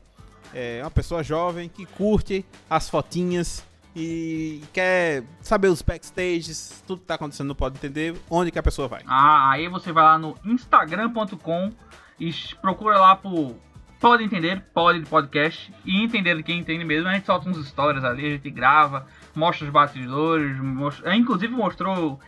é 0.52 0.80
uma 0.82 0.90
pessoa 0.90 1.22
jovem 1.22 1.66
que 1.66 1.86
curte 1.86 2.44
as 2.68 2.90
fotinhas 2.90 3.64
e 3.94 4.62
quer 4.72 5.22
saber 5.42 5.68
os 5.68 5.82
backstages, 5.82 6.82
tudo 6.86 7.00
que 7.00 7.06
tá 7.06 7.14
acontecendo 7.14 7.48
no 7.48 7.54
Pode 7.54 7.76
Entender, 7.76 8.16
onde 8.30 8.50
que 8.50 8.58
a 8.58 8.62
pessoa 8.62 8.88
vai? 8.88 9.02
Ah, 9.06 9.50
aí 9.50 9.68
você 9.68 9.92
vai 9.92 10.04
lá 10.04 10.18
no 10.18 10.36
instagram.com 10.44 11.72
e 12.18 12.32
procura 12.60 12.98
lá 12.98 13.14
por 13.16 13.54
Pode 14.00 14.24
Entender, 14.24 14.64
Pode 14.72 15.00
de 15.00 15.06
Podcast 15.06 15.72
e 15.84 16.02
entender 16.02 16.36
de 16.36 16.42
quem 16.42 16.58
entende 16.58 16.84
mesmo. 16.84 17.08
A 17.08 17.14
gente 17.14 17.26
solta 17.26 17.48
uns 17.48 17.68
stories 17.68 18.02
ali, 18.02 18.26
a 18.26 18.30
gente 18.30 18.50
grava, 18.50 19.06
mostra 19.34 19.66
os 19.66 19.72
bastidores, 19.72 20.58
mostra... 20.58 21.12
é, 21.12 21.16
inclusive 21.16 21.52
mostrou 21.52 22.18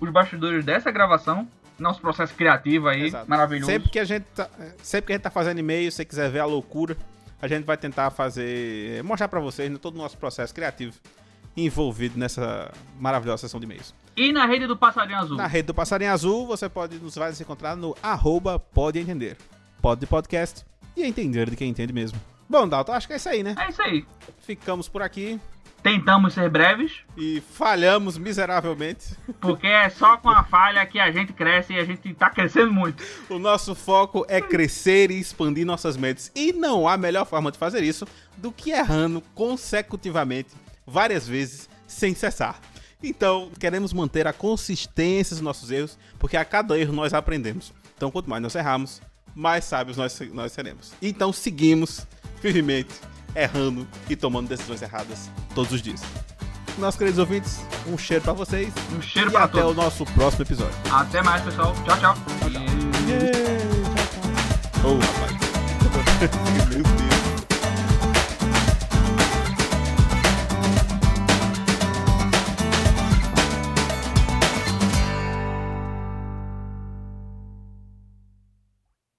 os 0.00 0.10
bastidores 0.10 0.64
dessa 0.64 0.90
gravação, 0.90 1.48
nosso 1.78 2.00
processo 2.00 2.34
criativo 2.34 2.88
aí, 2.88 3.04
Exato. 3.04 3.30
maravilhoso. 3.30 3.70
Sempre 3.70 3.88
que 3.88 3.98
a 3.98 4.04
gente 4.04 4.24
tá, 4.34 4.48
sempre 4.82 5.06
que 5.06 5.12
a 5.12 5.16
gente 5.16 5.22
tá 5.22 5.30
fazendo 5.30 5.58
e-mail, 5.58 5.90
se 5.90 5.96
você 5.98 6.04
quiser 6.04 6.28
ver 6.30 6.40
a 6.40 6.44
loucura, 6.44 6.96
a 7.44 7.48
gente 7.48 7.64
vai 7.64 7.76
tentar 7.76 8.10
fazer, 8.10 9.04
mostrar 9.04 9.28
pra 9.28 9.38
vocês 9.38 9.70
né, 9.70 9.76
todo 9.76 9.96
o 9.96 9.98
nosso 9.98 10.16
processo 10.16 10.54
criativo 10.54 10.98
envolvido 11.54 12.18
nessa 12.18 12.72
maravilhosa 12.98 13.42
sessão 13.42 13.60
de 13.60 13.66
e-mails. 13.66 13.94
E 14.16 14.32
na 14.32 14.46
rede 14.46 14.66
do 14.66 14.74
Passarinho 14.74 15.18
Azul? 15.18 15.36
Na 15.36 15.46
rede 15.46 15.66
do 15.66 15.74
Passarinho 15.74 16.10
Azul, 16.10 16.46
você 16.46 16.70
pode 16.70 16.96
nos 16.96 17.14
vai 17.14 17.30
encontrar 17.38 17.76
no 17.76 17.94
arroba 18.02 18.58
pode 18.58 18.98
entender. 18.98 19.36
Pode 19.82 20.00
de 20.00 20.06
podcast 20.06 20.64
e 20.96 21.04
entender 21.04 21.50
de 21.50 21.56
quem 21.56 21.68
entende 21.68 21.92
mesmo. 21.92 22.18
Bom, 22.48 22.66
Dalton, 22.66 22.92
acho 22.92 23.06
que 23.06 23.12
é 23.12 23.16
isso 23.16 23.28
aí, 23.28 23.42
né? 23.42 23.54
É 23.58 23.68
isso 23.68 23.82
aí. 23.82 24.06
Ficamos 24.38 24.88
por 24.88 25.02
aqui. 25.02 25.38
Tentamos 25.84 26.32
ser 26.32 26.48
breves, 26.48 26.92
E 27.14 27.42
falhamos 27.52 28.16
miseravelmente. 28.16 29.14
porque 29.38 29.66
é 29.66 29.88
só 29.90 30.16
com 30.16 30.30
a 30.30 30.42
falha 30.42 30.84
que 30.86 30.98
a 30.98 31.12
gente 31.12 31.34
cresce 31.34 31.74
e 31.74 31.78
a 31.78 31.84
gente 31.84 32.14
tá 32.14 32.30
crescendo 32.30 32.72
muito. 32.72 33.04
O 33.28 33.38
nosso 33.38 33.74
foco 33.74 34.24
é 34.26 34.40
crescer 34.40 35.10
e 35.10 35.20
expandir 35.20 35.66
nossas 35.66 35.94
mentes. 35.98 36.32
E 36.34 36.54
não 36.54 36.88
há 36.88 36.96
melhor 36.96 37.26
forma 37.26 37.52
de 37.52 37.58
fazer 37.58 37.82
isso 37.84 38.08
do 38.38 38.50
que 38.50 38.70
errando 38.70 39.22
consecutivamente, 39.34 40.48
várias 40.86 41.28
vezes, 41.28 41.68
sem 41.86 42.14
cessar. 42.14 42.58
Então, 43.02 43.50
queremos 43.60 43.92
manter 43.92 44.26
a 44.26 44.32
consistência 44.32 45.36
dos 45.36 45.42
nossos 45.42 45.70
erros, 45.70 45.98
porque 46.18 46.38
a 46.38 46.46
cada 46.46 46.78
erro 46.78 46.94
nós 46.94 47.12
aprendemos. 47.12 47.74
Então, 47.94 48.10
quanto 48.10 48.30
mais 48.30 48.42
nós 48.42 48.54
erramos, 48.54 49.02
mais 49.34 49.64
sábios 49.64 49.98
nós, 49.98 50.18
nós 50.32 50.50
seremos. 50.52 50.94
Então, 51.02 51.30
seguimos 51.30 52.06
firmemente, 52.40 52.94
errando 53.34 53.86
e 54.08 54.16
tomando 54.16 54.48
decisões 54.48 54.82
erradas 54.82 55.30
todos 55.54 55.72
os 55.72 55.82
dias. 55.82 56.02
Nossos 56.78 56.98
queridos 56.98 57.18
ouvintes, 57.18 57.60
um 57.86 57.96
cheiro 57.96 58.22
para 58.22 58.32
vocês. 58.32 58.72
Um 58.96 59.00
cheiro 59.00 59.30
para 59.30 59.46
todos. 59.46 59.60
até 59.60 59.70
o 59.70 59.74
nosso 59.74 60.04
próximo 60.06 60.42
episódio. 60.42 60.74
Até 60.90 61.22
mais, 61.22 61.42
pessoal. 61.42 61.72
Tchau, 61.84 61.98
tchau. 61.98 62.14
tchau, 62.14 62.50
tchau. 62.50 62.60
Yeah. 62.60 62.72
Yeah, 63.08 63.58
tchau, 63.94 64.20
tchau. 64.82 64.90
Oh, 64.90 64.98
rapaz. 64.98 65.34